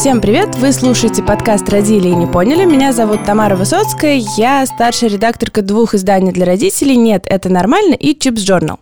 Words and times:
Всем 0.00 0.22
привет! 0.22 0.54
Вы 0.54 0.72
слушаете 0.72 1.22
подкаст 1.22 1.68
«Родили 1.68 2.08
и 2.08 2.14
не 2.14 2.26
поняли». 2.26 2.64
Меня 2.64 2.94
зовут 2.94 3.26
Тамара 3.26 3.54
Высоцкая. 3.54 4.22
Я 4.38 4.64
старшая 4.64 5.10
редакторка 5.10 5.60
двух 5.60 5.94
изданий 5.94 6.32
для 6.32 6.46
родителей 6.46 6.96
«Нет, 6.96 7.24
это 7.26 7.50
нормально» 7.50 7.92
и 7.92 8.18
«Чипс 8.18 8.40
Journal. 8.40 8.78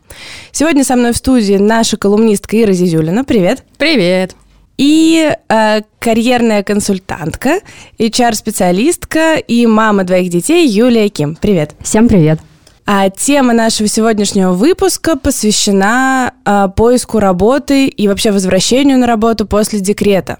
Сегодня 0.52 0.84
со 0.84 0.94
мной 0.94 1.12
в 1.12 1.16
студии 1.16 1.54
наша 1.54 1.96
колумнистка 1.96 2.62
Ира 2.62 2.72
Зизюлина. 2.72 3.24
Привет! 3.24 3.64
Привет! 3.78 4.36
И 4.76 5.28
э, 5.48 5.80
карьерная 5.98 6.62
консультантка, 6.62 7.62
HR-специалистка 7.98 9.38
и 9.38 9.66
мама 9.66 10.04
двоих 10.04 10.30
детей 10.30 10.68
Юлия 10.68 11.08
Ким. 11.08 11.34
Привет! 11.34 11.74
Всем 11.82 12.06
привет! 12.06 12.38
А 12.86 13.10
тема 13.10 13.54
нашего 13.54 13.88
сегодняшнего 13.88 14.52
выпуска 14.52 15.16
посвящена 15.16 16.32
а, 16.44 16.68
поиску 16.68 17.18
работы 17.18 17.88
и 17.88 18.06
вообще 18.06 18.30
возвращению 18.30 18.98
на 18.98 19.08
работу 19.08 19.46
после 19.46 19.80
декрета. 19.80 20.38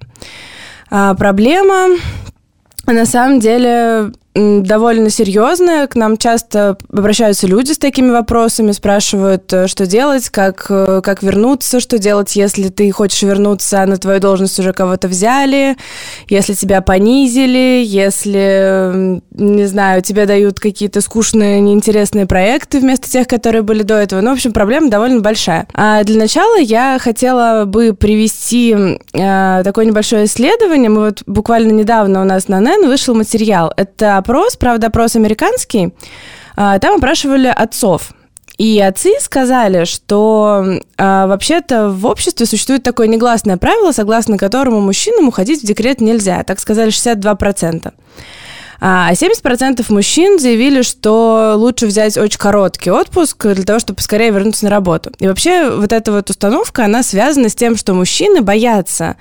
А, 0.91 1.13
проблема 1.13 1.97
на 2.87 3.05
самом 3.05 3.39
деле 3.39 4.11
довольно 4.39 5.09
серьезная. 5.09 5.87
К 5.87 5.95
нам 5.95 6.17
часто 6.17 6.77
обращаются 6.91 7.47
люди 7.47 7.71
с 7.71 7.77
такими 7.77 8.11
вопросами, 8.11 8.71
спрашивают, 8.71 9.51
э, 9.53 9.67
что 9.67 9.85
делать, 9.85 10.29
как, 10.29 10.65
э, 10.69 11.01
как 11.03 11.23
вернуться, 11.23 11.79
что 11.79 11.97
делать, 11.97 12.35
если 12.35 12.69
ты 12.69 12.91
хочешь 12.91 13.21
вернуться, 13.23 13.81
а 13.81 13.85
на 13.85 13.97
твою 13.97 14.19
должность 14.19 14.59
уже 14.59 14.73
кого-то 14.73 15.07
взяли, 15.07 15.77
если 16.27 16.53
тебя 16.53 16.81
понизили, 16.81 17.83
если, 17.85 19.21
не 19.31 19.65
знаю, 19.65 20.01
тебе 20.01 20.25
дают 20.25 20.59
какие-то 20.59 21.01
скучные, 21.01 21.59
неинтересные 21.59 22.25
проекты 22.25 22.79
вместо 22.79 23.09
тех, 23.09 23.27
которые 23.27 23.61
были 23.61 23.83
до 23.83 23.95
этого. 23.95 24.21
Ну, 24.21 24.31
в 24.31 24.33
общем, 24.33 24.53
проблема 24.53 24.89
довольно 24.89 25.21
большая. 25.21 25.67
А 25.73 26.03
для 26.03 26.19
начала 26.19 26.59
я 26.59 26.97
хотела 26.99 27.65
бы 27.65 27.93
привести 27.93 28.75
э, 29.13 29.61
такое 29.63 29.85
небольшое 29.85 30.25
исследование. 30.25 30.89
Мы 30.89 31.01
вот 31.01 31.23
буквально 31.25 31.71
недавно 31.71 32.21
у 32.21 32.25
нас 32.25 32.47
на 32.47 32.59
НЕН 32.59 32.87
вышел 32.87 33.15
материал. 33.15 33.73
Это 33.75 34.21
опрос, 34.29 34.55
правда, 34.57 34.87
опрос 34.87 35.15
американский, 35.15 35.93
а, 36.55 36.77
там 36.77 36.97
опрашивали 36.97 37.47
отцов. 37.47 38.11
И 38.59 38.79
отцы 38.79 39.13
сказали, 39.21 39.85
что 39.85 40.65
э, 40.65 40.77
вообще-то 40.97 41.89
в 41.91 42.05
обществе 42.05 42.45
существует 42.45 42.83
такое 42.83 43.07
негласное 43.07 43.55
правило, 43.55 43.93
согласно 43.93 44.37
которому 44.37 44.81
мужчинам 44.81 45.29
уходить 45.29 45.63
в 45.63 45.65
декрет 45.65 46.01
нельзя. 46.01 46.43
Так 46.43 46.59
сказали 46.59 46.91
62%. 46.91 47.93
А 48.81 49.13
70% 49.13 49.85
мужчин 49.87 50.39
заявили, 50.39 50.81
что 50.81 51.53
лучше 51.55 51.85
взять 51.85 52.17
очень 52.17 52.37
короткий 52.37 52.91
отпуск 52.91 53.47
для 53.47 53.63
того, 53.63 53.79
чтобы 53.79 53.97
поскорее 53.97 54.31
вернуться 54.31 54.65
на 54.65 54.71
работу. 54.71 55.11
И 55.19 55.27
вообще 55.27 55.69
вот 55.69 55.93
эта 55.93 56.11
вот 56.11 56.29
установка, 56.29 56.83
она 56.83 57.01
связана 57.01 57.47
с 57.47 57.55
тем, 57.55 57.77
что 57.77 57.93
мужчины 57.93 58.41
боятся 58.41 59.05
а, 59.05 59.15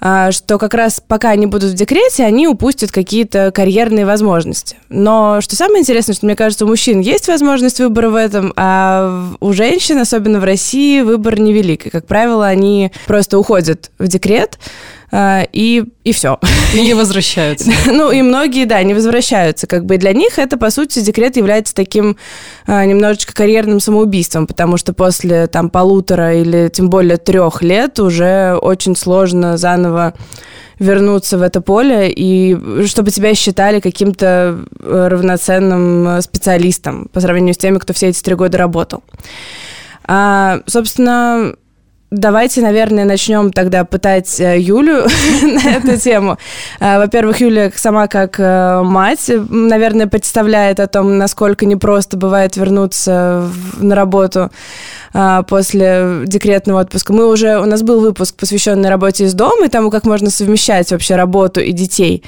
что 0.00 0.58
как 0.58 0.74
раз 0.74 1.02
пока 1.06 1.30
они 1.30 1.46
будут 1.46 1.72
в 1.72 1.74
декрете, 1.74 2.24
они 2.24 2.46
упустят 2.46 2.92
какие-то 2.92 3.50
карьерные 3.52 4.06
возможности. 4.06 4.76
Но 4.88 5.40
что 5.40 5.56
самое 5.56 5.80
интересное, 5.80 6.14
что 6.14 6.26
мне 6.26 6.36
кажется, 6.36 6.64
у 6.64 6.68
мужчин 6.68 7.00
есть 7.00 7.28
возможность 7.28 7.80
выбора 7.80 8.10
в 8.10 8.14
этом, 8.14 8.52
а 8.56 9.34
у 9.40 9.52
женщин, 9.52 9.98
особенно 9.98 10.40
в 10.40 10.44
России, 10.44 11.00
выбор 11.00 11.40
невелик. 11.40 11.86
И, 11.86 11.90
как 11.90 12.06
правило, 12.06 12.46
они 12.46 12.92
просто 13.06 13.38
уходят 13.38 13.90
в 13.98 14.06
декрет, 14.06 14.58
а, 14.58 14.97
и, 15.12 15.84
и 16.04 16.12
все. 16.12 16.38
И 16.74 16.82
не 16.82 16.94
возвращаются. 17.08 17.70
ну, 17.86 18.10
и 18.10 18.22
многие, 18.22 18.66
да, 18.66 18.82
не 18.82 18.94
возвращаются. 18.94 19.66
Как 19.66 19.84
бы 19.86 19.96
для 19.96 20.12
них 20.12 20.38
это, 20.38 20.56
по 20.56 20.70
сути, 20.70 21.00
декрет 21.00 21.36
является 21.36 21.74
таким 21.74 22.16
а, 22.66 22.84
немножечко 22.84 23.32
карьерным 23.32 23.80
самоубийством, 23.80 24.46
потому 24.46 24.76
что 24.76 24.92
после 24.92 25.46
там 25.46 25.70
полутора 25.70 26.34
или 26.34 26.68
тем 26.68 26.90
более 26.90 27.16
трех 27.16 27.62
лет 27.62 27.98
уже 28.00 28.58
очень 28.60 28.96
сложно 28.96 29.56
заново 29.56 30.14
вернуться 30.78 31.38
в 31.38 31.42
это 31.42 31.60
поле 31.60 32.10
и 32.10 32.56
чтобы 32.86 33.10
тебя 33.10 33.34
считали 33.34 33.80
каким-то 33.80 34.64
э, 34.80 35.08
равноценным 35.10 36.08
э, 36.08 36.22
специалистом 36.22 37.08
по 37.12 37.20
сравнению 37.20 37.54
с 37.54 37.58
теми, 37.58 37.78
кто 37.78 37.92
все 37.92 38.08
эти 38.08 38.22
три 38.22 38.36
года 38.36 38.58
работал. 38.58 39.02
А, 40.04 40.60
собственно, 40.66 41.54
Давайте, 42.10 42.62
наверное, 42.62 43.04
начнем 43.04 43.52
тогда 43.52 43.84
пытать 43.84 44.40
э, 44.40 44.58
Юлю 44.58 45.04
на 45.42 45.76
эту 45.76 45.98
тему. 45.98 46.38
Э, 46.80 46.96
во-первых, 46.96 47.40
Юля 47.40 47.70
сама 47.76 48.06
как 48.08 48.40
э, 48.40 48.80
мать, 48.82 49.30
наверное, 49.50 50.06
представляет 50.06 50.80
о 50.80 50.86
том, 50.86 51.18
насколько 51.18 51.66
непросто 51.66 52.16
бывает 52.16 52.56
вернуться 52.56 53.50
на 53.76 53.94
работу 53.94 54.50
после 55.48 56.22
декретного 56.26 56.80
отпуска. 56.80 57.14
Мы 57.14 57.26
уже, 57.26 57.58
у 57.58 57.64
нас 57.64 57.82
был 57.82 58.00
выпуск, 58.00 58.36
посвященный 58.36 58.90
работе 58.90 59.24
из 59.24 59.32
дома 59.32 59.66
и 59.66 59.68
тому, 59.68 59.90
как 59.90 60.04
можно 60.04 60.30
совмещать 60.30 60.90
вообще 60.90 61.16
работу 61.16 61.60
и 61.60 61.72
детей. 61.72 62.22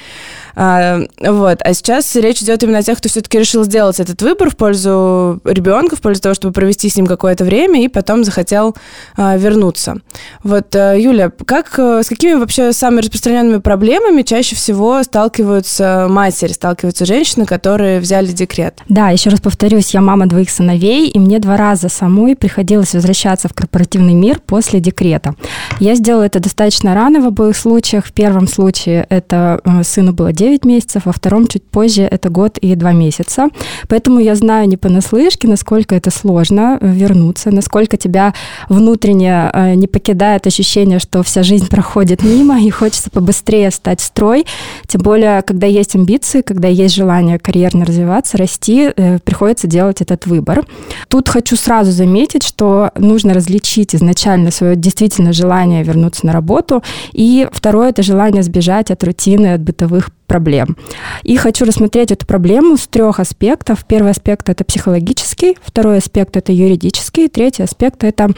Вот. 0.55 1.59
А 1.61 1.73
сейчас 1.73 2.15
речь 2.15 2.41
идет 2.41 2.63
именно 2.63 2.79
о 2.79 2.83
тех, 2.83 2.97
кто 2.97 3.09
все-таки 3.09 3.39
решил 3.39 3.63
сделать 3.63 3.99
этот 3.99 4.21
выбор 4.21 4.49
в 4.49 4.57
пользу 4.57 5.39
ребенка, 5.45 5.95
в 5.95 6.01
пользу 6.01 6.21
того, 6.21 6.35
чтобы 6.35 6.53
провести 6.53 6.89
с 6.89 6.95
ним 6.95 7.05
какое-то 7.05 7.43
время 7.43 7.83
и 7.83 7.87
потом 7.87 8.23
захотел 8.23 8.75
вернуться 9.17 9.61
вернуться. 9.61 9.97
Вот, 10.43 10.75
э, 10.75 10.97
Юля, 10.99 11.31
как, 11.45 11.77
э, 11.77 12.03
с 12.03 12.07
какими 12.07 12.33
вообще 12.33 12.73
самыми 12.73 13.01
распространенными 13.01 13.59
проблемами 13.59 14.21
чаще 14.23 14.55
всего 14.55 15.03
сталкиваются 15.03 16.07
матери, 16.09 16.51
сталкиваются 16.53 17.05
женщины, 17.05 17.45
которые 17.45 17.99
взяли 17.99 18.27
декрет? 18.27 18.79
Да, 18.89 19.09
еще 19.09 19.29
раз 19.29 19.39
повторюсь, 19.39 19.93
я 19.93 20.01
мама 20.01 20.27
двоих 20.27 20.49
сыновей, 20.49 21.07
и 21.07 21.19
мне 21.19 21.39
два 21.39 21.57
раза 21.57 21.89
самой 21.89 22.35
приходилось 22.35 22.93
возвращаться 22.93 23.47
в 23.47 23.53
корпоративный 23.53 24.13
мир 24.13 24.39
после 24.39 24.79
декрета. 24.79 25.35
Я 25.79 25.95
сделала 25.95 26.23
это 26.23 26.39
достаточно 26.39 26.95
рано 26.95 27.21
в 27.21 27.27
обоих 27.27 27.55
случаях. 27.55 28.05
В 28.05 28.13
первом 28.13 28.47
случае 28.47 29.05
это 29.09 29.61
э, 29.63 29.83
сыну 29.83 30.13
было 30.13 30.33
9 30.41 30.65
месяцев, 30.65 31.05
во 31.05 31.11
втором 31.11 31.47
чуть 31.47 31.63
позже 31.63 32.03
это 32.03 32.29
год 32.29 32.57
и 32.57 32.75
2 32.75 32.91
месяца. 32.93 33.47
Поэтому 33.87 34.19
я 34.19 34.35
знаю 34.35 34.67
не 34.67 34.77
понаслышке, 34.77 35.47
насколько 35.47 35.95
это 35.95 36.11
сложно 36.11 36.77
вернуться, 36.81 37.51
насколько 37.51 37.97
тебя 37.97 38.33
внутренне 38.69 39.51
Э, 39.53 39.75
не 39.75 39.87
покидает 39.87 40.47
ощущение, 40.47 40.99
что 40.99 41.23
вся 41.23 41.43
жизнь 41.43 41.67
проходит 41.67 42.23
мимо, 42.23 42.61
и 42.61 42.69
хочется 42.69 43.09
побыстрее 43.09 43.69
встать 43.69 43.99
в 43.99 44.03
строй. 44.03 44.45
Тем 44.87 45.01
более, 45.01 45.41
когда 45.41 45.67
есть 45.67 45.95
амбиции, 45.95 46.41
когда 46.41 46.67
есть 46.67 46.95
желание 46.95 47.39
карьерно 47.39 47.85
развиваться, 47.85 48.37
расти, 48.37 48.91
э, 48.95 49.19
приходится 49.19 49.67
делать 49.67 50.01
этот 50.01 50.25
выбор. 50.25 50.65
Тут 51.07 51.29
хочу 51.29 51.55
сразу 51.55 51.91
заметить, 51.91 52.43
что 52.43 52.91
нужно 52.95 53.33
различить 53.33 53.95
изначально 53.95 54.51
свое 54.51 54.75
действительно 54.75 55.33
желание 55.33 55.83
вернуться 55.83 56.25
на 56.25 56.33
работу, 56.33 56.83
и 57.13 57.47
второе– 57.51 57.89
это 57.91 58.03
желание 58.03 58.43
сбежать 58.43 58.91
от 58.91 59.03
рутины, 59.03 59.53
от 59.53 59.61
бытовых 59.61 60.09
проблем. 60.31 60.77
И 61.23 61.35
хочу 61.35 61.65
рассмотреть 61.65 62.13
эту 62.13 62.25
проблему 62.25 62.77
с 62.77 62.87
трех 62.87 63.19
аспектов. 63.19 63.83
Первый 63.85 64.11
аспект– 64.11 64.47
это 64.49 64.63
психологический, 64.63 65.57
второй 65.61 65.97
аспект– 65.97 66.37
это 66.37 66.53
юридический, 66.53 67.27
третий 67.27 67.63
аспект– 67.63 68.01
это 68.05 68.29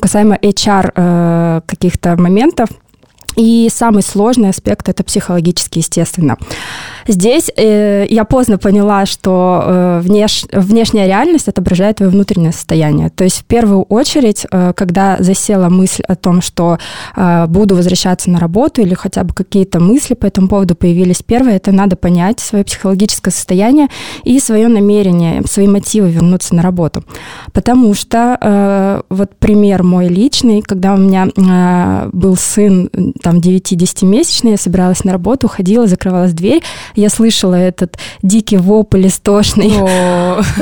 касаемо 0.00 0.36
HR 0.36 0.92
э, 0.96 1.60
каких-то 1.66 2.16
моментов, 2.18 2.70
и 3.36 3.68
самый 3.70 4.02
сложный 4.02 4.50
аспект 4.50 4.88
это 4.88 5.04
психологически, 5.04 5.78
естественно. 5.78 6.36
Здесь 7.06 7.50
э, 7.56 8.06
я 8.08 8.24
поздно 8.24 8.58
поняла, 8.58 9.06
что 9.06 9.62
э, 9.64 10.00
внеш, 10.02 10.44
внешняя 10.52 11.06
реальность 11.06 11.48
отображает 11.48 11.96
твое 11.96 12.10
внутреннее 12.10 12.52
состояние. 12.52 13.10
То 13.10 13.24
есть 13.24 13.40
в 13.40 13.44
первую 13.44 13.82
очередь, 13.82 14.46
э, 14.50 14.72
когда 14.74 15.16
засела 15.18 15.68
мысль 15.68 16.02
о 16.06 16.14
том, 16.14 16.42
что 16.42 16.78
э, 17.16 17.46
буду 17.48 17.76
возвращаться 17.76 18.30
на 18.30 18.38
работу 18.38 18.82
или 18.82 18.94
хотя 18.94 19.24
бы 19.24 19.34
какие-то 19.34 19.80
мысли 19.80 20.14
по 20.14 20.26
этому 20.26 20.48
поводу 20.48 20.74
появились, 20.74 21.22
первое, 21.22 21.56
это 21.56 21.72
надо 21.72 21.96
понять 21.96 22.40
свое 22.40 22.64
психологическое 22.64 23.30
состояние 23.30 23.88
и 24.24 24.38
свое 24.38 24.68
намерение, 24.68 25.42
свои 25.46 25.66
мотивы 25.66 26.10
вернуться 26.10 26.54
на 26.54 26.62
работу. 26.62 27.04
Потому 27.52 27.94
что 27.94 28.38
э, 28.40 29.02
вот 29.08 29.36
пример 29.36 29.82
мой 29.82 30.08
личный, 30.08 30.62
когда 30.62 30.94
у 30.94 30.96
меня 30.96 31.28
э, 31.36 32.10
был 32.12 32.36
сын 32.36 32.88
там 33.22 33.38
9-10 33.38 34.06
месячный, 34.06 34.52
я 34.52 34.56
собиралась 34.56 35.04
на 35.04 35.12
работу, 35.12 35.48
ходила, 35.48 35.86
закрывалась 35.86 36.32
дверь, 36.32 36.62
я 36.94 37.08
слышала 37.08 37.54
этот 37.54 37.98
дикий 38.22 38.56
вопль 38.56 39.06
истошный. 39.06 39.72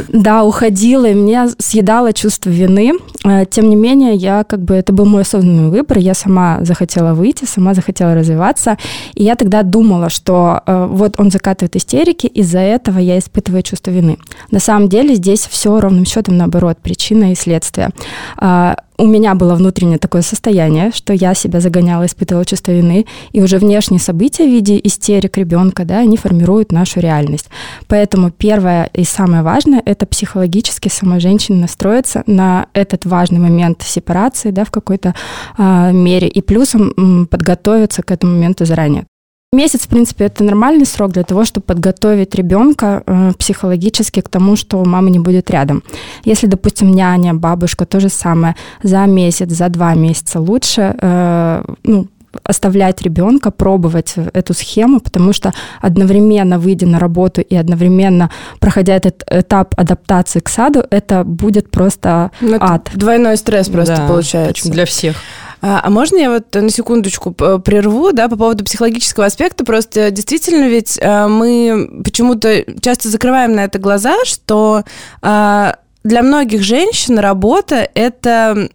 Да, 0.08 0.44
уходила, 0.44 1.06
и 1.06 1.14
меня 1.14 1.48
съедало 1.58 2.12
чувство 2.12 2.50
вины. 2.50 2.92
Э, 3.24 3.44
тем 3.46 3.68
не 3.68 3.76
менее, 3.76 4.14
я 4.14 4.44
как 4.44 4.60
бы, 4.60 4.74
это 4.74 4.92
был 4.92 5.06
мой 5.06 5.22
осознанный 5.22 5.70
выбор, 5.70 5.98
я 5.98 6.14
сама 6.14 6.58
захотела 6.62 7.14
выйти, 7.14 7.44
сама 7.44 7.74
захотела 7.74 8.14
развиваться, 8.14 8.76
и 9.14 9.24
я 9.24 9.36
тогда 9.36 9.62
думала, 9.62 10.10
что 10.10 10.62
э, 10.66 10.86
вот 10.90 11.14
он 11.18 11.30
закатывает 11.30 11.76
истерики, 11.76 12.26
из-за 12.26 12.58
этого 12.58 12.98
я 12.98 13.18
испытываю 13.18 13.62
чувство 13.62 13.90
вины. 13.90 14.18
На 14.50 14.60
самом 14.60 14.88
деле 14.88 15.14
здесь 15.14 15.46
все 15.46 15.78
ровным 15.80 16.04
счетом 16.04 16.36
наоборот, 16.36 16.78
причина 16.82 17.32
и 17.32 17.34
следствие 17.34 17.90
а, 18.36 18.76
у 19.00 19.06
меня 19.06 19.34
было 19.34 19.54
внутреннее 19.54 19.98
такое 19.98 20.22
состояние, 20.22 20.90
что 20.92 21.14
я 21.14 21.34
себя 21.34 21.60
загоняла, 21.60 22.04
испытывала 22.04 22.44
чувство 22.44 22.72
вины, 22.72 23.06
и 23.32 23.42
уже 23.42 23.58
внешние 23.58 23.98
события 23.98 24.44
в 24.44 24.50
виде 24.50 24.78
истерик 24.82 25.38
ребенка, 25.38 25.84
да, 25.84 26.00
они 26.00 26.16
формируют 26.16 26.70
нашу 26.70 27.00
реальность. 27.00 27.48
Поэтому 27.88 28.30
первое 28.30 28.90
и 28.92 29.04
самое 29.04 29.42
важное– 29.42 29.82
это 29.86 30.04
психологически 30.04 30.88
самой 30.88 31.20
женщине 31.20 31.62
настроиться 31.62 32.22
на 32.26 32.66
этот 32.74 33.06
важный 33.06 33.38
момент 33.38 33.82
сепарации, 33.82 34.50
да, 34.50 34.64
в 34.64 34.70
какой-то 34.70 35.14
э, 35.56 35.92
мере, 35.92 36.28
и 36.28 36.42
плюсом 36.42 37.26
подготовиться 37.30 38.02
к 38.02 38.10
этому 38.10 38.34
моменту 38.34 38.66
заранее. 38.66 39.06
Месяц, 39.52 39.80
в 39.80 39.88
принципе, 39.88 40.26
это 40.26 40.44
нормальный 40.44 40.86
срок 40.86 41.10
для 41.10 41.24
того, 41.24 41.44
чтобы 41.44 41.64
подготовить 41.64 42.36
ребенка 42.36 43.02
э, 43.04 43.32
психологически 43.36 44.20
к 44.20 44.28
тому, 44.28 44.54
что 44.54 44.84
мама 44.84 45.10
не 45.10 45.18
будет 45.18 45.50
рядом. 45.50 45.82
Если, 46.24 46.46
допустим, 46.46 46.92
няня, 46.92 47.34
бабушка, 47.34 47.84
то 47.84 47.98
же 47.98 48.10
самое, 48.10 48.54
за 48.84 49.06
месяц, 49.06 49.50
за 49.50 49.68
два 49.68 49.94
месяца 49.94 50.38
лучше 50.38 50.94
э, 51.02 51.64
ну, 51.82 52.06
оставлять 52.44 53.02
ребенка, 53.02 53.50
пробовать 53.50 54.14
эту 54.32 54.54
схему, 54.54 55.00
потому 55.00 55.32
что 55.32 55.52
одновременно 55.80 56.60
выйдя 56.60 56.86
на 56.86 57.00
работу 57.00 57.40
и 57.40 57.56
одновременно 57.56 58.30
проходя 58.60 58.94
этот 58.94 59.24
этап 59.28 59.74
адаптации 59.76 60.38
к 60.38 60.48
саду, 60.48 60.84
это 60.90 61.24
будет 61.24 61.72
просто 61.72 62.30
ну, 62.40 62.56
ад. 62.60 62.90
Двойной 62.94 63.36
стресс 63.36 63.68
просто 63.68 63.96
да, 63.96 64.06
получается. 64.06 64.70
Для 64.70 64.84
всех. 64.84 65.16
А, 65.62 65.80
а 65.82 65.90
можно 65.90 66.16
я 66.16 66.30
вот 66.30 66.54
на 66.54 66.70
секундочку 66.70 67.32
прерву, 67.32 68.12
да, 68.12 68.28
по 68.28 68.36
поводу 68.36 68.64
психологического 68.64 69.26
аспекта? 69.26 69.64
Просто 69.64 70.10
действительно 70.10 70.68
ведь 70.68 70.98
а, 71.02 71.28
мы 71.28 72.02
почему-то 72.04 72.64
часто 72.80 73.08
закрываем 73.08 73.52
на 73.54 73.64
это 73.64 73.78
глаза, 73.78 74.16
что 74.24 74.84
а, 75.22 75.76
для 76.02 76.22
многих 76.22 76.62
женщин 76.62 77.18
работа 77.18 77.88
это 77.94 78.70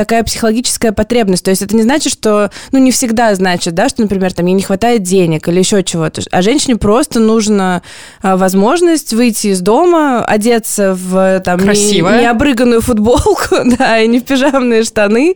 такая 0.00 0.24
психологическая 0.24 0.92
потребность. 0.92 1.44
То 1.44 1.50
есть 1.50 1.60
это 1.60 1.76
не 1.76 1.82
значит, 1.82 2.10
что, 2.10 2.50
ну, 2.72 2.78
не 2.78 2.90
всегда 2.90 3.34
значит, 3.34 3.74
да, 3.74 3.86
что, 3.86 4.00
например, 4.00 4.32
там 4.32 4.46
ей 4.46 4.54
не 4.54 4.62
хватает 4.62 5.02
денег 5.02 5.46
или 5.46 5.58
еще 5.58 5.82
чего-то. 5.82 6.22
А 6.30 6.40
женщине 6.40 6.76
просто 6.76 7.20
нужна 7.20 7.82
возможность 8.22 9.12
выйти 9.12 9.48
из 9.48 9.60
дома, 9.60 10.24
одеться 10.24 10.94
в 10.94 11.40
там 11.40 11.60
не, 11.60 12.00
необрыганную 12.00 12.80
футболку, 12.80 13.56
да, 13.78 14.00
и 14.00 14.08
не 14.08 14.20
в 14.20 14.24
пижамные 14.24 14.84
штаны, 14.84 15.34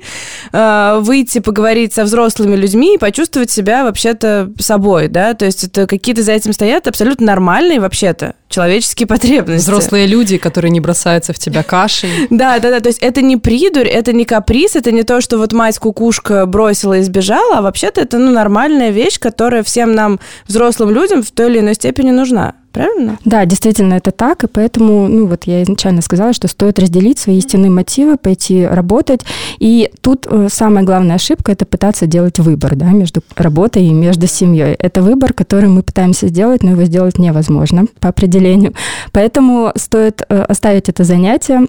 а, 0.55 1.01
выйти 1.01 1.41
поговорить 1.41 1.93
со 1.93 2.05
взрослыми 2.05 2.57
людьми 2.57 2.95
и 2.95 2.99
почувствовать 2.99 3.51
себя 3.51 3.85
вообще-то 3.85 4.51
собой, 4.59 5.09
да. 5.09 5.35
То 5.35 5.45
есть 5.45 5.65
это 5.65 5.87
какие-то 5.87 6.23
за 6.23 6.33
этим 6.33 6.55
стоят 6.55 6.89
абсолютно 6.89 7.27
нормальные 7.27 7.81
вообще-то 7.81 8.35
человеческие 8.55 9.07
потребности. 9.07 9.69
Взрослые 9.69 10.07
люди, 10.07 10.39
которые 10.39 10.71
не 10.71 10.81
бросаются 10.81 11.33
в 11.33 11.39
тебя 11.39 11.63
кашей. 11.63 12.11
Да, 12.31 12.59
да, 12.59 12.71
да. 12.71 12.81
То 12.81 12.89
есть 12.89 13.01
это 13.01 13.23
не 13.23 13.37
придурь, 13.37 13.87
это 13.87 14.13
не 14.13 14.25
каприз, 14.25 14.77
это 14.77 14.93
не 14.93 15.03
то, 15.03 15.21
что 15.21 15.39
вот 15.39 15.53
мать 15.53 15.79
кукушка 15.79 16.47
бросила 16.47 16.99
и 16.99 17.03
сбежала, 17.03 17.59
а 17.59 17.63
вообще-то 17.63 18.01
это 18.01 18.19
ну, 18.19 18.31
нормальная 18.33 18.91
вещь, 18.91 19.19
которая 19.19 19.63
всем 19.63 19.95
нам, 19.95 20.21
взрослым 20.47 20.91
людям, 20.91 21.23
в 21.23 21.31
той 21.31 21.51
или 21.51 21.61
иной 21.61 21.75
степени 21.75 22.11
нужна. 22.11 22.55
Правильно? 22.75 23.19
Да, 23.25 23.47
действительно, 23.47 23.95
это 23.95 24.11
так. 24.11 24.43
И 24.43 24.49
поэтому, 24.49 25.07
ну 25.07 25.27
вот 25.27 25.45
я 25.45 25.63
изначально 25.63 26.03
сказала, 26.03 26.33
что 26.33 26.49
стоит 26.49 26.81
разделить 26.81 27.21
свои 27.21 27.39
истинные 27.39 27.71
мотивы, 27.71 28.17
пойти 28.17 28.67
работать. 28.67 29.21
И 29.61 29.93
тут 30.01 30.27
э, 30.29 30.49
самая 30.51 30.83
главная 30.83 31.15
ошибка– 31.15 31.53
это 31.53 31.67
пытаться 31.67 32.07
делать 32.07 32.41
выбор 32.41 32.75
да, 32.75 32.87
между 32.87 33.23
работой 33.37 33.85
и 33.85 33.93
между 33.93 34.27
семьей. 34.27 34.75
Это 34.75 35.03
выбор, 35.03 35.33
который 35.33 35.69
мы 35.69 35.85
пытаемся 35.85 36.27
сделать, 36.27 36.65
но 36.65 36.73
его 36.73 36.83
сделать 36.83 37.17
невозможно 37.17 37.87
по 38.01 38.09
определению. 38.09 38.75
Поэтому 39.13 39.71
стоит 39.77 40.23
э, 40.29 40.43
оставить 40.43 40.89
это 40.89 41.05
занятие, 41.05 41.69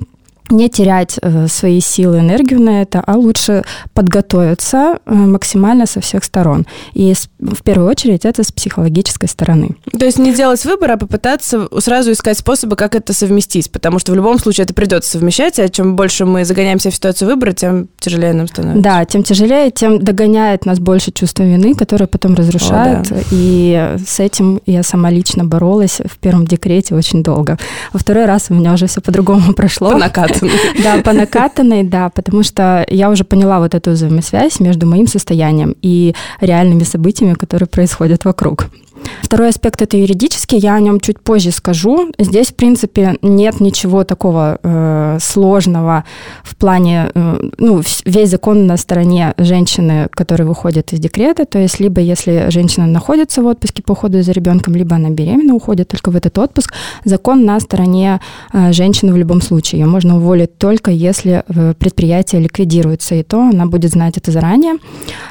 не 0.49 0.69
терять 0.69 1.17
э, 1.21 1.47
свои 1.47 1.79
силы, 1.79 2.19
энергию 2.19 2.61
на 2.61 2.81
это, 2.81 3.03
а 3.05 3.15
лучше 3.15 3.63
подготовиться 3.93 4.99
э, 5.05 5.13
максимально 5.13 5.85
со 5.85 6.01
всех 6.01 6.23
сторон. 6.23 6.65
И 6.93 7.13
в 7.39 7.63
первую 7.63 7.89
очередь 7.89 8.25
это 8.25 8.43
с 8.43 8.51
психологической 8.51 9.27
стороны. 9.27 9.75
То 9.97 10.05
есть 10.05 10.19
не 10.19 10.33
делать 10.33 10.63
выбор, 10.65 10.91
а 10.91 10.97
попытаться 10.97 11.67
сразу 11.79 12.11
искать 12.11 12.37
способы, 12.37 12.75
как 12.75 12.95
это 12.95 13.13
совместить, 13.13 13.71
потому 13.71 13.99
что 13.99 14.11
в 14.11 14.15
любом 14.15 14.39
случае 14.39 14.65
это 14.65 14.73
придется 14.73 15.11
совмещать, 15.11 15.59
а 15.59 15.69
чем 15.69 15.95
больше 15.95 16.25
мы 16.25 16.45
загоняемся 16.45 16.91
в 16.91 16.95
ситуацию 16.95 17.29
выбора, 17.29 17.53
тем 17.53 17.87
тяжелее 17.99 18.33
нам 18.33 18.47
становится. 18.47 18.83
Да, 18.83 19.05
тем 19.05 19.23
тяжелее, 19.23 19.71
тем 19.71 19.99
догоняет 19.99 20.65
нас 20.65 20.79
больше 20.79 21.11
чувство 21.11 21.43
вины, 21.43 21.73
которое 21.73 22.07
потом 22.07 22.35
разрушает. 22.35 23.11
О, 23.11 23.15
да. 23.15 23.21
И 23.31 23.95
с 24.07 24.19
этим 24.19 24.61
я 24.65 24.83
сама 24.83 25.09
лично 25.09 25.43
боролась 25.43 26.01
в 26.05 26.17
первом 26.17 26.45
декрете 26.45 26.95
очень 26.95 27.23
долго. 27.23 27.57
Во 27.93 27.99
второй 27.99 28.25
раз 28.25 28.47
у 28.49 28.53
меня 28.53 28.73
уже 28.73 28.87
все 28.87 29.01
по-другому 29.01 29.53
прошло. 29.53 29.91
По 29.91 29.97
накатанной. 30.39 30.51
Да, 30.83 31.01
по 31.01 31.13
накатанной, 31.13 31.83
да, 31.83 32.09
потому 32.09 32.43
что 32.43 32.85
я 32.89 33.09
уже 33.09 33.23
поняла 33.23 33.59
вот 33.59 33.73
эту 33.73 33.91
взаимосвязь 33.91 34.59
между 34.59 34.85
моим 34.85 35.07
состоянием 35.07 35.75
и 35.81 36.13
реальными 36.41 36.83
событиями, 36.83 37.33
которые 37.33 37.67
происходят 37.67 38.25
вокруг. 38.25 38.67
Второй 39.21 39.49
аспект 39.49 39.81
это 39.81 39.97
юридический, 39.97 40.57
я 40.57 40.75
о 40.75 40.79
нем 40.79 40.99
чуть 40.99 41.19
позже 41.19 41.51
скажу. 41.51 42.11
Здесь, 42.19 42.47
в 42.47 42.55
принципе, 42.55 43.17
нет 43.21 43.59
ничего 43.59 44.03
такого 44.03 44.59
э, 44.61 45.17
сложного 45.21 46.05
в 46.43 46.55
плане, 46.55 47.11
э, 47.13 47.49
ну, 47.57 47.81
весь 48.05 48.29
закон 48.29 48.67
на 48.67 48.77
стороне 48.77 49.33
женщины, 49.37 50.07
которая 50.11 50.47
выходит 50.47 50.93
из 50.93 50.99
декрета, 50.99 51.45
то 51.45 51.59
есть 51.59 51.79
либо 51.79 52.01
если 52.01 52.47
женщина 52.49 52.87
находится 52.87 53.41
в 53.41 53.45
отпуске 53.47 53.83
по 53.83 53.93
уходу 53.93 54.21
за 54.21 54.31
ребенком, 54.31 54.75
либо 54.75 54.95
она 54.95 55.09
беременна, 55.09 55.53
уходит 55.53 55.87
только 55.87 56.11
в 56.11 56.15
этот 56.15 56.37
отпуск, 56.37 56.73
закон 57.03 57.45
на 57.45 57.59
стороне 57.59 58.19
э, 58.53 58.71
женщины 58.73 59.13
в 59.13 59.17
любом 59.17 59.41
случае. 59.41 59.81
Ее 59.81 59.87
можно 59.87 60.17
уволить 60.17 60.57
только 60.57 60.91
если 60.91 61.43
э, 61.47 61.73
предприятие 61.77 62.41
ликвидируется, 62.41 63.15
и 63.15 63.23
то 63.23 63.41
она 63.41 63.65
будет 63.65 63.91
знать 63.91 64.17
это 64.17 64.31
заранее. 64.31 64.75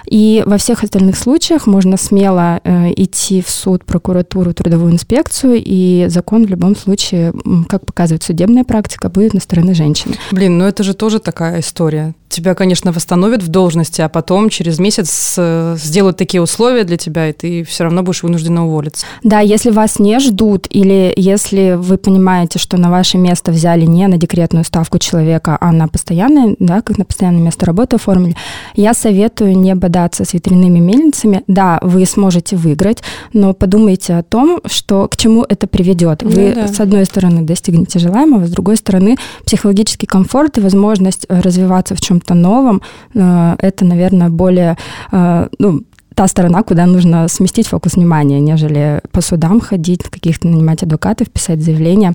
И 0.06 0.42
во 0.46 0.58
всех 0.58 0.84
остальных 0.84 1.16
случаях 1.16 1.66
можно 1.66 1.96
смело 1.96 2.60
э, 2.64 2.92
идти 2.96 3.40
в 3.42 3.50
суд, 3.50 3.63
прокуратуру, 3.84 4.52
трудовую 4.54 4.92
инспекцию, 4.92 5.62
и 5.64 6.06
закон 6.08 6.46
в 6.46 6.50
любом 6.50 6.76
случае, 6.76 7.32
как 7.68 7.86
показывает 7.86 8.22
судебная 8.22 8.64
практика, 8.64 9.08
будет 9.08 9.34
на 9.34 9.40
стороне 9.40 9.74
женщины. 9.74 10.16
Блин, 10.30 10.58
ну 10.58 10.64
это 10.64 10.82
же 10.82 10.94
тоже 10.94 11.18
такая 11.18 11.60
история 11.60 12.14
тебя, 12.34 12.54
конечно, 12.54 12.92
восстановят 12.92 13.42
в 13.42 13.48
должности, 13.48 14.00
а 14.00 14.08
потом 14.08 14.50
через 14.50 14.78
месяц 14.78 15.34
э, 15.38 15.76
сделают 15.78 16.16
такие 16.16 16.42
условия 16.42 16.84
для 16.84 16.96
тебя, 16.96 17.28
и 17.28 17.32
ты 17.32 17.64
все 17.64 17.84
равно 17.84 18.02
будешь 18.02 18.22
вынуждена 18.22 18.66
уволиться. 18.66 19.06
Да, 19.22 19.40
если 19.40 19.70
вас 19.70 19.98
не 19.98 20.18
ждут, 20.18 20.66
или 20.68 21.12
если 21.16 21.74
вы 21.78 21.96
понимаете, 21.96 22.58
что 22.58 22.76
на 22.76 22.90
ваше 22.90 23.18
место 23.18 23.52
взяли 23.52 23.86
не 23.86 24.06
на 24.08 24.16
декретную 24.16 24.64
ставку 24.64 24.98
человека, 24.98 25.56
а 25.60 25.70
на 25.72 25.86
постоянное, 25.86 26.56
да, 26.58 26.82
как 26.82 26.98
на 26.98 27.04
постоянное 27.04 27.42
место 27.42 27.66
работы 27.66 27.96
оформили, 27.96 28.36
я 28.74 28.94
советую 28.94 29.56
не 29.56 29.74
бодаться 29.74 30.24
с 30.24 30.34
ветряными 30.34 30.80
мельницами. 30.80 31.44
Да, 31.46 31.78
вы 31.82 32.04
сможете 32.04 32.56
выиграть, 32.56 33.02
но 33.32 33.43
подумайте 33.52 34.14
о 34.14 34.22
том, 34.22 34.60
что 34.66 35.08
к 35.08 35.16
чему 35.16 35.44
это 35.48 35.66
приведет. 35.66 36.22
Ну 36.22 36.30
вы, 36.30 36.52
да. 36.54 36.68
с 36.68 36.80
одной 36.80 37.04
стороны, 37.04 37.42
достигнете 37.42 37.98
желаемого, 37.98 38.46
с 38.46 38.50
другой 38.50 38.76
стороны, 38.76 39.16
психологический 39.44 40.06
комфорт 40.06 40.58
и 40.58 40.60
возможность 40.60 41.26
развиваться 41.28 41.94
в 41.94 42.00
чем-то 42.00 42.14
чем-то 42.14 42.34
новом, 42.34 42.82
э, 43.14 43.56
это, 43.58 43.84
наверное, 43.84 44.28
более 44.28 44.76
э, 45.12 45.48
ну, 45.58 45.82
та 46.14 46.28
сторона, 46.28 46.62
куда 46.62 46.86
нужно 46.86 47.28
сместить 47.28 47.66
фокус 47.66 47.94
внимания, 47.94 48.40
нежели 48.40 49.00
по 49.10 49.20
судам 49.20 49.60
ходить, 49.60 50.02
каких-то 50.02 50.48
нанимать 50.48 50.82
адвокатов, 50.82 51.30
писать 51.30 51.62
заявления. 51.62 52.14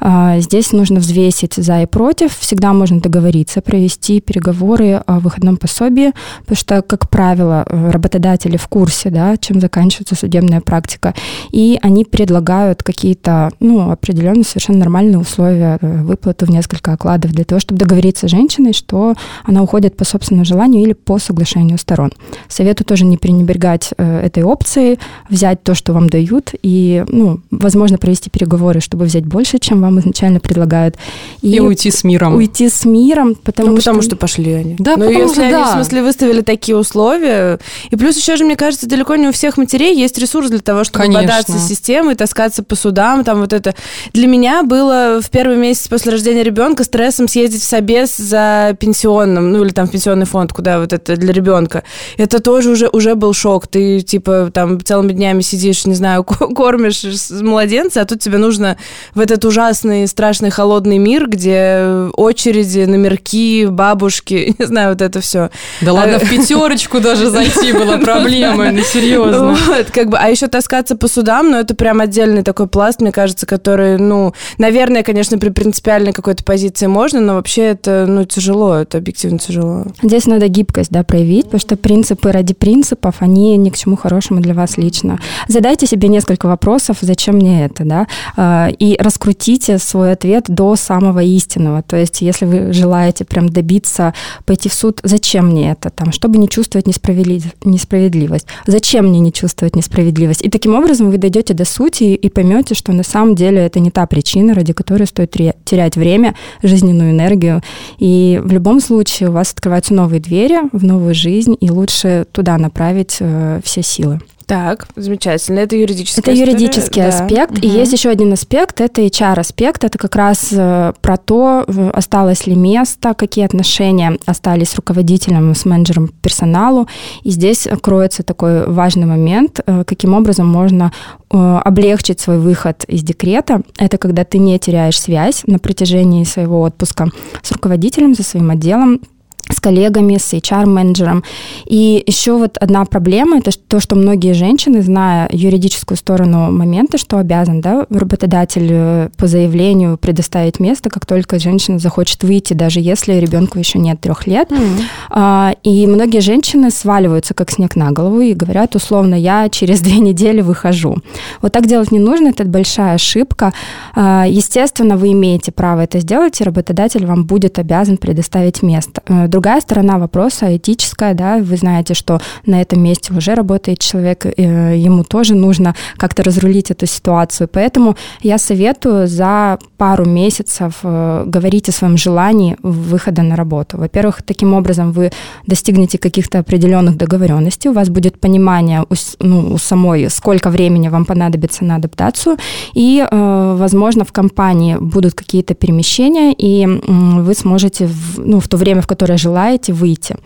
А, 0.00 0.38
здесь 0.40 0.72
нужно 0.72 1.00
взвесить 1.00 1.54
за 1.54 1.82
и 1.82 1.86
против. 1.86 2.36
Всегда 2.36 2.72
можно 2.72 3.00
договориться, 3.00 3.60
провести 3.60 4.20
переговоры 4.20 5.02
о 5.06 5.20
выходном 5.20 5.56
пособии, 5.56 6.12
потому 6.40 6.56
что, 6.56 6.82
как 6.82 7.08
правило, 7.08 7.64
работодатели 7.68 8.56
в 8.56 8.66
курсе, 8.68 9.10
да, 9.10 9.36
чем 9.36 9.60
заканчивается 9.60 10.14
судебная 10.14 10.60
практика, 10.60 11.14
и 11.50 11.78
они 11.82 12.04
предлагают 12.04 12.82
какие-то 12.82 13.50
ну, 13.60 13.90
определенные 13.90 14.44
совершенно 14.44 14.80
нормальные 14.80 15.18
условия 15.18 15.78
э, 15.80 16.02
выплаты 16.02 16.46
в 16.46 16.50
несколько 16.50 16.92
окладов 16.92 17.32
для 17.32 17.44
того, 17.44 17.60
чтобы 17.60 17.78
договориться 17.78 18.28
с 18.28 18.30
женщиной, 18.30 18.72
что 18.72 19.14
она 19.44 19.62
уходит 19.62 19.96
по 19.96 20.04
собственному 20.04 20.44
желанию 20.44 20.82
или 20.82 20.92
по 20.92 21.18
соглашению 21.18 21.78
сторон. 21.78 22.12
Советую 22.48 22.86
тоже 22.86 23.04
не 23.04 23.16
принимать 23.16 23.35
пренебрегать 23.36 23.90
э, 23.96 24.20
этой 24.26 24.42
опцией, 24.42 24.98
взять 25.28 25.62
то, 25.62 25.74
что 25.74 25.92
вам 25.92 26.08
дают, 26.08 26.52
и, 26.62 27.04
ну, 27.08 27.40
возможно, 27.50 27.98
провести 27.98 28.30
переговоры, 28.30 28.80
чтобы 28.80 29.04
взять 29.04 29.24
больше, 29.24 29.58
чем 29.58 29.82
вам 29.82 30.00
изначально 30.00 30.40
предлагают. 30.40 30.96
И, 31.42 31.56
и 31.56 31.60
уйти 31.60 31.90
с 31.90 32.04
миром. 32.04 32.34
Уйти 32.34 32.68
с 32.68 32.84
миром, 32.84 33.34
потому 33.34 33.70
ну, 33.70 33.76
что... 33.76 33.90
потому 33.90 34.02
что 34.02 34.16
пошли 34.16 34.52
они. 34.52 34.76
Да, 34.78 34.96
Но 34.96 35.04
ну, 35.04 35.10
если 35.10 35.34
что, 35.34 35.42
они, 35.42 35.52
да. 35.52 35.70
в 35.70 35.74
смысле, 35.74 36.02
выставили 36.02 36.40
такие 36.40 36.76
условия, 36.76 37.58
и 37.90 37.96
плюс 37.96 38.16
еще 38.16 38.36
же, 38.36 38.44
мне 38.44 38.56
кажется, 38.56 38.88
далеко 38.88 39.16
не 39.16 39.28
у 39.28 39.32
всех 39.32 39.58
матерей 39.58 39.94
есть 39.96 40.18
ресурс 40.18 40.50
для 40.50 40.60
того, 40.60 40.84
чтобы 40.84 41.04
Конечно. 41.04 41.22
бодаться 41.22 41.58
системой, 41.58 42.14
таскаться 42.14 42.62
по 42.62 42.74
судам, 42.74 43.24
там 43.24 43.40
вот 43.40 43.52
это. 43.52 43.74
Для 44.12 44.26
меня 44.26 44.62
было 44.62 45.20
в 45.22 45.30
первый 45.30 45.56
месяц 45.56 45.88
после 45.88 46.12
рождения 46.12 46.42
ребенка 46.42 46.84
стрессом 46.84 47.28
съездить 47.28 47.62
в 47.62 47.66
Собес 47.66 48.16
за 48.16 48.76
пенсионным, 48.78 49.52
ну 49.52 49.64
или 49.64 49.70
там 49.72 49.86
в 49.86 49.90
пенсионный 49.90 50.26
фонд, 50.26 50.52
куда 50.52 50.80
вот 50.80 50.92
это 50.92 51.16
для 51.16 51.32
ребенка. 51.32 51.82
Это 52.16 52.40
тоже 52.40 52.70
уже, 52.70 52.88
уже 52.88 53.14
был 53.26 53.34
шок. 53.34 53.66
Ты 53.66 54.00
типа 54.02 54.50
там 54.54 54.80
целыми 54.80 55.12
днями 55.12 55.40
сидишь, 55.40 55.84
не 55.84 55.94
знаю, 55.94 56.22
кормишь 56.24 57.04
младенца, 57.30 58.02
а 58.02 58.04
тут 58.04 58.20
тебе 58.20 58.38
нужно 58.38 58.76
в 59.14 59.20
этот 59.20 59.44
ужасный, 59.44 60.06
страшный, 60.06 60.50
холодный 60.50 60.98
мир, 60.98 61.28
где 61.28 62.08
очереди, 62.16 62.80
номерки, 62.80 63.66
бабушки, 63.66 64.54
не 64.58 64.64
знаю, 64.64 64.90
вот 64.90 65.02
это 65.02 65.20
все. 65.20 65.50
Да 65.80 65.92
ладно, 65.92 66.20
в 66.20 66.30
пятерочку 66.30 67.00
даже 67.00 67.30
зайти 67.30 67.72
было 67.72 67.98
проблемой, 67.98 68.70
ну 68.70 68.82
серьезно. 68.82 69.56
Вот, 69.66 69.90
как 69.90 70.08
бы, 70.10 70.18
а 70.18 70.28
еще 70.28 70.46
таскаться 70.46 70.96
по 70.96 71.08
судам, 71.08 71.50
ну 71.50 71.58
это 71.58 71.74
прям 71.74 72.00
отдельный 72.00 72.42
такой 72.42 72.68
пласт, 72.68 73.00
мне 73.00 73.10
кажется, 73.10 73.44
который, 73.46 73.98
ну, 73.98 74.34
наверное, 74.58 75.02
конечно, 75.02 75.38
при 75.38 75.48
принципиальной 75.48 76.12
какой-то 76.12 76.44
позиции 76.44 76.86
можно, 76.86 77.20
но 77.20 77.34
вообще 77.34 77.62
это, 77.62 78.06
ну, 78.06 78.24
тяжело, 78.24 78.76
это 78.76 78.98
объективно 78.98 79.38
тяжело. 79.38 79.84
Здесь 80.02 80.26
надо 80.26 80.46
гибкость, 80.46 80.90
да, 80.90 81.02
проявить, 81.02 81.46
потому 81.46 81.60
что 81.60 81.76
принципы 81.76 82.30
ради 82.30 82.54
принципов, 82.54 83.15
сотрудников, 83.16 83.22
они 83.22 83.56
ни 83.56 83.70
к 83.70 83.76
чему 83.76 83.96
хорошему 83.96 84.40
для 84.40 84.54
вас 84.54 84.78
лично. 84.78 85.18
Задайте 85.48 85.86
себе 85.86 86.08
несколько 86.08 86.46
вопросов, 86.46 86.98
зачем 87.00 87.36
мне 87.36 87.64
это, 87.64 87.84
да, 87.84 88.06
а, 88.36 88.68
и 88.68 88.96
раскрутите 88.98 89.78
свой 89.78 90.12
ответ 90.12 90.44
до 90.48 90.76
самого 90.76 91.22
истинного. 91.22 91.82
То 91.82 91.96
есть, 91.96 92.22
если 92.22 92.46
вы 92.46 92.72
желаете 92.72 93.24
прям 93.24 93.48
добиться, 93.48 94.12
пойти 94.44 94.68
в 94.68 94.74
суд, 94.74 95.00
зачем 95.02 95.46
мне 95.46 95.72
это, 95.72 95.90
там, 95.90 96.12
чтобы 96.12 96.38
не 96.38 96.48
чувствовать 96.48 96.86
несправедливость. 96.86 98.46
Зачем 98.66 99.06
мне 99.06 99.20
не 99.20 99.32
чувствовать 99.32 99.76
несправедливость? 99.76 100.42
И 100.46 100.50
таким 100.50 100.74
образом 100.74 101.10
вы 101.10 101.18
дойдете 101.18 101.54
до 101.54 101.64
сути 101.64 102.04
и 102.04 102.28
поймете, 102.28 102.74
что 102.74 102.92
на 102.92 103.02
самом 103.02 103.34
деле 103.34 103.58
это 103.58 103.80
не 103.80 103.90
та 103.90 104.06
причина, 104.06 104.54
ради 104.54 104.72
которой 104.72 105.06
стоит 105.06 105.36
терять 105.64 105.96
время, 105.96 106.34
жизненную 106.62 107.10
энергию. 107.10 107.62
И 107.98 108.40
в 108.42 108.52
любом 108.52 108.80
случае 108.80 109.28
у 109.28 109.32
вас 109.32 109.52
открываются 109.52 109.94
новые 109.94 110.20
двери 110.20 110.56
в 110.72 110.84
новую 110.84 111.14
жизнь, 111.14 111.56
и 111.60 111.70
лучше 111.70 112.26
туда 112.32 112.58
направить 112.58 113.05
э, 113.20 113.60
все 113.64 113.82
силы. 113.82 114.20
Так, 114.46 114.86
замечательно. 114.94 115.58
Это 115.58 115.74
юридический 115.74 116.22
Это 116.22 116.32
история? 116.32 116.52
юридический 116.52 117.02
да. 117.02 117.08
аспект. 117.08 117.58
Угу. 117.58 117.60
И 117.62 117.68
есть 117.68 117.92
еще 117.92 118.10
один 118.10 118.32
аспект, 118.32 118.80
это 118.80 119.02
HR-аспект. 119.02 119.82
Это 119.82 119.98
как 119.98 120.14
раз 120.14 120.50
э, 120.52 120.92
про 121.00 121.16
то, 121.16 121.66
осталось 121.92 122.46
ли 122.46 122.54
место, 122.54 123.14
какие 123.14 123.44
отношения 123.44 124.16
остались 124.24 124.70
с 124.70 124.76
руководителем, 124.76 125.52
с 125.52 125.64
менеджером 125.64 126.08
персоналу. 126.22 126.86
И 127.24 127.30
здесь 127.30 127.66
кроется 127.82 128.22
такой 128.22 128.68
важный 128.68 129.06
момент, 129.06 129.60
э, 129.66 129.82
каким 129.84 130.14
образом 130.14 130.46
можно 130.46 130.92
э, 131.28 131.60
облегчить 131.64 132.20
свой 132.20 132.38
выход 132.38 132.84
из 132.84 133.02
декрета. 133.02 133.62
Это 133.78 133.98
когда 133.98 134.24
ты 134.24 134.38
не 134.38 134.56
теряешь 134.60 135.00
связь 135.00 135.42
на 135.46 135.58
протяжении 135.58 136.22
своего 136.22 136.60
отпуска 136.60 137.08
с 137.42 137.50
руководителем, 137.50 138.14
за 138.14 138.22
своим 138.22 138.50
отделом, 138.50 139.00
с 139.48 139.60
коллегами, 139.60 140.18
с 140.18 140.32
HR-менеджером. 140.32 141.22
И 141.66 142.02
еще 142.06 142.36
вот 142.36 142.56
одна 142.58 142.84
проблема, 142.84 143.38
это 143.38 143.50
то, 143.52 143.80
что 143.80 143.96
многие 143.96 144.32
женщины, 144.32 144.82
зная 144.82 145.28
юридическую 145.32 145.96
сторону 145.96 146.50
момента, 146.50 146.98
что 146.98 147.18
обязан 147.18 147.60
да, 147.60 147.86
работодатель 147.90 148.68
э, 148.70 149.08
по 149.16 149.26
заявлению 149.26 149.98
предоставить 149.98 150.60
место, 150.60 150.90
как 150.90 151.06
только 151.06 151.38
женщина 151.38 151.78
захочет 151.78 152.22
выйти, 152.24 152.54
даже 152.54 152.80
если 152.80 153.14
ребенку 153.14 153.58
еще 153.58 153.78
нет 153.78 154.00
трех 154.00 154.26
лет. 154.26 154.50
Mm-hmm. 154.50 155.56
И 155.62 155.86
многие 155.86 156.20
женщины 156.20 156.70
сваливаются 156.70 157.34
как 157.34 157.50
снег 157.50 157.76
на 157.76 157.90
голову 157.92 158.20
и 158.20 158.34
говорят 158.34 158.74
условно, 158.74 159.14
я 159.14 159.48
через 159.48 159.80
две 159.80 159.98
недели 159.98 160.40
выхожу. 160.40 160.96
Вот 161.40 161.52
так 161.52 161.66
делать 161.66 161.92
не 161.92 161.98
нужно, 161.98 162.28
это 162.28 162.44
большая 162.44 162.94
ошибка. 162.94 163.52
А, 163.94 164.26
естественно, 164.28 164.96
вы 164.96 165.12
имеете 165.12 165.52
право 165.52 165.82
это 165.82 166.00
сделать, 166.00 166.40
и 166.40 166.44
работодатель 166.44 167.06
вам 167.06 167.24
будет 167.24 167.58
обязан 167.58 167.96
предоставить 167.96 168.62
место 168.62 169.02
э, 169.06 169.28
Другая 169.36 169.60
сторона 169.60 169.98
вопроса 169.98 170.56
этическая, 170.56 171.12
да, 171.12 171.36
вы 171.36 171.58
знаете, 171.58 171.92
что 171.92 172.20
на 172.46 172.62
этом 172.62 172.82
месте 172.82 173.12
уже 173.12 173.34
работает 173.34 173.78
человек, 173.80 174.24
э, 174.24 174.78
ему 174.78 175.04
тоже 175.04 175.34
нужно 175.34 175.74
как-то 175.98 176.22
разрулить 176.22 176.70
эту 176.70 176.86
ситуацию. 176.86 177.46
Поэтому 177.46 177.96
я 178.22 178.38
советую 178.38 179.06
за 179.06 179.58
пару 179.76 180.06
месяцев 180.06 180.76
э, 180.82 181.24
говорить 181.26 181.68
о 181.68 181.72
своем 181.72 181.98
желании 181.98 182.56
выхода 182.62 183.20
на 183.20 183.36
работу. 183.36 183.76
Во-первых, 183.76 184.22
таким 184.22 184.54
образом 184.54 184.92
вы 184.92 185.10
достигнете 185.46 185.98
каких-то 185.98 186.38
определенных 186.38 186.96
договоренностей, 186.96 187.68
у 187.68 187.74
вас 187.74 187.90
будет 187.90 188.18
понимание 188.18 188.86
у, 188.88 188.94
ну, 189.20 189.52
у 189.52 189.58
самой, 189.58 190.08
сколько 190.08 190.48
времени 190.48 190.88
вам 190.88 191.04
понадобится 191.04 191.62
на 191.62 191.76
адаптацию, 191.76 192.38
и, 192.72 193.06
э, 193.06 193.56
возможно, 193.58 194.06
в 194.06 194.12
компании 194.12 194.78
будут 194.80 195.12
какие-то 195.12 195.52
перемещения, 195.54 196.32
и 196.32 196.66
вы 196.66 197.34
сможете 197.34 197.86
в, 197.86 198.18
ну, 198.18 198.40
в 198.40 198.48
то 198.48 198.56
время, 198.56 198.80
в 198.80 198.86
которое 198.86 199.18
желаете 199.26 199.72
выйти. 199.72 200.16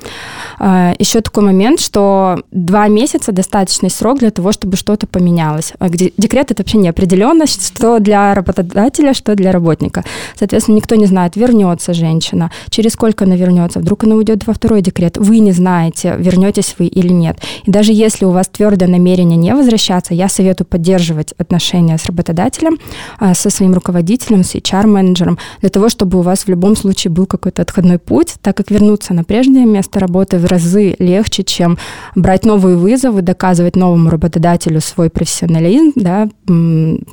А, 0.59 0.93
Еще 0.99 1.21
такой 1.21 1.43
момент, 1.45 1.81
что 1.81 2.43
два 2.51 2.89
месяца 2.89 3.33
достаточный 3.33 3.91
срок 3.91 4.19
для 4.19 4.31
того, 4.31 4.53
чтобы 4.53 4.77
что-то 4.77 5.07
поменялось. 5.07 5.73
А 5.79 5.89
декрет 5.89 6.51
это 6.51 6.63
вообще 6.63 6.79
неопределенность, 6.79 7.67
что 7.67 7.99
для 7.99 8.35
работодателя, 8.35 9.15
что 9.15 9.35
для 9.35 9.53
работника. 9.53 10.05
Соответственно, 10.39 10.77
никто 10.77 10.97
не 10.97 11.07
знает, 11.07 11.37
вернется 11.37 11.95
женщина, 11.95 12.51
через 12.69 12.93
сколько 12.93 13.25
она 13.25 13.37
вернется, 13.37 13.79
вдруг 13.79 14.05
она 14.05 14.17
уйдет 14.17 14.47
во 14.47 14.53
второй 14.53 14.83
декрет. 14.83 15.17
Вы 15.17 15.39
не 15.39 15.53
знаете, 15.53 16.15
вернетесь 16.19 16.75
вы 16.79 16.87
или 16.87 17.13
нет. 17.13 17.39
И 17.65 17.71
даже 17.71 17.93
если 17.93 18.27
у 18.27 18.31
вас 18.31 18.49
твердое 18.49 18.89
намерение 18.89 19.39
не 19.39 19.55
возвращаться, 19.55 20.15
я 20.15 20.29
советую 20.29 20.67
поддерживать 20.67 21.33
отношения 21.39 21.97
с 21.97 22.05
работодателем, 22.05 22.79
а, 23.19 23.35
со 23.35 23.49
своим 23.49 23.73
руководителем, 23.73 24.45
с 24.45 24.55
HR-менеджером, 24.55 25.39
для 25.61 25.71
того, 25.71 25.89
чтобы 25.89 26.19
у 26.19 26.23
вас 26.23 26.45
в 26.45 26.49
любом 26.49 26.77
случае 26.77 27.11
был 27.11 27.27
какой-то 27.27 27.63
отходной 27.63 27.99
путь, 27.99 28.35
так 28.43 28.57
как 28.57 28.71
вернуться 28.71 28.90
вернуться 28.91 29.15
на 29.15 29.23
прежнее 29.23 29.67
место 29.67 30.01
работы 30.01 30.39
в 30.39 30.47
разы 30.47 30.97
легче, 30.99 31.45
чем 31.45 31.79
брать 32.17 32.45
новые 32.45 32.77
вызовы, 32.77 33.23
доказывать 33.23 33.77
новому 33.77 34.11
работодателю 34.11 34.81
свой 34.81 35.11
профессионализм, 35.11 35.93
да, 35.95 36.29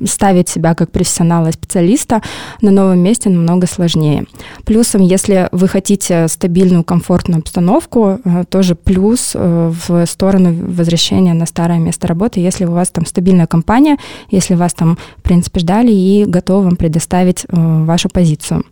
ставить 0.07 0.49
себя 0.49 0.73
как 0.73 0.91
профессионала 0.91 1.51
специалиста 1.51 2.21
на 2.61 2.71
новом 2.71 2.99
месте 2.99 3.29
намного 3.29 3.67
сложнее. 3.67 4.25
Плюсом, 4.65 5.01
если 5.01 5.49
вы 5.51 5.67
хотите 5.67 6.27
стабильную, 6.27 6.83
комфортную 6.83 7.41
обстановку, 7.41 8.19
э, 8.23 8.43
тоже 8.49 8.73
плюс 8.73 9.33
э, 9.35 9.71
в 9.87 10.05
сторону 10.07 10.53
возвращения 10.53 11.33
на 11.33 11.45
старое 11.45 11.77
место 11.77 12.07
работы, 12.07 12.39
если 12.39 12.65
у 12.65 12.71
вас 12.71 12.89
там 12.89 13.05
стабильная 13.05 13.45
компания, 13.45 13.97
если 14.31 14.55
вас 14.55 14.73
там, 14.73 14.97
в 15.17 15.21
принципе, 15.21 15.59
ждали 15.59 15.91
и 15.91 16.25
готовы 16.25 16.63
вам 16.63 16.75
предоставить 16.75 17.45
э, 17.45 17.83
вашу 17.85 18.09
позицию. 18.09 18.63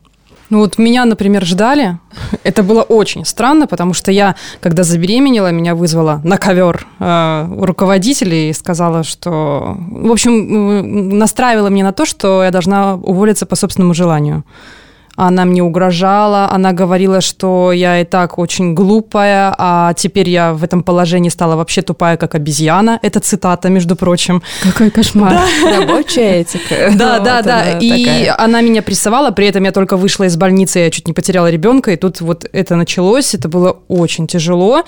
Ну 0.50 0.60
вот 0.60 0.78
меня, 0.78 1.06
например, 1.06 1.46
ждали. 1.46 1.98
Это 2.44 2.64
было 2.64 2.82
очень 2.84 3.26
странно, 3.26 3.68
потому 3.68 3.94
что 3.94 4.12
я, 4.12 4.36
когда 4.62 4.84
забеременела, 4.84 5.52
меня 5.52 5.76
вызвала 5.76 6.22
на 6.24 6.38
ковер 6.38 6.86
э, 7.00 7.48
руководителей 7.60 8.50
и 8.50 8.54
сказала, 8.54 9.04
что... 9.04 9.78
В 9.90 10.12
общем, 10.12 11.18
настраивала 11.18 11.68
меня 11.68 11.86
на 11.86 11.94
то, 11.94 12.06
что 12.06 12.44
я 12.44 12.52
должна 12.52 12.96
уволиться 12.96 13.46
по 13.46 13.56
собственному 13.56 13.94
желанию 13.94 14.44
она 15.16 15.46
мне 15.46 15.64
угрожала, 15.64 16.50
она 16.52 16.74
говорила, 16.74 17.22
что 17.22 17.72
я 17.72 18.02
и 18.02 18.06
так 18.06 18.38
очень 18.38 18.74
глупая, 18.74 19.54
а 19.58 19.94
теперь 19.94 20.30
я 20.30 20.54
в 20.54 20.64
этом 20.64 20.84
положении 20.84 21.30
стала 21.30 21.56
вообще 21.56 21.82
тупая, 21.82 22.18
как 22.18 22.36
обезьяна. 22.36 23.00
Это 23.02 23.20
цитата, 23.20 23.70
между 23.70 23.96
прочим. 23.96 24.42
Какой 24.62 24.90
кошмар. 24.90 25.40
Рабочая 25.64 26.42
этика. 26.42 26.94
Да, 26.96 27.20
да, 27.20 27.42
да. 27.42 27.78
И 27.80 28.26
она 28.38 28.62
меня 28.62 28.82
прессовала, 28.82 29.32
при 29.32 29.48
этом 29.48 29.64
я 29.64 29.72
только 29.72 29.98
вышла 29.98 30.26
из 30.26 30.38
больницы, 30.38 30.80
я 30.80 30.90
чуть 30.90 31.08
не 31.08 31.14
потеряла 31.14 31.50
ребенка, 31.50 31.92
и 31.92 31.98
тут 31.98 32.22
вот 32.22 32.46
это 32.52 32.76
началось, 32.76 33.34
это 33.34 33.48
было 33.50 33.78
очень 33.88 34.28
тяжело 34.28 34.84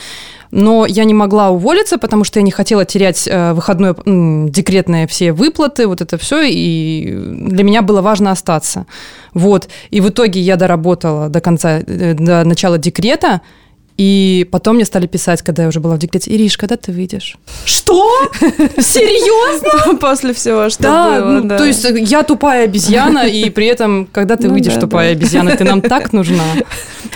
но 0.51 0.86
я 0.86 1.03
не 1.03 1.13
могла 1.13 1.50
уволиться, 1.50 1.98
потому 1.98 2.24
что 2.24 2.39
я 2.39 2.43
не 2.43 2.51
хотела 2.51 2.86
терять 2.86 3.27
э, 3.27 3.53
выходное, 3.53 3.96
декретные 4.50 5.07
все 5.07 5.34
выплаты, 5.34 5.88
вот 5.88 6.01
это 6.01 6.17
все, 6.17 6.43
и 6.43 7.13
для 7.15 7.63
меня 7.63 7.81
было 7.81 8.01
важно 8.01 8.31
остаться. 8.31 8.86
Вот, 9.34 9.69
и 9.89 10.01
в 10.01 10.10
итоге 10.10 10.39
я 10.39 10.55
доработала 10.55 11.29
до 11.29 11.41
конца, 11.41 11.79
э, 11.79 12.13
до 12.13 12.43
начала 12.43 12.77
декрета, 12.77 13.41
и 13.98 14.48
потом 14.51 14.75
мне 14.75 14.86
стали 14.86 15.07
писать, 15.07 15.41
когда 15.41 15.63
я 15.63 15.69
уже 15.69 15.79
была 15.79 15.96
в 15.96 16.00
декрете, 16.00 16.31
Ириш, 16.31 16.57
когда 16.57 16.77
ты 16.77 16.91
выйдешь? 16.91 17.38
Что? 17.65 17.87
Серьезно? 18.82 19.98
После 20.01 20.34
всего, 20.34 20.70
что 20.70 20.84
да, 20.84 21.20
было. 21.20 21.32
Ну, 21.32 21.48
да, 21.48 21.58
то 21.58 21.65
есть 21.65 21.86
э, 21.86 22.00
я 22.00 22.24
тупая 22.24 22.65
обезьяна, 22.65 23.27
и 23.27 23.50
при 23.50 23.67
этом, 23.67 24.08
когда 24.12 24.36
ты 24.36 24.48
ну, 24.48 24.53
выйдешь, 24.53 24.75
да, 24.75 24.82
тупая 24.82 25.13
да. 25.13 25.20
обезьяна, 25.20 25.56
ты 25.56 25.63
нам 25.63 25.82
так 25.82 26.13
нужна. 26.13 26.44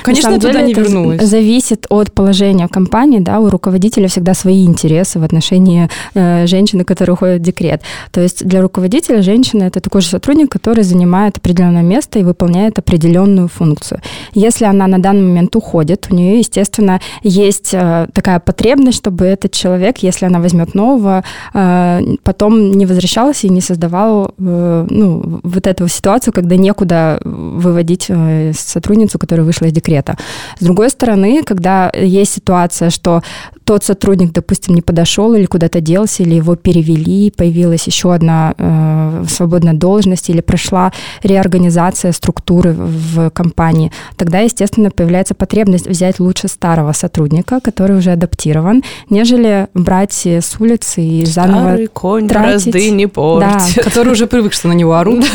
Конечно, 0.03 0.31
я 0.31 0.39
туда 0.39 0.61
не 0.61 0.73
вернулась. 0.73 1.21
зависит 1.21 1.85
от 1.89 2.11
положения 2.11 2.67
компании, 2.67 3.19
да, 3.19 3.39
у 3.39 3.49
руководителя 3.49 4.07
всегда 4.07 4.33
свои 4.33 4.65
интересы 4.65 5.19
в 5.19 5.23
отношении 5.23 5.89
э, 6.13 6.47
женщины, 6.47 6.83
которая 6.83 7.13
уходит 7.13 7.41
в 7.41 7.43
декрет. 7.43 7.81
То 8.11 8.21
есть 8.21 8.45
для 8.45 8.61
руководителя 8.61 9.21
женщина 9.21 9.63
это 9.63 9.79
такой 9.79 10.01
же 10.01 10.07
сотрудник, 10.07 10.51
который 10.51 10.83
занимает 10.83 11.37
определенное 11.37 11.83
место 11.83 12.19
и 12.19 12.23
выполняет 12.23 12.79
определенную 12.79 13.47
функцию. 13.47 14.01
Если 14.33 14.65
она 14.65 14.87
на 14.87 14.99
данный 14.99 15.23
момент 15.23 15.55
уходит, 15.55 16.07
у 16.09 16.15
нее, 16.15 16.39
естественно, 16.39 16.99
есть 17.23 17.73
э, 17.73 18.07
такая 18.13 18.39
потребность, 18.39 18.97
чтобы 18.97 19.25
этот 19.25 19.51
человек, 19.51 19.99
если 19.99 20.25
она 20.25 20.39
возьмет 20.39 20.60
нового, 20.73 21.23
э, 21.53 22.01
потом 22.23 22.71
не 22.71 22.85
возвращался 22.85 23.47
и 23.47 23.49
не 23.49 23.61
создавал 23.61 24.33
э, 24.37 24.87
ну, 24.89 25.39
вот 25.43 25.67
эту 25.67 25.87
ситуацию, 25.87 26.33
когда 26.33 26.55
некуда 26.55 27.19
выводить 27.23 28.09
сотрудницу, 28.53 29.19
которая 29.19 29.45
вышла 29.45 29.65
из 29.65 29.73
декрета. 29.73 30.17
С 30.59 30.63
другой 30.63 30.89
стороны, 30.89 31.43
когда 31.43 31.91
есть 31.95 32.33
ситуация, 32.33 32.89
что 32.89 33.21
тот 33.63 33.83
сотрудник, 33.83 34.33
допустим, 34.33 34.75
не 34.75 34.81
подошел 34.81 35.33
или 35.33 35.45
куда-то 35.45 35.81
делся, 35.81 36.23
или 36.23 36.35
его 36.35 36.55
перевели, 36.55 37.31
появилась 37.31 37.87
еще 37.87 38.13
одна 38.13 38.53
э, 38.57 39.23
свободная 39.29 39.73
должность, 39.73 40.29
или 40.29 40.41
прошла 40.41 40.91
реорганизация 41.23 42.11
структуры 42.11 42.73
в 42.73 43.29
компании, 43.29 43.91
тогда, 44.17 44.39
естественно, 44.39 44.91
появляется 44.91 45.35
потребность 45.35 45.87
взять 45.87 46.19
лучше 46.19 46.47
старого 46.47 46.91
сотрудника, 46.91 47.59
который 47.61 47.97
уже 47.97 48.11
адаптирован, 48.11 48.83
нежели 49.09 49.67
брать 49.73 50.25
с 50.25 50.50
улицы 50.59 51.01
и 51.01 51.25
заново 51.25 51.61
Старый 51.61 51.87
конь 51.87 52.27
тратить. 52.27 52.91
не 52.91 53.07
портит. 53.07 53.49
Да. 53.75 53.83
Который 53.83 54.13
уже 54.13 54.27
привык, 54.27 54.53
что 54.53 54.67
на 54.67 54.73
него 54.73 54.93
орут. 54.93 55.25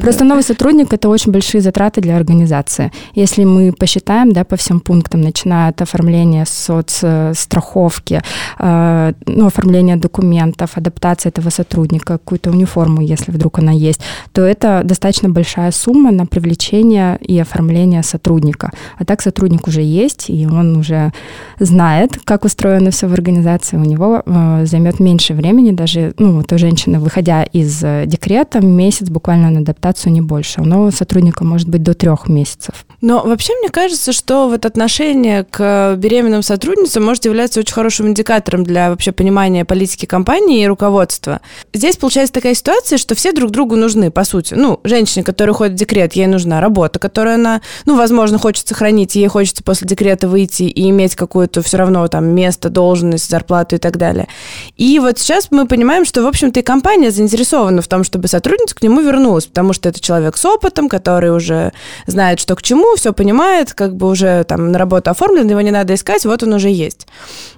Просто 0.00 0.24
новый 0.24 0.42
сотрудник– 0.42 0.92
это 0.94 1.08
очень 1.08 1.32
большие 1.32 1.60
затраты 1.60 2.00
для 2.00 2.16
организации. 2.16 2.92
Если 3.14 3.44
мы 3.44 3.72
посчитаем, 3.72 4.32
да, 4.32 4.44
по 4.44 4.56
всем 4.56 4.80
пунктам, 4.80 5.20
начиная 5.20 5.70
от 5.70 5.82
оформления 5.82 6.44
соцстраховки, 6.46 7.52
страховки, 7.62 8.22
ну, 8.58 9.46
оформление 9.46 9.96
документов, 9.96 10.76
адаптация 10.76 11.30
этого 11.30 11.50
сотрудника, 11.50 12.18
какую-то 12.18 12.50
униформу, 12.50 13.00
если 13.00 13.32
вдруг 13.32 13.58
она 13.58 13.72
есть, 13.72 14.00
то 14.32 14.42
это 14.42 14.82
достаточно 14.84 15.28
большая 15.28 15.70
сумма 15.72 16.10
на 16.10 16.26
привлечение 16.26 17.18
и 17.20 17.38
оформление 17.38 18.02
сотрудника. 18.02 18.70
А 18.98 19.04
так 19.04 19.22
сотрудник 19.22 19.68
уже 19.68 19.82
есть, 19.82 20.30
и 20.30 20.46
он 20.46 20.76
уже 20.76 21.12
знает, 21.58 22.18
как 22.24 22.44
устроено 22.44 22.90
все 22.90 23.06
в 23.06 23.12
организации, 23.12 23.76
у 23.76 23.84
него 23.84 24.22
э, 24.24 24.51
займет 24.64 25.00
меньше 25.00 25.34
времени, 25.34 25.72
даже 25.72 26.14
ну, 26.18 26.36
вот 26.36 26.52
у 26.52 26.58
женщины, 26.58 26.98
выходя 26.98 27.42
из 27.42 27.82
э, 27.82 28.04
декрета, 28.06 28.60
месяц 28.60 29.08
буквально 29.08 29.50
на 29.50 29.60
адаптацию 29.60 30.12
не 30.12 30.20
больше. 30.20 30.60
У 30.60 30.64
нового 30.64 30.90
сотрудника 30.90 31.44
может 31.44 31.68
быть 31.68 31.82
до 31.82 31.94
трех 31.94 32.28
месяцев. 32.28 32.86
Но 33.02 33.20
вообще 33.24 33.52
мне 33.58 33.68
кажется, 33.68 34.12
что 34.12 34.48
вот 34.48 34.64
отношение 34.64 35.44
к 35.44 35.96
беременным 35.96 36.42
сотрудницам 36.42 37.04
может 37.04 37.24
являться 37.24 37.58
очень 37.58 37.74
хорошим 37.74 38.06
индикатором 38.06 38.62
для 38.62 38.90
вообще 38.90 39.10
понимания 39.10 39.64
политики 39.64 40.06
компании 40.06 40.62
и 40.62 40.66
руководства. 40.66 41.40
Здесь 41.74 41.96
получается 41.96 42.32
такая 42.32 42.54
ситуация, 42.54 42.98
что 42.98 43.16
все 43.16 43.32
друг 43.32 43.50
другу 43.50 43.74
нужны, 43.74 44.12
по 44.12 44.22
сути. 44.22 44.54
Ну, 44.54 44.78
женщине, 44.84 45.24
которая 45.24 45.52
уходит 45.52 45.74
в 45.74 45.78
декрет, 45.78 46.12
ей 46.12 46.28
нужна 46.28 46.60
работа, 46.60 47.00
которую 47.00 47.34
она, 47.34 47.60
ну, 47.86 47.96
возможно, 47.96 48.38
хочет 48.38 48.68
сохранить, 48.68 49.16
ей 49.16 49.26
хочется 49.26 49.64
после 49.64 49.88
декрета 49.88 50.28
выйти 50.28 50.62
и 50.62 50.88
иметь 50.90 51.16
какое-то 51.16 51.60
все 51.62 51.78
равно 51.78 52.06
там 52.06 52.26
место, 52.26 52.70
должность, 52.70 53.28
зарплату 53.28 53.74
и 53.74 53.78
так 53.78 53.96
далее. 53.96 54.28
И 54.76 55.00
вот 55.00 55.18
сейчас 55.18 55.48
мы 55.50 55.66
понимаем, 55.66 56.04
что, 56.04 56.22
в 56.22 56.26
общем-то, 56.28 56.60
и 56.60 56.62
компания 56.62 57.10
заинтересована 57.10 57.82
в 57.82 57.88
том, 57.88 58.04
чтобы 58.04 58.28
сотрудница 58.28 58.76
к 58.76 58.82
нему 58.82 59.00
вернулась, 59.00 59.46
потому 59.46 59.72
что 59.72 59.88
это 59.88 60.00
человек 60.00 60.36
с 60.36 60.44
опытом, 60.46 60.88
который 60.88 61.34
уже 61.34 61.72
знает, 62.06 62.38
что 62.38 62.54
к 62.54 62.62
чему, 62.62 62.91
все 62.96 63.12
понимает, 63.12 63.72
как 63.72 63.96
бы 63.96 64.08
уже 64.08 64.44
там 64.44 64.72
на 64.72 64.78
работу 64.78 65.10
оформлен, 65.10 65.48
его 65.48 65.60
не 65.60 65.70
надо 65.70 65.94
искать, 65.94 66.24
вот 66.24 66.42
он 66.42 66.54
уже 66.54 66.68
есть. 66.68 67.06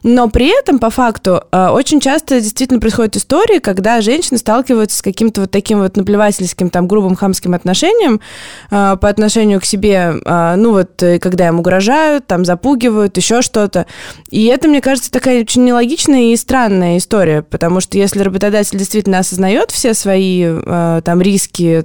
Но 0.02 0.28
при 0.28 0.46
этом, 0.58 0.78
по 0.78 0.90
факту, 0.90 1.44
э, 1.50 1.68
очень 1.68 2.00
часто 2.00 2.40
действительно 2.40 2.80
происходят 2.80 3.16
истории, 3.16 3.58
когда 3.58 4.00
женщины 4.00 4.38
сталкиваются 4.38 4.98
с 4.98 5.02
каким-то 5.02 5.42
вот 5.42 5.50
таким 5.50 5.80
вот 5.80 5.96
наплевательским, 5.96 6.70
там, 6.70 6.86
грубым 6.86 7.16
хамским 7.16 7.54
отношением 7.54 8.20
э, 8.70 8.96
по 9.00 9.08
отношению 9.08 9.60
к 9.60 9.64
себе, 9.64 10.14
э, 10.24 10.54
ну 10.56 10.72
вот, 10.72 11.02
когда 11.20 11.48
им 11.48 11.58
угрожают, 11.58 12.26
там, 12.26 12.44
запугивают, 12.44 13.16
еще 13.16 13.42
что-то. 13.42 13.86
И 14.30 14.46
это, 14.46 14.68
мне 14.68 14.80
кажется, 14.80 15.10
такая 15.10 15.40
очень 15.40 15.64
нелогичная 15.64 16.32
и 16.32 16.36
странная 16.36 16.98
история, 16.98 17.42
потому 17.42 17.80
что 17.80 17.98
если 17.98 18.20
работодатель 18.20 18.78
действительно 18.78 19.18
осознает 19.18 19.70
все 19.70 19.94
свои 19.94 20.44
там 20.64 21.20
риски, 21.20 21.82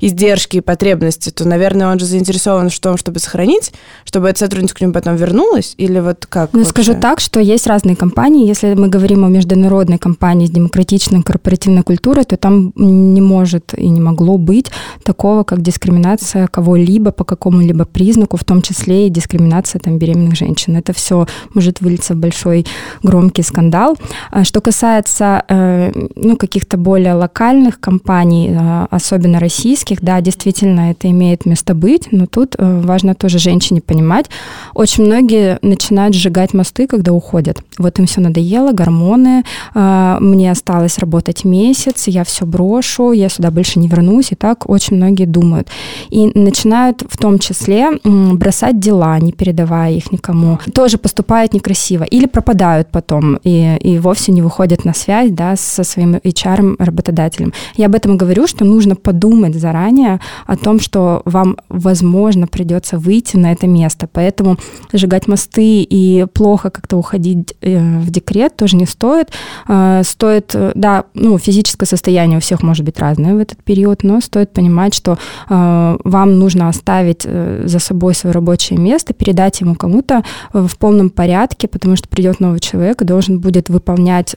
издержки 0.00 0.60
потребности, 0.60 1.30
то, 1.30 1.46
наверное, 1.46 1.90
он 1.90 1.98
же 1.98 2.06
заинтересован 2.06 2.70
в 2.76 2.80
том, 2.80 2.96
чтобы 2.96 3.18
сохранить, 3.18 3.72
чтобы 4.04 4.28
эта 4.28 4.40
сотрудница 4.40 4.74
к 4.74 4.80
нему 4.80 4.92
потом 4.92 5.16
вернулась, 5.16 5.74
или 5.78 6.00
вот 6.00 6.26
как? 6.26 6.52
Ну, 6.52 6.64
скажу 6.64 6.94
так, 6.94 7.20
что 7.20 7.40
есть 7.40 7.66
разные 7.66 7.96
компании. 7.96 8.46
Если 8.46 8.74
мы 8.74 8.88
говорим 8.88 9.24
о 9.24 9.28
международной 9.28 9.98
компании 9.98 10.46
с 10.46 10.50
демократичной 10.50 11.22
корпоративной 11.22 11.82
культурой, 11.82 12.24
то 12.24 12.36
там 12.36 12.72
не 12.76 13.20
может 13.20 13.74
и 13.76 13.88
не 13.88 14.00
могло 14.00 14.38
быть 14.38 14.70
такого, 15.02 15.44
как 15.44 15.62
дискриминация 15.62 16.46
кого-либо 16.46 17.12
по 17.12 17.24
какому-либо 17.24 17.84
признаку, 17.84 18.36
в 18.36 18.44
том 18.44 18.62
числе 18.62 19.06
и 19.06 19.10
дискриминация 19.10 19.80
там, 19.80 19.98
беременных 19.98 20.36
женщин. 20.36 20.76
Это 20.76 20.92
все 20.92 21.26
может 21.54 21.80
вылиться 21.80 22.14
в 22.14 22.16
большой 22.16 22.66
громкий 23.02 23.42
скандал. 23.42 23.96
А 24.30 24.44
что 24.44 24.60
касается 24.60 25.44
э, 25.48 25.92
ну, 26.16 26.36
каких-то 26.36 26.76
более 26.76 27.14
локальных 27.14 27.80
компаний, 27.80 28.50
э, 28.50 28.86
особенно 28.90 29.40
российских, 29.40 30.02
да, 30.02 30.20
действительно, 30.20 30.90
это 30.90 31.10
имеет 31.10 31.46
место 31.46 31.74
быть, 31.74 32.08
но 32.12 32.26
тут 32.26 32.54
э, 32.58 32.61
важно 32.62 33.14
тоже 33.14 33.38
женщине 33.38 33.80
понимать, 33.80 34.26
очень 34.74 35.04
многие 35.04 35.58
начинают 35.62 36.14
сжигать 36.14 36.54
мосты, 36.54 36.86
когда 36.86 37.12
уходят. 37.12 37.62
Вот 37.78 37.98
им 37.98 38.06
все 38.06 38.20
надоело, 38.20 38.72
гормоны, 38.72 39.44
мне 39.74 40.50
осталось 40.50 40.98
работать 40.98 41.44
месяц, 41.44 42.08
я 42.08 42.24
все 42.24 42.46
брошу, 42.46 43.12
я 43.12 43.28
сюда 43.28 43.50
больше 43.50 43.78
не 43.78 43.88
вернусь, 43.88 44.32
и 44.32 44.34
так 44.34 44.68
очень 44.68 44.96
многие 44.96 45.26
думают. 45.26 45.68
И 46.10 46.30
начинают 46.38 47.02
в 47.08 47.16
том 47.16 47.38
числе 47.38 47.90
бросать 48.04 48.78
дела, 48.78 49.18
не 49.18 49.32
передавая 49.32 49.92
их 49.92 50.12
никому. 50.12 50.58
Тоже 50.74 50.98
поступают 50.98 51.54
некрасиво. 51.54 52.04
Или 52.04 52.26
пропадают 52.26 52.88
потом 52.90 53.36
и, 53.42 53.76
и 53.80 53.98
вовсе 53.98 54.32
не 54.32 54.42
выходят 54.42 54.84
на 54.84 54.94
связь 54.94 55.30
да, 55.30 55.56
со 55.56 55.84
своим 55.84 56.16
HR-работодателем. 56.16 57.52
Я 57.76 57.86
об 57.86 57.94
этом 57.94 58.16
говорю, 58.16 58.46
что 58.46 58.64
нужно 58.64 58.96
подумать 58.96 59.54
заранее 59.54 60.20
о 60.46 60.56
том, 60.56 60.80
что 60.80 61.22
вам, 61.24 61.56
возможно, 61.68 62.46
придется 62.52 62.98
выйти 62.98 63.36
на 63.36 63.50
это 63.50 63.66
место. 63.66 64.08
Поэтому 64.12 64.56
сжигать 64.92 65.26
мосты 65.26 65.82
и 65.82 66.26
плохо 66.32 66.70
как-то 66.70 66.96
уходить 66.96 67.54
э, 67.60 67.98
в 67.98 68.10
декрет 68.10 68.56
тоже 68.56 68.76
не 68.76 68.86
стоит. 68.86 69.30
Э, 69.68 70.02
стоит, 70.04 70.54
э, 70.54 70.72
да, 70.74 71.04
ну, 71.14 71.38
физическое 71.38 71.86
состояние 71.86 72.38
у 72.38 72.40
всех 72.40 72.62
может 72.62 72.84
быть 72.84 72.98
разное 73.00 73.34
в 73.34 73.38
этот 73.38 73.64
период, 73.64 74.04
но 74.04 74.20
стоит 74.20 74.52
понимать, 74.52 74.94
что 74.94 75.18
вам 75.48 76.38
нужно 76.38 76.68
оставить 76.68 77.22
за 77.22 77.78
собой 77.78 78.14
свое 78.14 78.34
рабочее 78.34 78.78
место, 78.78 79.14
передать 79.14 79.60
ему 79.60 79.74
кому-то 79.74 80.22
в 80.52 80.76
полном 80.76 81.08
порядке, 81.08 81.68
потому 81.68 81.96
что 81.96 82.08
придет 82.08 82.40
новый 82.40 82.60
человек 82.60 83.00
и 83.00 83.06
должен 83.06 83.40
будет 83.40 83.70
выполнять 83.70 84.36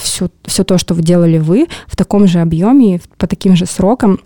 все, 0.00 0.28
все 0.44 0.64
то, 0.64 0.78
что 0.78 0.94
вы 0.94 1.02
делали 1.02 1.38
вы, 1.38 1.68
в 1.86 1.96
таком 1.96 2.26
же 2.26 2.40
объеме, 2.40 3.00
по 3.18 3.26
таким 3.26 3.54
же 3.54 3.66
срокам, 3.66 4.18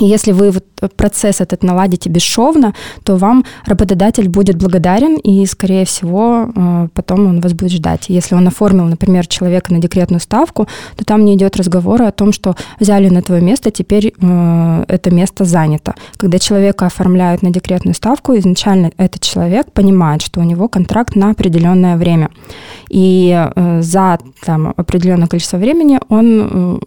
если 0.00 0.32
вы 0.32 0.50
вот 0.50 0.64
процесс 0.96 1.40
этот 1.40 1.62
наладите 1.62 2.10
бесшовно, 2.10 2.74
то 3.04 3.16
вам 3.16 3.44
работодатель 3.64 4.28
будет 4.28 4.56
благодарен, 4.56 5.16
и, 5.16 5.46
скорее 5.46 5.84
всего, 5.84 6.48
э, 6.54 6.88
потом 6.92 7.26
он 7.26 7.40
вас 7.40 7.52
будет 7.52 7.72
ждать. 7.72 8.06
Если 8.08 8.34
он 8.34 8.46
оформил, 8.48 8.84
например, 8.84 9.26
человека 9.26 9.72
на 9.72 9.78
декретную 9.78 10.20
ставку, 10.20 10.66
то 10.96 11.04
там 11.04 11.24
не 11.24 11.34
идет 11.36 11.56
разговора 11.56 12.08
о 12.08 12.12
том, 12.12 12.32
что 12.32 12.56
взяли 12.80 13.08
на 13.08 13.22
твое 13.22 13.40
место, 13.40 13.70
теперь 13.70 14.12
э, 14.20 14.84
это 14.88 15.10
место 15.14 15.44
занято. 15.44 15.94
Когда 16.16 16.38
человека 16.38 16.86
оформляют 16.86 17.42
на 17.42 17.50
декретную 17.50 17.94
ставку, 17.94 18.36
изначально 18.36 18.90
этот 18.96 19.22
человек 19.22 19.70
понимает, 19.72 20.22
что 20.22 20.40
у 20.40 20.44
него 20.44 20.68
контракт 20.68 21.14
на 21.14 21.30
определенное 21.30 21.96
время. 21.96 22.30
И 22.94 23.32
э, 23.32 23.82
за 23.82 24.20
там, 24.44 24.72
определенное 24.76 25.26
количество 25.26 25.56
времени 25.56 25.98
он, 26.08 26.80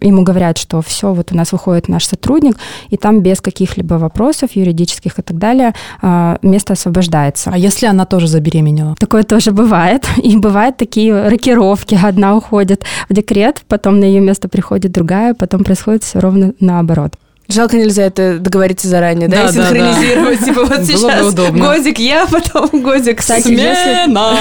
ему 0.00 0.22
говорят, 0.22 0.56
что 0.56 0.80
все, 0.80 1.12
вот 1.12 1.30
у 1.30 1.36
нас 1.36 1.52
выходит 1.52 1.88
наш 1.88 2.06
сотрудник, 2.06 2.56
и 2.88 2.96
там 2.96 3.20
без 3.20 3.42
каких-либо 3.42 3.94
вопросов 3.94 4.52
юридических 4.54 5.18
и 5.18 5.22
так 5.22 5.36
далее 5.36 5.74
а, 6.00 6.38
место 6.40 6.72
освобождается. 6.72 7.50
А 7.52 7.58
если 7.58 7.84
она 7.84 8.06
тоже 8.06 8.28
забеременела? 8.28 8.94
Такое 8.98 9.24
тоже 9.24 9.50
бывает. 9.50 10.06
И 10.22 10.38
бывают 10.38 10.78
такие 10.78 11.28
рокировки. 11.28 11.98
Одна 12.02 12.34
уходит 12.34 12.84
в 13.10 13.12
декрет, 13.12 13.62
потом 13.68 14.00
на 14.00 14.04
ее 14.04 14.20
место 14.20 14.48
приходит 14.48 14.92
другая, 14.92 15.34
потом 15.34 15.64
происходит 15.64 16.02
все 16.02 16.18
ровно 16.18 16.54
наоборот. 16.60 17.12
Жалко, 17.48 17.76
нельзя 17.76 18.04
это 18.04 18.38
договориться 18.38 18.88
заранее, 18.88 19.28
да, 19.28 19.44
да 19.44 19.48
и 19.48 19.52
синхронизировать. 19.52 20.40
Да, 20.40 20.46
да. 20.46 20.52
Типа 20.52 20.64
вот 20.64 20.86
сейчас 20.86 21.34
годик 21.34 21.98
я, 21.98 22.26
потом 22.26 22.82
годик 22.82 23.18
Кстати, 23.18 23.42
Смена! 23.42 24.34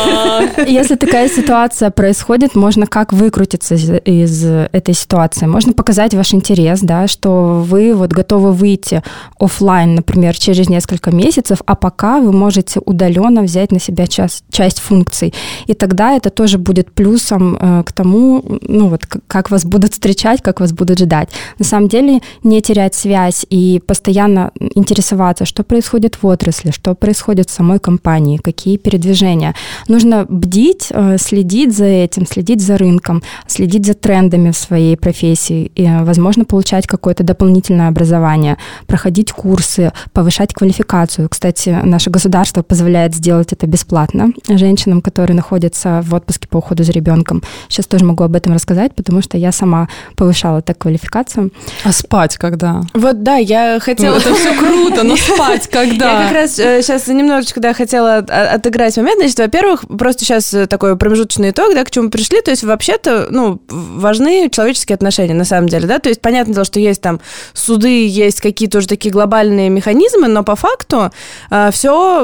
Если, 0.57 0.71
если 0.71 0.95
такая 0.95 1.29
ситуация 1.29 1.89
происходит, 1.89 2.55
можно 2.55 2.87
как 2.87 3.13
выкрутиться 3.13 3.75
из, 3.75 3.89
из 4.05 4.45
этой 4.45 4.93
ситуации? 4.93 5.45
Можно 5.45 5.73
показать 5.73 6.13
ваш 6.13 6.33
интерес, 6.33 6.81
да, 6.81 7.07
что 7.07 7.63
вы 7.67 7.93
вот 7.93 8.11
готовы 8.11 8.51
выйти 8.51 9.03
офлайн, 9.39 9.95
например, 9.95 10.37
через 10.37 10.69
несколько 10.69 11.11
месяцев, 11.11 11.61
а 11.65 11.75
пока 11.75 12.19
вы 12.19 12.31
можете 12.31 12.79
удаленно 12.85 13.41
взять 13.41 13.71
на 13.71 13.79
себя 13.79 14.07
часть, 14.07 14.43
часть 14.51 14.79
функций. 14.79 15.33
И 15.67 15.73
тогда 15.73 16.13
это 16.15 16.29
тоже 16.29 16.57
будет 16.57 16.91
плюсом 16.91 17.57
э, 17.59 17.83
к 17.83 17.91
тому, 17.91 18.43
ну 18.61 18.87
вот, 18.87 19.01
как 19.27 19.51
вас 19.51 19.65
будут 19.65 19.93
встречать, 19.93 20.41
как 20.41 20.59
вас 20.59 20.71
будут 20.71 20.99
ждать. 20.99 21.29
На 21.59 21.65
самом 21.65 21.87
деле 21.87 22.21
не 22.43 22.61
терять 22.61 22.90
связь 22.95 23.45
и 23.49 23.81
постоянно 23.85 24.51
интересоваться, 24.75 25.45
что 25.45 25.63
происходит 25.63 26.21
в 26.21 26.25
отрасли, 26.27 26.71
что 26.71 26.95
происходит 26.95 27.49
в 27.49 27.53
самой 27.53 27.79
компании, 27.79 28.37
какие 28.37 28.77
передвижения. 28.77 29.55
Нужно 29.87 30.25
бдить, 30.29 30.87
э, 30.89 31.17
следить 31.17 31.75
за 31.75 31.85
этим, 31.85 32.25
следить 32.25 32.61
за 32.61 32.77
рынком, 32.77 33.21
следить 33.47 33.85
за 33.85 33.93
трендами 33.93 34.51
в 34.51 34.57
своей 34.57 34.97
профессии, 34.97 35.71
и, 35.75 35.83
э, 35.83 36.03
возможно, 36.03 36.45
получать 36.45 36.87
какое-то 36.87 37.23
дополнительное 37.23 37.87
образование, 37.87 38.57
проходить 38.87 39.31
курсы, 39.31 39.91
повышать 40.13 40.53
квалификацию. 40.53 41.29
Кстати, 41.29 41.69
наше 41.83 42.09
государство 42.09 42.63
позволяет 42.63 43.15
сделать 43.15 43.53
это 43.53 43.67
бесплатно 43.67 44.31
женщинам, 44.47 45.01
которые 45.01 45.35
находятся 45.35 46.01
в 46.03 46.13
отпуске 46.13 46.47
по 46.47 46.57
уходу 46.57 46.83
за 46.83 46.91
ребенком. 46.91 47.41
Сейчас 47.69 47.85
тоже 47.85 48.05
могу 48.05 48.23
об 48.23 48.35
этом 48.35 48.53
рассказать, 48.53 48.95
потому 48.95 49.21
что 49.21 49.37
я 49.37 49.51
сама 49.51 49.87
повышала 50.15 50.61
так 50.61 50.77
квалификацию. 50.77 51.51
А 51.83 51.91
спать 51.91 52.37
когда? 52.37 52.80
Вот, 52.93 53.23
да, 53.23 53.37
я 53.37 53.79
хотела... 53.79 54.17
Это 54.17 54.33
все 54.33 54.55
круто, 54.57 55.03
но 55.03 55.15
спать 55.17 55.67
когда? 55.69 56.21
Я 56.21 56.27
как 56.27 56.33
раз 56.33 56.55
сейчас 56.55 57.07
э, 57.07 57.13
немножечко, 57.13 57.59
да, 57.59 57.73
хотела 57.73 58.17
отыграть 58.17 58.97
момент. 58.97 59.19
Значит, 59.19 59.39
во-первых, 59.39 59.85
просто 59.87 60.25
сейчас 60.25 60.53
э, 60.53 60.67
такой 60.67 60.97
промежуточный 60.97 61.51
итог, 61.51 61.73
да, 61.73 61.83
к 61.83 61.91
чему 61.91 62.09
пришли. 62.09 62.41
То 62.41 62.51
есть 62.51 62.63
вообще-то, 62.63 63.27
ну, 63.29 63.61
важны 63.69 64.49
человеческие 64.49 64.95
отношения, 64.95 65.33
на 65.33 65.45
самом 65.45 65.69
деле, 65.69 65.87
да. 65.87 65.99
То 65.99 66.09
есть 66.09 66.21
понятное 66.21 66.53
дело, 66.53 66.65
что 66.65 66.79
есть 66.79 67.01
там 67.01 67.19
суды, 67.53 68.07
есть 68.07 68.41
какие-то 68.41 68.79
уже 68.79 68.87
такие 68.87 69.11
глобальные 69.11 69.69
механизмы, 69.69 70.27
но 70.27 70.43
по 70.43 70.55
факту 70.55 71.11
э, 71.49 71.69
все 71.71 72.21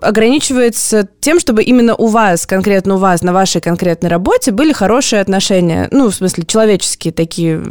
ограничивается 0.00 1.08
тем, 1.20 1.40
чтобы 1.40 1.62
именно 1.62 1.94
у 1.94 2.06
вас, 2.06 2.46
конкретно 2.46 2.94
у 2.94 2.98
вас, 2.98 3.22
на 3.22 3.32
вашей 3.32 3.60
конкретной 3.60 4.10
работе 4.10 4.50
были 4.50 4.72
хорошие 4.72 5.20
отношения. 5.20 5.88
Ну, 5.90 6.10
в 6.10 6.14
смысле, 6.14 6.44
человеческие 6.46 7.12
такие 7.12 7.62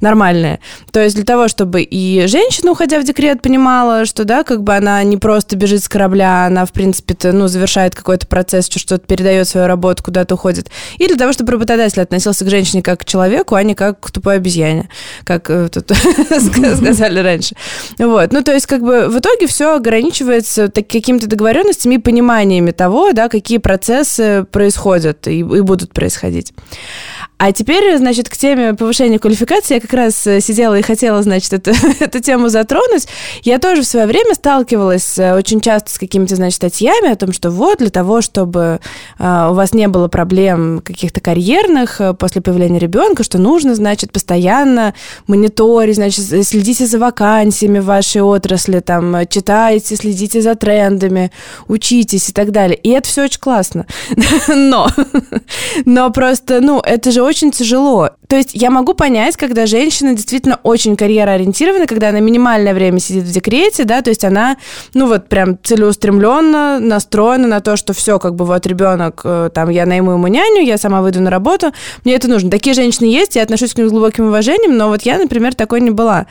нормальные. 0.00 0.60
То 0.92 1.00
есть 1.00 1.16
того, 1.28 1.46
чтобы 1.46 1.82
и 1.82 2.26
женщина, 2.26 2.70
уходя 2.70 2.98
в 2.98 3.04
декрет, 3.04 3.42
понимала, 3.42 4.06
что, 4.06 4.24
да, 4.24 4.44
как 4.44 4.62
бы 4.62 4.74
она 4.74 5.02
не 5.04 5.18
просто 5.18 5.56
бежит 5.56 5.84
с 5.84 5.88
корабля, 5.88 6.46
она, 6.46 6.64
в 6.64 6.72
принципе, 6.72 7.14
ну, 7.32 7.48
завершает 7.48 7.94
какой-то 7.94 8.26
процесс, 8.26 8.66
что-то 8.70 9.06
передает 9.06 9.46
свою 9.46 9.66
работу, 9.66 10.02
куда-то 10.02 10.36
уходит. 10.36 10.70
И 10.96 11.06
для 11.06 11.16
того, 11.16 11.34
чтобы 11.34 11.52
работодатель 11.52 12.00
относился 12.00 12.46
к 12.46 12.48
женщине 12.48 12.82
как 12.82 13.00
к 13.00 13.04
человеку, 13.04 13.56
а 13.56 13.62
не 13.62 13.74
как 13.74 14.00
к 14.00 14.10
тупой 14.10 14.36
обезьяне, 14.36 14.88
как 15.24 15.50
э, 15.50 15.68
тут 15.68 15.90
сказали 16.30 17.20
раньше. 17.20 17.56
Вот. 17.98 18.32
Ну, 18.32 18.42
то 18.42 18.54
есть, 18.54 18.64
как 18.64 18.80
бы 18.80 19.08
в 19.08 19.18
итоге 19.18 19.46
все 19.48 19.76
ограничивается 19.76 20.68
какими-то 20.70 21.26
договоренностями 21.26 21.96
и 21.96 21.98
пониманиями 21.98 22.70
того, 22.70 23.12
да, 23.12 23.28
какие 23.28 23.58
процессы 23.58 24.46
происходят 24.50 25.28
и, 25.28 25.40
и 25.40 25.42
будут 25.42 25.92
происходить. 25.92 26.54
А 27.38 27.52
теперь, 27.52 27.96
значит, 27.96 28.28
к 28.28 28.36
теме 28.36 28.74
повышения 28.74 29.20
квалификации 29.20 29.74
я 29.74 29.80
как 29.80 29.92
раз 29.92 30.26
э, 30.26 30.40
сидела 30.40 30.76
и 30.76 30.82
хотела, 30.82 31.22
значит, 31.22 31.52
эту, 31.52 31.70
эту 32.00 32.18
тему 32.18 32.48
затронуть. 32.48 33.06
Я 33.44 33.60
тоже 33.60 33.82
в 33.82 33.86
свое 33.86 34.06
время 34.06 34.34
сталкивалась 34.34 35.16
э, 35.20 35.36
очень 35.36 35.60
часто 35.60 35.88
с 35.88 35.98
какими-то, 35.98 36.34
значит, 36.34 36.56
статьями 36.56 37.12
о 37.12 37.16
том, 37.16 37.32
что 37.32 37.52
вот 37.52 37.78
для 37.78 37.90
того, 37.90 38.22
чтобы 38.22 38.80
э, 39.20 39.48
у 39.50 39.54
вас 39.54 39.72
не 39.72 39.86
было 39.86 40.08
проблем 40.08 40.80
каких-то 40.84 41.20
карьерных 41.20 42.00
после 42.18 42.42
появления 42.42 42.80
ребенка, 42.80 43.22
что 43.22 43.38
нужно, 43.38 43.76
значит, 43.76 44.10
постоянно 44.10 44.94
мониторить, 45.28 45.94
значит, 45.94 46.24
следите 46.44 46.86
за 46.86 46.98
вакансиями 46.98 47.78
в 47.78 47.84
вашей 47.84 48.20
отрасли, 48.20 48.80
там, 48.80 49.14
читайте, 49.28 49.94
следите 49.94 50.42
за 50.42 50.56
трендами, 50.56 51.30
учитесь 51.68 52.30
и 52.30 52.32
так 52.32 52.50
далее. 52.50 52.76
И 52.76 52.90
это 52.90 53.08
все 53.08 53.22
очень 53.22 53.38
классно. 53.38 53.86
Но, 54.48 54.88
но 55.84 56.10
просто, 56.10 56.60
ну, 56.60 56.80
это 56.80 57.12
же 57.12 57.27
очень 57.28 57.50
тяжело. 57.50 58.10
То 58.28 58.36
есть 58.36 58.50
я 58.52 58.70
могу 58.70 58.92
понять, 58.92 59.36
когда 59.36 59.64
женщина 59.66 60.14
действительно 60.14 60.60
очень 60.62 60.96
карьероориентирована, 60.96 61.86
когда 61.86 62.10
она 62.10 62.20
минимальное 62.20 62.74
время 62.74 62.98
сидит 62.98 63.24
в 63.24 63.32
декрете, 63.32 63.84
да, 63.84 64.02
то 64.02 64.10
есть 64.10 64.22
она, 64.24 64.58
ну 64.92 65.06
вот 65.06 65.28
прям 65.28 65.58
целеустремленно 65.62 66.78
настроена 66.78 67.48
на 67.48 67.60
то, 67.60 67.76
что 67.76 67.94
все, 67.94 68.18
как 68.18 68.34
бы 68.34 68.44
вот 68.44 68.66
ребенок, 68.66 69.22
э, 69.24 69.48
там, 69.54 69.70
я 69.70 69.86
найму 69.86 70.12
ему 70.12 70.26
няню, 70.26 70.62
я 70.62 70.76
сама 70.76 71.00
выйду 71.00 71.22
на 71.22 71.30
работу, 71.30 71.72
мне 72.04 72.14
это 72.14 72.28
нужно. 72.28 72.50
Такие 72.50 72.74
женщины 72.74 73.06
есть, 73.06 73.36
я 73.36 73.42
отношусь 73.42 73.72
к 73.72 73.78
ним 73.78 73.88
с 73.88 73.92
глубоким 73.92 74.26
уважением, 74.26 74.76
но 74.76 74.88
вот 74.88 75.02
я, 75.02 75.16
например, 75.16 75.54
такой 75.54 75.80
не 75.80 75.90
была. 75.90 76.26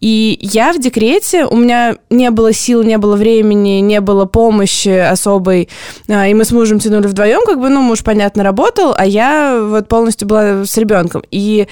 И 0.00 0.38
я 0.40 0.72
в 0.72 0.78
декрете, 0.78 1.44
у 1.44 1.56
меня 1.56 1.96
не 2.08 2.30
было 2.30 2.54
сил, 2.54 2.82
не 2.82 2.96
было 2.96 3.16
времени, 3.16 3.80
не 3.80 4.00
было 4.00 4.24
помощи 4.24 4.88
особой, 4.88 5.68
а, 6.08 6.26
и 6.26 6.34
мы 6.34 6.44
с 6.44 6.50
мужем 6.50 6.78
тянули 6.78 7.08
вдвоем, 7.08 7.40
как 7.44 7.60
бы, 7.60 7.68
ну, 7.68 7.82
муж, 7.82 8.02
понятно, 8.02 8.42
работал, 8.42 8.94
а 8.96 9.04
я 9.04 9.60
вот 9.62 9.88
полностью 9.88 10.26
была 10.28 10.41
с 10.64 10.76
ребенком. 10.76 11.22
И 11.30 11.66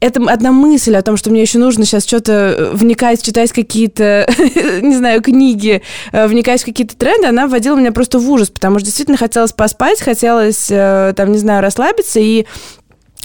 это 0.00 0.22
одна 0.30 0.52
мысль 0.52 0.94
о 0.96 1.02
том, 1.02 1.16
что 1.16 1.30
мне 1.30 1.42
еще 1.42 1.58
нужно 1.58 1.84
сейчас 1.84 2.06
что-то 2.06 2.32
э, 2.32 2.70
вникать, 2.72 3.22
читать 3.22 3.52
какие-то, 3.52 4.28
не 4.82 4.96
знаю, 4.96 5.22
книги, 5.22 5.82
э, 6.12 6.26
вникать 6.26 6.62
в 6.62 6.64
какие-то 6.64 6.96
тренды, 6.96 7.26
она 7.26 7.48
вводила 7.48 7.76
меня 7.76 7.92
просто 7.92 8.18
в 8.18 8.30
ужас, 8.30 8.50
потому 8.50 8.78
что 8.78 8.86
действительно 8.86 9.18
хотелось 9.18 9.52
поспать, 9.52 10.00
хотелось, 10.00 10.68
э, 10.70 11.12
там, 11.16 11.32
не 11.32 11.38
знаю, 11.38 11.62
расслабиться, 11.62 12.20
и 12.20 12.46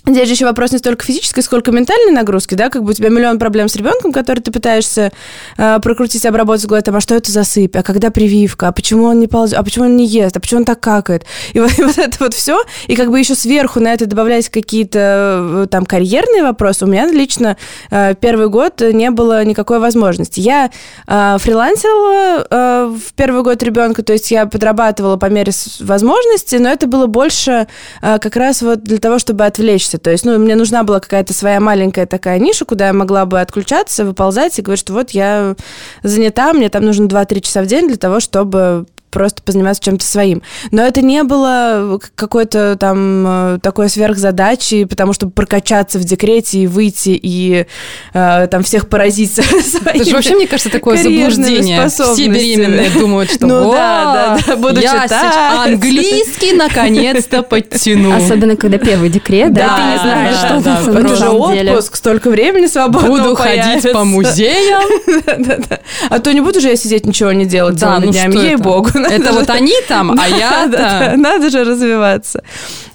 Здесь 0.06 0.28
же 0.28 0.34
еще 0.34 0.46
вопрос 0.46 0.74
не 0.74 0.80
столько 0.80 1.06
физической, 1.06 1.40
сколько 1.40 1.72
ментальной 1.72 2.12
нагрузки, 2.12 2.56
да, 2.56 2.70
как 2.70 2.84
бы 2.84 2.90
у 2.90 2.94
тебя 2.94 3.08
миллион 3.08 3.40
проблем 3.40 3.70
с 3.70 3.76
ребенком, 3.78 4.12
который 4.12 4.42
ты 4.42 4.52
пытаешься 4.52 5.14
э, 5.58 5.80
прокрутить, 5.82 6.26
обработать 6.26 6.66
голове, 6.66 6.82
там, 6.82 6.98
а 6.98 7.00
что 7.00 7.16
это 7.16 7.32
за 7.32 7.46
сыпь, 7.46 7.74
а 7.78 7.84
когда 7.84 8.12
прививка, 8.12 8.68
а 8.68 8.72
почему 8.74 9.06
он 9.06 9.22
не 9.22 9.28
ползет, 9.28 9.58
а 9.58 9.64
почему 9.64 9.86
он 9.86 9.96
не 9.96 10.06
ест, 10.06 10.36
а 10.36 10.42
почему 10.42 10.60
он 10.60 10.66
так 10.66 10.82
какает, 10.82 11.24
и 11.54 11.60
вот, 11.62 11.80
и 11.80 11.84
вот 11.84 11.98
это 11.98 12.18
вот 12.20 12.34
все, 12.34 12.62
и 12.88 12.98
как 12.98 13.12
бы 13.12 13.18
еще 13.18 13.34
сверху 13.34 13.80
на 13.80 13.94
это 13.94 14.06
добавлять 14.06 14.50
какие-то 14.50 15.64
э, 15.64 15.68
там 15.72 15.86
карьерные 15.86 16.44
вопросы, 16.44 16.84
у 16.84 16.88
меня 16.90 17.08
лично 17.08 17.56
э, 17.90 18.14
первый 18.20 18.50
год 18.50 18.82
не 18.82 19.10
было 19.10 19.46
никакой 19.46 19.80
возможности. 19.80 20.42
Я 20.42 20.70
э, 21.08 21.38
фрилансила 21.40 22.46
э, 22.50 22.94
в 22.94 23.14
первый 23.14 23.42
год 23.42 23.64
ребенка, 23.64 24.04
то 24.04 24.12
есть 24.12 24.32
я 24.32 24.48
подрабатывала 24.48 25.16
по 25.16 25.28
мере 25.28 25.54
возможности, 25.80 26.58
но 26.58 26.68
это 26.68 26.88
было 26.88 27.08
больше 27.08 27.68
э, 28.02 28.20
как 28.20 28.36
раз 28.36 28.62
вот 28.62 28.84
для 28.84 28.98
того, 28.98 29.18
чтобы 29.18 29.46
отвлечься 29.46 29.93
отвлечься. 29.94 29.98
То 29.98 30.12
есть, 30.12 30.26
ну, 30.26 30.38
мне 30.38 30.56
нужна 30.56 30.84
была 30.84 31.00
какая-то 31.00 31.34
своя 31.34 31.60
маленькая 31.60 32.06
такая 32.06 32.40
ниша, 32.40 32.66
куда 32.66 32.88
я 32.88 32.94
могла 32.94 33.26
бы 33.26 33.40
отключаться, 33.40 34.06
выползать 34.06 34.58
и 34.60 34.62
говорить, 34.62 34.80
что 34.80 34.94
вот 34.94 35.12
я 35.12 35.56
занята, 36.04 36.54
мне 36.54 36.70
там 36.70 36.86
нужно 36.86 37.06
2-3 37.06 37.42
часа 37.42 37.62
в 37.62 37.68
день 37.68 37.88
для 37.88 37.98
того, 37.98 38.20
чтобы 38.20 38.86
просто 39.14 39.42
позаниматься 39.44 39.84
чем-то 39.84 40.06
своим. 40.06 40.42
Но 40.72 40.82
это 40.82 41.02
не 41.02 41.24
было 41.24 42.00
какой-то 42.16 42.76
там 42.80 43.26
э, 43.56 43.60
такой 43.62 43.90
сверхзадачи, 43.90 44.86
потому 44.86 45.14
что 45.14 45.30
прокачаться 45.30 46.00
в 46.00 46.04
декрете 46.04 46.60
и 46.60 46.68
выйти 46.68 47.20
и 47.22 47.68
э, 48.14 48.48
там 48.50 48.64
всех 48.64 48.90
поразить 48.90 49.32
своими 49.34 50.02
Это 50.02 50.06
же 50.06 50.16
вообще, 50.16 50.36
мне 50.36 50.48
кажется, 50.48 50.72
такое 50.72 50.98
заблуждение. 50.98 51.88
Все 51.88 52.28
беременные 52.28 52.90
думают, 52.90 53.32
что 53.32 53.46
ну, 53.46 53.72
да, 53.72 54.38
да, 54.38 54.40
да, 54.48 54.56
буду 54.56 54.82
я 54.82 55.04
читать. 55.04 55.36
английский 55.68 56.54
наконец-то 56.54 57.44
подтяну. 57.44 58.16
Особенно, 58.16 58.56
когда 58.56 58.80
первый 58.80 59.10
декрет, 59.10 59.54
да, 59.54 59.68
да 59.68 59.78
ты 59.78 59.84
не 59.84 59.98
знаешь, 60.00 60.38
что 60.38 60.62
да, 60.62 60.84
там 60.84 60.98
Это 60.98 61.16
же 61.16 61.30
отпуск, 61.30 61.96
столько 61.96 62.30
времени 62.30 62.66
свободного 62.66 63.18
Буду 63.18 63.36
ходить 63.36 63.92
по 63.92 64.04
музеям. 64.04 64.84
А 66.10 66.20
то 66.20 66.34
не 66.34 66.42
буду 66.42 66.60
же 66.60 66.70
я 66.70 66.76
сидеть, 66.76 67.06
ничего 67.06 67.32
не 67.32 67.46
делать 67.46 67.80
целыми 67.80 68.06
ну 68.06 68.12
днями, 68.12 68.36
ей-богу. 68.36 68.90
Это 69.10 69.34
вот 69.34 69.50
они 69.50 69.74
там, 69.88 70.18
а 70.20 70.28
я 70.28 71.16
Надо 71.18 71.50
же 71.50 71.64
развиваться. 71.64 72.44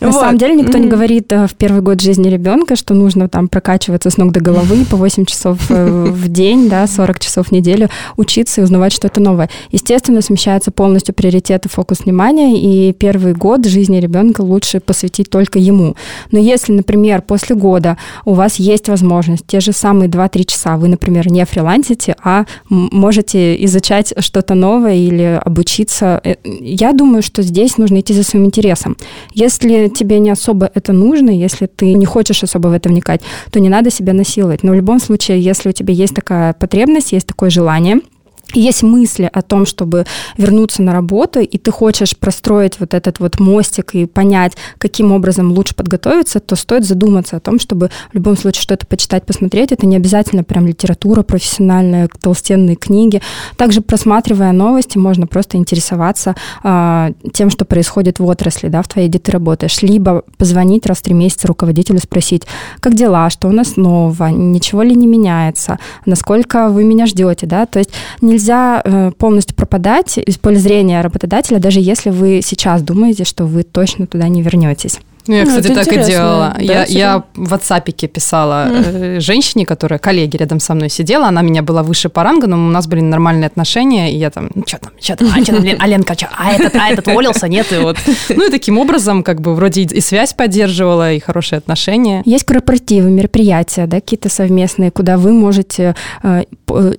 На 0.01 0.13
самом 0.13 0.39
деле 0.39 0.55
никто 0.55 0.79
не 0.79 0.89
говорит 0.89 1.33
э, 1.33 1.47
в 1.47 1.55
первый 1.55 1.83
год 1.83 2.01
жизни 2.01 2.29
ребенка, 2.29 2.77
что 2.77 2.95
нужно 2.95 3.29
там 3.29 3.49
прокачиваться 3.49 4.11
с 4.11 4.17
ног 4.17 4.33
до 4.33 4.41
головы 4.41 4.85
по 4.85 4.97
8 4.97 5.25
часов 5.25 5.59
э, 5.71 6.07
в 6.11 6.29
день, 6.29 6.69
да, 6.69 6.87
40 6.87 7.19
часов 7.19 7.49
в 7.49 7.53
неделю, 7.53 7.89
учиться 8.17 8.61
и 8.61 8.65
узнавать 8.65 8.93
что-то 8.93 9.21
новое. 9.21 9.51
Естественно, 9.71 10.23
смещается 10.23 10.71
полностью 10.71 11.15
приоритет 11.15 11.67
и 11.67 11.69
фокус 11.69 12.01
внимания, 12.01 12.61
и 12.61 12.93
первый 12.93 13.35
год 13.35 13.67
жизни 13.67 13.99
ребенка 13.99 14.43
лучше 14.43 14.81
посвятить 14.81 15.31
только 15.31 15.59
ему. 15.59 15.97
Но 16.31 16.39
если, 16.39 16.73
например, 16.73 17.23
после 17.23 17.57
года 17.57 17.97
у 18.25 18.35
вас 18.35 18.57
есть 18.57 18.89
возможность, 18.89 19.47
те 19.47 19.61
же 19.61 19.73
самые 19.73 20.09
2-3 20.09 20.45
часа, 20.45 20.77
вы, 20.77 20.89
например, 20.89 21.31
не 21.31 21.45
фрилансите, 21.45 22.17
а 22.23 22.45
можете 22.69 23.63
изучать 23.65 24.15
что-то 24.19 24.55
новое 24.55 24.95
или 24.95 25.41
обучиться 25.45 25.69
учиться, 25.79 26.21
э, 26.25 26.37
я 26.61 26.93
думаю, 26.93 27.23
что 27.23 27.43
здесь 27.43 27.79
нужно 27.79 28.01
идти 28.01 28.15
за 28.15 28.23
своим 28.23 28.47
интересом. 28.47 28.97
Если 29.35 29.88
тебе 29.94 30.18
не 30.18 30.31
особо 30.31 30.70
это 30.74 30.92
нужно, 30.92 31.31
если 31.31 31.66
ты 31.66 31.92
не 31.94 32.07
хочешь 32.07 32.42
особо 32.42 32.68
в 32.68 32.72
это 32.72 32.88
вникать, 32.88 33.20
то 33.51 33.61
не 33.61 33.68
надо 33.68 33.90
себя 33.90 34.12
насиловать. 34.12 34.62
Но 34.62 34.72
в 34.72 34.74
любом 34.74 35.01
случае, 35.01 35.40
если 35.40 35.68
у 35.68 35.72
тебя 35.72 35.94
есть 35.94 36.14
такая 36.14 36.53
потребность, 36.53 37.12
есть 37.12 37.27
такое 37.27 37.51
желание– 37.51 38.01
есть 38.55 38.83
мысли 38.83 39.29
о 39.33 39.43
том, 39.43 39.67
чтобы 39.67 40.07
вернуться 40.37 40.83
на 40.83 40.93
работу, 40.93 41.41
и 41.41 41.59
ты 41.59 41.71
хочешь 41.71 42.17
простроить 42.17 42.81
вот 42.81 42.95
этот 42.95 43.21
вот 43.21 43.39
мостик 43.41 43.95
и 43.95 44.07
понять, 44.07 44.55
каким 44.79 45.13
образом 45.13 45.53
лучше 45.53 45.75
подготовиться, 45.75 46.41
то 46.41 46.57
стоит 46.57 46.87
задуматься 46.87 47.37
о 47.37 47.41
том, 47.41 47.59
чтобы 47.59 47.91
в 48.11 48.15
любом 48.15 48.37
случае 48.37 48.63
что-то 48.63 48.87
почитать, 48.87 49.27
посмотреть. 49.27 49.73
Это 49.73 49.87
не 49.87 49.97
обязательно 49.97 50.45
прям 50.45 50.67
литература 50.67 51.23
профессиональная, 51.23 52.09
толстенные 52.21 52.77
книги. 52.77 53.21
Также 53.57 53.81
просматривая 53.81 54.53
новости, 54.53 54.97
можно 54.97 55.27
просто 55.27 55.59
интересоваться 55.59 56.35
э, 56.65 57.13
тем, 57.35 57.51
что 57.51 57.65
происходит 57.65 58.19
в 58.19 58.25
отрасли, 58.25 58.69
да, 58.69 58.83
в 58.83 58.89
твоей, 58.89 59.09
где 59.09 59.19
ты 59.19 59.31
работаешь. 59.31 59.83
Либо 59.83 60.23
позвонить 60.39 60.87
раз 60.87 60.99
в 60.99 61.03
три 61.03 61.15
месяца 61.15 61.49
руководителю, 61.49 61.99
спросить, 61.99 62.45
как 62.81 62.95
дела, 62.95 63.29
что 63.31 63.49
у 63.49 63.53
нас 63.53 63.77
нового, 63.77 64.29
ничего 64.29 64.83
ли 64.83 64.95
не 64.95 65.07
меняется, 65.07 65.79
насколько 66.07 66.69
вы 66.69 66.85
меня 66.85 67.07
ждете, 67.07 67.47
да, 67.47 67.67
то 67.67 67.79
есть 67.79 67.91
не 68.21 68.38
нельзя 68.38 68.81
э, 68.85 69.11
полностью 69.18 69.57
пропадать 69.57 70.18
из 70.18 70.38
поля 70.38 70.59
зрения 70.59 71.01
работодателя, 71.01 71.59
даже 71.59 71.81
если 71.81 72.11
вы 72.11 72.40
сейчас 72.44 72.83
думаете, 72.83 73.24
что 73.24 73.44
вы 73.44 73.64
точно 73.64 74.07
туда 74.07 74.29
не 74.29 74.42
вернетесь. 74.42 75.01
Ну, 75.29 75.35
я, 75.35 75.45
кстати, 75.45 75.69
так 75.69 75.93
и 75.93 76.03
делала. 76.03 76.55
Да, 76.57 76.62
я, 76.62 76.85
я 76.85 77.23
в 77.35 77.53
WhatsApp 77.53 78.09
писала 78.09 78.69
mm. 78.69 79.21
женщине, 79.21 79.67
которая, 79.67 79.99
коллеге 79.99 80.38
рядом 80.38 80.59
со 80.59 80.75
мной 80.75 80.88
сидела, 80.88 81.29
она 81.29 81.43
меня 81.43 81.62
была 81.62 81.83
выше 81.83 82.09
по 82.09 82.23
рангу, 82.23 82.47
но 82.47 82.57
у 82.57 82.71
нас 82.71 82.87
были 82.87 83.03
нормальные 83.03 83.47
отношения, 83.47 84.11
и 84.11 84.17
я 84.17 84.31
там, 84.31 84.49
ну, 84.55 84.64
что 84.67 84.79
там, 84.79 84.93
что 84.99 85.17
там, 85.17 85.29
а, 85.29 85.43
что 85.43 85.53
там, 85.53 85.61
блин, 85.61 85.77
Аленка, 85.81 86.14
что, 86.14 86.29
а 86.35 86.53
этот, 86.53 86.75
а 86.75 86.88
этот 86.88 87.09
уволился, 87.09 87.47
нет, 87.47 87.71
и 87.73 87.77
вот. 87.77 87.99
Ну, 88.31 88.49
и 88.49 88.51
таким 88.51 88.79
образом, 88.79 89.23
как 89.23 89.41
бы, 89.41 89.55
вроде 89.55 89.83
и 89.83 90.01
связь 90.01 90.33
поддерживала, 90.33 91.12
и 91.12 91.21
хорошие 91.21 91.59
отношения. 91.59 92.23
Есть 92.25 92.45
корпоративы, 92.45 93.11
мероприятия, 93.11 93.87
да, 93.87 94.01
какие-то 94.01 94.31
совместные, 94.31 94.91
куда 94.91 95.19
вы 95.19 95.33
можете, 95.33 95.95
э, 96.23 96.45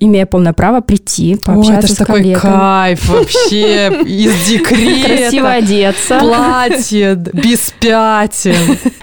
имея 0.00 0.26
полное 0.26 0.52
право, 0.52 0.80
прийти, 0.80 1.36
пообщаться 1.36 1.80
О, 1.80 1.84
это 1.84 1.88
с 1.88 1.96
такой 1.96 2.20
коллегами. 2.20 2.40
кайф 2.40 3.08
вообще, 3.08 4.02
из 4.06 4.48
декрета. 4.48 5.16
Красиво 5.16 5.50
одеться. 5.50 6.18
Платье, 6.20 7.14
без 7.32 7.72
пят 7.80 8.19
motivacija 8.20 8.54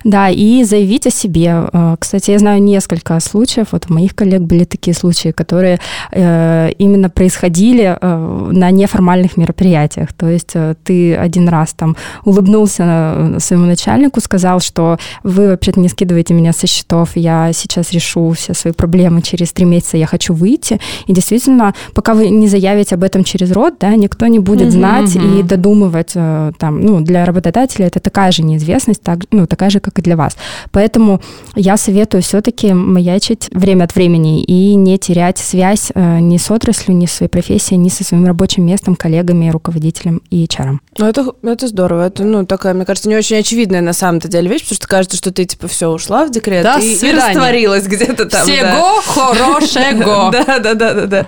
Да, 0.07 0.29
и 0.29 0.63
заявить 0.63 1.05
о 1.05 1.09
себе. 1.09 1.67
Э, 1.73 1.97
кстати, 1.99 2.31
я 2.31 2.39
знаю 2.39 2.63
несколько 2.63 3.19
случаев, 3.19 3.67
вот 3.71 3.87
у 3.89 3.93
моих 3.93 4.15
коллег 4.15 4.41
были 4.41 4.63
такие 4.63 4.93
случаи, 4.93 5.33
которые 5.33 5.79
э, 6.13 6.69
именно 6.77 7.09
происходили 7.09 7.97
э, 7.99 8.49
на 8.53 8.71
неформальных 8.71 9.35
мероприятиях. 9.35 10.13
То 10.13 10.29
есть 10.29 10.55
ты 10.85 11.13
один 11.13 11.49
раз 11.49 11.73
там 11.73 11.97
улыбнулся 12.23 13.35
своему 13.39 13.65
начальнику, 13.65 14.21
сказал, 14.21 14.61
что 14.61 14.97
вы 15.23 15.49
вообще-то 15.49 15.81
не 15.81 15.89
скидываете 15.89 16.33
меня 16.33 16.53
со 16.53 16.67
счетов, 16.67 17.09
я 17.15 17.51
сейчас 17.51 17.91
решу 17.91 18.31
все 18.31 18.53
свои 18.53 18.71
проблемы 18.71 19.21
через 19.21 19.51
три 19.51 19.65
месяца, 19.65 19.97
я 19.97 20.05
хочу 20.05 20.33
выйти. 20.33 20.79
И 21.07 21.13
действительно, 21.13 21.73
пока 21.93 22.13
вы 22.13 22.29
не 22.29 22.47
заявите 22.47 22.95
об 22.95 23.03
этом 23.03 23.25
через 23.25 23.51
рот, 23.51 23.73
да, 23.81 23.93
никто 23.95 24.27
не 24.27 24.39
будет 24.39 24.71
знать 24.71 25.17
и 25.17 25.43
додумывать 25.43 26.13
там, 26.13 26.81
ну, 26.81 27.01
для 27.01 27.25
работодателя 27.25 27.87
это 27.87 27.99
такая 27.99 28.31
же 28.31 28.43
неизвестность, 28.43 29.01
так, 29.01 29.19
ну, 29.31 29.47
такая 29.47 29.69
же, 29.69 29.81
как 29.81 29.96
и 29.97 30.01
для 30.01 30.15
вас. 30.15 30.37
Поэтому 30.71 31.21
я 31.55 31.77
советую 31.77 32.21
все-таки 32.23 32.73
маячить 32.73 33.49
время 33.51 33.85
от 33.85 33.95
времени 33.95 34.43
и 34.43 34.75
не 34.75 34.97
терять 34.97 35.37
связь 35.37 35.91
э, 35.93 36.19
ни 36.19 36.37
с 36.37 36.51
отраслью, 36.51 36.95
ни 36.95 37.05
с 37.05 37.13
своей 37.13 37.29
профессией, 37.29 37.77
ни 37.77 37.89
со 37.89 38.03
своим 38.03 38.25
рабочим 38.25 38.65
местом, 38.65 38.95
коллегами, 38.95 39.49
руководителем 39.49 40.21
и 40.29 40.45
HR. 40.45 40.77
Ну, 40.97 41.05
это, 41.05 41.33
это 41.43 41.67
здорово. 41.67 42.07
Это, 42.07 42.23
ну, 42.23 42.45
такая, 42.45 42.73
мне 42.73 42.85
кажется, 42.85 43.09
не 43.09 43.15
очень 43.15 43.37
очевидная 43.37 43.81
на 43.81 43.93
самом-то 43.93 44.27
деле 44.27 44.49
вещь, 44.49 44.61
потому 44.61 44.75
что 44.75 44.87
кажется, 44.87 45.17
что 45.17 45.31
ты, 45.31 45.45
типа, 45.45 45.67
все, 45.67 45.89
ушла 45.89 46.25
в 46.25 46.31
декрет 46.31 46.63
да, 46.63 46.79
и, 46.79 46.93
и 46.93 47.11
растворилась 47.11 47.85
где-то 47.85 48.25
там. 48.25 48.43
Всего 48.43 48.61
да. 48.61 49.01
хорошего. 49.01 50.31
Да, 50.37 50.59
да, 50.59 50.73
да, 50.73 50.93
да, 50.93 51.05
да. 51.05 51.27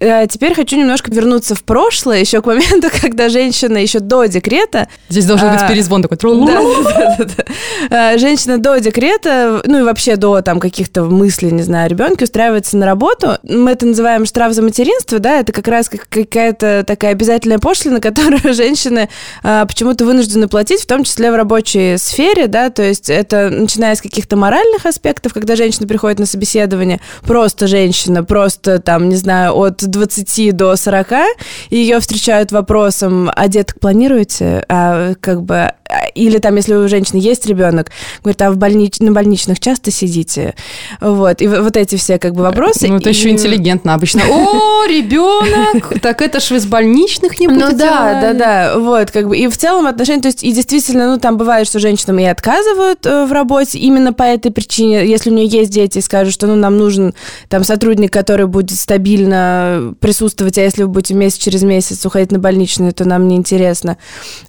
Э, 0.00 0.26
теперь 0.28 0.54
хочу 0.54 0.76
немножко 0.76 1.10
вернуться 1.10 1.54
в 1.54 1.64
прошлое, 1.64 2.20
еще 2.20 2.40
к 2.40 2.46
моменту, 2.46 2.88
когда 3.00 3.28
женщина 3.28 3.78
еще 3.78 3.98
до 3.98 4.26
декрета... 4.26 4.88
Здесь 5.08 5.26
должен 5.26 5.50
быть 5.50 5.60
а, 5.60 5.68
перезвон 5.68 6.02
такой. 6.02 6.18
Да, 6.46 6.62
да, 7.18 7.18
да. 7.90 8.12
Э, 8.12 8.18
женщина 8.18 8.58
до 8.58 8.78
декрета, 8.78 9.60
ну 9.64 9.80
и 9.80 9.82
вообще 9.82 10.16
до 10.16 10.40
там 10.42 10.60
каких-то 10.60 11.04
мыслей, 11.04 11.50
не 11.50 11.62
знаю, 11.62 11.90
ребенка 11.90 12.24
устраивается 12.24 12.76
на 12.76 12.86
работу. 12.86 13.38
Мы 13.42 13.72
это 13.72 13.86
называем 13.86 14.24
штраф 14.24 14.52
за 14.52 14.62
материнство, 14.62 15.18
да, 15.18 15.40
это 15.40 15.52
как 15.52 15.66
раз 15.66 15.88
какая-то 15.88 16.84
такая 16.86 17.12
обязательная 17.12 17.58
пошлина, 17.58 18.00
которую 18.08 18.54
женщины 18.54 19.08
а, 19.42 19.66
почему-то 19.66 20.04
вынуждены 20.04 20.46
платить, 20.46 20.82
в 20.82 20.86
том 20.86 21.02
числе 21.02 21.32
в 21.32 21.34
рабочей 21.34 21.96
сфере, 21.98 22.46
да, 22.46 22.70
то 22.70 22.84
есть 22.84 23.10
это 23.10 23.50
начиная 23.50 23.96
с 23.96 24.00
каких-то 24.00 24.36
моральных 24.36 24.86
аспектов, 24.86 25.34
когда 25.34 25.56
женщина 25.56 25.88
приходит 25.88 26.20
на 26.20 26.26
собеседование, 26.26 27.00
просто 27.22 27.66
женщина, 27.66 28.22
просто 28.22 28.78
там, 28.78 29.08
не 29.08 29.16
знаю, 29.16 29.56
от 29.56 29.87
20 29.90 30.56
до 30.56 30.76
40, 30.76 31.08
и 31.70 31.76
ее 31.76 32.00
встречают 32.00 32.52
вопросом, 32.52 33.30
а 33.34 33.48
деток 33.48 33.80
планируете? 33.80 34.64
А, 34.68 35.14
как 35.20 35.42
бы, 35.42 35.72
или 36.14 36.38
там, 36.38 36.56
если 36.56 36.74
у 36.74 36.88
женщины 36.88 37.18
есть 37.18 37.46
ребенок, 37.46 37.90
говорит, 38.22 38.42
а 38.42 38.50
в 38.50 38.56
больнич... 38.56 38.98
на 39.00 39.12
больничных 39.12 39.60
часто 39.60 39.90
сидите? 39.90 40.54
Вот, 41.00 41.40
и 41.40 41.46
вот 41.46 41.76
эти 41.76 41.96
все 41.96 42.18
как 42.18 42.34
бы 42.34 42.42
вопросы. 42.42 42.88
Ну, 42.88 42.96
это 42.96 43.08
и... 43.08 43.12
еще 43.12 43.30
интеллигентно 43.30 43.94
обычно. 43.94 44.22
О, 44.28 44.84
ребенок! 44.86 46.00
Так 46.00 46.22
это 46.22 46.40
ж 46.40 46.50
вы 46.50 46.56
из 46.56 46.66
больничных 46.66 47.40
не? 47.40 47.48
Ну 47.48 47.72
да, 47.72 48.20
да, 48.20 48.32
да, 48.32 48.78
вот, 48.78 49.10
как 49.10 49.28
бы, 49.28 49.36
и 49.36 49.48
в 49.48 49.56
целом 49.56 49.86
отношения, 49.86 50.22
то 50.22 50.28
есть, 50.28 50.44
и 50.44 50.52
действительно, 50.52 51.12
ну, 51.12 51.18
там 51.18 51.36
бывает, 51.36 51.66
что 51.66 51.78
женщинам 51.78 52.18
и 52.18 52.24
отказывают 52.24 53.04
э, 53.06 53.26
в 53.26 53.32
работе 53.32 53.78
именно 53.78 54.12
по 54.12 54.22
этой 54.22 54.50
причине, 54.50 55.06
если 55.06 55.30
у 55.30 55.34
нее 55.34 55.46
есть 55.46 55.70
дети, 55.70 56.00
скажут, 56.00 56.34
что, 56.34 56.46
ну, 56.46 56.56
нам 56.56 56.76
нужен 56.76 57.14
там 57.48 57.64
сотрудник, 57.64 58.12
который 58.12 58.46
будет 58.46 58.78
стабильно 58.78 59.77
присутствовать, 60.00 60.58
а 60.58 60.62
если 60.62 60.82
вы 60.82 60.88
будете 60.88 61.14
месяц 61.14 61.38
через 61.38 61.62
месяц 61.62 62.04
уходить 62.04 62.32
на 62.32 62.38
больничную, 62.38 62.92
то 62.92 63.04
нам 63.04 63.28
неинтересно. 63.28 63.98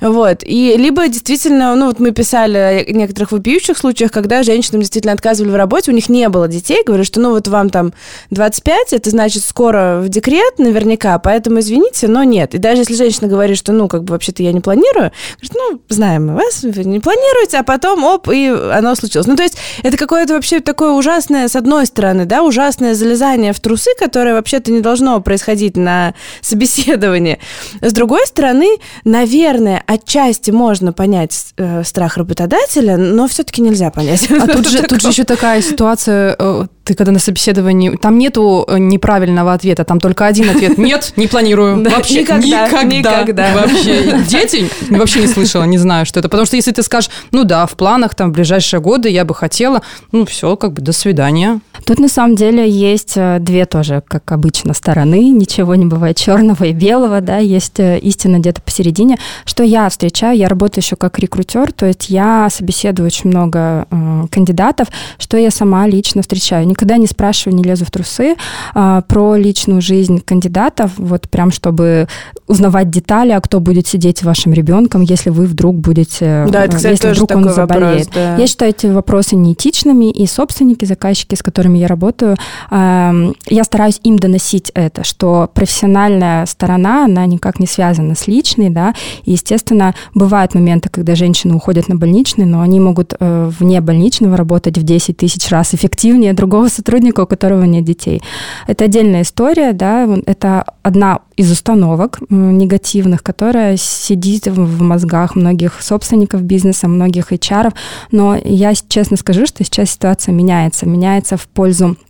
Вот, 0.02 0.44
и 0.44 0.76
либо 0.78 1.08
действительно 1.08 1.76
ну 1.76 1.88
вот 1.88 2.00
мы 2.00 2.12
писали 2.12 2.58
о 2.58 2.92
некоторых 2.92 3.32
вопиющих 3.32 3.78
случаях, 3.78 4.12
когда 4.12 4.44
женщинам 4.44 4.82
действительно 4.82 5.14
отказывали 5.14 5.52
в 5.52 5.56
работе, 5.56 5.92
у 5.92 5.94
них 5.94 6.10
не 6.10 6.28
было 6.30 6.48
детей, 6.48 6.84
говорят, 6.86 7.06
что 7.06 7.20
ну 7.20 7.32
вот 7.32 7.48
вам 7.48 7.70
там 7.70 7.94
25, 8.32 8.94
это 8.94 9.10
значит 9.10 9.44
скоро 9.44 10.02
в 10.02 10.10
декрет 10.10 10.60
наверняка, 10.60 11.18
поэтому 11.20 11.60
извините, 11.60 12.08
но 12.08 12.24
нет. 12.24 12.56
И 12.56 12.58
даже 12.58 12.82
если 12.82 12.96
женщина 12.96 13.28
говорит, 13.28 13.58
что 13.58 13.72
ну 13.72 13.88
как 13.88 14.04
бы 14.04 14.12
вообще-то 14.12 14.44
я 14.44 14.52
не 14.52 14.60
планирую, 14.60 15.12
говорит, 15.42 15.54
ну 15.56 15.82
знаем 15.90 16.28
мы 16.28 16.36
вас, 16.36 16.64
вы 16.64 16.84
не 16.84 17.00
планируете, 17.00 17.58
а 17.58 17.64
потом 17.64 18.04
оп, 18.04 18.30
и 18.30 18.48
оно 18.48 18.96
случилось. 18.96 19.28
Ну 19.28 19.36
то 19.36 19.44
есть 19.44 19.58
это 19.84 19.98
какое-то 19.98 20.34
вообще 20.34 20.60
такое 20.60 20.92
ужасное, 20.92 21.48
с 21.48 21.56
одной 21.56 21.86
стороны, 21.86 22.26
да, 22.26 22.44
ужасное 22.44 22.94
залезание 22.94 23.54
в 23.54 23.60
трусы, 23.60 23.92
которое 23.98 24.34
вообще-то 24.34 24.72
не 24.72 24.82
должно 24.82 25.19
происходить 25.22 25.78
на 25.78 26.14
собеседовании. 26.42 27.40
С 27.82 27.94
другой 27.94 28.26
стороны, 28.28 28.78
наверное, 29.04 29.84
отчасти 29.86 30.52
можно 30.52 30.94
понять, 30.94 31.54
э, 31.58 31.84
страх 31.84 32.18
работодателя, 32.18 32.98
но 32.98 33.28
все-таки 33.28 33.62
нельзя 33.62 33.90
понять. 33.92 34.30
А 34.32 34.48
тут 34.48 34.68
же, 34.68 34.82
тут 34.84 35.02
же 35.02 35.10
еще 35.10 35.24
такая 35.24 35.62
ситуация, 35.62 36.36
э, 36.38 36.66
ты 36.90 36.96
когда 36.96 37.12
на 37.12 37.20
собеседовании, 37.20 37.96
там 37.98 38.18
нету 38.18 38.66
э, 38.68 38.80
неправильного 38.80 39.54
ответа, 39.54 39.84
там 39.84 40.00
только 40.00 40.26
один 40.26 40.50
ответ. 40.50 40.78
Нет, 40.78 41.14
не 41.18 41.28
планирую. 41.28 41.84
Вообще 41.84 42.22
никогда. 42.22 42.84
Никогда. 42.84 43.54
Вообще. 43.54 44.24
Дети 44.28 44.68
вообще 44.90 45.22
не 45.22 45.28
слышала, 45.28 45.66
не 45.66 45.78
знаю, 45.78 46.08
что 46.08 46.20
это. 46.20 46.30
Потому 46.30 46.48
что 46.48 46.56
если 46.56 46.72
ты 46.72 46.82
скажешь, 46.82 47.12
ну 47.32 47.44
да, 47.44 47.68
в 47.68 47.74
планах, 47.74 48.16
там, 48.16 48.32
в 48.32 48.34
ближайшие 48.34 48.80
годы 48.80 49.10
я 49.10 49.24
бы 49.24 49.36
хотела, 49.36 49.84
ну 50.12 50.26
все, 50.26 50.56
как 50.56 50.74
бы 50.74 50.82
до 50.82 50.92
свидания. 50.92 51.60
Тут 51.86 52.00
на 52.00 52.08
самом 52.08 52.36
деле 52.36 52.68
есть 52.68 53.14
э, 53.16 53.38
две 53.40 53.66
тоже, 53.66 54.02
как 54.08 54.32
обычно, 54.32 54.74
стороны. 54.74 55.09
Ничего 55.18 55.76
не 55.76 55.86
бывает 55.86 56.18
черного 56.18 56.66
и 56.66 56.74
белого, 56.74 57.22
да, 57.22 57.38
есть 57.38 57.80
истина 57.80 58.40
где-то 58.40 58.62
посередине. 58.62 59.18
Что 59.46 59.64
я 59.64 59.90
встречаю, 59.90 60.38
я 60.38 60.48
работаю 60.48 60.84
еще 60.84 60.96
как 60.96 61.20
рекрутер, 61.20 61.72
то 61.72 61.86
есть 61.86 62.10
я 62.10 62.48
собеседую 62.50 63.08
очень 63.08 63.30
много 63.30 63.88
э, 63.90 64.26
кандидатов, 64.32 64.88
что 65.18 65.38
я 65.38 65.52
сама 65.52 65.88
лично 65.88 66.22
встречаю. 66.22 66.68
Никогда 66.68 66.98
не 66.98 67.08
спрашиваю, 67.08 67.58
не 67.58 67.64
лезу 67.64 67.86
в 67.86 67.92
трусы 67.92 68.36
э, 68.76 69.02
про 69.08 69.36
личную 69.36 69.82
жизнь 69.82 70.22
кандидатов, 70.22 70.92
вот 70.98 71.30
прям 71.30 71.52
чтобы 71.52 72.08
узнавать 72.48 72.90
детали, 72.90 73.32
а 73.32 73.42
кто 73.42 73.60
будет 73.60 73.88
сидеть 73.88 74.20
с 74.20 74.24
вашим 74.24 74.54
ребенком, 74.54 75.02
если 75.02 75.30
вы 75.30 75.46
вдруг 75.46 75.76
будете, 75.76 76.48
да, 76.50 76.66
это, 76.66 76.78
кстати, 76.78 76.94
если 76.94 77.12
вдруг 77.12 77.32
он 77.36 77.50
заболеет. 77.50 78.08
Вопрос, 78.08 78.14
да. 78.14 78.36
Я 78.38 78.48
считаю 78.48 78.72
эти 78.72 78.88
вопросы 78.88 79.36
неэтичными, 79.36 80.10
и 80.12 80.26
собственники, 80.26 80.86
заказчики, 80.86 81.36
с 81.36 81.44
которыми 81.44 81.78
я 81.78 81.88
работаю, 81.88 82.38
э, 82.72 83.34
я 83.48 83.64
стараюсь 83.64 84.00
им 84.04 84.18
доносить 84.18 84.72
это, 84.74 84.99
что 85.04 85.50
профессиональная 85.54 86.46
сторона, 86.46 87.06
она 87.06 87.26
никак 87.26 87.60
не 87.60 87.68
связана 87.68 88.16
с 88.16 88.28
личной, 88.28 88.70
да, 88.70 88.94
и, 89.24 89.32
естественно, 89.32 89.96
бывают 90.14 90.56
моменты, 90.56 90.90
когда 90.90 91.16
женщины 91.16 91.56
уходят 91.56 91.88
на 91.88 91.96
больничный, 91.96 92.46
но 92.46 92.62
они 92.62 92.80
могут 92.80 93.14
э, 93.20 93.52
вне 93.60 93.82
больничного 93.82 94.38
работать 94.38 94.78
в 94.78 94.84
10 94.84 95.18
тысяч 95.18 95.50
раз 95.50 95.74
эффективнее 95.74 96.34
другого 96.34 96.68
сотрудника, 96.68 97.22
у 97.22 97.28
которого 97.28 97.64
нет 97.64 97.84
детей. 97.84 98.22
Это 98.68 98.86
отдельная 98.86 99.22
история, 99.22 99.74
да, 99.74 100.08
это 100.26 100.66
одна 100.84 101.20
из 101.36 101.52
установок 101.52 102.20
негативных, 102.30 103.24
которая 103.24 103.78
сидит 103.78 104.48
в 104.48 104.82
мозгах 104.82 105.36
многих 105.36 105.82
собственников 105.82 106.42
бизнеса, 106.42 106.88
многих 106.88 107.32
HR, 107.32 107.74
но 108.12 108.36
я 108.44 108.74
честно 108.76 109.18
скажу, 109.18 109.46
что 109.46 109.64
сейчас 109.64 109.92
ситуация 109.92 110.34
меняется, 110.34 110.86
меняется 110.86 111.38
в 111.38 111.48
пользу 111.48 111.98
Э, 112.00 112.09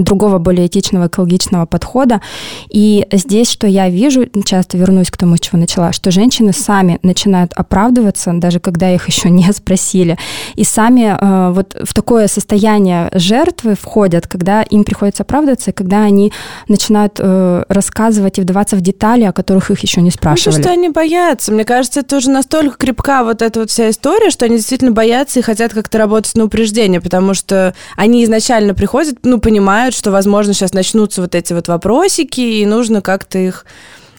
другого, 0.00 0.38
более 0.38 0.66
этичного, 0.66 1.06
экологичного 1.06 1.66
подхода. 1.66 2.20
И 2.68 3.06
здесь, 3.12 3.50
что 3.50 3.66
я 3.66 3.88
вижу, 3.88 4.26
часто 4.44 4.76
вернусь 4.76 5.10
к 5.10 5.16
тому, 5.16 5.36
с 5.36 5.40
чего 5.40 5.58
начала, 5.58 5.92
что 5.92 6.10
женщины 6.10 6.52
сами 6.52 6.98
начинают 7.02 7.52
оправдываться, 7.54 8.32
даже 8.34 8.60
когда 8.60 8.90
их 8.90 9.06
еще 9.06 9.30
не 9.30 9.50
спросили, 9.52 10.18
и 10.54 10.64
сами 10.64 11.16
э, 11.18 11.52
вот 11.52 11.76
в 11.82 11.94
такое 11.94 12.28
состояние 12.28 13.10
жертвы 13.14 13.74
входят, 13.74 14.26
когда 14.26 14.62
им 14.62 14.84
приходится 14.84 15.22
оправдываться, 15.22 15.70
и 15.70 15.74
когда 15.74 16.02
они 16.02 16.32
начинают 16.68 17.18
э, 17.18 17.64
рассказывать 17.68 18.38
и 18.38 18.42
вдаваться 18.42 18.76
в 18.76 18.80
детали, 18.80 19.24
о 19.24 19.32
которых 19.32 19.70
их 19.70 19.80
еще 19.80 20.00
не 20.00 20.10
спрашивали. 20.10 20.56
Ну, 20.56 20.62
что 20.62 20.72
они 20.72 20.88
боятся. 20.88 21.52
Мне 21.52 21.64
кажется, 21.64 22.00
это 22.00 22.16
уже 22.16 22.30
настолько 22.30 22.76
крепка 22.76 23.24
вот 23.24 23.42
эта 23.42 23.60
вот 23.60 23.70
вся 23.70 23.90
история, 23.90 24.30
что 24.30 24.44
они 24.44 24.56
действительно 24.56 24.92
боятся 24.92 25.40
и 25.40 25.42
хотят 25.42 25.72
как-то 25.72 25.98
работать 25.98 26.34
на 26.34 26.44
упреждение, 26.44 27.00
потому 27.00 27.34
что 27.34 27.74
они 27.96 28.24
изначально 28.24 28.74
приходят, 28.74 29.18
ну, 29.22 29.38
понимают, 29.38 29.73
понимают, 29.74 29.96
что, 29.96 30.12
возможно, 30.12 30.54
сейчас 30.54 30.72
начнутся 30.72 31.20
вот 31.20 31.34
эти 31.34 31.52
вот 31.52 31.66
вопросики, 31.66 32.40
и 32.40 32.64
нужно 32.64 33.02
как-то 33.02 33.38
их 33.38 33.66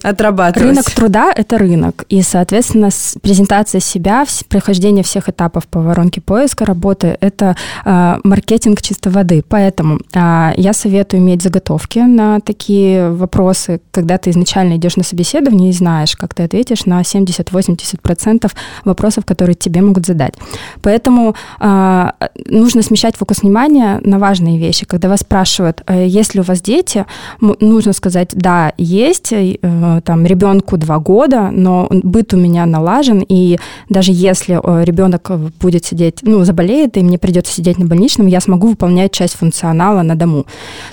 отрабатывать. 0.10 0.70
Рынок 0.70 0.92
труда– 0.92 1.32
это 1.36 1.58
рынок. 1.58 2.06
И, 2.10 2.22
соответственно, 2.22 2.90
презентация 3.22 3.82
себя, 3.82 4.26
прохождение 4.50 5.04
всех 5.04 5.30
этапов 5.30 5.68
по 5.68 5.80
воронке 5.80 6.22
поиска 6.22 6.66
работы– 6.66 7.18
это 7.22 7.56
э, 7.84 8.18
маркетинг 8.24 8.82
чистой 8.82 9.12
воды. 9.12 9.44
Поэтому 9.48 10.00
э, 10.14 10.54
я 10.56 10.74
советую 10.74 11.22
иметь 11.22 11.42
заготовки 11.42 12.00
на 12.00 12.40
такие 12.40 13.10
вопросы, 13.12 13.82
когда 13.92 14.18
ты 14.18 14.30
изначально 14.30 14.76
идешь 14.76 14.96
на 14.96 15.04
собеседование 15.04 15.70
и 15.70 15.74
знаешь, 15.74 16.16
как 16.16 16.34
ты 16.34 16.44
ответишь 16.44 16.86
на 16.86 17.02
70-80% 17.02 18.52
вопросов, 18.84 19.26
которые 19.26 19.56
тебе 19.56 19.82
могут 19.82 20.06
задать. 20.06 20.34
Поэтому 20.82 21.36
э, 21.60 22.10
нужно 22.50 22.82
смещать 22.82 23.16
фокус 23.16 23.42
внимания 23.42 24.00
на 24.04 24.20
важные 24.20 24.60
вещи. 24.60 24.86
Когда 24.86 25.10
вас 25.10 25.22
спрашивают, 25.22 25.82
э, 25.88 26.06
есть 26.08 26.36
ли 26.36 26.42
у 26.42 26.44
вас 26.44 26.62
дети, 26.62 27.06
нужно 27.42 27.94
сказать, 27.94 28.30
да, 28.34 28.74
есть, 28.78 29.34
э, 29.34 29.95
там, 30.02 30.26
ребенку 30.26 30.78
два 30.78 31.00
года, 31.00 31.50
но 31.52 31.88
быт 31.90 32.34
у 32.34 32.38
меня 32.38 32.66
налажен, 32.66 33.24
и 33.28 33.58
даже 33.90 34.12
если 34.12 34.60
э, 34.62 34.84
ребенок 34.84 35.32
будет 35.60 35.86
сидеть, 35.86 36.20
ну, 36.22 36.44
заболеет, 36.44 36.98
и 36.98 37.04
мне 37.04 37.18
придется 37.18 37.54
сидеть 37.54 37.78
на 37.78 37.86
больничном, 37.86 38.28
я 38.28 38.42
смогу 38.42 38.70
выполнять 38.70 39.12
часть 39.12 39.36
функционала 39.36 40.02
на 40.02 40.16
дому. 40.16 40.46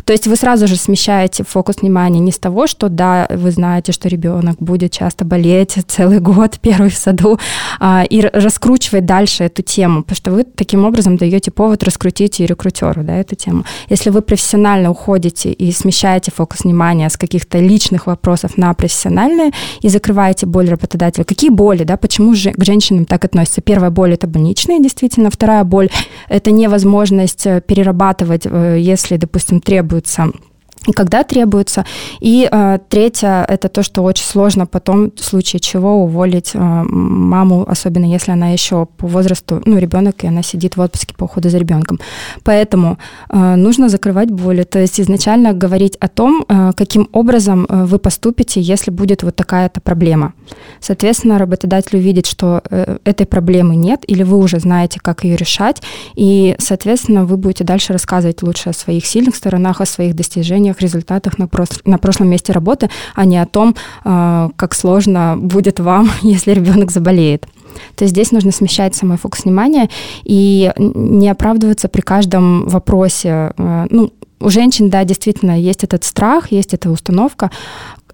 То 0.04 0.12
есть 0.12 0.26
вы 0.26 0.36
сразу 0.36 0.66
же 0.66 0.76
смещаете 0.76 1.44
фокус 1.44 1.76
внимания 1.82 2.20
не 2.20 2.32
с 2.32 2.38
того, 2.38 2.66
что, 2.66 2.88
да, 2.88 3.26
вы 3.30 3.50
знаете, 3.50 3.92
что 3.92 4.08
ребенок 4.08 4.56
будет 4.58 4.92
часто 4.92 5.24
болеть 5.24 5.78
целый 5.86 6.20
год, 6.20 6.58
первый 6.62 6.90
в 6.90 6.96
саду, 6.96 7.38
а, 7.80 8.04
и 8.08 8.20
раскручивать 8.20 9.06
дальше 9.06 9.44
эту 9.44 9.62
тему, 9.62 10.02
потому 10.02 10.16
что 10.16 10.30
вы 10.32 10.44
таким 10.44 10.84
образом 10.84 11.16
даете 11.16 11.50
повод 11.50 11.82
раскрутить 11.82 12.40
и 12.40 12.46
рекрутеру, 12.46 13.02
да, 13.02 13.16
эту 13.16 13.36
тему. 13.36 13.64
Если 13.88 14.10
вы 14.10 14.22
профессионально 14.22 14.90
уходите 14.90 15.52
и 15.52 15.72
смещаете 15.72 16.30
фокус 16.30 16.64
внимания 16.64 17.08
с 17.08 17.16
каких-то 17.16 17.58
личных 17.58 18.06
вопросов 18.06 18.56
на 18.56 18.74
профессиональные 18.82 19.52
и 19.80 19.88
закрываете 19.88 20.46
боль 20.46 20.68
работодателя. 20.68 21.24
Какие 21.24 21.50
боли, 21.50 21.84
да, 21.84 21.96
почему 21.96 22.34
же 22.34 22.50
к 22.50 22.64
женщинам 22.64 23.04
так 23.04 23.24
относятся? 23.24 23.60
Первая 23.60 23.90
боль– 23.90 24.12
это 24.14 24.26
больничные, 24.26 24.82
действительно. 24.82 25.30
Вторая 25.30 25.62
боль– 25.62 25.88
это 26.28 26.50
невозможность 26.50 27.46
э, 27.46 27.60
перерабатывать, 27.60 28.42
э, 28.44 28.78
если, 28.80 29.18
допустим, 29.18 29.60
требуется 29.60 30.32
когда 30.94 31.22
требуется. 31.22 31.84
И 32.20 32.48
э, 32.50 32.78
третье, 32.88 33.44
это 33.48 33.68
то, 33.68 33.82
что 33.82 34.02
очень 34.02 34.24
сложно 34.24 34.66
потом, 34.66 35.12
в 35.12 35.22
случае 35.22 35.60
чего, 35.60 36.02
уволить 36.02 36.50
э, 36.54 36.58
маму, 36.58 37.64
особенно 37.68 38.06
если 38.06 38.32
она 38.32 38.48
еще 38.48 38.86
по 38.86 39.06
возрасту, 39.06 39.62
ну, 39.64 39.78
ребенок, 39.78 40.24
и 40.24 40.26
она 40.26 40.42
сидит 40.42 40.76
в 40.76 40.80
отпуске 40.80 41.14
по 41.14 41.24
уходу 41.24 41.48
за 41.50 41.58
ребенком. 41.58 42.00
Поэтому 42.42 42.98
э, 43.28 43.54
нужно 43.56 43.88
закрывать 43.88 44.30
боли, 44.30 44.64
то 44.64 44.78
есть 44.78 45.00
изначально 45.00 45.52
говорить 45.52 45.96
о 46.00 46.08
том, 46.08 46.44
э, 46.48 46.72
каким 46.76 47.08
образом 47.12 47.66
э, 47.68 47.84
вы 47.84 47.98
поступите, 47.98 48.60
если 48.60 48.90
будет 48.90 49.22
вот 49.22 49.36
такая-то 49.36 49.80
проблема. 49.80 50.32
Соответственно, 50.80 51.38
работодатель 51.38 51.98
увидит, 51.98 52.26
что 52.26 52.62
э, 52.70 52.98
этой 53.04 53.26
проблемы 53.26 53.76
нет, 53.76 54.00
или 54.06 54.22
вы 54.22 54.38
уже 54.38 54.58
знаете, 54.58 54.98
как 55.00 55.24
ее 55.24 55.36
решать, 55.36 55.82
и, 56.16 56.56
соответственно, 56.58 57.24
вы 57.24 57.36
будете 57.36 57.64
дальше 57.64 57.92
рассказывать 57.92 58.42
лучше 58.42 58.70
о 58.70 58.72
своих 58.72 59.06
сильных 59.06 59.36
сторонах, 59.36 59.80
о 59.80 59.86
своих 59.86 60.14
достижениях, 60.14 60.71
достижениях, 60.72 60.80
результатах 60.80 61.38
на, 61.38 61.44
прос- 61.44 61.80
на 61.84 61.98
прошлом 61.98 62.28
месте 62.28 62.52
работы, 62.52 62.88
а 63.14 63.24
не 63.24 63.42
о 63.42 63.46
том, 63.46 63.74
э, 64.04 64.48
как 64.56 64.74
сложно 64.74 65.36
будет 65.36 65.80
вам, 65.80 66.10
если 66.22 66.54
ребенок 66.54 66.90
заболеет. 66.90 67.46
То 67.96 68.04
есть 68.04 68.14
здесь 68.14 68.32
нужно 68.32 68.52
смещать 68.52 68.94
самый 68.94 69.16
фокус 69.16 69.44
внимания 69.44 69.88
и 70.24 70.72
не 70.78 71.30
оправдываться 71.30 71.88
при 71.88 72.02
каждом 72.02 72.68
вопросе. 72.68 73.52
Э, 73.58 73.86
ну, 73.90 74.10
у 74.40 74.50
женщин, 74.50 74.90
да, 74.90 75.04
действительно, 75.04 75.58
есть 75.58 75.84
этот 75.84 76.04
страх, 76.04 76.52
есть 76.52 76.74
эта 76.74 76.90
установка, 76.90 77.50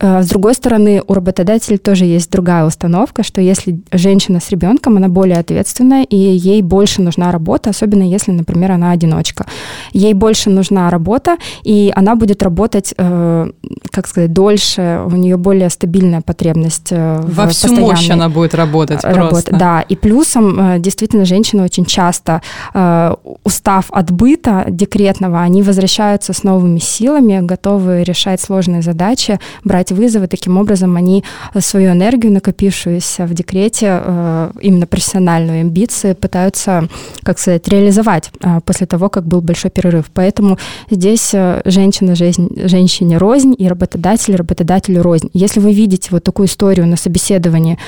с 0.01 0.29
другой 0.29 0.55
стороны, 0.55 1.03
у 1.07 1.15
работодателя 1.15 1.79
тоже 1.79 2.05
есть 2.05 2.31
другая 2.31 2.65
установка, 2.65 3.23
что 3.23 3.41
если 3.41 3.81
женщина 3.93 4.41
с 4.41 4.51
ребенком, 4.51 4.97
она 4.97 5.09
более 5.09 5.39
ответственная, 5.39 6.05
и 6.05 6.17
ей 6.17 6.63
больше 6.63 7.03
нужна 7.03 7.33
работа, 7.33 7.71
особенно 7.71 8.03
если, 8.03 8.33
например, 8.33 8.73
она 8.73 8.93
одиночка. 8.93 9.47
Ей 9.93 10.15
больше 10.15 10.51
нужна 10.51 10.91
работа, 10.91 11.37
и 11.65 11.93
она 11.97 12.15
будет 12.15 12.43
работать, 12.43 12.95
э, 12.97 13.51
как 13.91 14.07
сказать, 14.07 14.33
дольше, 14.33 15.03
у 15.07 15.11
нее 15.11 15.37
более 15.37 15.71
стабильная 15.71 16.21
потребность. 16.21 16.89
Э, 16.91 17.21
Во 17.23 17.49
всю 17.49 17.75
мощь 17.75 18.11
она 18.11 18.29
будет 18.29 18.55
работать 18.55 19.03
работа, 19.05 19.29
просто. 19.29 19.57
Да, 19.57 19.81
и 19.81 19.97
плюсом, 19.97 20.81
действительно, 20.81 21.25
женщины 21.25 21.65
очень 21.65 21.85
часто, 21.85 22.43
устав 23.45 23.87
от 23.91 24.11
быта 24.11 24.65
декретного, 24.69 25.41
они 25.41 25.63
возвращаются 25.63 26.33
с 26.33 26.43
новыми 26.43 26.79
силами, 26.79 27.41
готовы 27.45 28.05
решать 28.05 28.41
сложные 28.41 28.83
задачи, 28.83 29.39
брать 29.65 29.88
брать 29.89 29.93
вызовы. 29.93 30.27
Таким 30.27 30.59
образом, 30.59 30.97
они 30.97 31.25
э, 31.55 31.61
свою 31.61 31.93
энергию, 31.93 32.33
накопившуюся 32.33 33.27
в 33.27 33.35
декрете, 33.35 34.01
э, 34.05 34.51
именно 34.61 34.87
профессиональную 34.87 35.61
амбиции, 35.61 36.15
пытаются, 36.15 36.89
как 37.23 37.39
сказать, 37.39 37.69
реализовать 37.69 38.31
э, 38.41 38.61
после 38.65 38.87
того, 38.87 39.09
как 39.09 39.25
был 39.25 39.41
большой 39.41 39.71
перерыв. 39.71 40.05
Поэтому 40.15 40.59
здесь 40.91 41.35
женщина 41.65 42.15
жизнь, 42.15 42.49
женщине 42.69 43.19
рознь 43.19 43.55
и 43.59 43.69
работодатель 43.69 44.37
работодателю 44.37 45.03
рознь. 45.03 45.31
Если 45.35 45.61
вы 45.61 45.73
видите 45.73 46.09
вот 46.11 46.25
такую 46.25 46.47
историю 46.47 46.87
на 46.87 46.97
собеседовании 46.97 47.79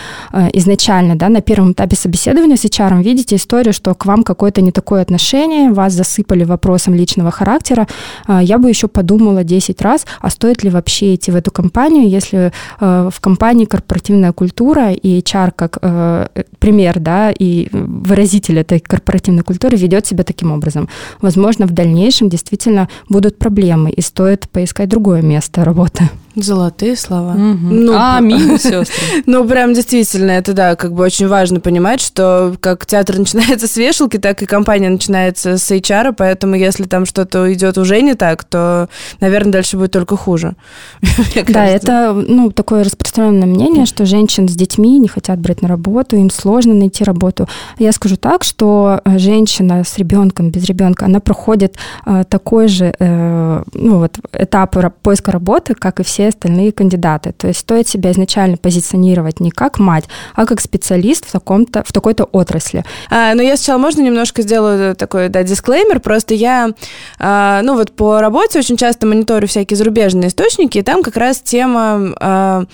изначально, 0.54 1.16
да, 1.16 1.28
на 1.28 1.40
первом 1.40 1.72
этапе 1.72 1.96
собеседования 1.96 2.56
с 2.56 2.64
HR, 2.64 3.02
видите 3.02 3.36
историю, 3.36 3.72
что 3.72 3.94
к 3.94 4.06
вам 4.06 4.22
какое-то 4.22 4.60
не 4.60 4.70
такое 4.70 5.02
отношение, 5.02 5.70
вас 5.70 5.92
засыпали 5.92 6.44
вопросом 6.44 6.94
личного 6.94 7.30
характера, 7.30 7.86
я 8.28 8.58
бы 8.58 8.68
еще 8.68 8.88
подумала 8.88 9.44
10 9.44 9.82
раз, 9.82 10.06
а 10.20 10.30
стоит 10.30 10.64
ли 10.64 10.70
вообще 10.70 11.14
идти 11.14 11.30
в 11.30 11.36
эту 11.36 11.50
компанию, 11.50 11.80
компанию, 11.90 12.08
если 12.08 12.52
э, 12.80 13.10
в 13.10 13.20
компании 13.20 13.64
корпоративная 13.64 14.32
культура 14.32 14.92
и 14.92 15.20
HR 15.20 15.52
как 15.56 15.78
э, 15.82 16.26
пример, 16.58 16.98
да, 17.00 17.32
и 17.32 17.68
выразитель 17.72 18.58
этой 18.58 18.80
корпоративной 18.80 19.42
культуры 19.42 19.76
ведет 19.76 20.06
себя 20.06 20.24
таким 20.24 20.52
образом. 20.52 20.88
Возможно, 21.20 21.66
в 21.66 21.70
дальнейшем 21.70 22.28
действительно 22.28 22.88
будут 23.08 23.38
проблемы, 23.38 23.90
и 23.90 24.02
стоит 24.02 24.48
поискать 24.48 24.88
другое 24.88 25.22
место 25.22 25.64
работы. 25.64 26.08
Золотые 26.36 26.96
слова. 26.96 27.32
Угу. 27.32 27.40
Ну, 27.40 27.92
Аминь, 27.96 28.58
сестры. 28.58 29.22
Ну, 29.26 29.46
прям 29.48 29.74
действительно, 29.74 30.30
это 30.30 30.52
да, 30.52 30.76
как 30.76 30.92
бы 30.92 31.02
очень 31.02 31.26
важно 31.26 31.58
понимать, 31.58 32.00
что 32.00 32.54
как 32.60 32.86
театр 32.86 33.18
начинается 33.18 33.66
с 33.66 33.76
вешалки, 33.76 34.16
так 34.16 34.40
и 34.42 34.46
компания 34.46 34.88
начинается 34.88 35.58
с 35.58 35.70
HR, 35.70 36.14
поэтому 36.16 36.54
если 36.54 36.84
там 36.84 37.04
что-то 37.04 37.52
идет 37.52 37.78
уже 37.78 38.00
не 38.00 38.14
так, 38.14 38.44
то, 38.44 38.88
наверное, 39.20 39.52
дальше 39.52 39.76
будет 39.76 39.92
только 39.92 40.16
хуже. 40.16 40.54
Да, 41.50 41.66
это 41.66 42.12
ну, 42.12 42.50
такое 42.52 42.84
распространенное 42.84 43.46
мнение, 43.46 43.86
что 43.86 44.06
женщин 44.06 44.48
с 44.48 44.54
детьми 44.54 44.98
не 44.98 45.08
хотят 45.08 45.38
брать 45.40 45.62
на 45.62 45.68
работу, 45.68 46.16
им 46.16 46.30
сложно 46.30 46.74
найти 46.74 47.02
работу. 47.02 47.48
Я 47.78 47.92
скажу 47.92 48.16
так, 48.16 48.44
что 48.44 49.00
э, 49.04 49.18
женщина 49.18 49.82
с 49.84 49.98
ребенком, 49.98 50.50
без 50.50 50.64
ребенка, 50.64 51.06
она 51.06 51.18
проходит 51.20 51.76
э, 52.06 52.24
такой 52.28 52.68
же 52.68 52.94
э, 52.98 53.62
ну, 53.72 53.98
вот, 53.98 54.18
этап 54.32 54.76
поиска 55.02 55.32
работы, 55.32 55.74
как 55.74 56.00
и 56.00 56.04
все 56.04 56.19
остальные 56.28 56.72
кандидаты. 56.72 57.32
То 57.32 57.48
есть 57.48 57.60
стоит 57.60 57.88
себя 57.88 58.12
изначально 58.12 58.56
позиционировать 58.56 59.40
не 59.40 59.50
как 59.50 59.78
мать, 59.78 60.04
а 60.34 60.46
как 60.46 60.60
специалист 60.60 61.26
в, 61.26 61.32
таком-то, 61.32 61.82
в 61.84 61.92
такой-то 61.92 62.24
отрасли. 62.24 62.84
А, 63.10 63.34
ну, 63.34 63.42
я 63.42 63.56
сначала, 63.56 63.78
можно 63.78 64.02
немножко 64.02 64.42
сделаю 64.42 64.94
такой, 64.94 65.28
да, 65.28 65.42
дисклеймер, 65.42 66.00
просто 66.00 66.34
я, 66.34 66.70
а, 67.18 67.62
ну, 67.62 67.74
вот 67.74 67.92
по 67.92 68.20
работе 68.20 68.58
очень 68.58 68.76
часто 68.76 69.06
мониторю 69.06 69.48
всякие 69.48 69.76
зарубежные 69.76 70.28
источники, 70.28 70.78
и 70.78 70.82
там 70.82 71.02
как 71.02 71.16
раз 71.16 71.40
тема... 71.40 72.14
А, 72.20 72.64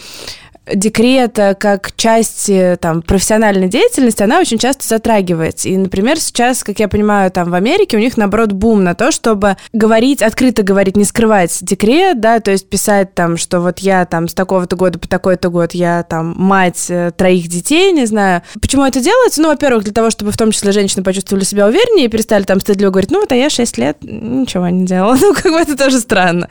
декрета 0.75 1.57
как 1.59 1.95
части 1.97 2.77
там, 2.81 3.03
профессиональной 3.03 3.69
деятельности, 3.69 4.23
она 4.23 4.41
очень 4.41 4.59
часто 4.59 4.87
затрагивается. 4.87 5.69
И, 5.69 5.77
например, 5.77 6.19
сейчас, 6.19 6.65
как 6.65 6.79
я 6.79 6.89
понимаю, 6.89 7.31
там 7.31 7.51
в 7.51 7.55
Америке 7.55 7.97
у 7.97 8.01
них, 8.01 8.17
наоборот, 8.17 8.53
бум 8.53 8.85
на 8.85 8.95
то, 8.95 9.11
чтобы 9.11 9.57
говорить, 9.73 10.23
открыто 10.23 10.63
говорить, 10.63 10.97
не 10.97 11.05
скрывать 11.05 11.57
декрет, 11.63 12.21
да, 12.21 12.41
то 12.41 12.51
есть 12.51 12.69
писать 12.69 13.15
там, 13.15 13.37
что 13.37 13.61
вот 13.61 13.79
я 13.81 14.05
там 14.07 14.29
с 14.29 14.35
такого-то 14.35 14.77
года 14.77 14.99
по 14.99 15.09
такой-то 15.09 15.49
год, 15.51 15.73
я 15.73 16.03
там 16.03 16.35
мать 16.37 16.87
э, 16.89 17.13
троих 17.17 17.49
детей, 17.49 17.93
не 17.93 18.07
знаю. 18.07 18.43
Почему 18.61 18.85
это 18.85 19.01
делается? 19.01 19.41
Ну, 19.41 19.49
во-первых, 19.49 19.85
для 19.85 19.93
того, 19.93 20.11
чтобы 20.11 20.33
в 20.33 20.37
том 20.37 20.51
числе 20.51 20.73
женщины 20.73 21.03
почувствовали 21.03 21.45
себя 21.45 21.67
увереннее 21.67 22.07
и 22.07 22.09
перестали 22.09 22.43
там 22.43 22.61
стыдливо 22.61 22.91
говорить, 22.91 23.11
ну, 23.11 23.21
вот, 23.21 23.33
а 23.33 23.37
я 23.37 23.51
6 23.51 23.79
лет 23.79 23.99
ничего 24.03 24.69
не 24.69 24.85
делала. 24.87 25.17
Ну, 25.27 25.35
как 25.35 25.51
бы 25.51 25.59
это 25.59 25.77
тоже 25.77 25.99
странно. 25.99 26.49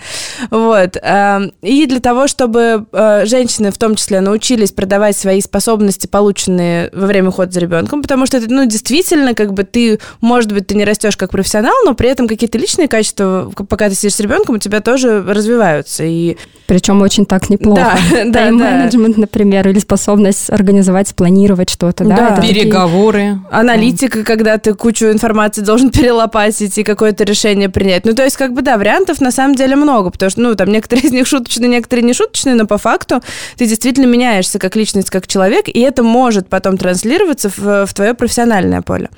Вот. 0.50 0.98
Эм, 1.02 1.54
и 1.62 1.86
для 1.86 2.00
того, 2.00 2.28
чтобы 2.28 2.86
э, 2.92 3.26
женщины 3.26 3.72
в 3.72 3.78
том 3.78 3.96
числе 3.96 4.05
числе 4.06 4.22
научились 4.22 4.72
продавать 4.72 5.18
свои 5.18 5.42
способности, 5.42 6.06
полученные 6.06 6.90
во 6.94 7.08
время 7.08 7.30
ухода 7.30 7.52
за 7.52 7.60
ребенком, 7.60 8.02
потому 8.04 8.26
что 8.26 8.38
это, 8.38 8.48
ну, 8.50 8.66
действительно, 8.66 9.34
как 9.34 9.54
бы 9.54 9.64
ты, 9.64 10.00
может 10.22 10.52
быть, 10.52 10.68
ты 10.68 10.76
не 10.76 10.86
растешь 10.86 11.18
как 11.18 11.32
профессионал, 11.32 11.74
но 11.86 11.96
при 11.96 12.10
этом 12.10 12.28
какие-то 12.28 12.58
личные 12.58 12.88
качества, 12.88 13.52
пока 13.68 13.90
ты 13.90 13.96
сидишь 13.96 14.16
с 14.16 14.20
ребенком, 14.20 14.56
у 14.56 14.60
тебя 14.60 14.82
тоже 14.82 15.24
развиваются. 15.24 16.04
И... 16.04 16.38
Причем 16.68 17.02
очень 17.02 17.26
так 17.26 17.50
неплохо. 17.50 17.98
Да, 18.12 18.24
да, 18.26 18.32
Тайм-менеджмент, 18.40 19.18
например, 19.18 19.68
или 19.68 19.80
способность 19.80 20.50
организовать, 20.50 21.08
спланировать 21.08 21.70
что-то, 21.70 22.04
да? 22.04 22.36
да. 22.36 22.42
Переговоры. 22.42 23.40
Такие... 23.44 23.60
Аналитика, 23.60 24.24
когда 24.24 24.58
ты 24.58 24.74
кучу 24.74 25.06
информации 25.08 25.62
должен 25.62 25.90
перелопатить 25.92 26.78
и 26.78 26.84
какое-то 26.84 27.24
решение 27.24 27.70
принять. 27.70 28.06
Ну, 28.06 28.14
то 28.14 28.24
есть, 28.24 28.38
как 28.38 28.54
бы, 28.54 28.62
да, 28.62 28.78
вариантов 28.78 29.22
на 29.22 29.32
самом 29.32 29.56
деле 29.56 29.76
много, 29.76 30.12
потому 30.12 30.30
что, 30.30 30.42
ну, 30.42 30.56
там 30.56 30.70
некоторые 30.70 31.06
из 31.06 31.12
них 31.12 31.28
шуточные, 31.28 31.70
некоторые 31.70 32.06
не 32.06 32.14
шуточные, 32.14 32.56
но 32.56 32.68
по 32.68 32.78
факту 32.78 33.22
ты 33.58 33.66
действительно 33.66 33.95
меняешься 34.04 34.60
как 34.60 34.76
личность, 34.76 35.10
как 35.10 35.28
человек, 35.28 35.68
и 35.68 35.80
это 35.80 36.04
может 36.04 36.50
потом 36.50 36.78
транслироваться 36.78 37.50
в, 37.50 37.86
в 37.86 37.94
твое 37.94 38.14
профессиональное 38.14 38.82
поле. 38.82 39.10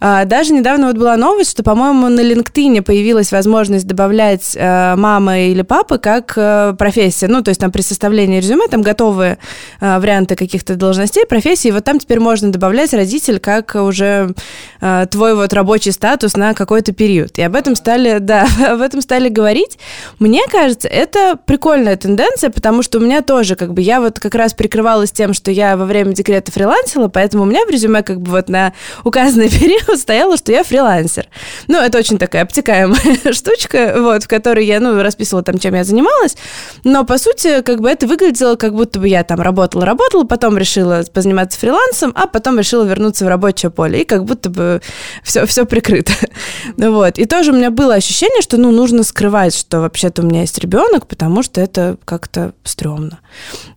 А, 0.00 0.24
даже 0.24 0.52
недавно 0.52 0.88
вот 0.88 0.96
была 0.96 1.16
новость, 1.16 1.50
что, 1.50 1.62
по-моему, 1.62 2.08
на 2.08 2.20
LinkedIn 2.20 2.82
появилась 2.82 3.32
возможность 3.32 3.86
добавлять 3.86 4.52
э, 4.54 4.96
мама 4.96 5.40
или 5.40 5.62
папы 5.62 5.98
как 5.98 6.32
э, 6.36 6.74
профессия. 6.78 7.28
Ну, 7.28 7.42
то 7.42 7.50
есть 7.50 7.60
там 7.60 7.70
при 7.70 7.82
составлении 7.82 8.40
резюме 8.40 8.66
там 8.68 8.82
готовые 8.82 9.38
э, 9.80 9.98
варианты 9.98 10.36
каких-то 10.36 10.76
должностей, 10.76 11.26
профессий, 11.26 11.68
и 11.68 11.72
вот 11.72 11.84
там 11.84 11.98
теперь 11.98 12.20
можно 12.20 12.50
добавлять 12.50 12.92
родитель 12.94 13.38
как 13.38 13.74
уже 13.74 14.34
э, 14.80 15.06
твой 15.10 15.34
вот 15.34 15.52
рабочий 15.52 15.92
статус 15.92 16.36
на 16.36 16.54
какой-то 16.54 16.92
период. 16.92 17.38
И 17.38 17.42
об 17.42 17.54
этом 17.54 17.76
стали, 17.76 18.18
да, 18.20 18.46
об 18.68 18.80
этом 18.80 19.00
стали 19.00 19.28
говорить. 19.28 19.78
Мне 20.18 20.42
кажется, 20.50 20.88
это 20.88 21.36
прикольная 21.44 21.96
тенденция, 21.96 22.50
потому 22.50 22.82
что 22.82 22.98
у 22.98 23.00
меня 23.00 23.22
тоже, 23.22 23.56
как 23.56 23.74
бы, 23.74 23.80
я 23.80 24.00
вот 24.00 24.18
как 24.22 24.36
раз 24.36 24.54
прикрывалась 24.54 25.10
тем, 25.10 25.34
что 25.34 25.50
я 25.50 25.76
во 25.76 25.84
время 25.84 26.12
декрета 26.12 26.52
фрилансила, 26.52 27.08
поэтому 27.08 27.42
у 27.42 27.46
меня 27.46 27.66
в 27.66 27.70
резюме 27.70 28.04
как 28.04 28.20
бы 28.20 28.30
вот 28.30 28.48
на 28.48 28.72
указанный 29.02 29.48
период 29.60 29.98
стояло, 29.98 30.36
что 30.36 30.52
я 30.52 30.62
фрилансер. 30.62 31.26
Ну, 31.66 31.78
это 31.78 31.98
очень 31.98 32.18
такая 32.18 32.42
обтекаемая 32.42 33.00
штучка, 33.32 33.96
вот, 33.98 34.22
в 34.22 34.28
которой 34.28 34.64
я, 34.64 34.78
ну, 34.78 35.02
расписывала 35.02 35.42
там, 35.42 35.58
чем 35.58 35.74
я 35.74 35.82
занималась, 35.82 36.36
но, 36.84 37.04
по 37.04 37.18
сути, 37.18 37.62
как 37.62 37.80
бы 37.80 37.90
это 37.90 38.06
выглядело, 38.06 38.54
как 38.54 38.74
будто 38.74 39.00
бы 39.00 39.08
я 39.08 39.24
там 39.24 39.40
работала-работала, 39.40 40.22
потом 40.22 40.56
решила 40.56 41.02
позаниматься 41.12 41.58
фрилансом, 41.58 42.12
а 42.14 42.28
потом 42.28 42.58
решила 42.58 42.84
вернуться 42.84 43.24
в 43.24 43.28
рабочее 43.28 43.70
поле, 43.70 44.02
и 44.02 44.04
как 44.04 44.24
будто 44.24 44.50
бы 44.50 44.80
все, 45.24 45.46
все 45.46 45.64
прикрыто. 45.64 46.12
вот. 46.76 47.18
И 47.18 47.24
тоже 47.24 47.50
у 47.50 47.56
меня 47.56 47.72
было 47.72 47.94
ощущение, 47.94 48.40
что, 48.40 48.56
ну, 48.56 48.70
нужно 48.70 49.02
скрывать, 49.02 49.56
что 49.56 49.80
вообще-то 49.80 50.22
у 50.22 50.24
меня 50.24 50.42
есть 50.42 50.58
ребенок, 50.58 51.08
потому 51.08 51.42
что 51.42 51.60
это 51.60 51.96
как-то 52.04 52.52
стрёмно. 52.62 53.18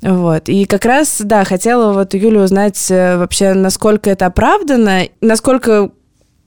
Вот. 0.02 0.35
И 0.50 0.66
как 0.66 0.86
раз, 0.86 1.22
да, 1.22 1.44
хотела 1.44 1.94
вот 1.94 2.14
у 2.14 2.18
Юли 2.18 2.38
узнать 2.38 2.90
э, 2.90 3.18
вообще, 3.18 3.54
насколько 3.54 4.10
это 4.10 4.28
оправдано, 4.28 5.08
насколько 5.22 5.92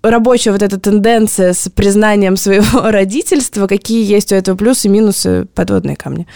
рабочая 0.03 0.53
вот 0.53 0.63
эта 0.63 0.79
тенденция 0.79 1.53
с 1.53 1.69
признанием 1.69 2.37
своего 2.37 2.83
родительства, 2.91 3.67
какие 3.67 4.05
есть 4.05 4.33
у 4.33 4.37
этого 4.37 4.57
плюсы 4.57 4.89
и 4.89 4.91
минусы 4.91 5.47
подводные 5.55 5.97
камни? 5.97 6.27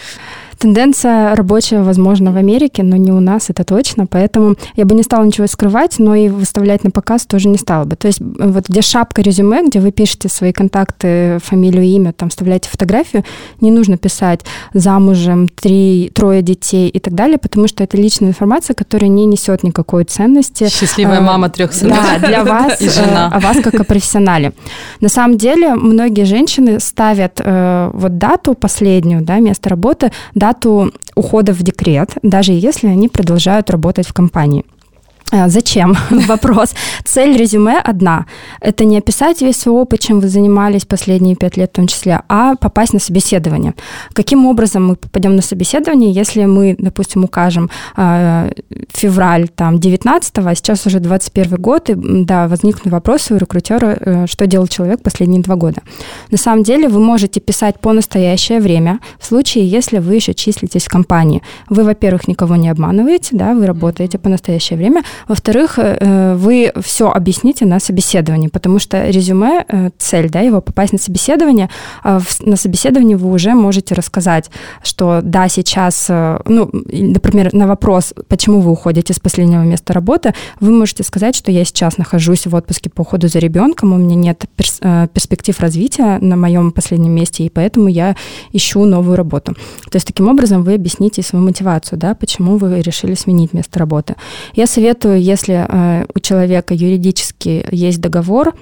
Тенденция 0.57 1.35
рабочая, 1.35 1.81
возможно, 1.81 2.31
в 2.31 2.37
Америке, 2.37 2.83
но 2.83 2.95
не 2.95 3.11
у 3.11 3.19
нас, 3.19 3.49
это 3.49 3.63
точно. 3.63 4.05
Поэтому 4.07 4.55
я 4.75 4.85
бы 4.85 4.95
не 4.95 5.03
стала 5.03 5.23
ничего 5.23 5.47
скрывать, 5.47 5.99
но 5.99 6.15
и 6.15 6.29
выставлять 6.29 6.83
на 6.83 6.91
показ 6.91 7.25
тоже 7.25 7.49
не 7.49 7.57
стала 7.57 7.85
бы. 7.85 7.95
То 7.95 8.07
есть 8.07 8.19
вот 8.19 8.67
где 8.67 8.81
шапка 8.81 9.21
резюме, 9.21 9.67
где 9.67 9.79
вы 9.79 9.91
пишете 9.91 10.29
свои 10.29 10.51
контакты, 10.51 11.39
фамилию, 11.43 11.83
имя, 11.83 12.13
там 12.13 12.29
вставляете 12.29 12.69
фотографию, 12.69 13.23
не 13.61 13.71
нужно 13.71 13.97
писать 13.97 14.41
замужем, 14.73 15.47
три, 15.47 16.11
трое 16.13 16.41
детей 16.41 16.89
и 16.89 16.99
так 16.99 17.13
далее, 17.13 17.37
потому 17.37 17.67
что 17.67 17.83
это 17.83 17.97
личная 17.97 18.29
информация, 18.29 18.73
которая 18.73 19.09
не 19.09 19.25
несет 19.25 19.63
никакой 19.63 20.05
ценности. 20.05 20.69
Счастливая 20.69 21.17
а, 21.19 21.21
мама 21.21 21.49
трех 21.49 21.73
сынов. 21.73 21.97
Да, 21.97 22.27
для 22.27 22.43
вас, 22.43 22.81
и 22.81 22.89
жена. 22.89 23.29
о 23.31 23.39
вас 23.39 23.57
как 23.61 23.75
о 23.75 23.83
профессионале. 23.83 24.53
На 25.01 25.09
самом 25.09 25.37
деле 25.37 25.75
многие 25.75 26.25
женщины 26.25 26.79
ставят 26.79 27.39
э, 27.43 27.91
вот 27.93 28.17
дату 28.17 28.53
последнюю, 28.53 29.21
да, 29.21 29.39
место 29.39 29.69
работы, 29.69 30.11
дату 30.33 30.52
ухода 31.15 31.53
в 31.53 31.61
декрет, 31.63 32.11
даже 32.21 32.53
если 32.53 32.87
они 32.87 33.09
продолжают 33.09 33.69
работать 33.69 34.07
в 34.07 34.13
компании. 34.13 34.65
А, 35.33 35.49
зачем? 35.49 35.95
Вопрос. 36.27 36.73
Цель 37.03 37.35
резюме 37.37 37.79
одна. 37.79 38.25
Это 38.61 38.85
не 38.85 38.97
описать 38.97 39.41
весь 39.41 39.57
свой 39.57 39.81
опыт, 39.81 39.99
чем 39.99 40.19
вы 40.19 40.27
занимались 40.27 40.85
последние 40.85 41.35
пять 41.35 41.57
лет 41.57 41.71
в 41.71 41.75
том 41.75 41.87
числе, 41.87 42.21
а 42.29 42.55
попасть 42.55 42.93
на 42.93 42.99
собеседование. 42.99 43.73
Каким 44.13 44.45
образом 44.45 44.85
мы 44.85 44.95
попадем 44.95 45.35
на 45.35 45.41
собеседование, 45.41 46.11
если 46.11 46.45
мы, 46.45 46.75
допустим, 46.77 47.23
укажем 47.23 47.69
э, 47.97 48.51
февраль 48.93 49.47
там, 49.49 49.79
19 49.79 50.37
а 50.37 50.55
сейчас 50.55 50.85
уже 50.85 50.99
21 50.99 51.55
год, 51.57 51.89
и 51.89 51.95
да, 51.95 52.47
возникнут 52.47 52.93
вопросы 52.93 53.33
у 53.33 53.37
рекрутера, 53.37 53.97
э, 53.99 54.27
что 54.27 54.45
делал 54.45 54.67
человек 54.67 55.01
последние 55.01 55.41
два 55.41 55.55
года. 55.55 55.81
На 56.29 56.37
самом 56.37 56.63
деле 56.63 56.87
вы 56.87 56.99
можете 56.99 57.39
писать 57.39 57.79
по 57.79 57.91
настоящее 57.93 58.59
время, 58.59 58.99
в 59.19 59.25
случае, 59.25 59.67
если 59.67 59.97
вы 59.97 60.15
еще 60.15 60.33
числитесь 60.33 60.85
в 60.85 60.89
компании. 60.89 61.41
Вы, 61.69 61.83
во-первых, 61.83 62.27
никого 62.27 62.55
не 62.55 62.69
обманываете, 62.69 63.29
да, 63.31 63.53
вы 63.53 63.65
работаете 63.65 64.19
по 64.19 64.29
настоящее 64.29 64.77
время, 64.77 65.01
во-вторых, 65.27 65.77
э, 65.77 66.35
вы 66.35 66.71
все 66.81 67.09
объясните 67.09 67.65
на 67.65 67.79
собеседовании, 67.79 68.47
потому 68.47 68.79
что 68.79 69.09
резюме, 69.09 69.65
э, 69.67 69.89
цель, 69.97 70.29
да, 70.29 70.39
его 70.41 70.61
попасть 70.61 70.93
на 70.93 70.99
собеседование, 70.99 71.69
а 72.03 72.21
на 72.41 72.55
собеседовании 72.55 73.15
вы 73.15 73.31
уже 73.31 73.53
можете 73.53 73.95
рассказать, 73.95 74.49
что 74.83 75.21
да, 75.23 75.47
сейчас, 75.47 76.07
э, 76.09 76.39
ну, 76.45 76.69
например, 76.73 77.53
на 77.53 77.67
вопрос, 77.67 78.13
почему 78.27 78.61
вы 78.61 78.71
уходите 78.71 79.13
с 79.13 79.19
последнего 79.19 79.63
места 79.63 79.93
работы, 79.93 80.33
вы 80.59 80.71
можете 80.71 81.03
сказать, 81.03 81.35
что 81.35 81.51
я 81.51 81.65
сейчас 81.65 81.97
нахожусь 81.97 82.47
в 82.47 82.55
отпуске 82.55 82.89
по 82.89 83.01
уходу 83.01 83.27
за 83.27 83.39
ребенком, 83.39 83.93
у 83.93 83.97
меня 83.97 84.15
нет 84.15 84.45
перспектив 85.13 85.59
развития 85.59 86.17
на 86.19 86.35
моем 86.35 86.71
последнем 86.71 87.11
месте, 87.11 87.43
и 87.43 87.49
поэтому 87.49 87.87
я 87.87 88.15
ищу 88.51 88.85
новую 88.85 89.15
работу. 89.15 89.53
То 89.89 89.95
есть 89.95 90.07
таким 90.07 90.27
образом 90.27 90.63
вы 90.63 90.75
объясните 90.75 91.21
свою 91.21 91.45
мотивацию, 91.45 91.99
да, 91.99 92.15
почему 92.15 92.57
вы 92.57 92.81
решили 92.81 93.13
сменить 93.15 93.53
место 93.53 93.79
работы. 93.79 94.15
Я 94.53 94.67
советую 94.67 95.12
если 95.15 95.65
э, 95.67 96.05
у 96.13 96.19
человека 96.19 96.73
юридически 96.73 97.65
есть 97.71 98.01
договор, 98.01 98.53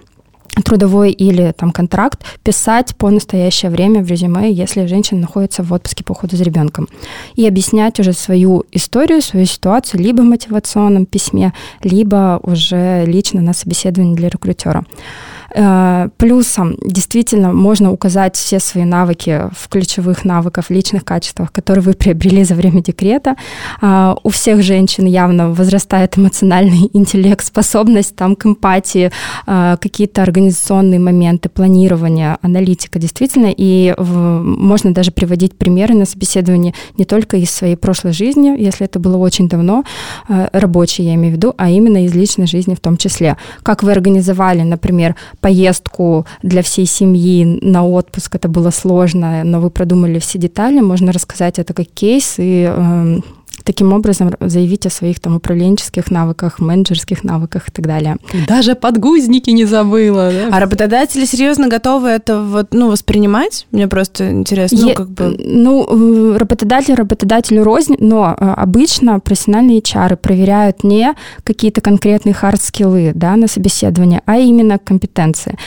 трудовой 0.63 1.11
или 1.11 1.53
там 1.57 1.71
контракт 1.71 2.23
писать 2.43 2.95
по 2.97 3.09
настоящее 3.09 3.71
время 3.71 4.03
в 4.03 4.07
резюме, 4.07 4.51
если 4.51 4.85
женщина 4.85 5.21
находится 5.21 5.63
в 5.63 5.71
отпуске 5.71 6.03
по 6.03 6.11
уходу 6.11 6.35
за 6.35 6.43
ребенком. 6.43 6.89
И 7.35 7.47
объяснять 7.47 7.99
уже 7.99 8.13
свою 8.13 8.65
историю, 8.71 9.21
свою 9.21 9.45
ситуацию 9.45 10.01
либо 10.01 10.21
в 10.21 10.25
мотивационном 10.25 11.05
письме, 11.05 11.53
либо 11.83 12.39
уже 12.43 13.05
лично 13.05 13.41
на 13.41 13.53
собеседовании 13.53 14.15
для 14.15 14.29
рекрутера. 14.29 14.83
Э, 15.53 16.09
плюсом 16.17 16.75
действительно 16.81 17.51
можно 17.53 17.91
указать 17.91 18.35
все 18.35 18.59
свои 18.59 18.85
навыки 18.85 19.49
в 19.51 19.67
ключевых 19.67 20.23
навыках, 20.23 20.69
личных 20.69 21.03
качествах, 21.03 21.51
которые 21.51 21.83
вы 21.83 21.93
приобрели 21.93 22.43
за 22.43 22.55
время 22.55 22.81
декрета. 22.81 23.35
Э, 23.81 24.15
у 24.23 24.29
всех 24.29 24.63
женщин 24.63 25.05
явно 25.05 25.51
возрастает 25.51 26.17
эмоциональный 26.17 26.89
интеллект, 26.93 27.45
способность 27.45 28.15
там, 28.15 28.35
к 28.35 28.45
эмпатии, 28.45 29.11
э, 29.45 29.77
какие-то 29.81 30.21
организационные 30.23 30.99
моменты, 30.99 31.49
планирование, 31.49 32.37
аналитика 32.41 32.99
действительно. 32.99 33.53
И 33.55 33.93
можно 33.97 34.93
даже 34.93 35.11
приводить 35.11 35.57
примеры 35.57 35.93
на 35.93 36.05
собеседовании 36.05 36.73
не 36.97 37.05
только 37.05 37.37
из 37.37 37.51
своей 37.51 37.75
прошлой 37.75 38.13
жизни, 38.13 38.55
если 38.57 38.85
это 38.85 38.99
было 38.99 39.17
очень 39.17 39.49
давно, 39.49 39.83
рабочей 40.27 41.03
я 41.03 41.15
имею 41.15 41.33
в 41.33 41.37
виду, 41.37 41.53
а 41.57 41.69
именно 41.69 42.05
из 42.05 42.13
личной 42.13 42.47
жизни 42.47 42.75
в 42.75 42.79
том 42.79 42.97
числе. 42.97 43.37
Как 43.63 43.83
вы 43.83 43.91
организовали, 43.91 44.61
например, 44.61 45.15
поездку 45.41 46.25
для 46.43 46.61
всей 46.61 46.85
семьи 46.85 47.59
на 47.61 47.85
отпуск. 47.85 48.35
Это 48.35 48.47
было 48.47 48.69
сложно, 48.69 49.43
но 49.43 49.59
вы 49.59 49.69
продумали 49.69 50.19
все 50.19 50.39
детали. 50.39 50.79
Можно 50.79 51.11
рассказать 51.11 51.59
это 51.59 51.73
как 51.73 51.87
кейс 51.87 52.35
и 52.37 52.65
э, 52.69 53.19
таким 53.63 53.93
образом 53.93 54.31
заявить 54.39 54.85
о 54.85 54.89
своих 54.89 55.19
там 55.19 55.35
управленческих 55.35 56.11
навыках, 56.11 56.59
менеджерских 56.59 57.23
навыках 57.23 57.69
и 57.69 57.71
так 57.71 57.85
далее. 57.87 58.17
Даже 58.47 58.75
подгузники 58.75 59.49
не 59.49 59.65
забыла. 59.65 60.31
Да? 60.31 60.55
А 60.55 60.59
работодатели 60.59 61.25
серьезно 61.25 61.67
готовы 61.67 62.09
это 62.09 62.41
вот, 62.41 62.67
ну, 62.73 62.89
воспринимать? 62.89 63.67
Мне 63.71 63.87
просто 63.87 64.31
интересно, 64.31 64.79
ну, 64.81 64.93
как 64.93 65.09
бы... 65.09 65.35
Ну, 65.39 66.37
работодатель 66.37 66.95
работодателю 66.95 67.63
рознь, 67.63 67.95
но 67.99 68.35
э, 68.37 68.53
обычно 68.57 69.19
профессиональные 69.19 69.79
HR 69.79 70.15
проверяют 70.15 70.83
не 70.83 71.13
какие-то 71.43 71.81
конкретные 71.81 72.33
хард-скиллы 72.33 73.11
да, 73.15 73.35
на 73.35 73.47
собеседование, 73.47 74.21
а 74.25 74.37
именно 74.37 74.77
компетенции. 74.79 75.57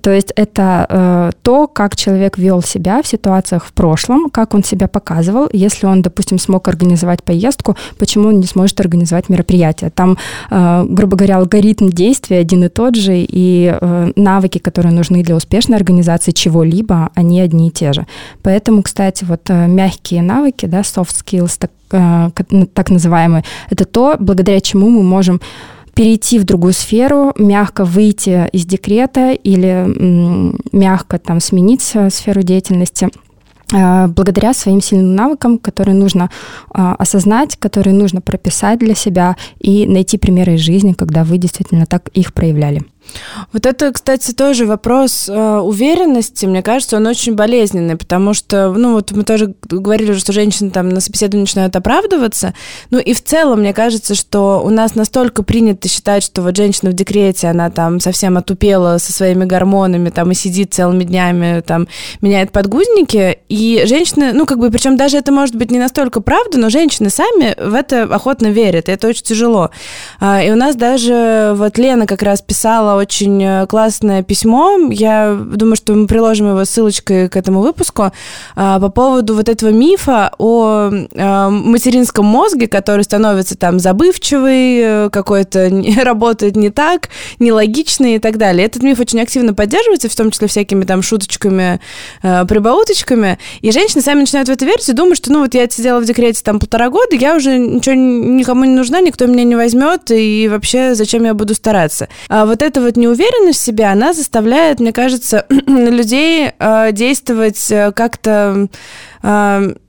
То 0.00 0.10
есть 0.10 0.32
это 0.36 0.86
э, 0.88 1.30
то, 1.42 1.66
как 1.66 1.96
человек 1.96 2.38
вел 2.38 2.62
себя 2.62 3.02
в 3.02 3.06
ситуациях 3.06 3.64
в 3.64 3.72
прошлом, 3.72 4.30
как 4.30 4.54
он 4.54 4.64
себя 4.64 4.88
показывал, 4.88 5.48
если 5.52 5.86
он, 5.86 6.02
допустим, 6.02 6.38
смог 6.38 6.68
организовать 6.68 7.22
поездку, 7.22 7.41
поездку, 7.42 7.76
почему 7.98 8.28
он 8.28 8.40
не 8.40 8.46
сможет 8.46 8.80
организовать 8.80 9.28
мероприятие. 9.28 9.90
Там, 9.90 10.16
э, 10.50 10.84
грубо 10.88 11.16
говоря, 11.16 11.38
алгоритм 11.38 11.88
действия 11.88 12.38
один 12.38 12.64
и 12.64 12.68
тот 12.68 12.94
же, 12.94 13.14
и 13.16 13.76
э, 13.80 14.12
навыки, 14.16 14.58
которые 14.58 14.94
нужны 14.94 15.22
для 15.22 15.36
успешной 15.36 15.76
организации 15.76 16.32
чего-либо, 16.32 17.10
они 17.14 17.40
одни 17.40 17.68
и 17.68 17.70
те 17.70 17.92
же. 17.92 18.06
Поэтому, 18.42 18.82
кстати, 18.82 19.24
вот 19.24 19.50
э, 19.50 19.66
мягкие 19.66 20.22
навыки, 20.22 20.66
да, 20.66 20.80
soft 20.80 21.14
skills, 21.24 21.56
так 21.58 21.70
так 22.72 22.88
называемый, 22.88 23.42
это 23.68 23.84
то, 23.84 24.16
благодаря 24.18 24.62
чему 24.62 24.88
мы 24.88 25.02
можем 25.02 25.42
перейти 25.94 26.38
в 26.38 26.44
другую 26.44 26.72
сферу, 26.72 27.34
мягко 27.36 27.84
выйти 27.84 28.48
из 28.50 28.64
декрета 28.64 29.32
или 29.32 29.86
мягко 30.74 31.18
там 31.18 31.40
сменить 31.40 31.82
сферу 31.82 32.42
деятельности 32.42 33.10
благодаря 33.72 34.54
своим 34.54 34.80
сильным 34.80 35.14
навыкам, 35.14 35.58
которые 35.58 35.94
нужно 35.94 36.30
э, 36.74 36.94
осознать, 36.98 37.56
которые 37.56 37.94
нужно 37.94 38.20
прописать 38.20 38.78
для 38.78 38.94
себя 38.94 39.36
и 39.58 39.86
найти 39.86 40.18
примеры 40.18 40.54
из 40.54 40.60
жизни, 40.60 40.92
когда 40.92 41.24
вы 41.24 41.38
действительно 41.38 41.86
так 41.86 42.08
их 42.08 42.32
проявляли. 42.32 42.82
Вот 43.52 43.66
это, 43.66 43.92
кстати, 43.92 44.32
тоже 44.32 44.66
вопрос 44.66 45.28
э, 45.28 45.58
уверенности. 45.58 46.46
Мне 46.46 46.62
кажется, 46.62 46.96
он 46.96 47.06
очень 47.06 47.34
болезненный, 47.34 47.96
потому 47.96 48.34
что, 48.34 48.72
ну, 48.72 48.92
вот 48.92 49.12
мы 49.12 49.24
тоже 49.24 49.54
говорили, 49.68 50.14
что 50.14 50.32
женщины 50.32 50.70
там 50.70 50.88
на 50.88 51.00
собеседовании 51.00 51.42
начинают 51.42 51.76
оправдываться. 51.76 52.54
Ну, 52.90 52.98
и 52.98 53.12
в 53.12 53.22
целом, 53.22 53.60
мне 53.60 53.74
кажется, 53.74 54.14
что 54.14 54.62
у 54.64 54.70
нас 54.70 54.94
настолько 54.94 55.42
принято 55.42 55.88
считать, 55.88 56.22
что 56.22 56.42
вот 56.42 56.56
женщина 56.56 56.90
в 56.90 56.94
декрете, 56.94 57.48
она 57.48 57.70
там 57.70 58.00
совсем 58.00 58.36
отупела 58.36 58.98
со 58.98 59.12
своими 59.12 59.44
гормонами, 59.44 60.10
там, 60.10 60.30
и 60.30 60.34
сидит 60.34 60.72
целыми 60.72 61.04
днями, 61.04 61.60
там, 61.60 61.88
меняет 62.20 62.52
подгузники. 62.52 63.38
И 63.48 63.82
женщины, 63.86 64.32
ну, 64.32 64.46
как 64.46 64.58
бы, 64.58 64.70
причем 64.70 64.96
даже 64.96 65.18
это 65.18 65.32
может 65.32 65.54
быть 65.56 65.70
не 65.70 65.78
настолько 65.78 66.20
правда, 66.20 66.58
но 66.58 66.70
женщины 66.70 67.10
сами 67.10 67.54
в 67.60 67.74
это 67.74 68.04
охотно 68.04 68.46
верят, 68.48 68.88
и 68.88 68.92
это 68.92 69.08
очень 69.08 69.24
тяжело. 69.24 69.70
А, 70.20 70.42
и 70.42 70.50
у 70.50 70.56
нас 70.56 70.76
даже 70.76 71.52
вот 71.56 71.78
Лена 71.78 72.06
как 72.06 72.22
раз 72.22 72.40
писала 72.40 72.91
очень 72.96 73.42
э, 73.42 73.66
классное 73.66 74.22
письмо. 74.22 74.78
Я 74.90 75.34
думаю, 75.34 75.76
что 75.76 75.94
мы 75.94 76.06
приложим 76.06 76.50
его 76.50 76.64
ссылочкой 76.64 77.28
к 77.28 77.36
этому 77.36 77.60
выпуску 77.60 78.12
а, 78.56 78.80
по 78.80 78.88
поводу 78.88 79.34
вот 79.34 79.48
этого 79.48 79.70
мифа 79.70 80.32
о 80.38 80.90
а, 81.14 81.50
материнском 81.50 82.26
мозге, 82.26 82.66
который 82.66 83.02
становится 83.04 83.56
там 83.56 83.78
забывчивый, 83.78 84.78
э, 84.78 85.10
какой-то 85.10 85.70
работает 86.02 86.56
не 86.56 86.70
так, 86.70 87.08
нелогичный 87.38 88.16
и 88.16 88.18
так 88.18 88.36
далее. 88.36 88.66
Этот 88.66 88.82
миф 88.82 89.00
очень 89.00 89.20
активно 89.20 89.54
поддерживается, 89.54 90.08
в 90.08 90.14
том 90.14 90.30
числе 90.30 90.48
всякими 90.48 90.84
там 90.84 91.02
шуточками, 91.02 91.80
э, 92.22 92.44
прибауточками. 92.46 93.38
И 93.60 93.70
женщины 93.72 94.02
сами 94.02 94.20
начинают 94.20 94.48
в 94.48 94.52
это 94.52 94.64
верить 94.64 94.88
и 94.88 94.92
думают, 94.92 95.16
что 95.16 95.32
ну 95.32 95.40
вот 95.40 95.54
я 95.54 95.68
сидела 95.68 96.00
в 96.00 96.04
декрете 96.04 96.42
там 96.42 96.58
полтора 96.58 96.90
года, 96.90 97.16
я 97.16 97.34
уже 97.36 97.58
ничего 97.58 97.94
никому 97.94 98.64
не 98.64 98.74
нужна, 98.74 99.00
никто 99.00 99.26
меня 99.26 99.44
не 99.44 99.56
возьмет, 99.56 100.10
и 100.10 100.48
вообще 100.48 100.94
зачем 100.94 101.24
я 101.24 101.34
буду 101.34 101.54
стараться. 101.54 102.08
А 102.28 102.46
вот 102.46 102.62
это 102.62 102.80
вот 102.82 102.96
неуверенность 102.96 103.60
в 103.60 103.64
себе, 103.64 103.84
она 103.86 104.12
заставляет, 104.12 104.80
мне 104.80 104.92
кажется, 104.92 105.46
людей 105.48 106.50
э, 106.58 106.92
действовать 106.92 107.70
э, 107.70 107.92
как-то 107.92 108.68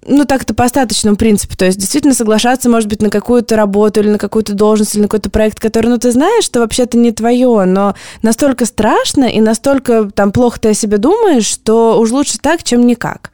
ну, 0.08 0.26
так-то 0.26 0.54
по 0.54 0.66
остаточному 0.66 1.16
принципу. 1.16 1.56
То 1.58 1.66
есть 1.66 1.78
действительно 1.78 2.14
соглашаться, 2.14 2.70
может 2.70 2.89
быть, 2.89 3.01
на 3.01 3.10
какую-то 3.10 3.56
работу 3.56 3.99
или 3.99 4.10
на 4.10 4.18
какую-то 4.18 4.54
должность 4.54 4.95
или 4.95 5.01
на 5.01 5.08
какой-то 5.08 5.30
проект, 5.30 5.60
который, 5.60 5.88
ну, 5.88 5.97
ты 5.97 6.12
знаешь, 6.12 6.43
что 6.43 6.60
вообще-то 6.60 6.97
не 6.97 7.12
твое, 7.12 7.66
но 7.66 7.95
настолько 8.22 8.66
страшно 8.66 9.26
и 9.26 9.41
настолько 9.41 10.10
там 10.14 10.32
плохо 10.32 10.60
ты 10.60 10.70
о 10.70 10.74
себе 10.74 10.97
думаешь, 10.97 11.45
что 11.45 11.99
уж 11.99 12.12
лучше 12.12 12.38
так, 12.39 12.64
чем 12.64 12.86
никак. 12.86 13.32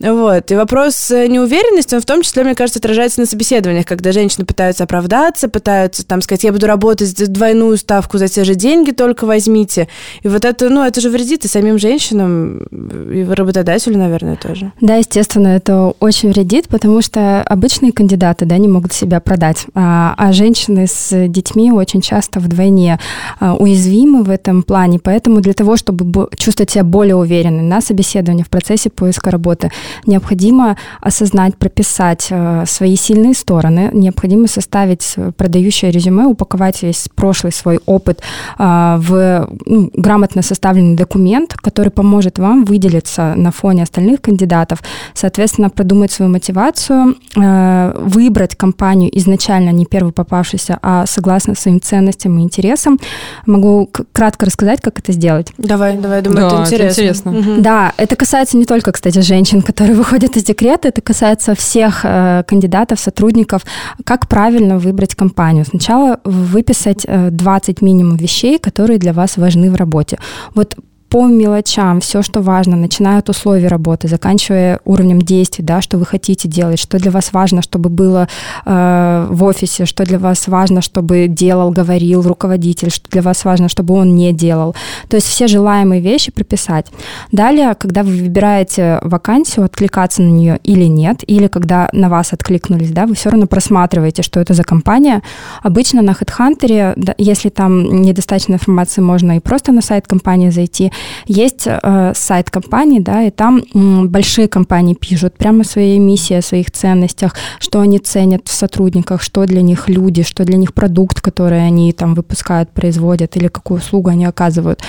Вот. 0.00 0.50
И 0.50 0.54
вопрос 0.54 1.10
э, 1.10 1.26
неуверенности, 1.26 1.94
он 1.94 2.00
в 2.00 2.06
том 2.06 2.22
числе, 2.22 2.44
мне 2.44 2.54
кажется, 2.54 2.78
отражается 2.78 3.20
на 3.20 3.26
собеседованиях, 3.26 3.86
когда 3.86 4.12
женщины 4.12 4.44
пытаются 4.44 4.84
оправдаться, 4.84 5.48
пытаются 5.48 6.06
там 6.06 6.22
сказать, 6.22 6.44
я 6.44 6.52
буду 6.52 6.66
работать 6.66 7.14
двойную 7.32 7.76
ставку 7.76 8.18
за 8.18 8.28
те 8.28 8.44
же 8.44 8.54
деньги, 8.54 8.92
только 8.92 9.26
возьмите. 9.26 9.88
И 10.22 10.28
вот 10.28 10.44
это, 10.44 10.68
ну, 10.68 10.84
это 10.84 11.00
же 11.00 11.10
вредит 11.10 11.44
и 11.44 11.48
самим 11.48 11.78
женщинам, 11.78 12.58
и 12.58 13.24
работодателю, 13.24 13.98
наверное, 13.98 14.36
тоже. 14.36 14.72
Да, 14.80 14.96
естественно, 14.96 15.48
это 15.48 15.87
очень 16.00 16.30
вредит, 16.30 16.68
потому 16.68 17.02
что 17.02 17.42
обычные 17.42 17.92
кандидаты 17.92 18.44
да, 18.44 18.58
не 18.58 18.68
могут 18.68 18.92
себя 18.92 19.20
продать, 19.20 19.66
а, 19.74 20.14
а 20.16 20.32
женщины 20.32 20.86
с 20.86 21.28
детьми 21.28 21.70
очень 21.70 22.00
часто 22.00 22.40
вдвойне 22.40 22.98
а, 23.40 23.54
уязвимы 23.54 24.22
в 24.22 24.30
этом 24.30 24.62
плане, 24.62 24.98
поэтому 24.98 25.40
для 25.40 25.52
того, 25.52 25.76
чтобы 25.76 26.28
чувствовать 26.36 26.70
себя 26.70 26.84
более 26.84 27.16
уверенной 27.16 27.62
на 27.62 27.80
собеседовании 27.80 28.42
в 28.42 28.48
процессе 28.48 28.90
поиска 28.90 29.30
работы, 29.30 29.70
необходимо 30.06 30.76
осознать, 31.00 31.56
прописать 31.56 32.28
а, 32.30 32.64
свои 32.66 32.96
сильные 32.96 33.34
стороны, 33.34 33.90
необходимо 33.92 34.48
составить 34.48 35.14
продающее 35.36 35.90
резюме, 35.90 36.26
упаковать 36.26 36.82
весь 36.82 37.08
прошлый 37.14 37.52
свой 37.52 37.80
опыт 37.86 38.20
в 38.58 39.48
ну, 39.66 39.90
грамотно 39.94 40.42
составленный 40.42 40.96
документ, 40.96 41.54
который 41.54 41.90
поможет 41.90 42.38
вам 42.38 42.64
выделиться 42.64 43.34
на 43.36 43.50
фоне 43.50 43.82
остальных 43.82 44.20
кандидатов, 44.20 44.82
соответственно, 45.14 45.70
продумать 45.78 46.10
свою 46.10 46.32
мотивацию, 46.32 47.14
э, 47.36 47.92
выбрать 47.96 48.56
компанию 48.56 49.16
изначально 49.18 49.70
не 49.70 49.86
первую 49.86 50.12
попавшуюся, 50.12 50.78
а 50.82 51.06
согласно 51.06 51.54
своим 51.54 51.80
ценностям 51.80 52.36
и 52.38 52.42
интересам. 52.42 52.98
Могу 53.46 53.88
кратко 54.12 54.46
рассказать, 54.46 54.80
как 54.80 54.98
это 54.98 55.12
сделать. 55.12 55.52
Давай, 55.56 55.96
давай, 55.96 56.22
думаю, 56.22 56.40
да, 56.40 56.46
это 56.48 56.62
интересно. 56.62 56.84
Это 56.84 57.00
интересно. 57.00 57.30
Угу. 57.30 57.60
Да, 57.62 57.92
это 57.96 58.16
касается 58.16 58.56
не 58.56 58.64
только, 58.64 58.90
кстати, 58.90 59.20
женщин, 59.20 59.62
которые 59.68 59.94
выходят 59.94 60.36
из 60.36 60.42
декрета, 60.42 60.88
это 60.88 61.00
касается 61.00 61.54
всех 61.54 62.00
э, 62.02 62.42
кандидатов, 62.48 62.98
сотрудников, 62.98 63.62
как 64.04 64.26
правильно 64.26 64.78
выбрать 64.78 65.14
компанию. 65.14 65.64
Сначала 65.64 66.18
выписать 66.24 67.06
20 67.08 67.68
э, 67.82 67.84
минимум 67.84 68.16
вещей, 68.16 68.58
которые 68.58 68.98
для 68.98 69.12
вас 69.12 69.36
важны 69.36 69.70
в 69.70 69.76
работе. 69.76 70.18
Вот 70.56 70.76
по 71.08 71.26
мелочам, 71.26 72.00
все, 72.00 72.22
что 72.22 72.42
важно, 72.42 72.76
начиная 72.76 73.18
от 73.18 73.28
условий 73.30 73.66
работы, 73.66 74.08
заканчивая 74.08 74.80
уровнем 74.84 75.22
действий, 75.22 75.64
да, 75.64 75.80
что 75.80 75.96
вы 75.96 76.04
хотите 76.04 76.48
делать, 76.48 76.78
что 76.78 76.98
для 76.98 77.10
вас 77.10 77.32
важно, 77.32 77.62
чтобы 77.62 77.88
было 77.88 78.28
э, 78.66 79.26
в 79.30 79.44
офисе, 79.44 79.86
что 79.86 80.04
для 80.04 80.18
вас 80.18 80.48
важно, 80.48 80.82
чтобы 80.82 81.26
делал, 81.28 81.70
говорил 81.70 82.22
руководитель, 82.22 82.90
что 82.90 83.08
для 83.10 83.22
вас 83.22 83.44
важно, 83.44 83.68
чтобы 83.68 83.94
он 83.94 84.14
не 84.14 84.32
делал. 84.32 84.74
То 85.08 85.16
есть 85.16 85.28
все 85.28 85.46
желаемые 85.46 86.02
вещи 86.02 86.30
прописать. 86.30 86.86
Далее, 87.32 87.74
когда 87.74 88.02
вы 88.02 88.10
выбираете 88.10 88.98
вакансию, 89.02 89.64
откликаться 89.64 90.22
на 90.22 90.28
нее 90.28 90.60
или 90.62 90.84
нет, 90.84 91.24
или 91.26 91.46
когда 91.46 91.88
на 91.92 92.10
вас 92.10 92.32
откликнулись, 92.34 92.90
да, 92.90 93.06
вы 93.06 93.14
все 93.14 93.30
равно 93.30 93.46
просматриваете, 93.46 94.22
что 94.22 94.40
это 94.40 94.52
за 94.52 94.62
компания. 94.62 95.22
Обычно 95.62 96.02
на 96.02 96.10
HeadHunter, 96.10 97.14
если 97.16 97.48
там 97.48 98.02
недостаточно 98.02 98.54
информации, 98.54 99.00
можно 99.00 99.36
и 99.36 99.40
просто 99.40 99.72
на 99.72 99.80
сайт 99.80 100.06
компании 100.06 100.50
зайти, 100.50 100.92
есть 101.26 101.66
э, 101.66 102.12
сайт 102.14 102.50
компании, 102.50 103.00
да, 103.00 103.22
и 103.22 103.30
там 103.30 103.62
м, 103.74 104.08
большие 104.08 104.48
компании 104.48 104.94
пишут 104.94 105.34
прямо 105.36 105.64
своей 105.64 105.98
миссии, 105.98 106.34
о 106.34 106.42
своих 106.42 106.70
ценностях, 106.70 107.34
что 107.58 107.80
они 107.80 107.98
ценят 107.98 108.48
в 108.48 108.52
сотрудниках, 108.52 109.22
что 109.22 109.46
для 109.46 109.62
них 109.62 109.88
люди, 109.88 110.22
что 110.22 110.44
для 110.44 110.56
них 110.56 110.74
продукт, 110.74 111.20
который 111.20 111.66
они 111.66 111.92
там 111.92 112.14
выпускают, 112.14 112.70
производят, 112.70 113.36
или 113.36 113.48
какую 113.48 113.78
услугу 113.78 114.10
они 114.10 114.24
оказывают. 114.24 114.82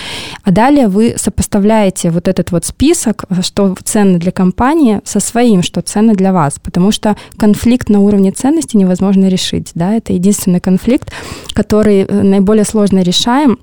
А 0.43 0.51
далее 0.51 0.87
вы 0.87 1.15
сопоставляете 1.17 2.11
вот 2.11 2.27
этот 2.27 2.51
вот 2.51 2.65
список, 2.65 3.25
что 3.41 3.75
ценно 3.83 4.19
для 4.19 4.31
компании, 4.31 5.01
со 5.03 5.19
своим, 5.19 5.63
что 5.63 5.81
ценно 5.81 6.13
для 6.13 6.33
вас, 6.33 6.59
потому 6.61 6.91
что 6.91 7.15
конфликт 7.37 7.89
на 7.89 7.99
уровне 7.99 8.31
ценности 8.31 8.77
невозможно 8.77 9.27
решить, 9.27 9.71
да, 9.75 9.93
это 9.93 10.13
единственный 10.13 10.59
конфликт, 10.59 11.11
который 11.53 12.01
э, 12.01 12.23
наиболее 12.23 12.65
сложно 12.65 12.99
решаем, 13.01 13.59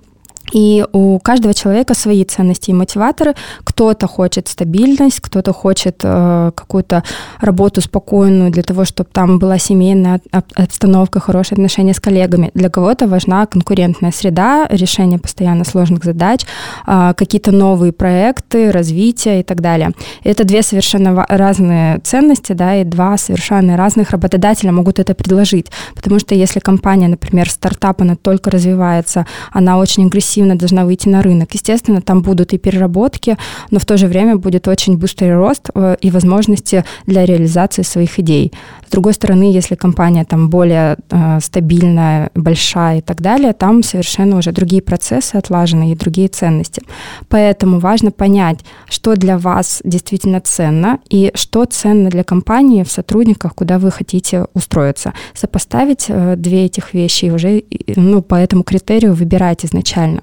и 0.53 0.85
у 0.93 1.19
каждого 1.19 1.55
человека 1.55 1.95
свои 1.95 2.25
ценности 2.25 2.71
и 2.71 2.75
мотиваторы. 2.75 3.35
Кто-то 3.65 4.07
хочет 4.07 4.49
стабильность, 4.49 5.21
кто-то 5.21 5.53
хочет 5.53 6.01
э, 6.03 6.53
какую-то 6.55 7.03
работу 7.41 7.81
спокойную 7.81 8.51
для 8.51 8.63
того, 8.63 8.85
чтобы 8.85 9.09
там 9.13 9.39
была 9.39 9.59
семейная 9.59 10.21
обстановка, 10.31 11.21
хорошие 11.21 11.57
отношения 11.57 11.95
с 11.95 12.01
коллегами. 12.01 12.51
Для 12.55 12.71
кого-то 12.71 13.09
важна 13.09 13.47
конкурентная 13.47 14.13
среда, 14.13 14.67
решение 14.71 15.19
постоянно 15.19 15.65
сложных 15.65 16.05
задач, 16.05 16.47
э, 16.87 17.13
какие-то 17.17 17.53
новые 17.53 17.93
проекты, 17.93 18.71
развитие 18.71 19.41
и 19.41 19.43
так 19.43 19.61
далее. 19.61 19.91
Это 20.25 20.45
две 20.45 20.63
совершенно 20.63 21.27
разные 21.29 21.99
ценности, 21.99 22.53
да, 22.53 22.77
и 22.77 22.85
два 22.85 23.17
совершенно 23.17 23.77
разных 23.77 24.11
работодателя 24.11 24.73
могут 24.73 24.99
это 24.99 25.15
предложить. 25.15 25.67
Потому 25.95 26.19
что 26.19 26.35
если 26.35 26.61
компания, 26.61 27.09
например, 27.09 27.51
стартап, 27.51 28.03
она 28.03 28.17
только 28.17 28.51
развивается, 28.51 29.27
она 29.53 29.79
очень 29.79 30.07
агрессивна, 30.07 30.36
агрессивно 30.37 30.57
должна 30.57 30.85
выйти 30.85 31.09
на 31.09 31.23
рынок. 31.23 31.55
Естественно, 31.55 32.01
там 32.01 32.23
будут 32.23 32.53
и 32.53 32.59
переработки, 32.59 33.37
но 33.71 33.79
в 33.79 33.85
то 33.85 33.97
же 33.97 34.07
время 34.07 34.37
будет 34.37 34.69
очень 34.69 34.99
быстрый 34.99 35.35
рост 35.35 35.71
э, 35.75 35.97
и 36.05 36.11
возможности 36.11 36.85
для 37.07 37.25
реализации 37.25 37.85
своих 37.85 38.19
идей. 38.19 38.53
С 38.87 38.91
другой 38.91 39.13
стороны, 39.13 39.57
если 39.57 39.77
компания 39.77 40.25
там 40.25 40.49
более 40.51 40.97
э, 41.11 41.41
стабильная, 41.41 42.31
большая 42.35 42.99
и 42.99 43.01
так 43.01 43.21
далее, 43.21 43.53
там 43.53 43.83
совершенно 43.83 44.37
уже 44.37 44.53
другие 44.53 44.83
процессы 44.83 45.39
отлажены 45.39 45.93
и 45.93 45.97
другие 45.97 46.29
ценности. 46.29 46.83
Поэтому 47.29 47.79
важно 47.81 48.11
понять, 48.11 48.59
что 48.91 49.17
для 49.17 49.37
вас 49.39 49.83
действительно 49.85 50.41
ценно 50.41 50.99
и 51.13 51.31
что 51.35 51.65
ценно 51.65 52.11
для 52.11 52.23
компании 52.25 52.83
в 52.83 52.91
сотрудниках, 52.91 53.55
куда 53.55 53.79
вы 53.79 53.91
хотите 53.91 54.45
устроиться. 54.55 55.13
Сопоставить 55.35 56.07
э, 56.09 56.37
две 56.37 56.67
этих 56.67 56.95
вещи 56.95 57.27
и 57.27 57.31
уже 57.31 57.63
ну, 57.97 58.23
по 58.23 58.35
этому 58.35 58.63
критерию 58.63 59.15
выбирать 59.15 59.65
изначально. 59.65 60.23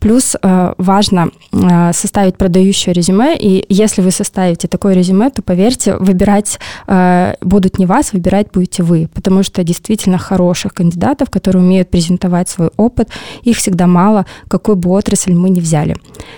Плюс 0.00 0.34
э, 0.40 0.72
важно 0.78 1.30
э, 1.52 1.92
составить 1.92 2.38
продающее 2.38 2.94
резюме, 2.94 3.36
и 3.36 3.66
если 3.68 4.00
вы 4.00 4.10
составите 4.10 4.66
такое 4.66 4.94
резюме, 4.94 5.28
то, 5.28 5.42
поверьте, 5.42 5.96
выбирать 5.96 6.58
э, 6.86 7.34
будут 7.42 7.78
не 7.78 7.84
вас, 7.84 8.14
выбирать 8.14 8.48
будете 8.52 8.82
вы, 8.82 9.08
потому 9.12 9.42
что 9.42 9.62
действительно 9.62 10.16
хороших 10.16 10.72
кандидатов, 10.72 11.28
которые 11.28 11.62
умеют 11.62 11.90
презентовать 11.90 12.48
свой 12.48 12.70
опыт, 12.78 13.10
их 13.42 13.58
всегда 13.58 13.86
мало, 13.86 14.24
какой 14.48 14.74
бы 14.74 14.88
отрасль 14.90 15.34
мы 15.34 15.50
ни 15.50 15.60
взяли. 15.60 15.96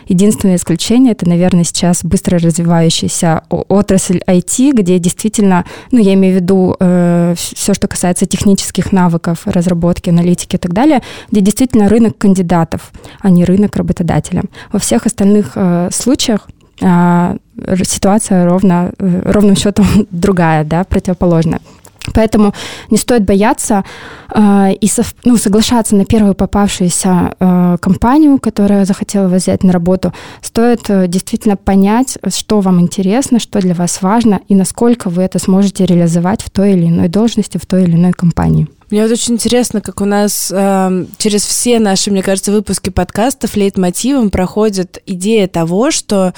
Единственное 0.09 0.57
исключение– 0.57 1.13
это, 1.15 1.29
наверное, 1.29 1.63
сейчас 1.63 2.03
быстро 2.03 2.41
развивающаяся 2.41 3.43
отрасль 3.49 4.23
IT, 4.27 4.73
где 4.73 4.99
действительно, 4.99 5.65
ну, 5.93 6.01
я 6.01 6.15
имею 6.15 6.35
в 6.35 6.41
виду 6.41 6.77
э, 6.81 7.35
все, 7.37 7.75
что 7.75 7.87
касается 7.87 8.27
технических 8.27 8.91
навыков, 8.91 9.43
разработки, 9.45 10.11
аналитики 10.11 10.57
и 10.57 10.59
так 10.59 10.73
далее, 10.73 11.01
где 11.31 11.41
действительно 11.41 11.89
рынок 11.89 12.19
кандидатов, 12.19 12.91
а 13.21 13.31
не 13.31 13.45
рынок 13.45 13.52
работодателя. 13.77 14.43
Во 14.73 14.79
всех 14.79 15.07
остальных 15.07 15.53
э, 15.55 15.89
случаях 15.93 16.49
э, 16.81 17.37
ситуация 17.85 18.45
ровно, 18.47 18.93
э, 18.99 19.23
ровным 19.25 19.57
счетом 19.57 19.87
другая, 20.11 20.65
да, 20.65 20.85
противоположная. 20.85 21.61
Поэтому 22.15 22.53
не 22.91 22.99
стоит 22.99 23.25
бояться 23.25 23.85
э, 24.35 24.73
и 24.81 24.87
со, 24.89 25.03
ну, 25.25 25.37
соглашаться 25.37 25.95
на 25.95 26.05
первую 26.05 26.35
попавшуюся 26.35 27.35
э, 27.39 27.77
компанию, 27.81 28.39
которая 28.39 28.85
захотела 28.85 29.29
вас 29.29 29.43
взять 29.43 29.63
на 29.63 29.73
работу. 29.73 30.13
Стоит 30.41 30.91
э, 30.91 31.07
действительно 31.07 31.57
понять, 31.57 32.19
что 32.35 32.61
вам 32.61 32.81
интересно, 32.81 33.39
что 33.39 33.61
для 33.61 33.75
вас 33.75 34.03
важно 34.03 34.41
и 34.49 34.55
насколько 34.55 35.11
вы 35.11 35.23
это 35.23 35.39
сможете 35.39 35.87
реализовать 35.87 36.43
в 36.43 36.51
той 36.51 36.73
или 36.73 36.87
иной 36.87 37.09
должности, 37.09 37.59
в 37.59 37.67
той 37.67 37.85
или 37.85 37.95
иной 37.95 38.13
компании. 38.13 38.69
Мне 38.93 39.05
вот 39.05 39.11
очень 39.11 39.37
интересно, 39.37 39.81
как 39.81 40.03
у 40.03 40.05
нас 40.05 40.53
э, 40.55 41.07
через 41.17 41.47
все 41.47 41.79
наши, 41.79 42.11
мне 42.11 42.23
кажется, 42.23 42.53
выпуски 42.53 42.91
подкастов 42.91 43.57
лейтмотивом 43.57 44.29
проходит 44.29 45.03
идея 45.07 45.49
того, 45.49 45.91
что 45.91 46.35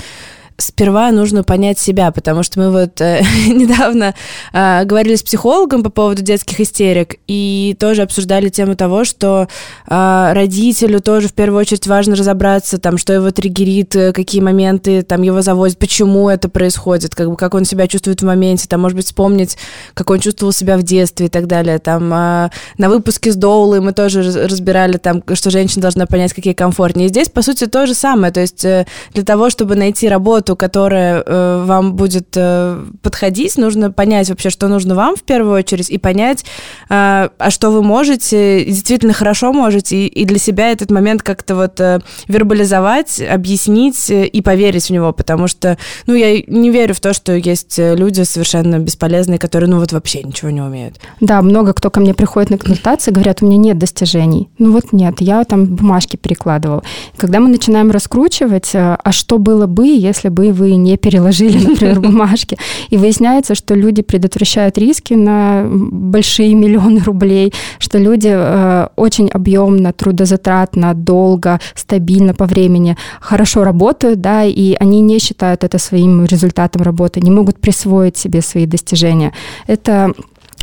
сперва 0.57 1.11
нужно 1.11 1.43
понять 1.43 1.79
себя, 1.79 2.11
потому 2.11 2.43
что 2.43 2.61
мы 2.61 2.71
вот 2.71 3.01
э, 3.01 3.23
недавно 3.49 4.15
э, 4.53 4.85
говорили 4.85 5.17
с 5.17 5.23
психологом 5.23 5.83
по 5.83 5.91
поводу 5.91 6.23
детских 6.23 6.61
истерик 6.61 7.17
и 7.27 7.77
тоже 7.79 8.03
обсуждали 8.03 8.49
тему 8.49 8.77
того, 8.77 9.05
что 9.05 9.49
э, 9.89 10.33
родителю 10.33 11.01
тоже 11.01 11.29
в 11.29 11.33
первую 11.33 11.61
очередь 11.61 11.87
важно 11.87 12.15
разобраться, 12.17 12.79
там, 12.79 12.99
что 12.99 13.13
его 13.13 13.31
триггерит, 13.31 13.97
э, 13.97 14.13
какие 14.13 14.41
моменты 14.41 15.03
там 15.03 15.23
его 15.23 15.43
завозят, 15.43 15.79
почему 15.79 16.29
это 16.29 16.49
происходит, 16.49 17.15
как 17.15 17.31
бы 17.31 17.37
как 17.37 17.55
он 17.55 17.65
себя 17.65 17.89
чувствует 17.89 18.23
в 18.23 18.25
моменте, 18.25 18.69
там, 18.69 18.81
может 18.81 18.97
быть, 18.97 19.07
вспомнить, 19.07 19.57
как 19.95 20.11
он 20.11 20.21
чувствовал 20.21 20.53
себя 20.53 20.77
в 20.77 20.83
детстве 20.83 21.27
и 21.27 21.29
так 21.29 21.47
далее. 21.47 21.79
Там 21.79 22.13
э, 22.13 22.51
на 22.79 22.89
выпуске 22.89 23.33
с 23.33 23.37
Доулой 23.37 23.81
мы 23.81 23.93
тоже 23.93 24.23
разбирали 24.47 24.99
там, 24.99 25.23
что 25.35 25.51
женщина 25.51 25.83
должна 25.83 26.07
понять, 26.07 26.33
какие 26.33 26.53
комфортнее. 26.53 27.07
И 27.07 27.09
здесь, 27.09 27.29
по 27.29 27.43
сути, 27.43 27.67
то 27.67 27.87
же 27.87 27.95
самое. 27.95 28.33
То 28.33 28.41
есть 28.41 28.65
э, 28.65 28.87
для 29.13 29.25
того, 29.25 29.51
чтобы 29.51 29.75
найти 29.75 30.09
работу 30.09 30.44
работу, 30.45 30.57
которая 30.57 31.23
э, 31.25 31.65
вам 31.65 31.95
будет 31.95 32.29
э, 32.37 32.85
подходить, 33.03 33.57
нужно 33.57 33.91
понять 33.91 34.29
вообще, 34.29 34.51
что 34.51 34.69
нужно 34.69 34.95
вам 34.95 35.17
в 35.17 35.23
первую 35.23 35.55
очередь, 35.57 35.91
и 35.91 35.99
понять, 35.99 36.45
э, 36.91 37.29
а 37.39 37.51
что 37.51 37.71
вы 37.71 37.83
можете, 37.83 38.65
действительно 38.65 39.13
хорошо 39.13 39.53
можете, 39.53 39.97
и, 39.97 40.07
и 40.07 40.25
для 40.25 40.39
себя 40.39 40.71
этот 40.71 40.91
момент 40.91 41.23
как-то 41.23 41.55
вот 41.55 41.81
э, 41.81 42.01
вербализовать, 42.29 43.21
объяснить 43.21 44.11
э, 44.11 44.27
и 44.27 44.43
поверить 44.43 44.87
в 44.87 44.91
него, 44.91 45.13
потому 45.13 45.49
что, 45.49 45.79
ну, 46.07 46.15
я 46.15 46.43
не 46.47 46.71
верю 46.71 46.95
в 46.95 47.01
то, 47.01 47.15
что 47.15 47.33
есть 47.33 47.79
э, 47.79 47.97
люди 47.97 48.23
совершенно 48.23 48.79
бесполезные, 48.79 49.39
которые, 49.39 49.71
ну, 49.71 49.79
вот 49.79 49.93
вообще 49.93 50.23
ничего 50.23 50.51
не 50.51 50.61
умеют. 50.61 51.01
Да, 51.21 51.43
много 51.43 51.73
кто 51.73 51.91
ко 51.91 52.01
мне 52.01 52.15
приходит 52.15 52.51
на 52.51 52.59
консультации, 52.59 53.13
говорят, 53.13 53.43
у 53.43 53.47
меня 53.47 53.57
нет 53.57 53.79
достижений. 53.79 54.49
Ну 54.59 54.73
вот 54.73 54.93
нет, 54.93 55.21
я 55.21 55.45
там 55.45 55.65
бумажки 55.67 56.17
перекладывал. 56.17 56.83
Когда 57.17 57.41
мы 57.41 57.49
начинаем 57.49 57.91
раскручивать, 57.91 58.75
э, 58.75 58.97
а 59.03 59.13
что 59.13 59.39
было 59.39 59.67
бы, 59.67 59.87
если 59.87 60.29
вы 60.53 60.77
не 60.77 60.97
переложили, 60.97 61.59
например, 61.69 62.01
бумажки. 62.01 62.57
И 62.91 62.97
выясняется, 62.97 63.55
что 63.55 63.75
люди 63.75 64.03
предотвращают 64.03 64.79
риски 64.79 65.15
на 65.15 65.67
большие 65.69 66.55
миллионы 66.55 67.01
рублей, 67.01 67.53
что 67.79 67.99
люди 67.99 68.31
э, 68.33 68.89
очень 68.97 69.29
объемно, 69.29 69.93
трудозатратно, 69.93 70.95
долго, 70.95 71.61
стабильно 71.75 72.35
по 72.35 72.47
времени 72.47 72.97
хорошо 73.21 73.65
работают, 73.65 74.21
да, 74.21 74.45
и 74.45 74.77
они 74.81 75.01
не 75.01 75.19
считают 75.19 75.65
это 75.65 75.79
своим 75.79 76.25
результатом 76.25 76.83
работы, 76.83 77.21
не 77.21 77.31
могут 77.31 77.59
присвоить 77.59 78.17
себе 78.17 78.43
свои 78.43 78.67
достижения. 78.67 79.33
Это 79.67 80.13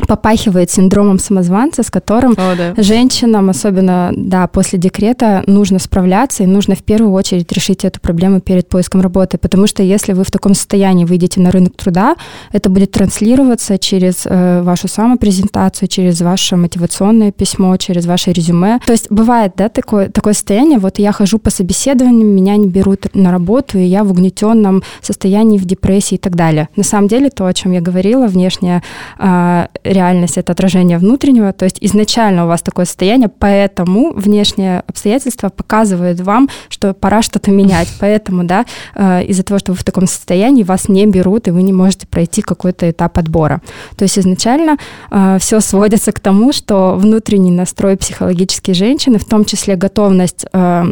попахивает 0.07 0.71
синдромом 0.71 1.19
самозванца, 1.19 1.83
с 1.83 1.89
которым 1.89 2.33
О, 2.33 2.55
да. 2.55 2.73
женщинам, 2.81 3.49
особенно 3.49 4.11
да, 4.15 4.47
после 4.47 4.79
декрета, 4.79 5.43
нужно 5.47 5.79
справляться, 5.79 6.43
и 6.43 6.45
нужно 6.45 6.75
в 6.75 6.83
первую 6.83 7.13
очередь 7.13 7.51
решить 7.51 7.85
эту 7.85 7.99
проблему 7.99 8.41
перед 8.41 8.67
поиском 8.69 9.01
работы. 9.01 9.37
Потому 9.37 9.67
что 9.67 9.83
если 9.83 10.13
вы 10.13 10.23
в 10.23 10.31
таком 10.31 10.53
состоянии 10.53 11.05
выйдете 11.05 11.39
на 11.39 11.51
рынок 11.51 11.75
труда, 11.75 12.15
это 12.51 12.69
будет 12.69 12.91
транслироваться 12.91 13.77
через 13.77 14.23
э, 14.25 14.61
вашу 14.61 14.87
самопрезентацию, 14.87 15.87
через 15.87 16.21
ваше 16.21 16.55
мотивационное 16.55 17.31
письмо, 17.31 17.75
через 17.77 18.05
ваше 18.05 18.31
резюме. 18.31 18.79
То 18.85 18.93
есть 18.93 19.07
бывает 19.09 19.53
да, 19.57 19.69
такое, 19.69 20.09
такое 20.09 20.33
состояние, 20.33 20.79
вот 20.79 20.99
я 20.99 21.11
хожу 21.11 21.39
по 21.39 21.49
собеседованиям, 21.49 22.27
меня 22.27 22.57
не 22.57 22.67
берут 22.67 23.13
на 23.13 23.31
работу, 23.31 23.77
и 23.77 23.83
я 23.83 24.03
в 24.03 24.11
угнетенном 24.11 24.83
состоянии, 25.01 25.57
в 25.57 25.65
депрессии 25.65 26.15
и 26.15 26.17
так 26.17 26.35
далее. 26.35 26.69
На 26.75 26.83
самом 26.83 27.07
деле 27.07 27.29
то, 27.29 27.45
о 27.45 27.53
чем 27.53 27.71
я 27.71 27.81
говорила, 27.81 28.27
внешняя 28.27 28.83
э, 29.19 29.67
реальность— 29.91 30.37
это 30.37 30.51
отражение 30.51 30.97
внутреннего, 30.97 31.53
то 31.53 31.65
есть 31.65 31.77
изначально 31.81 32.45
у 32.45 32.47
вас 32.47 32.61
такое 32.61 32.85
состояние, 32.85 33.29
поэтому 33.29 34.13
внешние 34.13 34.81
обстоятельства 34.87 35.49
показывают 35.49 36.19
вам, 36.19 36.49
что 36.69 36.93
пора 36.93 37.21
что-то 37.21 37.51
менять. 37.51 37.87
Поэтому, 37.99 38.43
да, 38.43 38.65
э, 38.95 39.23
из-за 39.25 39.43
того, 39.43 39.59
что 39.59 39.71
вы 39.71 39.77
в 39.77 39.83
таком 39.83 40.07
состоянии, 40.07 40.63
вас 40.63 40.89
не 40.89 41.05
берут, 41.05 41.47
и 41.47 41.51
вы 41.51 41.63
не 41.63 41.73
можете 41.73 42.07
пройти 42.07 42.41
какой-то 42.41 42.89
этап 42.89 43.17
отбора. 43.17 43.61
То 43.95 44.03
есть 44.03 44.17
изначально 44.17 44.77
э, 45.09 45.37
все 45.39 45.59
сводится 45.59 46.11
к 46.11 46.19
тому, 46.19 46.53
что 46.53 46.95
внутренний 46.95 47.51
настрой 47.51 47.97
психологической 47.97 48.73
женщины, 48.73 49.19
в 49.19 49.25
том 49.25 49.45
числе 49.45 49.75
готовность 49.75 50.45
э, 50.51 50.85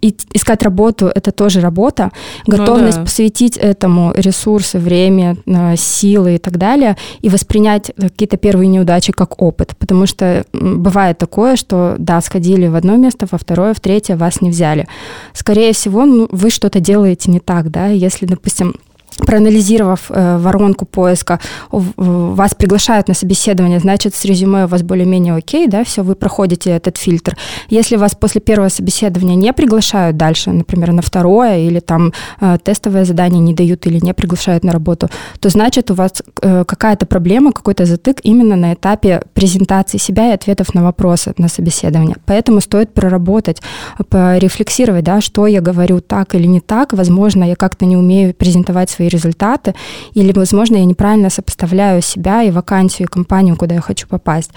и 0.00 0.14
искать 0.32 0.62
работу— 0.62 1.06
это 1.14 1.32
тоже 1.32 1.60
работа. 1.60 2.10
Готовность 2.46 2.98
ну, 2.98 3.02
да. 3.02 3.06
посвятить 3.06 3.56
этому 3.56 4.12
ресурсы, 4.14 4.78
время, 4.78 5.36
э, 5.46 5.76
силы 5.76 6.36
и 6.36 6.38
так 6.38 6.58
далее, 6.58 6.96
и 7.20 7.28
воспринять 7.28 7.92
какие-то 7.96 8.36
первые 8.36 8.68
неудачи 8.68 9.12
как 9.12 9.40
опыт. 9.40 9.76
Потому 9.78 10.06
что 10.06 10.44
бывает 10.52 11.18
такое, 11.18 11.56
что, 11.56 11.96
да, 11.98 12.20
сходили 12.20 12.66
в 12.66 12.74
одно 12.74 12.96
место, 12.96 13.26
во 13.30 13.38
второе, 13.38 13.74
в 13.74 13.80
третье, 13.80 14.16
вас 14.16 14.40
не 14.40 14.50
взяли. 14.50 14.86
Скорее 15.32 15.72
всего, 15.72 16.04
ну, 16.04 16.28
вы 16.30 16.50
что-то 16.50 16.80
делаете 16.80 17.30
не 17.30 17.40
так, 17.40 17.70
да, 17.70 17.86
если, 17.88 18.26
допустим, 18.26 18.74
проанализировав 19.16 20.10
э, 20.10 20.38
воронку 20.38 20.86
поиска, 20.86 21.40
вас 21.70 22.54
приглашают 22.54 23.08
на 23.08 23.14
собеседование, 23.14 23.80
значит, 23.80 24.14
с 24.14 24.24
резюме 24.24 24.64
у 24.64 24.68
вас 24.68 24.82
более-менее 24.82 25.34
окей, 25.34 25.66
да, 25.66 25.84
все, 25.84 26.02
вы 26.02 26.14
проходите 26.14 26.70
этот 26.70 26.96
фильтр. 26.96 27.36
Если 27.68 27.96
вас 27.96 28.14
после 28.14 28.40
первого 28.40 28.68
собеседования 28.68 29.36
не 29.36 29.52
приглашают 29.52 30.16
дальше, 30.16 30.50
например, 30.50 30.92
на 30.92 31.02
второе, 31.02 31.58
или 31.58 31.80
там 31.80 32.12
э, 32.40 32.58
тестовое 32.62 33.04
задание 33.04 33.40
не 33.40 33.54
дают 33.54 33.86
или 33.86 33.98
не 34.02 34.14
приглашают 34.14 34.64
на 34.64 34.72
работу, 34.72 35.08
то 35.40 35.48
значит, 35.48 35.90
у 35.90 35.94
вас 35.94 36.22
э, 36.42 36.64
какая-то 36.64 37.06
проблема, 37.06 37.52
какой-то 37.52 37.84
затык 37.84 38.18
именно 38.22 38.56
на 38.56 38.74
этапе 38.74 39.22
презентации 39.34 39.98
себя 39.98 40.30
и 40.30 40.34
ответов 40.34 40.74
на 40.74 40.82
вопросы 40.82 41.34
на 41.38 41.48
собеседование. 41.48 42.16
Поэтому 42.26 42.60
стоит 42.60 42.92
проработать, 42.92 43.62
порефлексировать, 44.08 45.04
да, 45.04 45.20
что 45.20 45.46
я 45.46 45.60
говорю 45.60 46.00
так 46.00 46.34
или 46.34 46.46
не 46.46 46.60
так, 46.60 46.92
возможно, 46.92 47.44
я 47.44 47.56
как-то 47.56 47.86
не 47.86 47.96
умею 47.96 48.34
презентовать 48.34 48.90
свои 48.90 49.03
свои 49.04 49.08
результаты, 49.08 49.74
или, 50.16 50.32
возможно, 50.32 50.76
я 50.76 50.84
неправильно 50.84 51.30
сопоставляю 51.30 52.02
себя 52.02 52.42
и 52.42 52.50
вакансию, 52.50 53.08
и 53.08 53.10
компанию, 53.10 53.56
куда 53.56 53.74
я 53.74 53.80
хочу 53.80 54.06
попасть. 54.08 54.50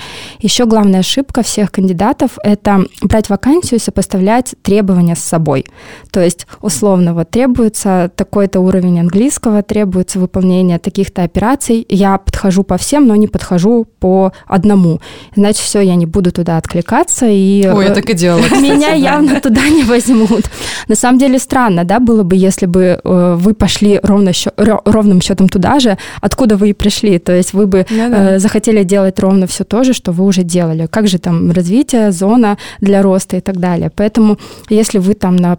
Еще 0.43 0.66
главная 0.66 1.00
ошибка 1.00 1.41
всех 1.41 1.72
кандидатов— 1.72 2.32
это 2.43 2.86
брать 3.02 3.30
вакансию 3.30 3.80
и 3.80 3.84
сопоставлять 3.84 4.56
требования 4.64 5.16
с 5.16 5.24
собой. 5.24 5.66
То 6.18 6.24
есть, 6.24 6.47
условно, 6.61 7.13
вот 7.13 7.30
требуется 7.30 8.09
такой-то 8.15 8.59
уровень 8.59 8.99
английского, 8.99 9.61
требуется 9.61 10.18
выполнение 10.18 10.80
таких-то 10.80 11.22
операций, 11.22 11.86
я 11.89 12.18
подхожу 12.18 12.63
по 12.63 12.78
всем, 12.78 13.05
но 13.05 13.15
не 13.15 13.28
подхожу 13.28 13.86
по 13.99 14.34
одному. 14.47 14.99
Значит, 15.36 15.61
все, 15.61 15.82
я 15.82 15.93
не 15.93 16.07
буду 16.07 16.32
туда 16.32 16.57
откликаться, 16.57 17.28
и 17.30 17.68
Ой, 17.68 17.86
я 17.86 17.93
так 17.93 18.09
и 18.09 18.15
делала, 18.15 18.41
меня 18.59 18.93
явно 18.93 19.39
туда 19.39 19.61
не 19.70 19.84
возьмут. 19.84 20.45
На 20.88 20.95
самом 20.95 21.20
деле 21.20 21.38
странно, 21.38 21.84
да, 21.84 21.99
было 21.99 22.24
бы, 22.24 22.36
если 22.36 22.65
бы 22.65 22.99
э, 23.03 23.36
вы 23.38 23.53
пошли 23.53 23.99
ровно 24.01 24.32
ровным 24.57 25.22
счетом 25.22 25.49
туда 25.49 25.80
же, 25.80 25.99
откуда 26.20 26.57
вы 26.57 26.70
и 26.70 26.74
пришли. 26.74 27.20
То 27.20 27.32
есть 27.32 27.53
вы 27.53 27.68
бы 27.68 27.86
ну, 27.91 28.09
да. 28.09 28.32
э, 28.32 28.39
захотели 28.39 28.82
делать 28.82 29.20
ровно 29.20 29.45
все 29.45 29.63
то 29.63 29.84
же, 29.84 29.93
что 29.93 30.11
вы 30.11 30.24
уже 30.24 30.41
делали. 30.41 30.88
Как 30.88 31.07
же 31.07 31.20
там 31.20 31.51
развитие, 31.51 32.11
зона 32.11 32.57
для 32.82 33.03
роста 33.03 33.38
и 33.38 33.41
так 33.41 33.57
далее. 33.57 33.91
Поэтому 33.95 34.39
если 34.70 34.97
вы 34.97 35.13
там 35.13 35.36
на 35.36 35.55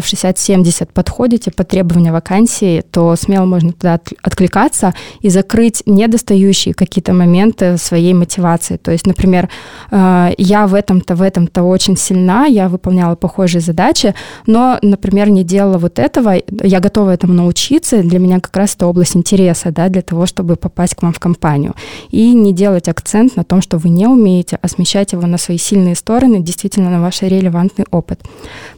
процентов 0.00 0.04
60-70 0.04 0.88
подходите 0.92 1.50
по 1.50 1.64
требованию 1.64 2.12
вакансии, 2.12 2.82
то 2.90 3.16
смело 3.16 3.44
можно 3.44 3.72
туда 3.72 4.00
откликаться 4.22 4.94
и 5.20 5.30
закрыть 5.30 5.82
недостающие 5.86 6.74
какие-то 6.74 7.12
моменты 7.12 7.76
своей 7.78 8.14
мотивации. 8.14 8.76
То 8.76 8.90
есть, 8.90 9.06
например, 9.06 9.48
э, 9.90 10.30
я 10.38 10.66
в 10.66 10.74
этом-то, 10.74 11.14
в 11.14 11.22
этом-то 11.22 11.62
очень 11.62 11.96
сильна, 11.96 12.46
я 12.46 12.68
выполняла 12.68 13.14
похожие 13.14 13.60
задачи, 13.60 14.14
но, 14.46 14.78
например, 14.82 15.30
не 15.30 15.44
делала 15.44 15.78
вот 15.78 15.98
этого, 15.98 16.34
я 16.62 16.80
готова 16.80 17.10
этому 17.10 17.34
научиться, 17.34 18.02
для 18.02 18.18
меня 18.18 18.40
как 18.40 18.56
раз 18.56 18.74
это 18.74 18.86
область 18.86 19.16
интереса, 19.16 19.70
да, 19.70 19.88
для 19.88 20.02
того, 20.02 20.26
чтобы 20.26 20.56
попасть 20.56 20.94
к 20.94 21.02
вам 21.02 21.12
в 21.12 21.18
компанию. 21.18 21.74
И 22.10 22.34
не 22.34 22.52
делать 22.52 22.88
акцент 22.88 23.36
на 23.36 23.44
том, 23.44 23.62
что 23.62 23.78
вы 23.78 23.90
не 23.90 24.06
умеете, 24.06 24.58
а 24.62 24.68
смещать 24.68 25.12
его 25.12 25.26
на 25.26 25.38
свои 25.38 25.58
сильные 25.58 25.94
стороны, 25.94 26.40
действительно 26.40 26.90
на 26.90 27.00
ваш 27.00 27.22
релевантный 27.22 27.86
опыт. 27.90 28.20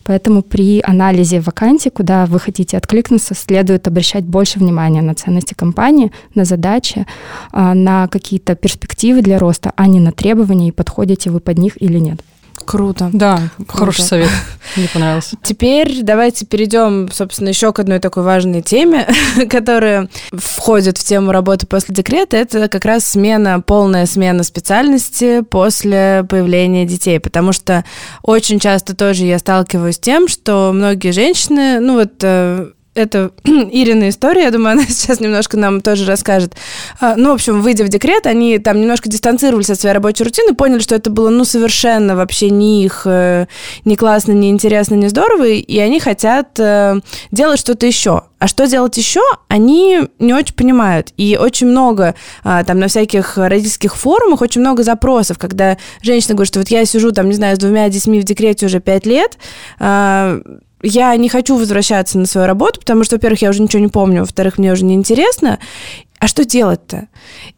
Поэтому 0.04 0.42
при 0.42 0.80
анализе 0.84 1.01
вакансий, 1.40 1.90
куда 1.90 2.26
вы 2.26 2.38
хотите 2.38 2.76
откликнуться, 2.76 3.34
следует 3.34 3.88
обращать 3.88 4.24
больше 4.24 4.58
внимания 4.58 5.02
на 5.02 5.14
ценности 5.14 5.54
компании, 5.54 6.12
на 6.34 6.44
задачи, 6.44 7.06
а, 7.50 7.74
на 7.74 8.06
какие-то 8.08 8.54
перспективы 8.54 9.22
для 9.22 9.38
роста, 9.38 9.72
а 9.76 9.86
не 9.86 10.00
на 10.00 10.12
требования, 10.12 10.68
и 10.68 10.72
подходите 10.72 11.30
вы 11.30 11.40
под 11.40 11.58
них 11.58 11.80
или 11.82 11.98
нет. 11.98 12.20
Круто. 12.64 13.10
Да, 13.12 13.48
Круто. 13.56 13.72
хороший 13.72 14.02
совет. 14.02 14.30
Мне 14.76 14.88
понравился. 14.92 15.36
Теперь 15.42 16.02
давайте 16.02 16.46
перейдем, 16.46 17.10
собственно, 17.12 17.48
еще 17.48 17.72
к 17.72 17.78
одной 17.80 17.98
такой 17.98 18.22
важной 18.22 18.62
теме, 18.62 19.08
которая 19.50 20.08
входит 20.32 20.98
в 20.98 21.04
тему 21.04 21.32
работы 21.32 21.66
после 21.66 21.94
декрета. 21.94 22.36
Это 22.36 22.68
как 22.68 22.84
раз 22.84 23.04
смена, 23.04 23.60
полная 23.60 24.06
смена 24.06 24.42
специальности 24.42 25.42
после 25.42 26.24
появления 26.28 26.86
детей. 26.86 27.20
Потому 27.20 27.52
что 27.52 27.84
очень 28.22 28.60
часто 28.60 28.94
тоже 28.94 29.24
я 29.24 29.38
сталкиваюсь 29.38 29.96
с 29.96 30.00
тем, 30.00 30.28
что 30.28 30.70
многие 30.72 31.10
женщины, 31.12 31.80
ну 31.80 31.94
вот 31.94 32.12
э, 32.22 32.70
это 32.94 33.30
Ирина 33.44 34.08
история, 34.08 34.44
я 34.44 34.50
думаю, 34.50 34.72
она 34.78 34.84
сейчас 34.86 35.20
немножко 35.20 35.56
нам 35.56 35.80
тоже 35.80 36.06
расскажет. 36.06 36.54
А, 37.00 37.16
ну, 37.16 37.30
в 37.30 37.34
общем, 37.34 37.62
выйдя 37.62 37.84
в 37.84 37.88
декрет, 37.88 38.26
они 38.26 38.58
там 38.58 38.80
немножко 38.80 39.08
дистанцировались 39.08 39.70
от 39.70 39.80
своей 39.80 39.94
рабочей 39.94 40.24
рутины, 40.24 40.54
поняли, 40.54 40.80
что 40.80 40.94
это 40.94 41.10
было, 41.10 41.30
ну, 41.30 41.44
совершенно 41.44 42.16
вообще 42.16 42.50
не 42.50 42.84
их, 42.84 43.02
э, 43.04 43.46
не 43.84 43.96
классно, 43.96 44.32
не 44.32 44.50
интересно, 44.50 44.94
не 44.94 45.08
здорово, 45.08 45.46
и 45.46 45.78
они 45.78 46.00
хотят 46.00 46.58
э, 46.58 47.00
делать 47.30 47.60
что-то 47.60 47.86
еще. 47.86 48.22
А 48.42 48.48
что 48.48 48.66
делать 48.66 48.96
еще, 48.96 49.20
они 49.46 50.00
не 50.18 50.34
очень 50.34 50.56
понимают. 50.56 51.12
И 51.16 51.38
очень 51.40 51.68
много 51.68 52.16
а, 52.42 52.64
там 52.64 52.80
на 52.80 52.88
всяких 52.88 53.38
родительских 53.38 53.94
форумах, 53.94 54.40
очень 54.40 54.62
много 54.62 54.82
запросов, 54.82 55.38
когда 55.38 55.78
женщина 56.02 56.34
говорит, 56.34 56.48
что 56.48 56.58
вот 56.58 56.68
я 56.68 56.84
сижу 56.84 57.12
там, 57.12 57.28
не 57.28 57.34
знаю, 57.34 57.54
с 57.54 57.60
двумя 57.60 57.88
детьми 57.88 58.18
в 58.18 58.24
декрете 58.24 58.66
уже 58.66 58.80
пять 58.80 59.06
лет, 59.06 59.38
а, 59.78 60.40
я 60.82 61.16
не 61.16 61.28
хочу 61.28 61.56
возвращаться 61.56 62.18
на 62.18 62.26
свою 62.26 62.46
работу, 62.46 62.80
потому 62.80 63.04
что, 63.04 63.16
во-первых, 63.16 63.42
я 63.42 63.50
уже 63.50 63.62
ничего 63.62 63.82
не 63.82 63.88
помню, 63.88 64.20
во-вторых, 64.20 64.58
мне 64.58 64.72
уже 64.72 64.84
не 64.84 64.94
интересно 64.94 65.58
а 66.22 66.28
что 66.28 66.44
делать-то? 66.44 67.08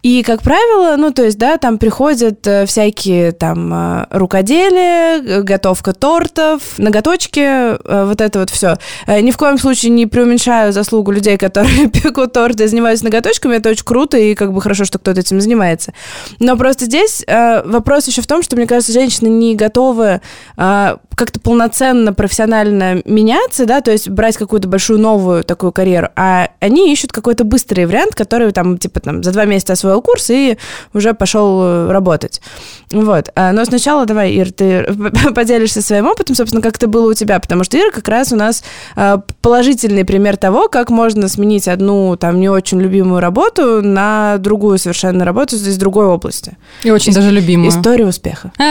И, 0.03 0.23
как 0.23 0.41
правило, 0.41 0.97
ну, 0.97 1.11
то 1.11 1.23
есть, 1.23 1.37
да, 1.37 1.59
там 1.59 1.77
приходят 1.77 2.47
э, 2.47 2.65
всякие 2.65 3.33
там 3.33 3.71
э, 3.75 4.07
рукоделия, 4.09 5.43
готовка 5.43 5.93
тортов, 5.93 6.62
ноготочки, 6.79 7.41
э, 7.41 8.05
вот 8.07 8.23
это 8.23 8.39
вот 8.39 8.49
все. 8.49 8.79
Ни 9.07 9.33
в 9.33 9.37
коем 9.37 9.59
случае 9.59 9.91
не 9.91 10.07
преуменьшаю 10.07 10.73
заслугу 10.73 11.11
людей, 11.11 11.37
которые 11.37 11.89
пекут 11.91 12.33
торты 12.33 12.67
занимаются 12.67 13.05
ноготочками, 13.05 13.57
это 13.57 13.69
очень 13.69 13.85
круто, 13.85 14.17
и 14.17 14.35
как 14.35 14.55
бы 14.55 14.62
хорошо, 14.62 14.87
что 14.87 14.99
кто-то 14.99 15.21
этим 15.21 15.43
занимается. 15.43 15.93
Но 16.39 16.57
просто 16.57 16.87
здесь 16.87 17.23
вопрос 17.29 18.07
еще 18.07 18.23
в 18.23 18.27
том, 18.27 18.43
что, 18.43 18.57
мне 18.57 18.67
кажется, 18.67 18.95
женщины 18.95 19.29
не 19.29 19.57
готовы 19.57 20.23
как-то 20.57 21.41
полноценно, 21.41 22.12
профессионально 22.12 23.03
меняться, 23.05 23.67
да, 23.67 23.81
то 23.81 23.91
есть 23.91 24.09
брать 24.09 24.37
какую-то 24.37 24.69
большую 24.69 24.99
новую 24.99 25.45
такую 25.45 25.73
карьеру, 25.73 26.09
а 26.17 26.49
они 26.61 26.93
ищут 26.93 27.12
какой-то 27.12 27.45
быстрый 27.45 27.87
вариант, 27.87 28.15
который 28.15 28.49
там, 28.55 28.79
типа, 28.79 29.01
там, 29.01 29.23
за 29.23 29.33
два 29.33 29.45
месяца 29.45 29.75
освоил 29.75 30.01
курс 30.01 30.31
и 30.31 30.57
уже 30.95 31.13
пошел 31.15 31.63
э, 31.63 31.91
работать. 31.93 32.41
Вот. 32.95 33.31
А, 33.35 33.53
но 33.53 33.65
сначала 33.65 34.07
давай, 34.07 34.33
Ир, 34.33 34.53
ты 34.53 34.87
поделишься 35.35 35.83
своим 35.83 36.07
опытом, 36.07 36.37
собственно, 36.37 36.63
как 36.63 36.77
это 36.77 36.87
было 36.87 37.11
у 37.11 37.15
тебя, 37.15 37.41
потому 37.41 37.65
что 37.65 37.77
Ира 37.77 37.91
как 37.91 38.07
раз 38.09 38.33
у 38.33 38.37
нас 38.37 38.63
а, 38.95 39.23
положительный 39.43 40.05
пример 40.05 40.37
того, 40.37 40.69
как 40.69 40.91
можно 40.91 41.29
сменить 41.29 41.67
одну, 41.67 42.17
там, 42.17 42.41
не 42.41 42.49
очень 42.49 42.81
любимую 42.81 43.21
работу 43.21 43.83
на 43.83 44.39
другую 44.39 44.79
совершенно 44.79 45.25
работу 45.25 45.57
из 45.57 45.77
другой 45.77 46.07
области. 46.07 46.57
И 46.85 46.91
очень 46.91 47.13
даже 47.13 47.31
любимую. 47.31 47.71
История 47.71 48.07
успеха. 48.07 48.53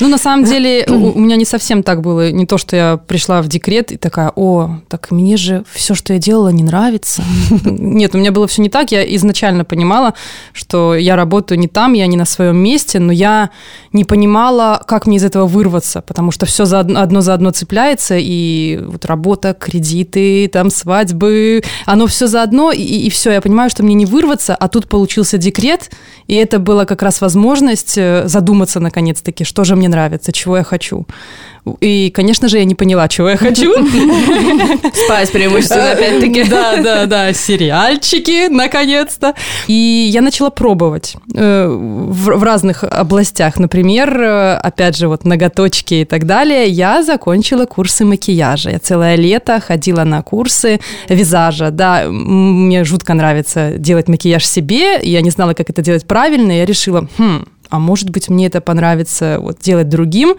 Ну, 0.00 0.08
на 0.08 0.18
самом 0.18 0.44
деле, 0.44 0.84
у 0.88 1.18
меня 1.18 1.36
не 1.36 1.44
совсем 1.44 1.82
так 1.82 2.02
было. 2.02 2.30
Не 2.30 2.46
то, 2.46 2.58
что 2.58 2.76
я 2.76 2.96
пришла 2.96 3.40
в 3.40 3.48
декрет 3.48 3.92
и 3.92 3.96
такая, 3.96 4.32
о, 4.34 4.80
так 4.88 5.10
мне 5.10 5.36
же 5.36 5.64
все, 5.72 5.94
что 5.94 6.12
я 6.12 6.18
делала, 6.18 6.48
не 6.48 6.62
нравится. 6.62 7.22
Нет, 7.64 8.14
у 8.14 8.18
меня 8.18 8.32
было 8.32 8.46
все 8.46 8.62
не 8.62 8.68
так. 8.68 8.92
Я 8.92 9.02
изначально 9.16 9.64
понимала, 9.64 10.14
что 10.52 10.94
я 10.94 11.16
работаю 11.16 11.58
не 11.58 11.68
там, 11.68 11.92
я 11.94 12.06
не 12.06 12.16
на 12.16 12.24
своем 12.24 12.56
месте, 12.56 12.95
но 12.98 13.12
я 13.12 13.50
не 13.92 14.04
понимала, 14.04 14.82
как 14.86 15.06
мне 15.06 15.16
из 15.16 15.24
этого 15.24 15.46
вырваться, 15.46 16.02
потому 16.02 16.30
что 16.30 16.46
все 16.46 16.64
за 16.64 16.80
одно, 16.80 17.00
одно 17.00 17.20
за 17.20 17.34
одно 17.34 17.50
цепляется, 17.50 18.16
и 18.18 18.80
вот 18.82 19.04
работа, 19.04 19.54
кредиты, 19.54 20.48
там 20.48 20.70
свадьбы, 20.70 21.62
оно 21.84 22.06
все 22.06 22.26
заодно, 22.26 22.72
и, 22.72 22.82
и 22.82 23.10
все, 23.10 23.32
я 23.32 23.40
понимаю, 23.40 23.70
что 23.70 23.82
мне 23.82 23.94
не 23.94 24.06
вырваться, 24.06 24.54
а 24.54 24.68
тут 24.68 24.88
получился 24.88 25.38
декрет, 25.38 25.90
и 26.26 26.34
это 26.34 26.58
была 26.58 26.84
как 26.84 27.02
раз 27.02 27.20
возможность 27.20 27.96
э, 27.96 28.26
задуматься 28.26 28.80
наконец-таки, 28.80 29.44
что 29.44 29.64
же 29.64 29.76
мне 29.76 29.88
нравится, 29.88 30.32
чего 30.32 30.56
я 30.56 30.64
хочу. 30.64 31.06
И, 31.80 32.10
конечно 32.14 32.48
же, 32.48 32.58
я 32.58 32.64
не 32.64 32.76
поняла, 32.76 33.08
чего 33.08 33.30
я 33.30 33.36
хочу. 33.36 33.72
Спать 35.04 35.32
преимущественно, 35.32 35.92
опять-таки. 35.92 36.44
Да, 36.44 36.76
да, 36.76 37.06
да, 37.06 37.32
сериальчики, 37.32 38.48
наконец-то. 38.48 39.34
И 39.66 40.08
я 40.12 40.20
начала 40.22 40.50
пробовать 40.50 41.16
э, 41.34 41.66
в 41.68 42.42
разных 42.42 42.75
областях. 42.84 43.58
Например, 43.58 44.20
э, 44.20 44.54
опять 44.56 44.96
же, 44.96 45.08
вот 45.08 45.24
ноготочки 45.24 45.94
и 45.94 46.04
так 46.04 46.26
далее. 46.26 46.68
Я 46.68 47.02
закончила 47.02 47.66
курсы 47.66 48.04
макияжа. 48.04 48.70
Я 48.70 48.78
целое 48.78 49.16
лето 49.16 49.60
ходила 49.60 50.04
на 50.04 50.22
курсы 50.22 50.80
визажа. 51.08 51.70
Да, 51.70 52.04
мне 52.08 52.84
жутко 52.84 53.14
нравится 53.14 53.72
делать 53.78 54.08
макияж 54.08 54.46
себе. 54.46 55.00
Я 55.02 55.20
не 55.20 55.30
знала, 55.30 55.54
как 55.54 55.70
это 55.70 55.82
делать 55.82 56.06
правильно. 56.06 56.52
Я 56.52 56.64
решила, 56.64 57.08
хм, 57.18 57.46
а 57.70 57.78
может 57.78 58.10
быть, 58.10 58.28
мне 58.28 58.46
это 58.46 58.60
понравится 58.60 59.38
вот 59.40 59.58
делать 59.60 59.88
другим. 59.88 60.36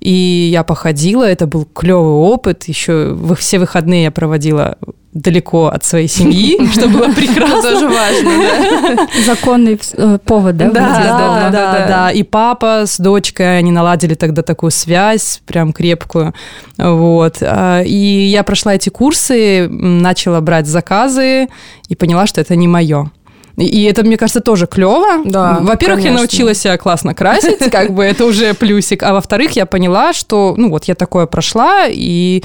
И 0.00 0.50
я 0.52 0.64
походила, 0.64 1.24
это 1.24 1.46
был 1.46 1.64
клевый 1.64 2.12
опыт. 2.12 2.64
Еще 2.64 3.16
все 3.38 3.58
выходные 3.58 4.04
я 4.04 4.10
проводила 4.10 4.76
далеко 5.14 5.68
от 5.68 5.84
своей 5.84 6.08
семьи, 6.08 6.58
что 6.72 6.88
было 6.88 7.10
прекрасно. 7.12 7.62
Тоже 7.62 7.88
важно, 7.88 9.08
Законный 9.24 9.80
э, 9.92 10.18
повод, 10.24 10.56
да? 10.56 10.70
Да, 10.70 11.50
да, 11.50 11.86
да. 11.86 12.10
И 12.10 12.24
папа 12.24 12.82
с 12.86 12.98
дочкой, 12.98 13.58
они 13.58 13.70
наладили 13.70 14.14
тогда 14.14 14.42
такую 14.42 14.72
связь, 14.72 15.40
прям 15.46 15.72
крепкую. 15.72 16.34
Вот. 16.76 17.38
А, 17.40 17.82
и 17.82 17.96
я 17.96 18.42
прошла 18.42 18.74
эти 18.74 18.88
курсы, 18.88 19.68
начала 19.68 20.40
брать 20.40 20.66
заказы 20.66 21.48
и 21.88 21.94
поняла, 21.94 22.26
что 22.26 22.40
это 22.40 22.56
не 22.56 22.66
мое. 22.66 23.10
И 23.56 23.84
это, 23.84 24.02
мне 24.02 24.16
кажется, 24.16 24.40
тоже 24.40 24.66
клево. 24.66 25.24
Да, 25.24 25.58
Во-первых, 25.60 26.00
конечно. 26.00 26.08
я 26.08 26.14
научилась 26.14 26.58
себя 26.58 26.76
классно 26.76 27.14
красить, 27.14 27.58
как 27.70 27.92
бы 27.92 28.02
это 28.02 28.24
уже 28.24 28.54
плюсик. 28.54 29.02
А 29.02 29.12
во-вторых, 29.12 29.52
я 29.52 29.66
поняла, 29.66 30.12
что, 30.12 30.54
ну 30.56 30.70
вот, 30.70 30.84
я 30.84 30.94
такое 30.94 31.26
прошла, 31.26 31.84
и 31.88 32.42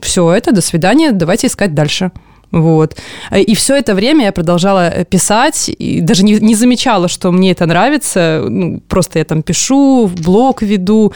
все 0.00 0.30
это, 0.32 0.52
до 0.52 0.60
свидания, 0.62 1.12
давайте 1.12 1.46
искать 1.46 1.74
дальше. 1.74 2.10
Вот. 2.50 2.96
И 3.36 3.54
все 3.54 3.76
это 3.76 3.94
время 3.94 4.24
я 4.24 4.32
продолжала 4.32 4.90
писать, 5.04 5.68
и 5.78 6.00
даже 6.00 6.24
не, 6.24 6.32
не 6.40 6.56
замечала, 6.56 7.06
что 7.06 7.30
мне 7.30 7.52
это 7.52 7.64
нравится. 7.66 8.44
Ну, 8.48 8.80
просто 8.88 9.20
я 9.20 9.24
там 9.24 9.42
пишу, 9.42 10.06
в 10.06 10.20
блог 10.20 10.62
веду. 10.62 11.12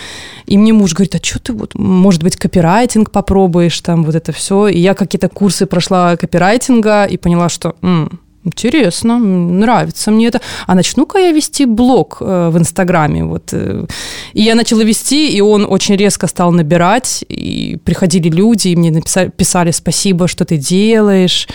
И 0.47 0.57
мне 0.57 0.73
муж 0.73 0.95
говорит, 0.95 1.17
а 1.17 1.25
что 1.25 1.41
ты 1.41 1.53
вот, 1.53 1.75
может 1.75 2.23
быть, 2.23 2.37
копирайтинг 2.37 3.11
попробуешь, 3.11 3.81
там 3.81 4.05
вот 4.05 4.15
это 4.15 4.31
все. 4.31 4.69
И 4.69 4.79
я 4.79 4.95
какие-то 4.95 5.29
курсы 5.29 5.67
прошла 5.67 6.17
копирайтинга 6.17 7.05
и 7.07 7.17
поняла, 7.17 7.49
что 7.49 7.75
м, 7.83 8.21
Интересно, 8.45 9.19
нравится 9.19 10.11
мне 10.11 10.27
это. 10.27 10.41
А 10.67 10.75
начну-ка 10.75 11.19
я 11.19 11.33
вести 11.33 11.65
блог 11.65 12.19
э, 12.21 12.51
в 12.53 12.59
Инстаграме. 12.59 13.25
Вот. 13.25 13.53
Э. 13.53 13.87
И 14.35 14.43
я 14.43 14.55
начала 14.55 14.83
вести, 14.83 15.37
и 15.37 15.41
он 15.41 15.67
очень 15.69 15.97
резко 15.97 16.27
стал 16.27 16.53
набирать. 16.53 17.25
И 17.29 17.79
приходили 17.85 18.29
люди, 18.29 18.69
и 18.69 18.77
мне 18.77 18.91
написали, 18.91 19.31
писали 19.31 19.71
спасибо, 19.71 20.29
что 20.29 20.45
ты 20.45 20.59
делаешь. 20.59 21.49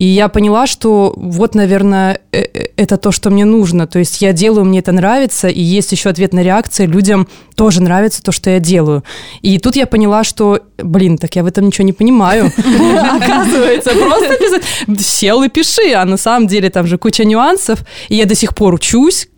И 0.00 0.06
я 0.06 0.28
поняла, 0.28 0.66
что 0.66 1.12
вот, 1.14 1.54
наверное, 1.54 2.20
э, 2.32 2.40
э, 2.40 2.66
это 2.76 2.96
то, 2.96 3.12
что 3.12 3.28
мне 3.28 3.44
нужно. 3.44 3.86
То 3.86 3.98
есть 3.98 4.22
я 4.22 4.32
делаю, 4.32 4.64
мне 4.64 4.78
это 4.78 4.92
нравится, 4.92 5.48
и 5.48 5.60
есть 5.60 5.92
еще 5.92 6.08
ответная 6.08 6.42
реакция, 6.42 6.86
людям 6.86 7.28
тоже 7.54 7.82
нравится 7.82 8.22
то, 8.22 8.32
что 8.32 8.48
я 8.48 8.60
делаю. 8.60 9.04
И 9.42 9.58
тут 9.58 9.76
я 9.76 9.86
поняла, 9.86 10.24
что, 10.24 10.60
блин, 10.78 11.18
так 11.18 11.36
я 11.36 11.42
в 11.42 11.46
этом 11.46 11.66
ничего 11.66 11.84
не 11.84 11.92
понимаю. 11.92 12.46
Оказывается, 12.56 13.90
просто 13.90 14.36
писать. 14.38 15.06
Сел 15.06 15.42
и 15.42 15.50
пиши, 15.50 15.92
а 15.92 16.06
на 16.06 16.16
самом 16.16 16.48
деле 16.48 16.70
там 16.70 16.86
же 16.86 16.96
куча 16.96 17.26
нюансов. 17.26 17.80
И 18.08 18.16
я 18.16 18.24
до 18.24 18.34
сих 18.34 18.54
пор 18.54 18.72
учусь, 18.72 19.28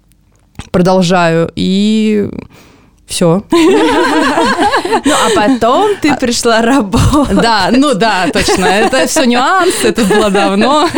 продолжаю, 0.71 1.51
и 1.57 2.31
все. 3.13 3.45
Ну, 5.05 5.13
а 5.13 5.31
потом 5.35 5.97
ты 6.01 6.11
а 6.11 6.17
пришла 6.17 6.63
работать. 6.63 7.37
Да, 7.37 7.71
ну 7.73 7.95
да, 7.95 8.29
точно. 8.33 8.67
Это 8.67 9.07
все 9.07 9.25
нюансы, 9.25 9.89
это 9.89 10.05
было 10.05 10.31
давно. 10.31 10.89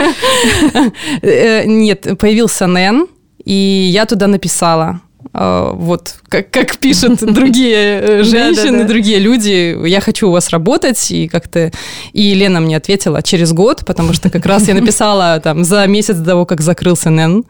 Э, 1.22 1.64
нет, 1.64 2.06
появился 2.18 2.66
Нэн, 2.66 3.06
и 3.44 3.52
я 3.92 4.04
туда 4.04 4.26
написала. 4.26 5.00
Э, 5.32 5.72
вот 5.74 6.16
как, 6.28 6.50
как 6.50 6.76
пишут 6.78 7.20
другие 7.20 8.00
э, 8.00 8.22
женщины, 8.24 8.84
другие 8.84 9.18
люди, 9.18 9.76
я 9.86 10.00
хочу 10.00 10.28
у 10.28 10.32
вас 10.32 10.50
работать, 10.50 11.10
и 11.10 11.28
как-то... 11.28 11.70
И 12.12 12.34
Лена 12.34 12.60
мне 12.60 12.76
ответила 12.76 13.22
через 13.22 13.52
год, 13.52 13.84
потому 13.86 14.12
что 14.12 14.28
как 14.28 14.44
раз 14.46 14.68
я 14.68 14.74
написала 14.74 15.40
там 15.40 15.64
за 15.64 15.86
месяц 15.86 16.16
до 16.16 16.24
того, 16.24 16.46
как 16.46 16.60
закрылся 16.60 17.10
НЭН, 17.10 17.44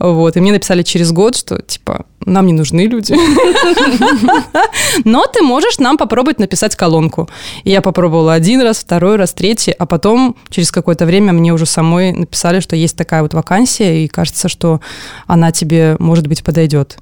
вот, 0.00 0.36
и 0.36 0.40
мне 0.40 0.52
написали 0.52 0.82
через 0.82 1.12
год, 1.12 1.36
что, 1.36 1.60
типа, 1.60 2.06
нам 2.24 2.46
не 2.46 2.54
нужны 2.54 2.86
люди. 2.86 3.14
Но 5.04 5.26
ты 5.26 5.42
можешь 5.42 5.78
нам 5.78 5.98
попробовать 5.98 6.38
написать 6.38 6.74
колонку. 6.74 7.28
И 7.64 7.70
я 7.70 7.82
попробовала 7.82 8.32
один 8.32 8.62
раз, 8.62 8.78
второй 8.78 9.16
раз, 9.16 9.34
третий, 9.34 9.72
а 9.72 9.84
потом 9.84 10.36
через 10.48 10.70
какое-то 10.70 11.04
время 11.04 11.34
мне 11.34 11.52
уже 11.52 11.66
самой 11.66 12.12
написали, 12.12 12.60
что 12.60 12.76
есть 12.76 12.96
такая 12.96 13.20
вот 13.20 13.34
вакансия, 13.34 14.02
и 14.04 14.08
кажется, 14.08 14.48
что 14.48 14.80
она 15.26 15.52
тебе, 15.52 15.96
может 15.98 16.26
быть, 16.26 16.42
подойдет. 16.42 16.96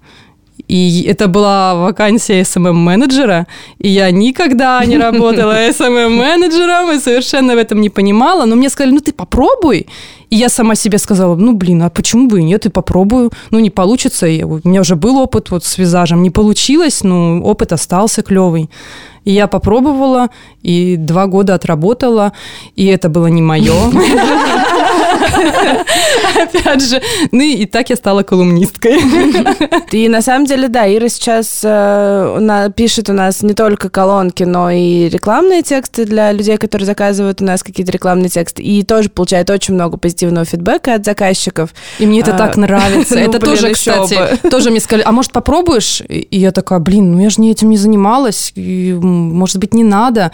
И 0.66 1.04
это 1.08 1.28
была 1.28 1.76
вакансия 1.76 2.42
SMM-менеджера, 2.42 3.46
и 3.78 3.88
я 3.88 4.10
никогда 4.10 4.84
не 4.84 4.98
работала 4.98 5.52
SMM-менеджером 5.68 6.96
и 6.96 7.00
совершенно 7.00 7.54
в 7.54 7.58
этом 7.58 7.80
не 7.80 7.90
понимала. 7.90 8.44
Но 8.44 8.56
мне 8.56 8.68
сказали, 8.68 8.94
ну 8.94 9.00
ты 9.00 9.12
попробуй. 9.12 9.86
И 10.30 10.36
я 10.36 10.48
сама 10.48 10.74
себе 10.74 10.98
сказала, 10.98 11.36
ну 11.36 11.54
блин, 11.54 11.82
а 11.82 11.90
почему 11.90 12.28
бы 12.28 12.40
и 12.40 12.44
нет, 12.44 12.66
и 12.66 12.68
попробую. 12.68 13.30
Ну 13.50 13.60
не 13.60 13.70
получится, 13.70 14.26
у 14.26 14.60
меня 14.68 14.80
уже 14.80 14.94
был 14.94 15.18
опыт 15.18 15.50
вот 15.50 15.64
с 15.64 15.78
визажем, 15.78 16.22
не 16.22 16.30
получилось, 16.30 17.02
но 17.02 17.40
опыт 17.40 17.72
остался 17.72 18.22
клевый. 18.22 18.68
И 19.24 19.32
я 19.32 19.46
попробовала, 19.46 20.28
и 20.62 20.96
два 20.96 21.26
года 21.26 21.54
отработала, 21.54 22.32
и 22.76 22.86
это 22.86 23.08
было 23.08 23.26
не 23.26 23.42
мое. 23.42 23.74
Опять 26.42 26.82
же, 26.82 27.02
ну 27.32 27.40
и 27.40 27.66
так 27.66 27.90
я 27.90 27.96
стала 27.96 28.22
колумнисткой. 28.22 28.98
И 29.92 30.08
на 30.08 30.22
самом 30.22 30.46
деле, 30.46 30.68
да, 30.68 30.86
Ира 30.86 31.08
сейчас 31.08 31.60
э, 31.64 32.70
пишет 32.76 33.08
у 33.10 33.12
нас 33.12 33.42
не 33.42 33.54
только 33.54 33.88
колонки, 33.88 34.44
но 34.44 34.70
и 34.70 35.08
рекламные 35.08 35.62
тексты 35.62 36.04
для 36.04 36.32
людей, 36.32 36.56
которые 36.56 36.86
заказывают 36.86 37.40
у 37.40 37.44
нас 37.44 37.62
какие-то 37.62 37.92
рекламные 37.92 38.28
тексты, 38.28 38.62
и 38.62 38.82
тоже 38.82 39.08
получает 39.08 39.50
очень 39.50 39.74
много 39.74 39.96
позитивного 39.96 40.44
фидбэка 40.44 40.94
от 40.94 41.04
заказчиков. 41.04 41.70
И 41.98 42.06
мне 42.06 42.20
это 42.20 42.32
так 42.32 42.56
нравится. 42.56 43.16
Ну, 43.18 43.24
это 43.24 43.40
тоже, 43.40 43.72
кстати, 43.72 44.16
тоже 44.48 44.70
мне 44.70 44.80
сказали, 44.80 45.02
а 45.04 45.12
может 45.12 45.32
попробуешь? 45.32 46.02
И 46.08 46.38
я 46.38 46.52
такая, 46.52 46.78
блин, 46.78 47.12
ну 47.12 47.20
я 47.20 47.30
же 47.30 47.40
не 47.40 47.50
этим 47.50 47.70
не 47.70 47.76
занималась, 47.76 48.52
может 48.54 49.58
быть, 49.58 49.74
не 49.74 49.82
надо. 49.82 50.30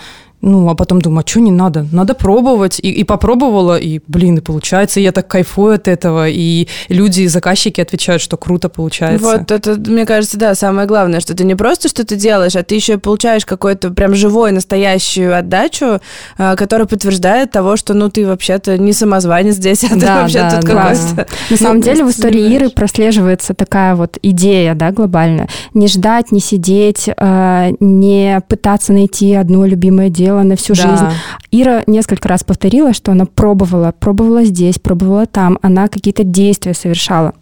Ну, 0.46 0.68
а 0.68 0.74
потом 0.74 1.00
думаю, 1.00 1.24
а 1.26 1.28
что 1.28 1.40
не 1.40 1.50
надо? 1.50 1.86
Надо 1.90 2.12
пробовать. 2.12 2.78
И, 2.78 2.90
и 2.90 3.02
попробовала, 3.02 3.78
и, 3.78 4.00
блин, 4.06 4.36
и 4.36 4.40
получается. 4.42 5.00
И 5.00 5.02
я 5.02 5.10
так 5.10 5.26
кайфую 5.26 5.76
от 5.76 5.88
этого. 5.88 6.28
И 6.28 6.68
люди, 6.90 7.26
заказчики 7.26 7.80
отвечают, 7.80 8.20
что 8.20 8.36
круто 8.36 8.68
получается. 8.68 9.24
Вот 9.24 9.50
это, 9.50 9.74
мне 9.76 10.04
кажется, 10.04 10.38
да, 10.38 10.54
самое 10.54 10.86
главное, 10.86 11.20
что 11.20 11.34
ты 11.34 11.44
не 11.44 11.54
просто 11.54 11.88
что-то 11.88 12.16
делаешь, 12.16 12.56
а 12.56 12.62
ты 12.62 12.74
еще 12.74 12.98
получаешь 12.98 13.46
какую-то 13.46 13.90
прям 13.90 14.14
живой, 14.14 14.52
настоящую 14.52 15.34
отдачу, 15.34 16.00
а, 16.36 16.56
которая 16.56 16.86
подтверждает 16.86 17.50
того, 17.50 17.76
что, 17.76 17.94
ну, 17.94 18.10
ты 18.10 18.26
вообще-то 18.26 18.76
не 18.76 18.92
самозванец 18.92 19.54
здесь, 19.54 19.84
а 19.84 19.94
да, 19.94 19.96
ты 19.96 20.06
вообще 20.06 20.38
да, 20.40 20.50
тут 20.50 20.68
да. 20.68 20.74
какой-то... 20.74 21.26
На 21.48 21.56
самом 21.56 21.80
деле 21.82 22.04
в 22.04 22.10
истории 22.10 22.54
Иры 22.54 22.68
прослеживается 22.68 23.54
такая 23.54 23.94
вот 23.94 24.18
идея, 24.20 24.74
да, 24.74 24.90
глобальная. 24.90 25.48
Не 25.72 25.88
ждать, 25.88 26.32
не 26.32 26.40
сидеть, 26.40 27.08
а, 27.16 27.70
не 27.80 28.42
пытаться 28.46 28.92
найти 28.92 29.32
одно 29.32 29.64
любимое 29.64 30.10
дело, 30.10 30.33
дело 30.34 30.42
на 30.42 30.56
всю 30.56 30.74
да. 30.74 30.82
жизнь. 30.82 31.06
Ира 31.50 31.82
несколько 31.86 32.28
раз 32.28 32.44
повторила, 32.44 32.92
что 32.92 33.12
она 33.12 33.26
пробовала, 33.26 33.94
пробовала 33.98 34.44
здесь, 34.44 34.78
пробовала 34.78 35.26
там, 35.26 35.58
она 35.62 35.88
какие-то 35.88 36.24
действия 36.24 36.74
совершала 36.74 37.34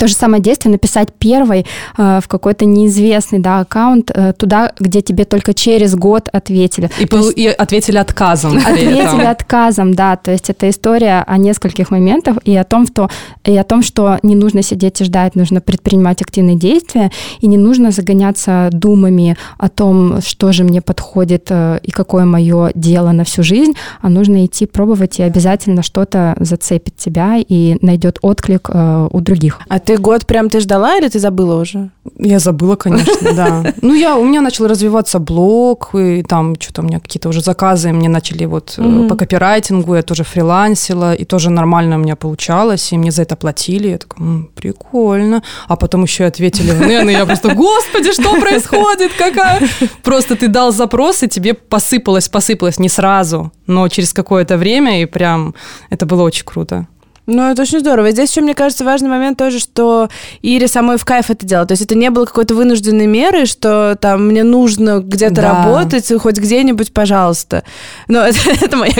то 0.00 0.08
же 0.08 0.14
самое 0.14 0.42
действие 0.42 0.72
написать 0.72 1.08
первой 1.12 1.66
э, 1.98 2.20
в 2.22 2.26
какой-то 2.26 2.64
неизвестный 2.64 3.38
да, 3.38 3.60
аккаунт 3.60 4.10
э, 4.14 4.32
туда, 4.32 4.72
где 4.80 5.02
тебе 5.02 5.26
только 5.26 5.52
через 5.52 5.94
год 5.94 6.30
ответили. 6.32 6.90
И, 6.98 7.06
есть, 7.14 7.32
и 7.36 7.46
ответили 7.48 7.98
отказом. 7.98 8.56
Ответили 8.56 9.24
отказом, 9.26 9.92
да. 9.92 10.16
То 10.16 10.30
есть 10.30 10.48
это 10.48 10.70
история 10.70 11.22
о 11.26 11.36
нескольких 11.36 11.90
моментах 11.90 12.38
и 12.44 12.56
о 12.56 12.64
том, 12.64 12.86
что, 12.86 13.10
и 13.44 13.54
о 13.54 13.62
том, 13.62 13.82
что 13.82 14.18
не 14.22 14.34
нужно 14.34 14.62
сидеть 14.62 15.02
и 15.02 15.04
ждать, 15.04 15.34
нужно 15.36 15.60
предпринимать 15.60 16.22
активные 16.22 16.56
действия, 16.56 17.10
и 17.40 17.46
не 17.46 17.58
нужно 17.58 17.90
загоняться 17.90 18.70
думами 18.72 19.36
о 19.58 19.68
том, 19.68 20.22
что 20.22 20.52
же 20.52 20.64
мне 20.64 20.80
подходит 20.80 21.48
э, 21.50 21.78
и 21.82 21.90
какое 21.90 22.24
мое 22.24 22.70
дело 22.74 23.12
на 23.12 23.24
всю 23.24 23.42
жизнь, 23.42 23.74
а 24.00 24.08
нужно 24.08 24.46
идти 24.46 24.64
пробовать, 24.64 25.18
и 25.18 25.22
обязательно 25.22 25.82
что-то 25.82 26.36
зацепит 26.40 26.96
тебя 26.96 27.36
и 27.36 27.76
найдет 27.82 28.18
отклик 28.22 28.70
э, 28.72 29.08
у 29.10 29.20
других. 29.20 29.60
А 29.68 29.78
ты 29.89 29.89
год 29.96 30.26
прям 30.26 30.48
ты 30.48 30.60
ждала 30.60 30.96
или 30.96 31.08
ты 31.08 31.18
забыла 31.18 31.60
уже? 31.60 31.90
Я 32.18 32.38
забыла, 32.38 32.76
конечно, 32.76 33.32
да. 33.34 33.74
Ну, 33.82 33.94
я, 33.94 34.16
у 34.16 34.24
меня 34.24 34.40
начал 34.40 34.66
развиваться 34.66 35.18
блог, 35.18 35.94
и 35.94 36.22
там 36.22 36.54
что-то 36.58 36.82
у 36.82 36.84
меня 36.84 37.00
какие-то 37.00 37.28
уже 37.28 37.40
заказы 37.40 37.92
мне 37.92 38.08
начали 38.08 38.46
вот 38.46 38.74
mm 38.78 39.08
по 39.08 39.16
копирайтингу, 39.16 39.94
я 39.94 40.02
тоже 40.02 40.24
фрилансила, 40.24 41.14
и 41.14 41.24
тоже 41.24 41.50
нормально 41.50 41.96
у 41.96 41.98
меня 41.98 42.16
получалось, 42.16 42.92
и 42.92 42.98
мне 42.98 43.10
за 43.10 43.22
это 43.22 43.36
платили. 43.36 43.88
Я 43.88 43.98
такая, 43.98 44.20
М, 44.20 44.50
прикольно. 44.54 45.42
А 45.68 45.76
потом 45.76 46.02
еще 46.02 46.24
ответили 46.24 46.70
в 46.70 46.80
НЭН, 46.80 47.08
и 47.10 47.12
я 47.12 47.26
просто, 47.26 47.54
господи, 47.54 48.12
что 48.12 48.40
происходит? 48.40 49.12
Какая? 49.18 49.60
Просто 50.02 50.36
ты 50.36 50.48
дал 50.48 50.72
запрос, 50.72 51.22
и 51.22 51.28
тебе 51.28 51.54
посыпалось, 51.54 52.28
посыпалось 52.28 52.78
не 52.78 52.88
сразу, 52.88 53.50
но 53.66 53.88
через 53.88 54.12
какое-то 54.12 54.56
время, 54.56 55.02
и 55.02 55.06
прям 55.06 55.54
это 55.90 56.06
было 56.06 56.22
очень 56.22 56.44
круто. 56.44 56.86
Ну, 57.30 57.50
это 57.50 57.62
очень 57.62 57.80
здорово. 57.80 58.08
И 58.08 58.12
здесь 58.12 58.30
еще, 58.30 58.40
мне 58.40 58.54
кажется, 58.54 58.84
важный 58.84 59.08
момент 59.08 59.38
тоже, 59.38 59.60
что 59.60 60.08
Ире 60.42 60.66
самой 60.66 60.98
в 60.98 61.04
кайф 61.04 61.30
это 61.30 61.46
делать. 61.46 61.68
То 61.68 61.72
есть 61.72 61.82
это 61.82 61.94
не 61.94 62.10
было 62.10 62.24
какой-то 62.24 62.54
вынужденной 62.54 63.06
меры, 63.06 63.46
что 63.46 63.96
там 64.00 64.26
мне 64.26 64.42
нужно 64.42 64.98
где-то 64.98 65.36
да. 65.36 65.64
работать, 65.64 66.12
хоть 66.20 66.38
где-нибудь, 66.38 66.92
пожалуйста. 66.92 67.62
Но 68.08 68.20
это, 68.26 68.38
это 68.60 68.76
моя. 68.76 68.92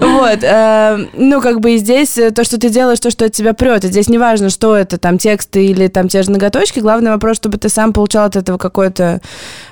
Вот. 0.00 0.38
Э, 0.42 1.06
ну, 1.12 1.40
как 1.42 1.60
бы 1.60 1.74
и 1.74 1.78
здесь 1.78 2.18
то, 2.34 2.42
что 2.42 2.58
ты 2.58 2.70
делаешь, 2.70 3.00
то, 3.00 3.10
что 3.10 3.26
от 3.26 3.32
тебя 3.32 3.52
прет. 3.52 3.84
И 3.84 3.88
здесь 3.88 4.08
не 4.08 4.18
важно, 4.18 4.48
что 4.48 4.74
это, 4.74 4.96
там, 4.96 5.18
тексты 5.18 5.66
или 5.66 5.88
там 5.88 6.08
те 6.08 6.22
же 6.22 6.30
ноготочки. 6.30 6.80
Главный 6.80 7.10
вопрос, 7.10 7.36
чтобы 7.36 7.58
ты 7.58 7.68
сам 7.68 7.92
получал 7.92 8.24
от 8.26 8.36
этого 8.36 8.56
какое-то 8.56 9.20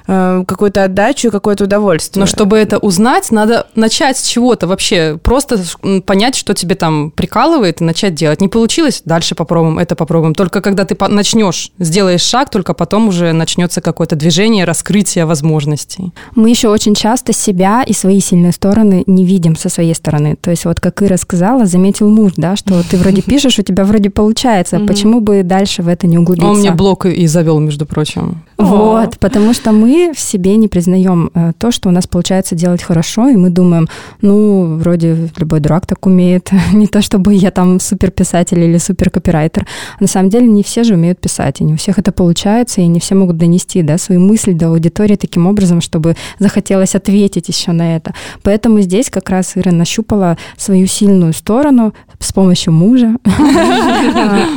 э, 0.06 0.44
какую-то 0.46 0.84
отдачу, 0.84 1.30
какое-то 1.30 1.64
удовольствие. 1.64 2.20
Но 2.20 2.26
чтобы 2.26 2.58
это 2.58 2.78
узнать, 2.78 3.30
надо 3.30 3.66
начать 3.74 4.16
с 4.16 4.26
чего-то 4.26 4.66
вообще. 4.66 5.18
Просто 5.22 5.60
понять, 6.06 6.34
что 6.34 6.54
тебе 6.54 6.74
там 6.74 7.10
прикалывает, 7.10 7.80
и 7.80 7.84
начать 7.84 8.14
делать. 8.14 8.40
Не 8.40 8.48
получилось? 8.48 9.02
Дальше 9.04 9.34
попробуем, 9.34 9.78
это 9.78 9.94
попробуем. 9.96 10.34
Только 10.34 10.60
когда 10.60 10.84
ты 10.84 10.96
начнешь, 11.08 11.70
сделаешь 11.78 12.22
шаг, 12.22 12.50
только 12.50 12.74
потом 12.74 13.08
уже 13.08 13.32
начнется 13.32 13.80
какое-то 13.80 14.16
движение, 14.16 14.64
раскрытие 14.64 15.24
возможностей. 15.24 16.12
Мы 16.34 16.50
еще 16.50 16.68
очень 16.68 16.94
часто 16.94 17.32
себя 17.32 17.82
и 17.82 17.92
свои 17.92 18.20
сильные 18.20 18.52
стороны 18.52 19.04
не 19.06 19.24
видим 19.24 19.56
со 19.56 19.68
своей 19.68 19.94
стороны. 19.94 20.36
То 20.36 20.50
есть 20.50 20.64
вот 20.64 20.80
как 20.80 21.02
Ира 21.02 21.16
сказала, 21.16 21.66
заметил 21.66 22.08
муж, 22.08 22.32
да, 22.36 22.56
что 22.56 22.82
ты 22.88 22.96
вроде 22.96 23.22
пишешь, 23.22 23.58
у 23.58 23.62
тебя 23.62 23.84
вроде 23.84 24.10
получается. 24.10 24.80
Почему 24.80 25.20
бы 25.20 25.42
дальше 25.42 25.82
в 25.82 25.88
это 25.88 26.06
не 26.06 26.18
углубиться? 26.18 26.48
Он 26.48 26.58
мне 26.58 26.70
блок 26.70 27.06
и 27.06 27.26
завел, 27.26 27.58
между 27.58 27.86
прочим. 27.86 28.42
Вот, 28.58 29.18
потому 29.18 29.54
что 29.54 29.72
мы 29.72 30.12
в 30.14 30.20
себе 30.20 30.56
не 30.56 30.68
признаем 30.68 31.30
э, 31.34 31.52
то, 31.58 31.70
что 31.70 31.88
у 31.88 31.92
нас 31.92 32.06
получается 32.06 32.54
делать 32.54 32.82
хорошо, 32.82 33.28
и 33.28 33.36
мы 33.36 33.50
думаем, 33.50 33.88
ну, 34.20 34.76
вроде 34.76 35.30
любой 35.36 35.60
дурак 35.60 35.86
так 35.86 36.06
умеет, 36.06 36.50
не 36.72 36.86
то 36.86 37.02
чтобы 37.02 37.34
я 37.34 37.50
там 37.50 37.80
супер 37.80 38.10
писатель 38.10 38.60
или 38.60 38.78
супер 38.78 39.10
копирайтер. 39.10 39.66
На 40.00 40.06
самом 40.06 40.28
деле 40.30 40.46
не 40.46 40.62
все 40.62 40.84
же 40.84 40.94
умеют 40.94 41.20
писать, 41.20 41.60
и 41.60 41.64
не 41.64 41.74
у 41.74 41.76
всех 41.76 41.98
это 41.98 42.12
получается, 42.12 42.80
и 42.80 42.86
не 42.86 43.00
все 43.00 43.14
могут 43.14 43.36
донести 43.36 43.82
да, 43.82 43.98
свои 43.98 44.18
мысли 44.18 44.52
до 44.52 44.68
аудитории 44.68 45.16
таким 45.16 45.46
образом, 45.46 45.80
чтобы 45.80 46.16
захотелось 46.38 46.94
ответить 46.94 47.48
еще 47.48 47.72
на 47.72 47.96
это. 47.96 48.14
Поэтому 48.42 48.80
здесь 48.80 49.10
как 49.10 49.30
раз 49.30 49.56
Ира 49.56 49.72
нащупала 49.72 50.36
свою 50.56 50.86
сильную 50.86 51.32
сторону 51.32 51.94
с 52.18 52.32
помощью 52.32 52.72
мужа, 52.72 53.16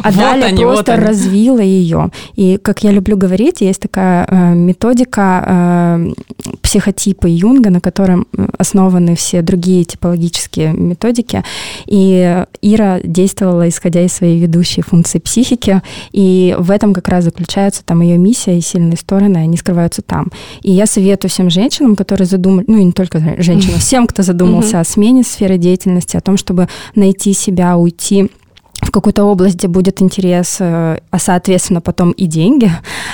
а 0.03 0.11
далее 0.11 0.55
просто 0.55 0.97
развила 0.97 1.61
ее. 1.61 2.11
И, 2.35 2.57
как 2.57 2.83
я 2.83 2.91
люблю 2.91 3.17
говорить, 3.17 3.61
есть 3.61 3.81
такая 3.81 3.94
э, 3.97 4.53
методика 4.53 5.43
Э, 5.45 6.11
психотипы 6.61 7.29
Юнга, 7.29 7.69
на 7.69 7.79
котором 7.79 8.27
основаны 8.57 9.15
все 9.15 9.41
другие 9.41 9.83
типологические 9.83 10.73
методики. 10.73 11.43
И 11.85 12.43
Ира 12.61 12.99
действовала, 13.03 13.69
исходя 13.69 14.01
из 14.01 14.13
своей 14.13 14.39
ведущей 14.39 14.81
функции 14.81 15.19
психики, 15.19 15.81
и 16.11 16.55
в 16.57 16.71
этом 16.71 16.93
как 16.93 17.07
раз 17.07 17.25
заключается 17.25 17.83
там 17.85 18.01
ее 18.01 18.17
миссия 18.17 18.57
и 18.57 18.61
сильные 18.61 18.97
стороны, 18.97 19.37
они 19.37 19.57
скрываются 19.57 20.01
там. 20.01 20.31
И 20.61 20.71
я 20.71 20.85
советую 20.85 21.29
всем 21.29 21.49
женщинам, 21.49 21.95
которые 21.95 22.27
задумали, 22.27 22.65
ну 22.67 22.77
и 22.77 22.83
не 22.83 22.91
только 22.91 23.19
женщинам, 23.41 23.79
всем, 23.79 24.07
кто 24.07 24.23
задумался 24.23 24.79
о 24.79 24.83
смене 24.83 25.23
сферы 25.23 25.57
деятельности, 25.57 26.17
о 26.17 26.21
том, 26.21 26.37
чтобы 26.37 26.67
найти 26.95 27.33
себя, 27.33 27.77
уйти 27.77 28.29
область, 29.23 29.55
где 29.55 29.67
будет 29.67 30.01
интерес, 30.01 30.57
э, 30.59 30.97
а 31.11 31.19
соответственно 31.19 31.81
потом 31.81 32.11
и 32.11 32.25
деньги, 32.25 32.71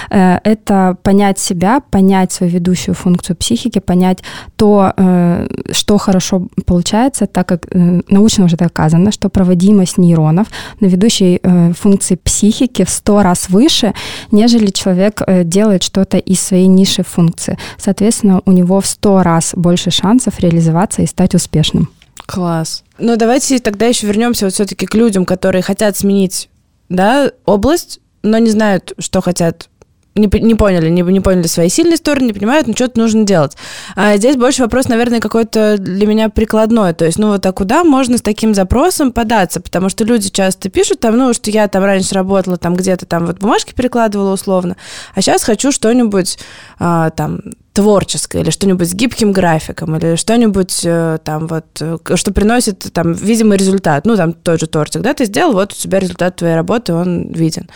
э, 0.09 0.38
это 0.43 0.97
понять 1.03 1.39
себя, 1.39 1.82
понять 1.91 2.32
свою 2.32 2.51
ведущую 2.51 2.95
функцию 2.95 3.36
психики, 3.36 3.79
понять 3.79 4.19
то, 4.55 4.93
э, 4.95 5.47
что 5.71 5.97
хорошо 5.97 6.47
получается, 6.65 7.25
так 7.25 7.47
как 7.47 7.67
научно 7.73 8.45
уже 8.45 8.57
доказано, 8.57 9.11
что 9.11 9.29
проводимость 9.29 9.97
нейронов 9.97 10.47
на 10.79 10.88
ведущей 10.88 11.41
функции 11.73 12.15
психики 12.15 12.84
в 12.84 12.89
сто 12.89 13.23
раз 13.23 13.49
выше, 13.49 13.93
нежели 14.32 14.67
человек 14.67 15.21
делает 15.43 15.84
что-то 15.84 16.17
из 16.17 16.39
своей 16.39 16.67
ниши 16.67 17.03
функции. 17.03 17.57
Соответственно, 17.77 18.41
у 18.45 18.51
него 18.51 18.79
в 18.82 18.86
сто 18.86 19.23
раз 19.23 19.53
больше 19.55 19.91
шансов 19.91 20.39
реализоваться 20.39 21.01
и 21.01 21.07
стать 21.07 21.36
успешным. 21.36 21.89
Класс. 22.32 22.84
Ну, 22.97 23.17
давайте 23.17 23.59
тогда 23.59 23.88
еще 23.88 24.07
вернемся 24.07 24.45
вот 24.45 24.53
все-таки 24.53 24.86
к 24.86 24.95
людям, 24.95 25.25
которые 25.25 25.61
хотят 25.61 25.97
сменить 25.97 26.49
да, 26.88 27.32
область, 27.45 27.99
но 28.23 28.38
не 28.38 28.49
знают, 28.49 28.93
что 28.99 29.21
хотят 29.21 29.67
не, 30.15 30.29
не 30.39 30.55
поняли, 30.55 30.89
не, 30.89 31.01
не 31.01 31.19
поняли 31.19 31.47
свои 31.47 31.67
сильные 31.67 31.97
стороны, 31.97 32.27
не 32.27 32.34
понимают, 32.34 32.67
ну 32.67 32.73
что-то 32.73 32.99
нужно 32.99 33.23
делать. 33.23 33.57
А 33.95 34.15
здесь 34.15 34.38
больше 34.38 34.61
вопрос, 34.61 34.88
наверное, 34.88 35.19
какой-то 35.19 35.77
для 35.77 36.07
меня 36.07 36.29
прикладной. 36.29 36.93
То 36.93 37.05
есть, 37.05 37.17
ну 37.17 37.27
вот, 37.27 37.45
а 37.45 37.51
куда 37.51 37.84
можно 37.84 38.17
с 38.17 38.21
таким 38.21 38.53
запросом 38.53 39.11
податься? 39.11 39.59
Потому 39.59 39.89
что 39.89 40.05
люди 40.05 40.29
часто 40.29 40.69
пишут 40.69 41.01
там, 41.01 41.17
ну, 41.17 41.34
что 41.34 41.49
я 41.49 41.67
там 41.67 41.84
раньше 41.84 42.15
работала, 42.15 42.57
там 42.57 42.75
где-то 42.75 43.05
там 43.05 43.25
вот 43.25 43.39
бумажки 43.39 43.73
перекладывала 43.73 44.34
условно, 44.34 44.77
а 45.15 45.21
сейчас 45.21 45.43
хочу 45.43 45.71
что-нибудь 45.71 46.39
а, 46.79 47.09
там 47.11 47.41
творческое 47.74 48.41
или 48.41 48.49
что-нибудь 48.49 48.89
с 48.89 48.93
гибким 48.93 49.32
графиком 49.32 49.95
или 49.95 50.15
что-нибудь 50.15 50.82
э, 50.84 51.19
там 51.24 51.47
вот, 51.47 51.65
э, 51.80 51.97
что 52.15 52.34
приносит 52.34 52.91
там 52.91 53.13
видимый 53.13 53.57
результат. 53.57 54.05
Ну, 54.05 54.17
там 54.17 54.34
тот 54.34 54.59
же 54.59 54.67
тортик, 54.67 55.01
да, 55.01 55.13
ты 55.13 55.26
сделал, 55.26 55.53
вот 55.53 55.72
у 55.72 55.76
тебя 55.76 55.99
результат 55.99 56.36
твоей 56.36 56.55
работы, 56.55 56.93
он 56.93 57.32
виден. 57.32 57.69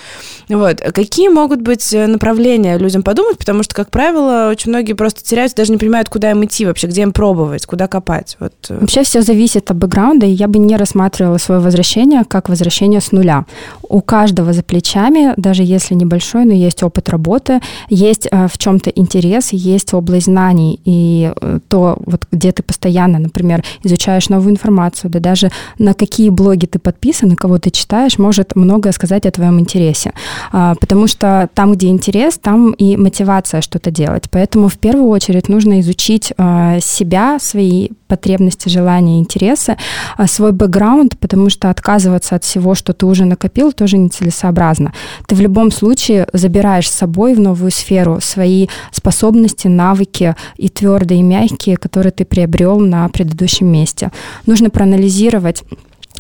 Вот. 0.50 0.82
Какие 0.82 1.30
могут 1.30 1.62
быть 1.62 1.94
э, 1.94 2.08
направления 2.08 2.78
людям 2.78 3.04
подумать, 3.04 3.38
потому 3.38 3.64
что, 3.64 3.74
как 3.74 3.90
правило, 3.90 4.50
очень 4.52 4.70
многие 4.70 4.94
просто 4.94 5.24
теряются, 5.24 5.56
даже 5.56 5.72
не 5.72 5.78
понимают, 5.78 6.10
куда 6.10 6.32
им 6.32 6.44
идти 6.44 6.66
вообще, 6.66 6.88
где 6.88 7.04
им 7.04 7.14
пробовать, 7.14 7.66
куда 7.66 7.88
копать. 7.88 8.36
Вот. 8.40 8.54
Вообще 8.68 9.04
все 9.04 9.22
зависит 9.22 9.72
от 9.72 9.78
бэкграунда, 9.78 10.26
и 10.26 10.32
я 10.32 10.50
бы 10.50 10.60
не 10.60 10.76
рассматривала 10.76 11.38
свое 11.38 11.62
возвращение 11.62 12.26
как 12.26 12.50
возвращение 12.50 13.00
с 13.00 13.14
нуля. 13.14 13.46
У 13.82 14.02
каждого 14.02 14.52
за 14.52 14.62
плечами, 14.64 15.34
даже 15.38 15.64
если 15.64 15.94
небольшой, 15.94 16.44
но 16.44 16.54
есть 16.54 16.84
опыт 16.84 17.08
работы, 17.08 17.62
есть 17.88 18.28
в 18.32 18.58
чем-то 18.58 18.90
интерес, 18.90 19.54
есть 19.54 19.85
есть 19.86 19.94
область 19.94 20.26
знаний, 20.26 20.80
и 20.86 21.32
э, 21.42 21.60
то, 21.68 21.98
вот 22.06 22.26
где 22.32 22.52
ты 22.52 22.64
постоянно, 22.64 23.20
например, 23.20 23.64
изучаешь 23.84 24.30
новую 24.30 24.52
информацию, 24.52 25.12
да 25.12 25.20
даже 25.20 25.52
на 25.80 25.94
какие 25.94 26.30
блоги 26.30 26.66
ты 26.66 26.80
подписан 26.80 27.32
и 27.32 27.36
кого 27.36 27.60
ты 27.60 27.70
читаешь, 27.70 28.18
может 28.18 28.56
многое 28.56 28.94
сказать 28.94 29.26
о 29.26 29.32
твоем 29.32 29.60
интересе. 29.60 30.12
А, 30.52 30.74
потому 30.80 31.08
что 31.08 31.50
там, 31.54 31.74
где 31.74 31.88
интерес, 31.88 32.38
там 32.38 32.72
и 32.72 32.98
мотивация 32.98 33.62
что-то 33.62 33.92
делать. 33.92 34.24
Поэтому 34.32 34.68
в 34.68 34.78
первую 34.78 35.10
очередь 35.10 35.50
нужно 35.50 35.80
изучить 35.80 36.34
а, 36.38 36.80
себя, 36.80 37.38
свои 37.40 37.90
потребности, 38.08 38.70
желания, 38.70 39.20
интересы, 39.20 39.78
а, 40.18 40.28
свой 40.28 40.52
бэкграунд, 40.52 41.18
потому 41.20 41.50
что 41.50 41.70
отказываться 41.70 42.36
от 42.36 42.44
всего, 42.44 42.76
что 42.76 42.94
ты 42.94 43.06
уже 43.06 43.26
накопил, 43.26 43.72
тоже 43.72 43.98
нецелесообразно. 43.98 44.94
Ты 45.28 45.36
в 45.36 45.42
любом 45.42 45.72
случае 45.72 46.28
забираешь 46.34 46.90
с 46.90 46.96
собой 46.96 47.36
в 47.36 47.40
новую 47.40 47.72
сферу 47.72 48.20
свои 48.22 48.68
способности, 48.92 49.68
навыки 49.76 50.36
и 50.58 50.70
твердые, 50.70 51.20
и 51.20 51.24
мягкие, 51.24 51.78
которые 51.78 52.12
ты 52.12 52.26
приобрел 52.26 52.80
на 52.80 53.08
предыдущем 53.10 53.68
месте. 53.68 54.12
Нужно 54.46 54.70
проанализировать 54.70 55.64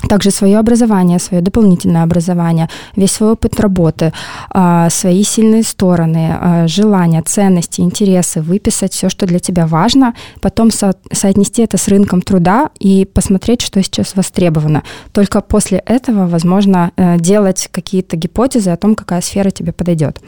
также 0.07 0.31
свое 0.31 0.57
образование, 0.59 1.19
свое 1.19 1.41
дополнительное 1.41 2.03
образование, 2.03 2.69
весь 2.95 3.11
свой 3.11 3.31
опыт 3.31 3.59
работы, 3.59 4.13
а, 4.49 4.89
свои 4.89 5.23
сильные 5.23 5.63
стороны, 5.63 6.37
а, 6.39 6.67
желания, 6.67 7.21
ценности, 7.21 7.81
интересы, 7.81 8.41
выписать 8.41 8.93
все, 8.93 9.09
что 9.09 9.25
для 9.25 9.39
тебя 9.39 9.67
важно, 9.67 10.13
потом 10.41 10.71
со- 10.71 10.95
соотнести 11.11 11.63
это 11.63 11.77
с 11.77 11.87
рынком 11.87 12.21
труда 12.21 12.69
и 12.79 13.05
посмотреть, 13.05 13.61
что 13.61 13.81
сейчас 13.81 14.15
востребовано. 14.15 14.83
Только 15.11 15.41
после 15.41 15.79
этого 15.79 16.27
возможно 16.27 16.91
э, 16.97 17.17
делать 17.19 17.69
какие-то 17.71 18.17
гипотезы 18.17 18.71
о 18.71 18.77
том, 18.77 18.95
какая 18.95 19.21
сфера 19.21 19.49
тебе 19.49 19.71
подойдет. 19.71 20.19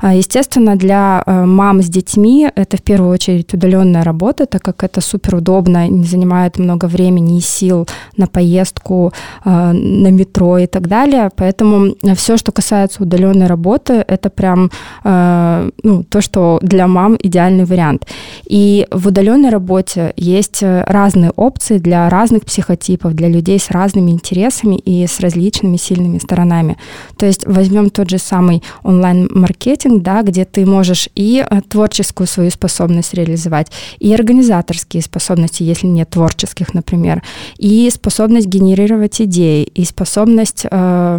А, 0.00 0.14
естественно, 0.14 0.76
для 0.76 1.22
э, 1.24 1.44
мам 1.44 1.82
с 1.82 1.88
детьми 1.88 2.48
это 2.54 2.76
в 2.76 2.82
первую 2.82 3.12
очередь 3.12 3.54
удаленная 3.54 4.04
работа, 4.04 4.46
так 4.46 4.62
как 4.62 4.84
это 4.84 5.00
супер 5.00 5.36
удобно, 5.36 5.88
не 5.88 6.04
занимает 6.04 6.58
много 6.58 6.86
времени 6.86 7.38
и 7.38 7.40
сил 7.40 7.88
на 8.16 8.26
поездку, 8.26 9.12
на 9.44 10.08
метро 10.10 10.58
и 10.58 10.66
так 10.66 10.88
далее. 10.88 11.30
Поэтому 11.36 11.94
все, 12.14 12.36
что 12.36 12.52
касается 12.52 13.02
удаленной 13.02 13.46
работы, 13.46 14.04
это 14.06 14.30
прям 14.30 14.70
э, 15.04 15.70
ну, 15.82 16.04
то, 16.04 16.20
что 16.20 16.58
для 16.62 16.86
мам 16.86 17.16
идеальный 17.22 17.64
вариант. 17.64 18.06
И 18.46 18.86
в 18.90 19.08
удаленной 19.08 19.50
работе 19.50 20.12
есть 20.16 20.62
разные 20.62 21.30
опции 21.30 21.78
для 21.78 22.08
разных 22.08 22.44
психотипов, 22.44 23.14
для 23.14 23.28
людей 23.28 23.58
с 23.58 23.70
разными 23.70 24.10
интересами 24.10 24.76
и 24.76 25.06
с 25.06 25.20
различными 25.20 25.76
сильными 25.76 26.18
сторонами. 26.18 26.76
То 27.16 27.26
есть 27.26 27.46
возьмем 27.46 27.90
тот 27.90 28.10
же 28.10 28.18
самый 28.18 28.62
онлайн-маркетинг, 28.82 30.02
да, 30.02 30.22
где 30.22 30.44
ты 30.44 30.66
можешь 30.66 31.08
и 31.14 31.44
э, 31.48 31.60
творческую 31.68 32.26
свою 32.26 32.50
способность 32.50 33.14
реализовать, 33.14 33.68
и 33.98 34.12
организаторские 34.14 35.02
способности, 35.02 35.62
если 35.62 35.86
нет 35.86 36.10
творческих, 36.10 36.74
например, 36.74 37.22
и 37.58 37.88
способность 37.90 38.46
генерировать 38.46 39.03
генерировать 39.04 39.20
идеи 39.20 39.64
и 39.64 39.84
способность 39.84 40.66
э, 40.70 41.18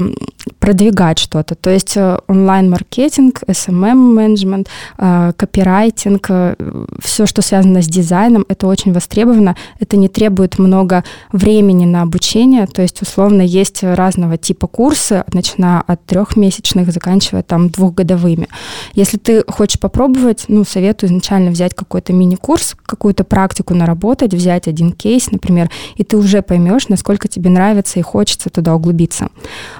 продвигать 0.59 1.19
что-то. 1.19 1.55
То 1.55 1.69
есть 1.69 1.97
э, 1.97 2.17
онлайн-маркетинг, 2.27 3.43
SMM-менеджмент, 3.47 4.67
э, 4.97 5.33
копирайтинг, 5.35 6.25
э, 6.29 6.55
все, 7.03 7.25
что 7.25 7.41
связано 7.41 7.81
с 7.81 7.87
дизайном, 7.87 8.45
это 8.49 8.67
очень 8.67 8.93
востребовано. 8.93 9.55
Это 9.79 9.97
не 9.97 10.07
требует 10.07 10.59
много 10.59 11.03
времени 11.31 11.85
на 11.85 12.01
обучение. 12.01 12.67
То 12.67 12.81
есть, 12.81 13.01
условно, 13.01 13.41
есть 13.41 13.83
разного 13.83 14.37
типа 14.37 14.67
курсы, 14.67 15.23
начиная 15.33 15.81
от 15.81 16.05
трехмесячных, 16.05 16.91
заканчивая 16.91 17.43
там 17.43 17.69
двухгодовыми. 17.69 18.47
Если 18.93 19.17
ты 19.17 19.43
хочешь 19.47 19.79
попробовать, 19.79 20.45
ну, 20.47 20.63
советую 20.63 21.09
изначально 21.09 21.51
взять 21.51 21.73
какой-то 21.73 22.13
мини-курс, 22.13 22.75
какую-то 22.85 23.23
практику 23.23 23.73
наработать, 23.73 24.33
взять 24.33 24.67
один 24.67 24.91
кейс, 24.91 25.31
например, 25.31 25.69
и 25.95 26.03
ты 26.03 26.17
уже 26.17 26.41
поймешь, 26.41 26.87
насколько 26.87 27.27
тебе 27.27 27.49
нравится 27.49 27.74
нравится 27.75 27.99
и 27.99 28.01
хочется 28.01 28.49
туда 28.49 28.73
углубиться. 28.75 29.27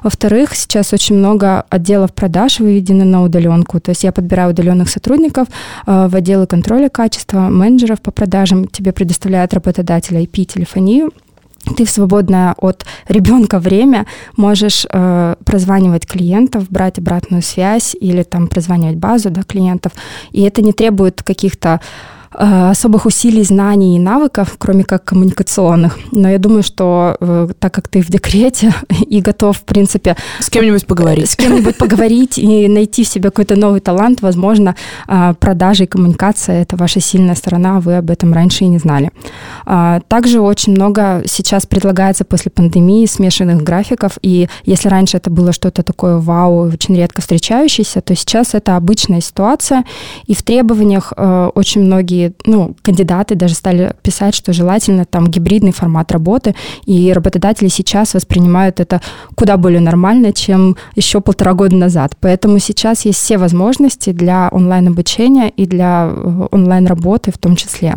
Во-вторых, 0.04 0.56
сейчас 0.56 0.94
очень 0.94 1.16
много 1.16 1.64
отделов 1.70 2.14
продаж 2.14 2.60
выведены 2.60 3.06
на 3.06 3.24
удаленку. 3.24 3.80
То 3.80 3.92
есть 3.92 4.04
я 4.04 4.12
подбираю 4.12 4.52
удаленных 4.52 4.90
сотрудников 4.90 5.48
э, 5.88 6.08
в 6.08 6.16
отделы 6.16 6.46
контроля 6.46 6.90
качества, 6.90 7.50
менеджеров 7.50 8.02
по 8.02 8.12
продажам. 8.12 8.68
Тебе 8.68 8.92
предоставляет 8.92 9.54
работодатель 9.54 10.18
IP-телефонию, 10.18 11.12
ты 11.78 11.84
в 11.84 11.90
свободное 11.90 12.54
от 12.58 12.86
ребенка 13.08 13.58
время 13.60 14.06
можешь 14.38 14.86
э, 14.88 15.36
прозванивать 15.44 16.06
клиентов, 16.06 16.70
брать 16.70 17.00
обратную 17.00 17.42
связь 17.42 17.96
или 18.00 18.24
там 18.24 18.48
прозванивать 18.48 18.98
базу 18.98 19.30
да, 19.32 19.42
клиентов. 19.42 19.92
И 20.32 20.44
это 20.44 20.62
не 20.62 20.74
требует 20.74 21.24
каких-то 21.24 21.80
особых 22.38 23.06
усилий, 23.06 23.44
знаний 23.44 23.96
и 23.96 24.00
навыков, 24.00 24.56
кроме 24.58 24.84
как 24.84 25.04
коммуникационных. 25.06 25.98
Но 26.12 26.30
я 26.30 26.38
думаю, 26.38 26.64
что 26.64 27.16
э, 27.20 27.48
так 27.60 27.74
как 27.74 27.88
ты 27.88 28.02
в 28.02 28.10
декрете 28.10 28.74
и 29.08 29.22
готов, 29.22 29.58
в 29.58 29.64
принципе... 29.64 30.16
С 30.40 30.50
кем-нибудь 30.50 30.86
поговорить. 30.86 31.30
С 31.30 31.36
кем-нибудь 31.36 31.78
поговорить 31.78 32.38
и 32.38 32.68
найти 32.68 33.04
в 33.04 33.08
себе 33.08 33.30
какой-то 33.30 33.56
новый 33.56 33.80
талант, 33.80 34.22
возможно, 34.22 34.76
э, 35.08 35.34
продажи 35.40 35.84
и 35.84 35.88
коммуникация– 35.88 36.62
это 36.64 36.76
ваша 36.76 37.00
сильная 37.00 37.36
сторона, 37.36 37.78
а 37.78 37.80
вы 37.80 37.98
об 37.98 38.10
этом 38.10 38.34
раньше 38.34 38.66
и 38.66 38.68
не 38.68 38.78
знали. 38.78 39.12
Также 40.08 40.42
очень 40.42 40.74
много 40.74 41.24
сейчас 41.26 41.66
предлагается 41.66 42.26
после 42.26 42.52
пандемии 42.52 43.06
смешанных 43.06 43.64
графиков, 43.64 44.18
и 44.22 44.48
если 44.64 44.90
раньше 44.90 45.18
это 45.18 45.30
было 45.30 45.54
что-то 45.54 45.84
такое 45.84 46.18
вау, 46.18 46.68
очень 46.68 46.96
редко 46.96 47.22
встречающееся, 47.22 48.02
то 48.02 48.16
сейчас 48.16 48.54
это 48.54 48.76
обычная 48.76 49.22
ситуация, 49.22 49.84
и 50.28 50.36
в 50.36 50.44
требованиях 50.44 51.14
очень 51.18 51.82
многие 51.82 52.25
ну, 52.46 52.76
кандидаты 52.82 53.36
даже 53.36 53.56
стали 53.56 53.94
писать, 54.02 54.36
что 54.36 54.54
желательно 54.54 55.06
там 55.06 55.28
гибридный 55.28 55.72
формат 55.72 56.12
работы, 56.12 56.56
и 56.86 57.12
работодатели 57.14 57.68
сейчас 57.68 58.14
воспринимают 58.14 58.80
это 58.80 59.02
куда 59.36 59.58
более 59.58 59.82
нормально, 59.82 60.34
чем 60.34 60.78
еще 60.96 61.22
полтора 61.22 61.54
года 61.54 61.76
назад. 61.76 62.16
Поэтому 62.20 62.60
сейчас 62.60 63.06
есть 63.06 63.20
все 63.20 63.38
возможности 63.38 64.12
для 64.12 64.50
онлайн-обучения 64.52 65.50
и 65.50 65.66
для 65.66 66.10
э, 66.12 66.48
онлайн-работы 66.52 67.32
в 67.32 67.38
том 67.38 67.56
числе. 67.56 67.96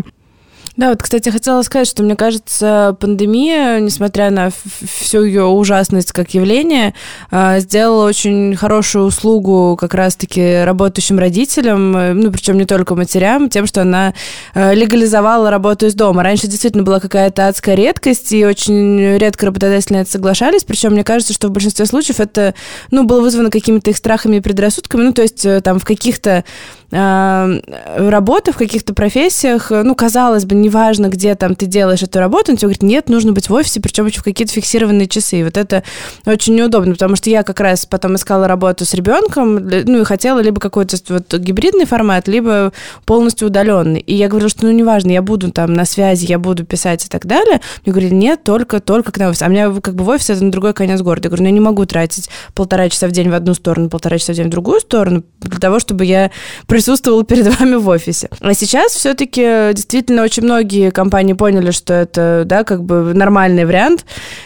Да, 0.78 0.90
вот, 0.90 1.02
кстати, 1.02 1.28
хотела 1.30 1.60
сказать, 1.62 1.88
что 1.88 2.04
мне 2.04 2.14
кажется, 2.14 2.96
пандемия, 3.00 3.80
несмотря 3.80 4.30
на 4.30 4.50
всю 5.00 5.24
ее 5.24 5.42
ужасность 5.46 6.12
как 6.12 6.34
явление, 6.34 6.94
а, 7.32 7.58
сделала 7.58 8.06
очень 8.06 8.54
хорошую 8.54 9.06
услугу 9.06 9.76
как 9.76 9.92
раз-таки 9.94 10.62
работающим 10.62 11.18
родителям, 11.18 11.96
э, 11.96 12.12
ну, 12.12 12.30
причем 12.30 12.58
не 12.58 12.64
только 12.64 12.94
матерям, 12.94 13.50
тем, 13.50 13.66
что 13.66 13.82
она 13.82 14.14
э, 14.54 14.72
легализовала 14.72 15.50
работу 15.50 15.86
из 15.86 15.96
дома. 15.96 16.22
Раньше 16.22 16.46
действительно 16.46 16.84
была 16.84 17.00
какая-то 17.00 17.48
адская 17.48 17.74
редкость, 17.74 18.30
и 18.32 18.46
очень 18.46 19.16
редко 19.18 19.46
работодатели 19.46 19.94
на 19.94 20.02
это 20.02 20.10
соглашались, 20.12 20.62
причем 20.62 20.92
мне 20.92 21.02
кажется, 21.02 21.34
что 21.34 21.48
в 21.48 21.50
большинстве 21.50 21.86
случаев 21.86 22.20
это, 22.20 22.54
ну, 22.92 23.02
было 23.02 23.20
вызвано 23.20 23.50
какими-то 23.50 23.90
их 23.90 23.96
страхами 23.96 24.36
и 24.36 24.40
предрассудками, 24.40 25.02
ну, 25.02 25.12
то 25.12 25.22
есть 25.22 25.44
э, 25.44 25.60
там 25.60 25.80
в 25.80 25.84
каких-то 25.84 26.44
э, 26.90 27.60
работах, 28.08 28.54
в 28.54 28.58
каких-то 28.58 28.94
профессиях, 28.94 29.70
ну, 29.70 29.94
казалось 29.94 30.44
бы, 30.44 30.54
не 30.54 30.68
неважно, 30.68 31.08
где 31.08 31.34
там 31.34 31.54
ты 31.54 31.64
делаешь 31.64 32.02
эту 32.02 32.18
работу, 32.18 32.52
он 32.52 32.58
тебе 32.58 32.66
говорит, 32.66 32.82
нет, 32.82 33.08
нужно 33.08 33.32
быть 33.32 33.48
в 33.48 33.54
офисе, 33.54 33.80
причем 33.80 34.06
еще 34.06 34.20
в 34.20 34.22
какие-то 34.24 34.52
фиксированные 34.52 35.08
часы. 35.08 35.40
И 35.40 35.44
вот 35.44 35.56
это 35.56 35.82
очень 36.26 36.54
неудобно, 36.54 36.92
потому 36.92 37.16
что 37.16 37.30
я 37.30 37.42
как 37.42 37.60
раз 37.60 37.86
потом 37.86 38.16
искала 38.16 38.46
работу 38.46 38.84
с 38.84 38.92
ребенком, 38.92 39.66
ну 39.66 40.00
и 40.00 40.04
хотела 40.04 40.40
либо 40.40 40.60
какой-то 40.60 40.98
вот 41.08 41.34
гибридный 41.34 41.86
формат, 41.86 42.28
либо 42.28 42.72
полностью 43.06 43.48
удаленный. 43.48 44.00
И 44.00 44.14
я 44.14 44.28
говорила, 44.28 44.50
что 44.50 44.66
ну 44.66 44.72
неважно, 44.72 45.10
я 45.10 45.22
буду 45.22 45.50
там 45.50 45.72
на 45.72 45.86
связи, 45.86 46.26
я 46.26 46.38
буду 46.38 46.66
писать 46.66 47.06
и 47.06 47.08
так 47.08 47.24
далее. 47.24 47.60
Мне 47.84 47.92
говорили, 47.92 48.14
нет, 48.14 48.44
только, 48.44 48.80
только 48.80 49.10
к 49.10 49.18
нам 49.18 49.30
офис. 49.30 49.40
А 49.42 49.46
у 49.46 49.50
меня 49.50 49.72
как 49.80 49.94
бы 49.94 50.04
в 50.04 50.08
офис 50.08 50.28
это 50.28 50.44
на 50.44 50.50
другой 50.50 50.74
конец 50.74 51.00
города. 51.00 51.26
Я 51.26 51.30
говорю, 51.30 51.44
ну 51.44 51.48
я 51.48 51.54
не 51.54 51.60
могу 51.60 51.86
тратить 51.86 52.28
полтора 52.54 52.90
часа 52.90 53.08
в 53.08 53.12
день 53.12 53.30
в 53.30 53.34
одну 53.34 53.54
сторону, 53.54 53.88
полтора 53.88 54.18
часа 54.18 54.34
в 54.34 54.36
день 54.36 54.48
в 54.48 54.50
другую 54.50 54.80
сторону, 54.80 55.24
для 55.40 55.58
того, 55.58 55.80
чтобы 55.80 56.04
я 56.04 56.30
присутствовала 56.78 57.24
перед 57.24 57.58
вами 57.58 57.74
в 57.74 57.88
офисе. 57.88 58.28
А 58.40 58.54
сейчас 58.54 58.92
все-таки 58.92 59.72
действительно 59.72 60.22
очень 60.22 60.44
многие 60.44 60.92
компании 60.92 61.32
поняли, 61.32 61.72
что 61.72 61.92
это, 61.92 62.44
да, 62.46 62.62
как 62.62 62.84
бы 62.84 63.12
нормальный 63.14 63.64
вариант, 63.64 64.04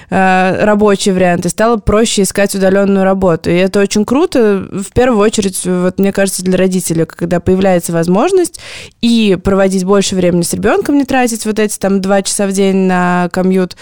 э, 0.08 0.64
рабочий 0.64 1.12
вариант, 1.12 1.44
и 1.44 1.50
стало 1.50 1.76
проще 1.76 2.22
искать 2.22 2.54
удаленную 2.54 3.04
работу. 3.04 3.50
И 3.50 3.54
это 3.54 3.80
очень 3.80 4.06
круто, 4.06 4.66
в 4.72 4.94
первую 4.94 5.20
очередь, 5.20 5.60
вот 5.66 5.98
мне 5.98 6.10
кажется, 6.10 6.42
для 6.42 6.56
родителей, 6.56 7.04
когда 7.04 7.38
появляется 7.38 7.92
возможность 7.92 8.60
и 9.02 9.36
проводить 9.44 9.84
больше 9.84 10.16
времени 10.16 10.40
с 10.40 10.54
ребенком, 10.54 10.96
не 10.96 11.04
тратить 11.04 11.44
вот 11.44 11.58
эти 11.58 11.78
там 11.78 12.00
два 12.00 12.22
часа 12.22 12.46
в 12.46 12.52
день 12.52 12.86
на 12.86 13.28
комьют, 13.30 13.76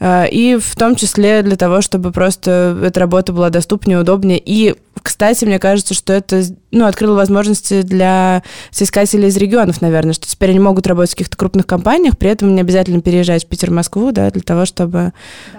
э, 0.00 0.28
и 0.28 0.58
в 0.60 0.76
том 0.76 0.94
числе 0.94 1.40
для 1.40 1.56
того, 1.56 1.80
чтобы 1.80 2.12
просто 2.12 2.78
эта 2.84 3.00
работа 3.00 3.32
была 3.32 3.48
доступнее, 3.48 4.00
удобнее. 4.00 4.42
И, 4.44 4.74
кстати, 5.04 5.44
мне 5.44 5.58
кажется, 5.58 5.92
что 5.92 6.14
это 6.14 6.42
ну, 6.70 6.86
открыло 6.86 7.14
возможности 7.14 7.82
для 7.82 8.42
соискателей 8.70 9.28
из 9.28 9.36
регионов, 9.36 9.82
наверное, 9.82 10.14
что 10.14 10.26
теперь 10.26 10.48
они 10.48 10.60
могут 10.60 10.86
работать 10.86 11.10
в 11.10 11.14
каких-то 11.14 11.36
крупных 11.36 11.66
компаниях, 11.66 12.16
при 12.16 12.30
этом 12.30 12.54
не 12.54 12.62
обязательно 12.62 13.02
переезжать 13.02 13.44
в 13.44 13.46
Питер, 13.46 13.70
Москву, 13.70 14.12
да, 14.12 14.30
для 14.30 14.40
того, 14.40 14.64
чтобы 14.64 15.12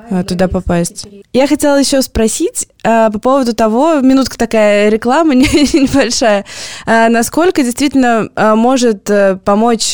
да, 0.10 0.24
туда 0.24 0.48
попасть. 0.48 1.08
Я 1.32 1.48
хотела 1.48 1.78
еще 1.80 2.02
спросить 2.02 2.68
а, 2.84 3.12
по 3.12 3.20
поводу 3.20 3.54
того, 3.54 4.00
минутка 4.02 4.36
такая 4.36 4.90
реклама 4.90 5.36
небольшая, 5.36 6.46
а, 6.88 7.10
насколько 7.10 7.62
действительно 7.62 8.30
а, 8.36 8.56
может 8.56 9.10
помочь 9.44 9.92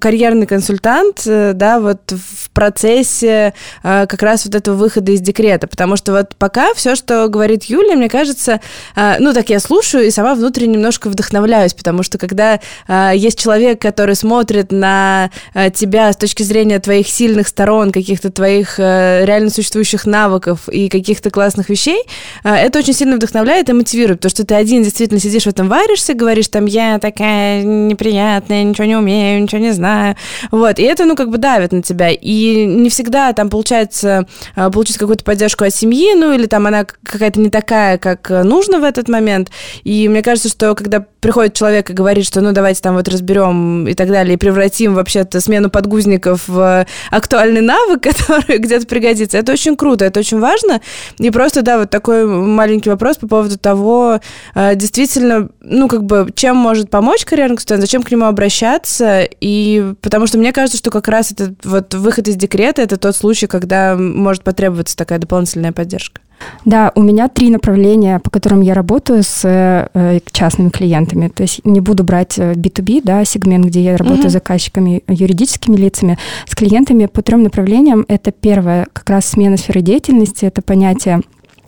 карьерный 0.00 0.46
консультант, 0.46 1.22
да, 1.26 1.80
вот 1.80 2.12
в 2.12 2.50
процессе 2.50 3.52
как 3.82 4.22
раз 4.22 4.46
вот 4.46 4.54
этого 4.54 4.76
выхода 4.76 5.12
из 5.12 5.20
декрета, 5.20 5.66
потому 5.66 5.96
что 5.96 6.12
вот 6.12 6.34
пока 6.36 6.72
все, 6.74 6.94
что 6.94 7.28
говорит 7.28 7.64
Юля, 7.64 7.94
мне 7.94 8.08
кажется, 8.08 8.60
ну, 8.94 9.32
так 9.32 9.50
я 9.50 9.60
слушаю 9.60 10.06
и 10.06 10.10
сама 10.10 10.34
внутренне 10.34 10.74
немножко 10.74 11.08
вдохновляюсь, 11.08 11.74
потому 11.74 12.02
что 12.02 12.18
когда 12.18 12.60
а, 12.86 13.12
есть 13.12 13.38
человек, 13.38 13.80
который 13.80 14.14
смотрит 14.14 14.72
на 14.72 15.30
Э, 15.54 15.70
тебя 15.70 16.12
с 16.12 16.16
точки 16.16 16.42
зрения 16.42 16.78
твоих 16.78 17.08
сильных 17.08 17.48
сторон, 17.48 17.92
каких-то 17.92 18.30
твоих 18.30 18.78
э, 18.78 19.24
реально 19.24 19.50
существующих 19.50 20.06
навыков 20.06 20.68
и 20.68 20.88
каких-то 20.88 21.30
классных 21.30 21.68
вещей, 21.68 22.02
это 22.44 22.78
очень 22.78 22.92
сильно 22.92 23.16
вдохновляет 23.16 23.68
и 23.68 23.72
мотивирует, 23.72 24.20
потому 24.20 24.30
что 24.30 24.46
ты 24.46 24.54
один 24.54 24.82
действительно 24.82 25.20
сидишь 25.20 25.44
в 25.44 25.48
этом 25.48 25.68
варишься, 25.68 26.14
говоришь 26.14 26.48
там, 26.48 26.66
я 26.66 26.98
такая 26.98 27.62
неприятная, 27.62 28.64
ничего 28.64 28.86
не 28.86 28.96
умею, 28.96 29.42
ничего 29.42 29.60
не 29.60 29.72
знаю, 29.72 30.16
вот, 30.50 30.78
и 30.78 30.82
это, 30.82 31.04
ну, 31.04 31.16
как 31.16 31.30
бы 31.30 31.38
давит 31.38 31.72
на 31.72 31.82
тебя, 31.82 32.10
и 32.10 32.64
не 32.66 32.90
всегда 32.90 33.32
там 33.32 33.48
получается 33.48 34.26
получить 34.54 34.98
какую-то 34.98 35.24
поддержку 35.24 35.64
от 35.64 35.74
семьи, 35.74 36.14
ну, 36.14 36.32
или 36.32 36.46
там 36.46 36.66
она 36.66 36.84
какая-то 36.84 37.40
не 37.40 37.50
такая, 37.50 37.98
как 37.98 38.28
нужно 38.30 38.75
в 38.78 38.84
этот 38.84 39.08
момент, 39.08 39.50
и 39.84 40.08
мне 40.08 40.22
кажется, 40.22 40.48
что 40.48 40.74
когда 40.74 41.04
приходит 41.20 41.54
человек 41.54 41.90
и 41.90 41.92
говорит, 41.92 42.24
что, 42.24 42.40
ну, 42.40 42.52
давайте 42.52 42.80
там 42.80 42.94
вот 42.94 43.08
разберем 43.08 43.88
и 43.88 43.94
так 43.94 44.08
далее, 44.08 44.34
и 44.34 44.36
превратим 44.36 44.94
вообще-то 44.94 45.40
смену 45.40 45.70
подгузников 45.70 46.46
в 46.46 46.86
актуальный 47.10 47.62
навык, 47.62 48.02
который 48.02 48.58
где-то 48.58 48.86
пригодится. 48.86 49.38
Это 49.38 49.52
очень 49.52 49.76
круто, 49.76 50.04
это 50.04 50.20
очень 50.20 50.38
важно. 50.38 50.80
И 51.18 51.30
просто, 51.30 51.62
да, 51.62 51.78
вот 51.78 51.90
такой 51.90 52.26
маленький 52.26 52.90
вопрос 52.90 53.16
по 53.16 53.26
поводу 53.26 53.58
того, 53.58 54.20
э, 54.54 54.74
действительно, 54.76 55.48
ну, 55.60 55.88
как 55.88 56.04
бы, 56.04 56.28
чем 56.34 56.56
может 56.56 56.90
помочь 56.90 57.24
карьерный 57.24 57.56
консультант, 57.56 57.80
зачем 57.80 58.02
к 58.02 58.10
нему 58.10 58.26
обращаться, 58.26 59.28
и 59.40 59.94
потому 60.02 60.26
что 60.26 60.38
мне 60.38 60.52
кажется, 60.52 60.78
что 60.78 60.90
как 60.90 61.08
раз 61.08 61.32
этот 61.32 61.64
вот 61.64 61.94
выход 61.94 62.28
из 62.28 62.36
декрета, 62.36 62.82
это 62.82 62.96
тот 62.96 63.16
случай, 63.16 63.46
когда 63.46 63.96
может 63.96 64.44
потребоваться 64.44 64.96
такая 64.96 65.18
дополнительная 65.18 65.72
поддержка. 65.72 66.20
Да, 66.64 66.92
у 66.94 67.02
меня 67.02 67.28
три 67.28 67.50
направления, 67.50 68.18
по 68.18 68.30
которым 68.30 68.60
я 68.60 68.74
работаю 68.74 69.22
с 69.22 69.42
э, 69.44 70.20
частными 70.32 70.70
клиентами. 70.70 71.28
То 71.28 71.42
есть 71.42 71.64
не 71.64 71.80
буду 71.80 72.04
брать 72.04 72.38
B2B, 72.38 72.98
э, 72.98 73.00
да, 73.02 73.24
сегмент, 73.24 73.66
где 73.66 73.82
я 73.82 73.96
работаю 73.96 74.24
угу. 74.24 74.30
с 74.30 74.32
заказчиками, 74.32 75.02
юридическими 75.08 75.76
лицами, 75.76 76.18
с 76.46 76.54
клиентами 76.54 77.06
по 77.06 77.22
трем 77.22 77.42
направлениям. 77.42 78.04
Это 78.08 78.32
первое, 78.32 78.86
как 78.92 79.08
раз 79.10 79.26
смена 79.26 79.56
сферы 79.56 79.80
деятельности, 79.80 80.44
это 80.44 80.62
понятие 80.62 81.20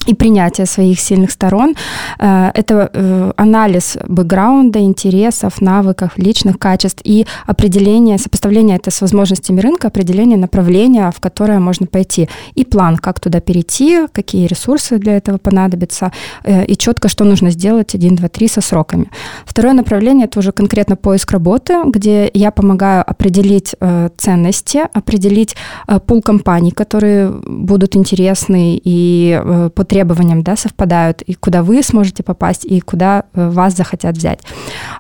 и 0.09 0.14
принятие 0.14 0.66
своих 0.66 1.00
сильных 1.00 1.30
сторон. 1.30 1.74
Э, 2.18 2.50
это 2.54 2.90
э, 2.92 3.32
анализ 3.36 3.98
бэкграунда, 4.09 4.78
интересов, 4.78 5.61
навыков, 5.61 6.12
личных 6.16 6.59
качеств 6.59 7.02
и 7.04 7.26
определение, 7.46 8.18
сопоставление 8.18 8.76
это 8.76 8.90
с 8.90 9.02
возможностями 9.02 9.61
рынка, 9.61 9.88
определение 9.88 10.38
направления, 10.38 11.11
в 11.11 11.20
которое 11.20 11.59
можно 11.59 11.86
пойти. 11.86 12.28
И 12.56 12.64
план, 12.64 12.96
как 12.96 13.20
туда 13.20 13.40
перейти, 13.40 14.06
какие 14.12 14.46
ресурсы 14.46 14.98
для 14.98 15.16
этого 15.16 15.36
понадобятся, 15.36 16.11
э, 16.44 16.64
и 16.64 16.76
четко, 16.76 17.09
что 17.09 17.24
нужно 17.24 17.50
сделать 17.50 17.94
1, 17.94 18.16
2, 18.16 18.28
3 18.28 18.48
со 18.48 18.61
сроками. 18.61 19.11
Второе 19.44 19.74
направление– 19.74 20.24
это 20.28 20.38
уже 20.38 20.52
конкретно 20.52 20.96
поиск 20.96 21.32
работы, 21.32 21.74
где 21.84 22.30
я 22.32 22.50
помогаю 22.50 23.04
определить 23.06 23.74
ценности, 24.16 24.80
определить 24.94 25.56
пул 26.06 26.22
компаний, 26.22 26.70
которые 26.70 27.30
будут 27.30 27.96
интересны 27.96 28.80
и 28.84 29.42
потребны 29.74 29.97
требованиям 29.99 30.42
да, 30.42 30.57
совпадают, 30.57 31.22
и 31.22 31.34
куда 31.34 31.62
вы 31.62 31.82
сможете 31.82 32.22
попасть, 32.22 32.64
и 32.64 32.80
куда 32.80 33.24
э, 33.34 33.51
вас 33.51 33.74
захотят 33.76 34.16
взять. 34.16 34.40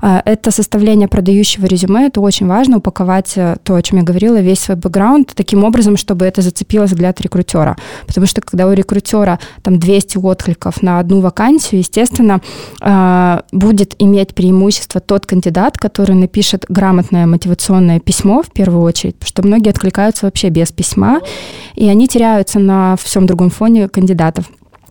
А, 0.02 0.20
это 0.24 0.50
составление 0.50 1.06
продающего 1.06 1.66
резюме, 1.66 2.08
это 2.08 2.20
очень 2.20 2.48
важно, 2.48 2.78
упаковать 2.78 3.34
э, 3.36 3.56
то, 3.62 3.76
о 3.76 3.82
чем 3.82 3.98
я 3.98 4.04
говорила, 4.04 4.40
весь 4.40 4.58
свой 4.58 4.76
бэкграунд 4.76 5.34
таким 5.36 5.62
образом, 5.62 5.96
чтобы 5.96 6.24
это 6.24 6.42
зацепило 6.42 6.86
взгляд 6.86 7.20
рекрутера. 7.20 7.76
Потому 8.08 8.26
что 8.26 8.40
когда 8.40 8.66
у 8.66 8.72
рекрутера 8.72 9.38
там 9.62 9.78
200 9.78 10.18
откликов 10.18 10.82
на 10.82 10.98
одну 10.98 11.20
вакансию, 11.20 11.78
естественно, 11.78 12.40
а, 12.80 13.44
будет 13.52 13.94
иметь 14.00 14.34
преимущество 14.34 15.00
тот 15.00 15.26
кандидат, 15.26 15.78
который 15.78 16.16
напишет 16.16 16.64
грамотное 16.68 17.26
мотивационное 17.26 18.00
письмо 18.00 18.42
в 18.42 18.50
первую 18.50 18.82
очередь, 18.82 19.14
потому 19.14 19.28
что 19.28 19.46
многие 19.46 19.70
откликаются 19.70 20.26
вообще 20.26 20.48
без 20.48 20.72
письма, 20.72 21.20
и 21.76 21.88
они 21.88 22.08
теряются 22.08 22.58
на 22.58 22.96
всем 22.96 23.26
другом 23.26 23.50
фоне 23.50 23.88
кандидатов. 23.88 24.46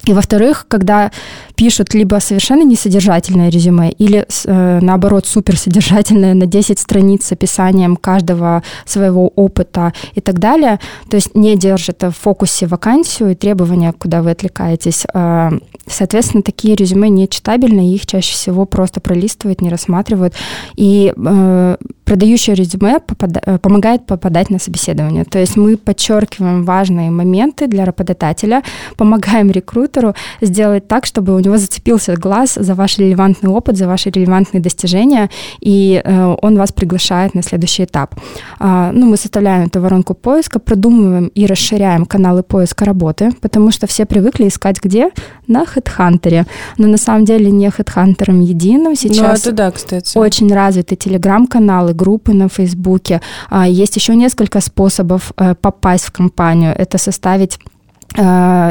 И 0.08 0.14
во-вторых, 0.14 0.66
когда 0.70 1.12
пишут 1.56 1.94
либо 1.94 2.20
совершенно 2.20 2.64
несодержательное 2.64 3.50
резюме, 3.50 3.92
или 3.92 4.26
э, 4.46 4.80
наоборот 4.82 5.28
суперсодержательное 5.28 6.34
на 6.34 6.46
10 6.46 6.80
страниц 6.80 7.26
с 7.26 7.34
описанием 7.34 7.98
каждого 7.98 8.64
своего 8.86 9.28
опыта 9.28 9.92
и 10.14 10.22
так 10.22 10.40
далее, 10.40 10.80
то 11.10 11.16
есть 11.16 11.36
не 11.36 11.58
держит 11.58 12.04
в 12.04 12.12
фокусе 12.12 12.68
вакансию 12.68 13.32
и 13.32 13.36
требования, 13.36 13.92
куда 13.92 14.22
вы 14.22 14.32
отвлекаетесь. 14.32 15.06
Э, 15.14 15.52
соответственно, 15.86 16.42
такие 16.42 16.76
резюме 16.76 17.10
не 17.10 17.28
читабельны, 17.28 17.94
их 17.94 18.06
чаще 18.06 18.34
всего 18.34 18.66
просто 18.66 19.02
пролистывают, 19.02 19.62
не 19.62 19.70
рассматривают. 19.70 20.36
И 20.78 21.14
э, 21.18 21.78
продающее 22.08 22.56
резюме 22.56 23.00
попада- 23.00 23.42
э, 23.46 23.58
помогает 23.58 24.06
попадать 24.06 24.50
на 24.50 24.60
собеседование. 24.60 25.26
То 25.26 25.40
есть 25.40 25.58
мы 25.58 25.76
подчеркиваем 25.76 26.64
важные 26.64 27.12
моменты 27.12 27.68
для 27.68 27.84
работодателя, 27.86 28.64
помогаем 28.96 29.52
рекрутеру 29.52 30.14
сделать 30.42 30.88
так, 30.88 31.06
чтобы 31.06 31.36
у 31.36 31.40
него 31.40 31.58
зацепился 31.58 32.16
глаз 32.16 32.56
за 32.56 32.76
ваш 32.76 32.98
релевантный 32.98 33.50
опыт, 33.50 33.78
за 33.78 33.88
ваши 33.88 34.10
релевантные 34.10 34.62
достижения, 34.62 35.30
и 35.60 36.02
э, 36.02 36.36
он 36.42 36.58
вас 36.58 36.72
приглашает 36.72 37.36
на 37.36 37.44
следующий 37.44 37.84
этап. 37.84 38.16
А, 38.60 38.92
ну, 38.94 39.06
мы 39.06 39.18
составляем 39.18 39.66
эту 39.66 39.82
воронку 39.82 40.14
поиска, 40.14 40.60
продумываем 40.60 41.28
и 41.36 41.46
расширяем 41.46 42.06
каналы 42.06 42.42
поиска 42.42 42.86
работы, 42.86 43.32
потому 43.42 43.72
что 43.72 43.86
все 43.86 44.06
привыкли 44.06 44.48
искать 44.48 44.78
где? 44.82 45.10
На 45.48 45.64
HeadHunter. 45.64 46.46
Но 46.78 46.88
на 46.88 46.98
самом 46.98 47.26
деле 47.26 47.52
не 47.52 47.68
HeadHunter 47.68 48.32
единым. 48.44 48.96
Сейчас 48.96 49.46
ну, 49.46 49.52
это 49.52 49.52
да, 49.52 49.72
кстати. 49.72 50.18
очень 50.18 50.54
развиты 50.54 50.96
телеграм-каналы, 50.96 51.97
группы 51.98 52.34
на 52.34 52.48
Фейсбуке. 52.48 53.22
А, 53.50 53.68
есть 53.68 53.96
еще 53.96 54.16
несколько 54.16 54.62
способов 54.62 55.32
э, 55.38 55.56
попасть 55.56 56.06
в 56.06 56.12
компанию. 56.12 56.74
Это 56.78 56.98
составить 56.98 57.60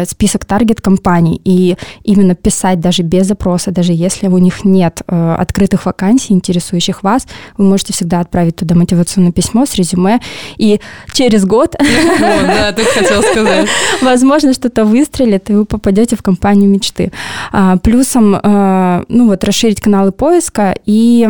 список 0.07 0.45
таргет-компаний 0.45 1.41
и 1.45 1.77
именно 2.03 2.35
писать 2.35 2.81
даже 2.81 3.03
без 3.03 3.27
запроса, 3.27 3.71
даже 3.71 3.93
если 3.93 4.29
у 4.29 4.39
них 4.39 4.65
нет 4.65 5.03
э, 5.07 5.37
открытых 5.39 5.87
вакансий, 5.87 6.33
интересующих 6.33 7.03
вас, 7.03 7.27
вы 7.57 7.65
можете 7.65 7.93
всегда 7.93 8.21
отправить 8.21 8.57
туда 8.57 8.75
мотивационное 8.75 9.33
письмо 9.33 9.67
с 9.67 9.75
резюме, 9.75 10.21
и 10.57 10.81
через 11.13 11.45
год, 11.45 11.77
да, 11.79 12.73
ты 12.73 12.85
хотел 12.85 13.23
сказать, 13.23 13.69
возможно, 14.03 14.53
что-то 14.53 14.85
выстрелит, 14.85 15.51
и 15.51 15.55
вы 15.55 15.65
попадете 15.65 16.17
в 16.17 16.23
компанию 16.23 16.69
мечты. 16.69 17.13
А, 17.53 17.77
плюсом, 17.77 18.35
э, 18.35 19.05
ну 19.09 19.29
вот, 19.29 19.45
расширить 19.45 19.81
каналы 19.81 20.13
поиска, 20.13 20.75
и 20.87 21.29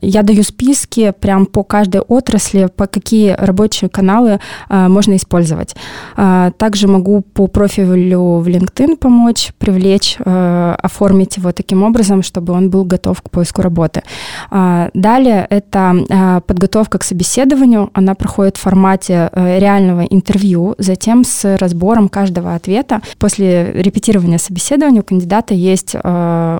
я 0.00 0.22
даю 0.22 0.42
списки 0.42 1.12
прям 1.20 1.46
по 1.46 1.62
каждой 1.62 2.00
отрасли, 2.00 2.68
по 2.74 2.86
какие 2.86 3.34
рабочие 3.38 3.88
каналы 3.88 4.40
можно 4.68 5.16
использовать. 5.16 5.74
А, 6.16 6.50
также 6.52 6.88
могу 6.88 7.19
по 7.22 7.46
профилю 7.46 8.40
в 8.40 8.48
LinkedIn 8.48 8.96
помочь, 8.96 9.52
привлечь, 9.58 10.16
э, 10.18 10.74
оформить 10.78 11.36
его 11.36 11.52
таким 11.52 11.82
образом, 11.82 12.22
чтобы 12.22 12.52
он 12.52 12.70
был 12.70 12.84
готов 12.84 13.22
к 13.22 13.30
поиску 13.30 13.62
работы. 13.62 14.02
А, 14.50 14.90
далее 14.94 15.46
это 15.50 15.94
э, 16.08 16.40
подготовка 16.46 16.98
к 16.98 17.04
собеседованию. 17.04 17.90
Она 17.92 18.14
проходит 18.14 18.56
в 18.56 18.60
формате 18.60 19.30
э, 19.32 19.58
реального 19.58 20.02
интервью, 20.02 20.74
затем 20.78 21.24
с 21.24 21.56
разбором 21.56 22.08
каждого 22.08 22.54
ответа. 22.54 23.00
После 23.18 23.72
репетирования 23.72 24.38
собеседования 24.38 25.00
у 25.00 25.04
кандидата 25.04 25.54
есть 25.54 25.94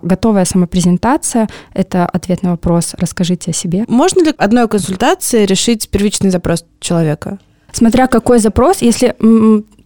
готовая 0.03 0.45
самопрезентация. 0.45 1.49
Это 1.73 2.07
ответ 2.07 2.43
на 2.43 2.51
вопрос 2.51 2.95
«Расскажите 2.99 3.51
о 3.51 3.55
себе». 3.55 3.85
Можно 3.89 4.25
ли 4.25 4.35
одной 4.37 4.69
консультацией 4.69 5.47
решить 5.47 5.89
первичный 5.89 6.31
запрос 6.31 6.65
человека? 6.81 7.39
Смотря 7.73 8.07
какой 8.07 8.39
запрос, 8.39 8.83
если 8.83 9.15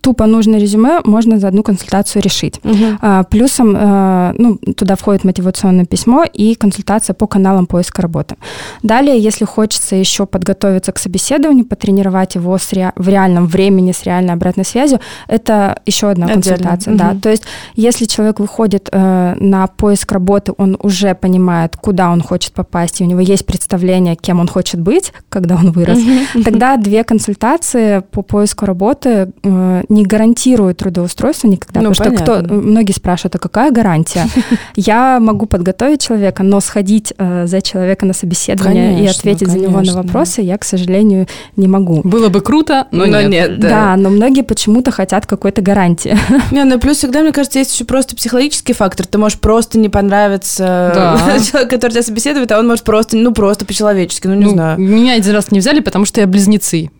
тупо 0.05 0.26
нужное 0.26 0.60
резюме 0.60 1.01
можно 1.05 1.39
за 1.39 1.48
одну 1.48 1.62
консультацию 1.62 2.20
решить. 2.22 2.60
Угу. 2.62 2.85
А, 3.01 3.22
плюсом 3.22 3.74
а, 3.74 4.35
ну, 4.36 4.59
туда 4.76 4.97
входит 4.97 5.24
мотивационное 5.24 5.86
письмо 5.86 6.24
и 6.31 6.55
консультация 6.55 7.14
по 7.14 7.26
каналам 7.26 7.66
поиска 7.66 8.02
работы. 8.02 8.36
Далее, 8.82 9.18
если 9.18 9.47
хочется 9.47 9.97
еще 9.97 10.26
подготовиться 10.26 10.93
к 10.93 10.98
собеседованию, 10.98 11.64
потренировать 11.64 12.35
его 12.35 12.59
с 12.59 12.70
ре... 12.74 12.93
в 12.97 13.09
реальном 13.09 13.47
времени 13.47 13.93
с 13.93 14.02
реальной 14.02 14.35
обратной 14.35 14.66
связью, 14.66 15.01
это 15.26 15.81
еще 15.86 16.10
одна 16.10 16.26
Отдельно. 16.26 16.43
консультация. 16.43 16.90
Угу. 16.93 16.98
Да. 16.98 17.16
То 17.22 17.31
есть, 17.31 17.44
если 17.74 18.05
человек 18.05 18.40
выходит 18.40 18.90
э, 18.93 19.36
на 19.40 19.66
поиск 19.68 20.12
работы, 20.12 20.52
он 20.59 20.76
уже 20.82 21.14
понимает, 21.14 21.78
куда 21.78 22.10
он 22.10 22.20
хочет 22.20 22.52
попасть, 22.52 23.01
и 23.01 23.05
у 23.05 23.06
него 23.06 23.20
есть 23.20 23.47
представление, 23.47 24.16
кем 24.16 24.39
он 24.39 24.48
хочет 24.48 24.81
быть, 24.81 25.14
когда 25.31 25.55
он 25.55 25.72
вырос, 25.72 25.98
угу. 25.98 26.43
тогда 26.44 26.76
две 26.76 27.05
консультации 27.05 28.02
по 28.10 28.20
поиску 28.20 28.66
работы 28.66 29.32
э, 29.43 29.82
не 29.95 30.05
гарантирует 30.05 30.79
трудоустройство 30.79 31.49
никогда, 31.49 31.81
ну, 31.81 31.91
потому 31.91 32.16
понятно. 32.16 32.35
что 32.37 32.45
кто, 32.45 32.55
многие 32.55 32.93
спрашивают, 32.93 33.37
а 33.37 33.39
какая 33.39 33.71
гарантия? 33.71 34.27
Я 34.77 35.19
могу 35.21 35.47
подготовить 35.47 36.03
человека, 36.03 36.43
но 36.43 36.61
сходить 36.61 37.12
э, 37.16 37.47
за 37.47 37.62
человека 37.62 38.05
на 38.05 38.12
собеседование 38.12 38.95
конечно, 38.95 39.05
и 39.05 39.09
ответить 39.09 39.49
конечно, 39.49 39.61
за 39.61 39.69
него 39.69 39.81
на 39.81 40.03
вопросы 40.03 40.43
я, 40.43 40.59
к 40.59 40.65
сожалению, 40.65 41.27
не 41.57 41.69
могу. 41.69 42.01
Было 42.03 42.29
бы 42.29 42.41
круто, 42.41 42.89
но, 42.91 43.07
но 43.07 43.21
нет. 43.23 43.31
нет 43.31 43.61
да. 43.61 43.69
да, 43.69 43.97
но 43.97 44.11
многие 44.11 44.43
почему-то 44.43 44.91
хотят 44.91 45.27
какой-то 45.27 45.62
гарантии. 45.62 46.19
Не, 46.51 46.65
ну 46.65 46.79
плюс 46.79 46.99
всегда, 46.99 47.21
мне 47.21 47.33
кажется, 47.33 47.59
есть 47.59 47.75
еще 47.75 47.85
просто 47.85 48.16
психологический 48.16 48.73
фактор. 48.73 49.07
Ты 49.07 49.19
можешь 49.19 49.39
просто 49.39 49.79
не 49.79 49.89
понравиться 49.89 50.93
да. 50.95 51.39
человек, 51.51 51.71
который 51.71 51.93
тебя 51.93 52.03
собеседует, 52.03 52.51
а 52.53 52.59
он 52.59 52.66
может 52.66 52.85
просто, 52.85 53.16
ну 53.16 53.33
просто 53.33 53.65
по-человечески, 53.65 54.27
ну 54.27 54.35
не 54.35 54.45
ну, 54.45 54.51
знаю. 54.51 54.79
Меня 54.79 55.15
один 55.15 55.35
раз 55.35 55.51
не 55.51 55.61
взяли, 55.61 55.81
потому 55.81 56.05
что 56.05 56.21
я 56.21 56.27
близнецы. 56.27 56.91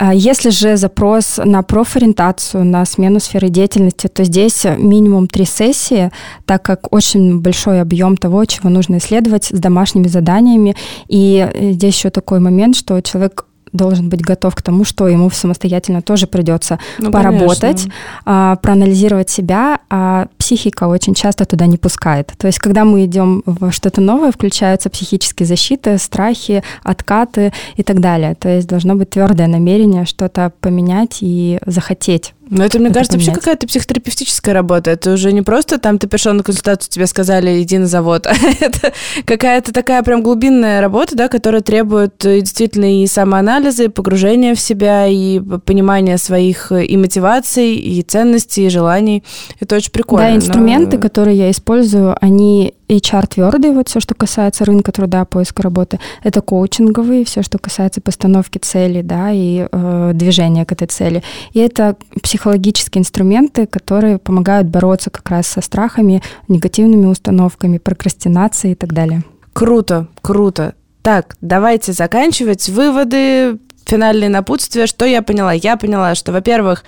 А 0.00 0.14
если 0.14 0.48
же 0.48 0.78
запрос 0.78 1.38
на 1.44 1.62
профориентацию, 1.62 2.64
на 2.64 2.86
смену 2.86 3.20
сферы 3.20 3.50
деятельности, 3.50 4.06
то 4.06 4.24
здесь 4.24 4.64
минимум 4.78 5.26
три 5.26 5.44
сессии, 5.44 6.10
так 6.46 6.62
как 6.62 6.90
очень 6.90 7.40
большой 7.40 7.82
объем 7.82 8.16
того, 8.16 8.46
чего 8.46 8.70
нужно 8.70 8.96
исследовать 8.96 9.44
с 9.44 9.58
домашними 9.58 10.08
заданиями. 10.08 10.74
И 11.08 11.46
э, 11.52 11.72
здесь 11.72 11.96
еще 11.96 12.08
такой 12.08 12.40
момент, 12.40 12.76
что 12.76 12.98
человек 13.02 13.44
должен 13.74 14.08
быть 14.08 14.22
готов 14.22 14.54
к 14.54 14.62
тому, 14.62 14.84
что 14.84 15.06
ему 15.06 15.28
самостоятельно 15.28 16.00
тоже 16.00 16.26
придется 16.26 16.78
ну, 16.98 17.10
поработать, 17.10 17.86
а, 18.24 18.56
проанализировать 18.56 19.28
себя, 19.28 19.80
а 19.90 20.28
психика 20.40 20.88
очень 20.88 21.14
часто 21.14 21.44
туда 21.44 21.66
не 21.66 21.76
пускает. 21.76 22.32
То 22.38 22.46
есть, 22.46 22.58
когда 22.58 22.84
мы 22.84 23.04
идем 23.04 23.42
в 23.46 23.70
что-то 23.70 24.00
новое, 24.00 24.32
включаются 24.32 24.90
психические 24.90 25.46
защиты, 25.46 25.98
страхи, 25.98 26.64
откаты 26.82 27.52
и 27.76 27.82
так 27.82 28.00
далее. 28.00 28.34
То 28.34 28.48
есть 28.48 28.66
должно 28.66 28.94
быть 28.96 29.10
твердое 29.10 29.46
намерение 29.46 30.06
что-то 30.06 30.52
поменять 30.60 31.18
и 31.20 31.60
захотеть 31.66 32.34
но 32.50 32.64
это, 32.64 32.78
мне 32.78 32.88
это 32.88 32.94
кажется, 32.94 33.16
поменять. 33.16 33.28
вообще 33.28 33.40
какая-то 33.40 33.66
психотерапевтическая 33.68 34.52
работа. 34.52 34.90
Это 34.90 35.12
уже 35.12 35.32
не 35.32 35.42
просто 35.42 35.78
там 35.78 35.98
ты 35.98 36.08
пришел 36.08 36.34
на 36.34 36.42
консультацию, 36.42 36.90
тебе 36.90 37.06
сказали, 37.06 37.62
иди 37.62 37.78
на 37.78 37.86
завод. 37.86 38.26
А 38.26 38.34
это 38.60 38.92
какая-то 39.24 39.72
такая 39.72 40.02
прям 40.02 40.22
глубинная 40.22 40.80
работа, 40.80 41.16
да, 41.16 41.28
которая 41.28 41.62
требует 41.62 42.24
э, 42.24 42.40
действительно 42.40 43.02
и 43.02 43.06
самоанализа, 43.06 43.84
и 43.84 43.88
погружения 43.88 44.56
в 44.56 44.60
себя, 44.60 45.06
и 45.06 45.38
понимания 45.38 46.18
своих 46.18 46.72
э, 46.72 46.84
и 46.84 46.96
мотиваций, 46.96 47.76
и 47.76 48.02
ценностей, 48.02 48.66
и 48.66 48.68
желаний. 48.68 49.22
Это 49.60 49.76
очень 49.76 49.92
прикольно. 49.92 50.29
Да, 50.29 50.29
инструменты, 50.36 50.96
но... 50.96 51.02
которые 51.02 51.36
я 51.36 51.50
использую, 51.50 52.16
они 52.20 52.74
HR 52.88 53.26
твердый, 53.28 53.70
вот 53.72 53.88
все, 53.88 54.00
что 54.00 54.14
касается 54.14 54.64
рынка 54.64 54.92
труда, 54.92 55.24
поиска 55.24 55.62
работы, 55.62 56.00
это 56.22 56.40
коучинговые, 56.40 57.24
все, 57.24 57.42
что 57.42 57.58
касается 57.58 58.00
постановки 58.00 58.58
цели, 58.58 59.02
да, 59.02 59.30
и 59.30 59.66
э, 59.70 60.10
движения 60.14 60.64
к 60.64 60.72
этой 60.72 60.88
цели. 60.88 61.22
И 61.52 61.60
это 61.60 61.96
психологические 62.22 63.00
инструменты, 63.00 63.66
которые 63.66 64.18
помогают 64.18 64.68
бороться 64.68 65.10
как 65.10 65.28
раз 65.30 65.46
со 65.46 65.60
страхами, 65.60 66.22
негативными 66.48 67.06
установками, 67.06 67.78
прокрастинацией 67.78 68.72
и 68.72 68.76
так 68.76 68.92
далее. 68.92 69.22
Круто, 69.52 70.08
круто. 70.22 70.74
Так, 71.02 71.36
давайте 71.40 71.92
заканчивать. 71.92 72.68
Выводы, 72.68 73.58
финальные 73.86 74.28
напутствия. 74.28 74.86
Что 74.86 75.04
я 75.04 75.22
поняла? 75.22 75.52
Я 75.52 75.76
поняла, 75.76 76.14
что, 76.14 76.32
во-первых, 76.32 76.84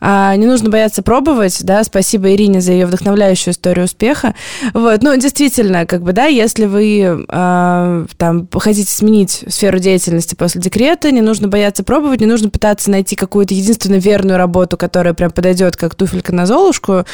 а, 0.00 0.34
не 0.36 0.46
нужно 0.46 0.70
бояться 0.70 1.02
пробовать, 1.02 1.58
да, 1.62 1.82
спасибо 1.84 2.32
Ирине 2.32 2.60
за 2.60 2.72
ее 2.72 2.86
вдохновляющую 2.86 3.52
историю 3.52 3.84
успеха. 3.86 4.34
Вот, 4.74 5.02
ну, 5.02 5.16
действительно, 5.16 5.86
как 5.86 6.02
бы, 6.02 6.12
да, 6.12 6.26
если 6.26 6.66
вы 6.66 7.24
а, 7.28 8.04
там 8.16 8.48
хотите 8.52 8.90
сменить 8.90 9.44
сферу 9.48 9.78
деятельности 9.78 10.34
после 10.34 10.60
декрета, 10.60 11.10
не 11.10 11.20
нужно 11.20 11.48
бояться 11.48 11.84
пробовать, 11.84 12.20
не 12.20 12.26
нужно 12.26 12.50
пытаться 12.50 12.90
найти 12.90 13.16
какую-то 13.16 13.54
единственную 13.54 14.00
верную 14.00 14.38
работу, 14.38 14.76
которая 14.76 15.14
прям 15.14 15.30
подойдет 15.30 15.76
как 15.76 15.94
туфелька 15.94 16.34
на 16.34 16.46
золушку. 16.46 17.04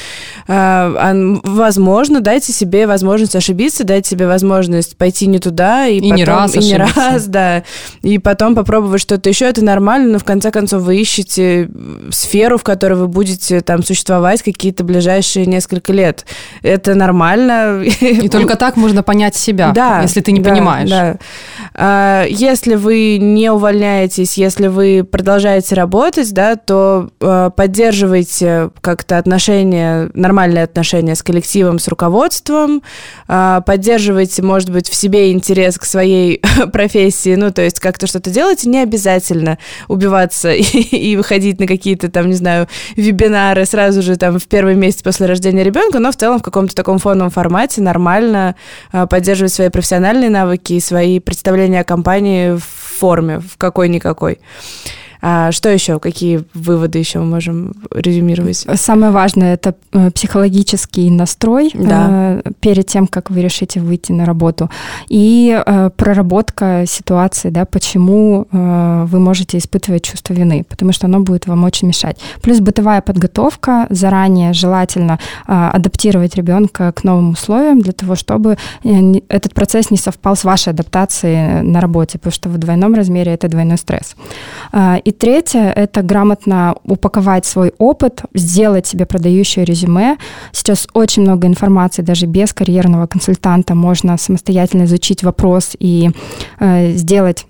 А, 0.49 1.15
возможно, 1.45 2.21
дайте 2.21 2.53
себе 2.53 2.87
возможность 2.87 3.37
ошибиться, 3.37 3.85
дайте 3.85 4.11
себе 4.11 4.27
возможность 4.27 4.97
пойти 4.97 5.27
не 5.27 5.39
туда 5.39 5.87
и, 5.87 5.99
и 5.99 6.01
потом, 6.01 6.17
не 6.17 6.25
раз 6.25 6.55
и 6.55 6.59
не 6.59 6.77
раз, 6.77 7.27
да, 7.27 7.63
и 8.03 8.19
потом 8.19 8.55
попробовать 8.55 9.01
что-то 9.01 9.29
еще. 9.29 9.47
Это 9.47 9.65
нормально, 9.65 10.13
но 10.15 10.19
в 10.19 10.25
конце 10.25 10.51
концов 10.51 10.83
вы 10.83 10.97
ищете 10.97 11.71
сферу, 12.11 12.59
в 12.59 12.63
которой 12.63 12.72
вы 12.77 13.09
будете 13.09 13.61
там 13.61 13.83
существовать 13.83 14.43
какие-то 14.43 14.85
ближайшие 14.85 15.47
несколько 15.47 15.93
лет. 15.93 16.25
Это 16.63 16.95
нормально. 16.95 17.83
И 17.83 18.29
только 18.29 18.57
так 18.57 18.77
можно 18.77 19.03
понять 19.03 19.37
себя, 19.37 19.73
да, 19.73 20.03
если 20.03 20.21
ты 20.21 20.33
не 20.33 20.41
да, 20.41 20.51
понимаешь. 20.51 20.91
Да. 20.91 21.17
А, 21.75 22.25
если 22.29 22.75
вы 22.75 23.19
не 23.19 23.51
увольняетесь, 23.51 24.37
если 24.39 24.67
вы 24.67 25.05
продолжаете 25.05 25.75
работать, 25.75 26.33
да, 26.33 26.57
то 26.57 27.11
а, 27.21 27.51
поддерживайте 27.51 28.71
как-то 28.81 29.19
отношения, 29.19 30.11
нормальные 30.15 30.65
отношения 30.65 31.15
с 31.15 31.23
коллективом, 31.23 31.79
с 31.79 31.89
руководством, 31.89 32.83
а, 33.29 33.61
поддерживайте, 33.63 34.43
может 34.43 34.71
быть, 34.71 34.89
в 34.89 34.95
себе 34.95 35.33
интерес 35.33 35.79
к 35.79 35.85
своей 35.85 36.43
профессии, 36.73 37.35
ну, 37.35 37.51
то 37.51 37.63
есть 37.63 37.81
как-то 37.81 38.07
что-то 38.07 38.31
делайте, 38.31 38.69
не 38.69 38.81
обязательно 38.81 39.59
убиваться 39.89 40.53
и, 40.53 40.63
и 40.63 41.17
выходить 41.17 41.61
на 41.61 41.67
какие-то 41.67 42.11
там, 42.11 42.29
не 42.29 42.35
знаю, 42.35 42.62
знаю, 42.63 42.69
вебинары 42.97 43.65
сразу 43.65 44.03
же 44.03 44.17
там 44.17 44.39
в 44.39 44.47
первый 44.47 44.75
месяц 44.75 45.03
после 45.03 45.27
рождения 45.27 45.65
ребенка, 45.65 45.99
но 45.99 46.11
в 46.11 46.17
целом 46.17 46.39
в 46.39 46.43
каком-то 46.43 46.75
таком 46.75 46.99
фоновом 46.99 47.31
формате 47.31 47.81
нормально 47.81 48.55
э, 48.93 49.07
поддерживать 49.07 49.53
свои 49.53 49.69
профессиональные 49.69 50.31
навыки 50.31 50.75
и 50.75 50.81
свои 50.81 51.21
представления 51.21 51.81
о 51.81 51.85
компании 51.85 52.53
в 52.53 52.65
форме, 52.99 53.41
в 53.41 53.57
какой-никакой. 53.57 54.39
А 55.25 55.53
что 55.53 55.69
еще? 55.69 56.01
Какие 56.01 56.45
выводы 56.53 56.99
еще 56.99 57.21
мы 57.21 57.27
можем 57.27 57.75
резюмировать? 57.93 58.67
Самое 58.75 59.13
важное 59.13 59.55
это 59.55 59.77
э, 59.93 60.11
психологический 60.11 61.09
настрой 61.11 61.71
да. 61.75 62.41
э, 62.45 62.51
перед 62.59 62.87
тем, 62.89 63.07
как 63.07 63.31
вы 63.31 63.41
решите 63.41 63.79
выйти 63.79 64.11
на 64.11 64.27
работу. 64.27 64.69
И 65.09 65.57
э, 65.65 65.91
проработка 65.97 66.85
ситуации, 66.89 67.51
да, 67.51 67.65
почему 67.65 68.49
э, 68.51 69.05
вы 69.07 69.21
можете 69.21 69.59
испытывать 69.59 70.03
чувство 70.03 70.35
вины, 70.35 70.65
потому 70.69 70.93
что 70.93 71.07
оно 71.07 71.21
будет 71.21 71.47
вам 71.47 71.63
очень 71.63 71.87
мешать. 71.87 72.19
Плюс 72.43 72.59
бытовая 72.59 73.01
подготовка. 73.01 73.87
Заранее 73.91 74.53
желательно 74.53 75.21
э, 75.47 75.53
адаптировать 75.53 76.35
ребенка 76.35 76.91
к 76.91 77.05
новым 77.05 77.31
условиям 77.31 77.81
для 77.81 77.93
того, 77.93 78.17
чтобы 78.17 78.57
этот 79.29 79.55
процесс 79.55 79.93
не 79.93 79.99
совпал 79.99 80.35
с 80.35 80.43
вашей 80.43 80.71
адаптацией 80.71 81.63
на 81.63 81.81
работе, 81.81 82.19
потому 82.19 82.33
что 82.33 82.49
в 82.49 82.59
двойном 82.59 82.95
размере 82.95 83.33
это 83.33 83.47
двойной 83.47 83.79
стресс. 83.79 84.17
Э, 84.73 84.97
и 85.13 85.15
третье— 85.15 85.71
это 85.77 86.03
грамотно 86.03 86.75
упаковать 86.85 87.45
свой 87.45 87.73
опыт, 87.79 88.23
сделать 88.35 88.87
себе 88.87 89.05
продающее 89.05 89.65
резюме. 89.65 90.17
Сейчас 90.53 90.89
очень 90.95 91.23
много 91.23 91.47
информации, 91.47 92.03
даже 92.03 92.27
без 92.27 92.55
карьерного 92.55 93.07
консультанта 93.07 93.75
можно 93.75 94.17
самостоятельно 94.17 94.85
изучить 94.85 95.23
вопрос 95.23 95.77
и 95.79 96.11
э, 96.61 96.93
сделать 96.93 97.47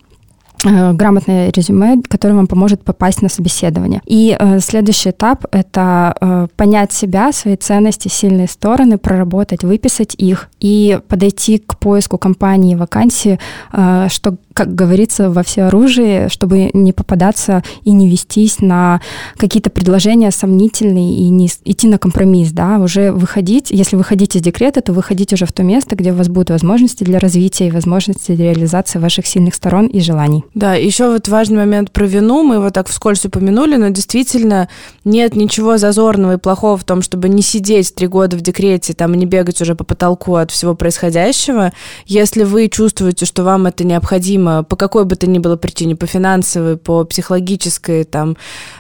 Э, 0.65 0.93
грамотное 0.93 1.51
резюме, 1.51 2.01
которое 2.09 2.35
вам 2.35 2.47
поможет 2.47 2.85
попасть 2.85 3.23
на 3.23 3.29
собеседование. 3.29 4.01
И 4.07 4.37
э, 4.39 4.61
следующий 4.61 5.11
этап— 5.11 5.45
это 5.51 6.15
э, 6.21 6.47
понять 6.57 6.93
себя, 6.93 7.33
свои 7.33 7.57
ценности, 7.57 8.09
сильные 8.09 8.47
стороны, 8.47 8.99
проработать, 8.99 9.65
выписать 9.65 10.15
их 10.15 10.49
и 10.61 11.01
подойти 11.09 11.59
к 11.59 11.79
поиску 11.79 12.17
компании, 12.17 12.77
вакансии, 12.77 13.41
э, 13.73 14.07
что, 14.09 14.37
как 14.55 14.75
говорится, 14.75 15.31
во 15.31 15.43
все 15.43 15.63
оружие, 15.63 16.29
чтобы 16.29 16.71
не 16.73 16.93
попадаться 16.93 17.63
и 17.85 17.93
не 17.93 18.09
вестись 18.09 18.61
на 18.61 19.01
какие-то 19.37 19.71
предложения 19.71 20.31
сомнительные 20.31 21.17
и 21.17 21.29
не 21.29 21.49
идти 21.65 21.89
на 21.89 21.99
компромисс, 21.99 22.53
да, 22.53 22.79
уже 22.79 23.13
выходить, 23.13 23.71
если 23.71 23.97
выходить 23.97 24.37
из 24.37 24.43
декрета, 24.43 24.81
то 24.81 24.93
выходить 24.93 25.33
уже 25.33 25.47
в 25.47 25.53
то 25.53 25.63
место, 25.63 25.97
где 25.97 26.13
у 26.13 26.15
вас 26.15 26.29
будут 26.29 26.51
возможности 26.51 27.05
для 27.05 27.19
развития 27.19 27.69
и 27.69 27.71
возможности 27.71 28.33
для 28.33 28.53
реализации 28.53 28.99
ваших 28.99 29.27
сильных 29.27 29.55
сторон 29.55 29.87
и 29.87 30.01
желаний. 30.01 30.45
Да, 30.55 30.75
еще 30.75 31.11
вот 31.11 31.29
важный 31.29 31.59
момент 31.59 31.91
про 31.91 32.07
вину, 32.07 32.43
мы 32.43 32.57
его 32.57 32.71
так 32.71 32.89
вскользь 32.89 33.25
упомянули, 33.25 33.77
но 33.77 33.89
действительно 33.89 34.69
нет 35.05 35.37
ничего 35.37 35.79
зазорного 35.79 36.35
и 36.35 36.39
плохого 36.39 36.77
в 36.77 36.85
том, 36.85 37.03
чтобы 37.03 37.29
не 37.29 37.43
сидеть 37.43 37.95
три 37.95 38.07
года 38.07 38.37
в 38.37 38.41
декрете, 38.41 38.93
там, 38.93 39.15
не 39.15 39.27
бегать 39.27 39.61
уже 39.61 39.75
по 39.75 39.85
потолку 39.85 40.35
от 40.35 40.51
всего 40.51 40.75
происходящего. 40.75 41.73
Если 42.07 42.45
вы 42.45 42.69
чувствуете, 42.69 43.27
что 43.27 43.45
вам 43.45 43.67
это 43.67 43.85
необходимо 43.85 44.42
по 44.69 44.77
какой 44.77 45.05
бы 45.05 45.17
то 45.17 45.27
ни 45.27 45.39
было 45.39 45.57
причине, 45.57 45.97
по 45.97 46.07
финансовой, 46.07 46.77
по 46.77 47.05
психологической, 47.05 48.05
там, 48.05 48.37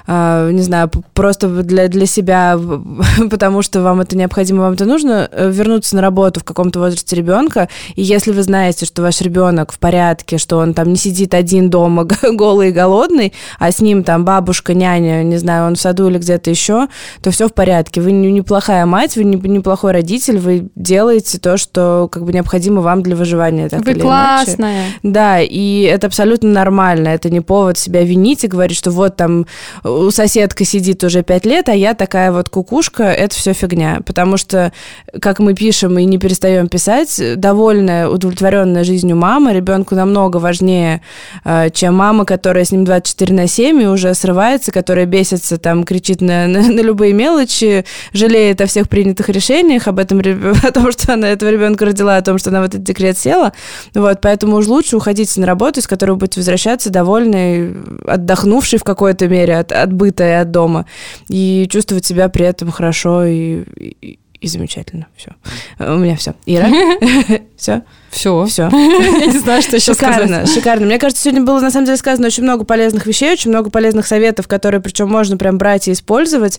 э, 0.06 0.50
не 0.52 0.62
знаю, 0.62 0.90
просто 1.14 1.48
для, 1.48 1.88
для 1.88 2.06
себя, 2.06 2.58
потому 3.30 3.62
что 3.62 3.82
вам 3.82 4.00
это 4.00 4.16
необходимо, 4.16 4.62
вам 4.62 4.72
это 4.74 4.84
нужно, 4.84 5.28
э, 5.30 5.50
вернуться 5.50 5.96
на 5.96 6.02
работу 6.02 6.40
в 6.40 6.44
каком-то 6.44 6.80
возрасте 6.80 7.16
ребенка, 7.16 7.68
и 7.94 8.02
если 8.02 8.32
вы 8.32 8.42
знаете, 8.42 8.84
что 8.84 9.02
ваш 9.02 9.20
ребенок 9.20 9.72
в 9.72 9.78
порядке, 9.78 10.38
что 10.38 10.58
он 10.58 10.74
там 10.74 10.88
не 10.90 10.96
сидит 10.96 11.34
один 11.34 11.52
один 11.52 11.70
дома 11.70 12.04
голый 12.32 12.68
и 12.68 12.72
голодный, 12.72 13.32
а 13.58 13.70
с 13.70 13.80
ним 13.80 14.04
там 14.04 14.24
бабушка, 14.24 14.74
няня, 14.74 15.22
не 15.22 15.36
знаю, 15.36 15.66
он 15.66 15.74
в 15.74 15.80
саду 15.80 16.08
или 16.08 16.18
где-то 16.18 16.50
еще, 16.50 16.88
то 17.22 17.30
все 17.30 17.48
в 17.48 17.52
порядке. 17.52 18.00
Вы 18.00 18.12
неплохая 18.12 18.86
мать, 18.86 19.16
вы 19.16 19.24
неплохой 19.24 19.92
родитель, 19.92 20.38
вы 20.38 20.68
делаете 20.74 21.38
то, 21.38 21.56
что 21.56 22.08
как 22.10 22.24
бы 22.24 22.32
необходимо 22.32 22.80
вам 22.80 23.02
для 23.02 23.16
выживания. 23.16 23.68
Так 23.68 23.84
вы 23.84 23.92
или 23.92 24.00
классная. 24.00 24.86
Иначе. 24.86 24.98
Да, 25.02 25.38
и 25.52 25.82
это 25.82 26.06
абсолютно 26.06 26.50
нормально. 26.50 27.08
Это 27.08 27.30
не 27.30 27.40
повод 27.40 27.78
себя 27.78 28.02
винить 28.02 28.44
и 28.44 28.48
говорить, 28.48 28.76
что 28.76 28.90
вот 28.90 29.16
там 29.16 29.46
у 29.84 30.10
соседка 30.10 30.64
сидит 30.64 31.04
уже 31.04 31.22
пять 31.22 31.46
лет, 31.46 31.68
а 31.68 31.74
я 31.74 31.94
такая 31.94 32.32
вот 32.32 32.48
кукушка, 32.48 33.04
это 33.04 33.34
все 33.34 33.52
фигня. 33.52 34.00
Потому 34.04 34.36
что, 34.36 34.72
как 35.20 35.38
мы 35.38 35.54
пишем 35.54 35.98
и 35.98 36.04
не 36.04 36.18
перестаем 36.18 36.68
писать, 36.68 37.20
довольная, 37.36 38.08
удовлетворенная 38.08 38.84
жизнью 38.84 39.16
мама 39.16 39.52
ребенку 39.52 39.94
намного 39.94 40.38
важнее 40.38 41.02
Э, 41.44 41.70
чем 41.70 41.94
мама, 41.94 42.24
которая 42.24 42.64
с 42.64 42.72
ним 42.72 42.84
24 42.84 43.34
на 43.34 43.46
7 43.46 43.82
и 43.82 43.86
уже 43.86 44.14
срывается, 44.14 44.72
которая 44.72 45.06
бесится, 45.06 45.58
там, 45.58 45.84
кричит 45.84 46.20
на, 46.20 46.46
на, 46.46 46.62
на 46.62 46.80
любые 46.80 47.12
мелочи, 47.12 47.84
жалеет 48.12 48.60
о 48.60 48.66
всех 48.66 48.88
принятых 48.88 49.28
решениях, 49.28 49.88
об 49.88 49.98
этом, 49.98 50.20
о 50.62 50.70
том, 50.70 50.92
что 50.92 51.14
она 51.14 51.28
этого 51.28 51.50
ребенка 51.50 51.84
родила, 51.86 52.16
о 52.16 52.22
том, 52.22 52.38
что 52.38 52.50
она 52.50 52.60
в 52.60 52.64
этот 52.64 52.82
декрет 52.82 53.18
села. 53.18 53.52
Вот, 53.94 54.20
поэтому 54.20 54.56
уж 54.56 54.66
лучше 54.66 54.96
уходить 54.96 55.30
на 55.42 55.46
работу, 55.46 55.80
из 55.80 55.86
которой 55.86 56.12
вы 56.12 56.16
будете 56.18 56.40
возвращаться 56.40 56.90
довольной, 56.90 57.74
отдохнувшей 58.06 58.78
в 58.78 58.84
какой-то 58.84 59.28
мере 59.28 59.58
от, 59.58 59.72
от 59.72 59.92
быта 59.92 60.24
и 60.26 60.32
от 60.32 60.50
дома, 60.50 60.86
и 61.28 61.68
чувствовать 61.70 62.06
себя 62.06 62.28
при 62.28 62.46
этом 62.46 62.70
хорошо 62.70 63.24
и, 63.24 63.62
и, 63.76 64.18
и 64.40 64.48
замечательно. 64.48 65.06
Все. 65.16 65.32
У 65.78 65.96
меня 65.96 66.16
все. 66.16 66.34
Ира? 66.46 66.68
Все? 67.62 67.82
Все. 68.10 68.44
Все. 68.46 68.62
Я 68.72 69.26
не 69.26 69.38
знаю, 69.38 69.62
что 69.62 69.76
еще 69.76 69.94
шикарно, 69.94 70.26
сказать. 70.26 70.50
Шикарно. 70.52 70.86
Мне 70.86 70.98
кажется, 70.98 71.22
сегодня 71.22 71.42
было 71.42 71.60
на 71.60 71.70
самом 71.70 71.86
деле 71.86 71.96
сказано 71.96 72.26
очень 72.26 72.42
много 72.42 72.64
полезных 72.64 73.06
вещей, 73.06 73.32
очень 73.32 73.50
много 73.50 73.70
полезных 73.70 74.06
советов, 74.06 74.48
которые 74.48 74.80
причем 74.80 75.08
можно 75.08 75.36
прям 75.36 75.58
брать 75.58 75.88
и 75.88 75.92
использовать. 75.92 76.58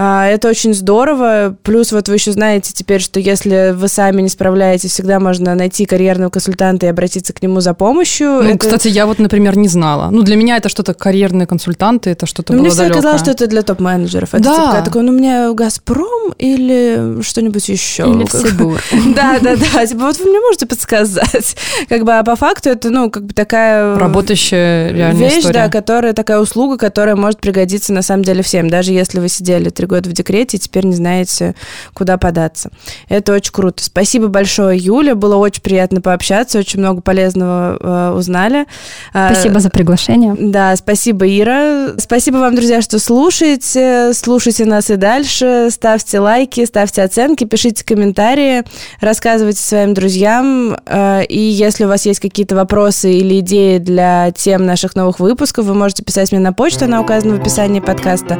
А, 0.00 0.28
это 0.28 0.48
очень 0.48 0.74
здорово. 0.74 1.56
Плюс 1.64 1.90
вот 1.90 2.08
вы 2.08 2.14
еще 2.14 2.30
знаете 2.30 2.72
теперь, 2.72 3.00
что 3.00 3.18
если 3.18 3.72
вы 3.74 3.88
сами 3.88 4.22
не 4.22 4.28
справляетесь, 4.28 4.92
всегда 4.92 5.18
можно 5.18 5.56
найти 5.56 5.86
карьерного 5.86 6.30
консультанта 6.30 6.86
и 6.86 6.88
обратиться 6.88 7.32
к 7.32 7.42
нему 7.42 7.60
за 7.60 7.74
помощью. 7.74 8.28
Ну, 8.28 8.50
это... 8.50 8.58
кстати, 8.58 8.86
я 8.86 9.06
вот, 9.06 9.18
например, 9.18 9.58
не 9.58 9.66
знала. 9.66 10.10
Ну, 10.12 10.22
для 10.22 10.36
меня 10.36 10.56
это 10.56 10.68
что-то 10.68 10.94
карьерные 10.94 11.48
консультанты, 11.48 12.10
это 12.10 12.26
что-то 12.26 12.52
ну, 12.52 12.60
было 12.60 12.66
Мне 12.66 12.74
всегда 12.74 12.94
казалось, 12.94 13.22
что 13.22 13.32
это 13.32 13.48
для 13.48 13.62
топ-менеджеров. 13.62 14.34
Это 14.34 14.44
да. 14.44 14.54
типа, 14.54 14.82
такой, 14.84 15.02
ну, 15.02 15.10
у 15.10 15.16
меня 15.16 15.52
«Газпром» 15.52 16.32
или 16.38 17.20
что-нибудь 17.22 17.68
еще. 17.68 18.04
Или 18.04 18.24
Сибур. 18.26 18.80
Да, 19.16 19.40
да, 19.40 19.56
да. 19.56 19.84
Типа, 19.84 20.04
вот 20.04 20.18
вы 20.20 20.27
мне 20.28 20.40
можете 20.40 20.66
подсказать. 20.66 21.56
Как 21.88 22.04
бы, 22.04 22.12
а 22.12 22.22
по 22.22 22.36
факту 22.36 22.70
это, 22.70 22.90
ну, 22.90 23.10
как 23.10 23.24
бы 23.24 23.34
такая... 23.34 23.96
Работающая 23.96 24.92
реальная 24.92 25.28
Вещь, 25.28 25.38
история. 25.38 25.64
да, 25.64 25.68
которая, 25.68 26.12
такая 26.12 26.38
услуга, 26.38 26.76
которая 26.76 27.16
может 27.16 27.40
пригодиться 27.40 27.92
на 27.92 28.02
самом 28.02 28.24
деле 28.24 28.42
всем. 28.42 28.68
Даже 28.68 28.92
если 28.92 29.20
вы 29.20 29.28
сидели 29.28 29.70
три 29.70 29.86
года 29.86 30.08
в 30.08 30.12
декрете 30.12 30.56
и 30.56 30.60
теперь 30.60 30.84
не 30.86 30.94
знаете, 30.94 31.54
куда 31.94 32.18
податься. 32.18 32.70
Это 33.08 33.32
очень 33.32 33.52
круто. 33.52 33.82
Спасибо 33.82 34.28
большое, 34.28 34.78
Юля. 34.78 35.14
Было 35.14 35.36
очень 35.36 35.62
приятно 35.62 36.00
пообщаться, 36.00 36.58
очень 36.58 36.80
много 36.80 37.00
полезного 37.00 37.78
э, 37.80 38.16
узнали. 38.16 38.66
А, 39.12 39.32
спасибо 39.32 39.60
за 39.60 39.70
приглашение. 39.70 40.36
Да, 40.38 40.74
спасибо, 40.76 41.26
Ира. 41.26 41.94
Спасибо 41.98 42.36
вам, 42.36 42.54
друзья, 42.54 42.82
что 42.82 42.98
слушаете. 42.98 44.12
Слушайте 44.14 44.64
нас 44.64 44.90
и 44.90 44.96
дальше. 44.96 45.68
Ставьте 45.70 46.20
лайки, 46.20 46.64
ставьте 46.64 47.02
оценки, 47.02 47.44
пишите 47.44 47.84
комментарии, 47.84 48.64
рассказывайте 49.00 49.62
своим 49.62 49.94
друзьям. 49.94 50.17
Э, 50.24 51.24
и 51.24 51.38
если 51.38 51.84
у 51.84 51.88
вас 51.88 52.06
есть 52.06 52.20
какие-то 52.20 52.54
вопросы 52.56 53.12
или 53.12 53.40
идеи 53.40 53.78
для 53.78 54.32
тем 54.32 54.66
наших 54.66 54.96
новых 54.96 55.20
выпусков, 55.20 55.66
вы 55.66 55.74
можете 55.74 56.02
писать 56.02 56.32
мне 56.32 56.40
на 56.40 56.52
почту, 56.52 56.86
она 56.86 57.00
указана 57.00 57.36
в 57.36 57.40
описании 57.40 57.80
подкаста. 57.80 58.38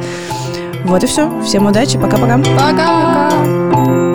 Вот 0.84 1.04
и 1.04 1.06
все. 1.06 1.30
Всем 1.42 1.66
удачи. 1.66 1.98
Пока-пока. 1.98 2.38
Пока. 2.38 2.48
-пока. 2.48 3.70
Пока. 3.70 4.07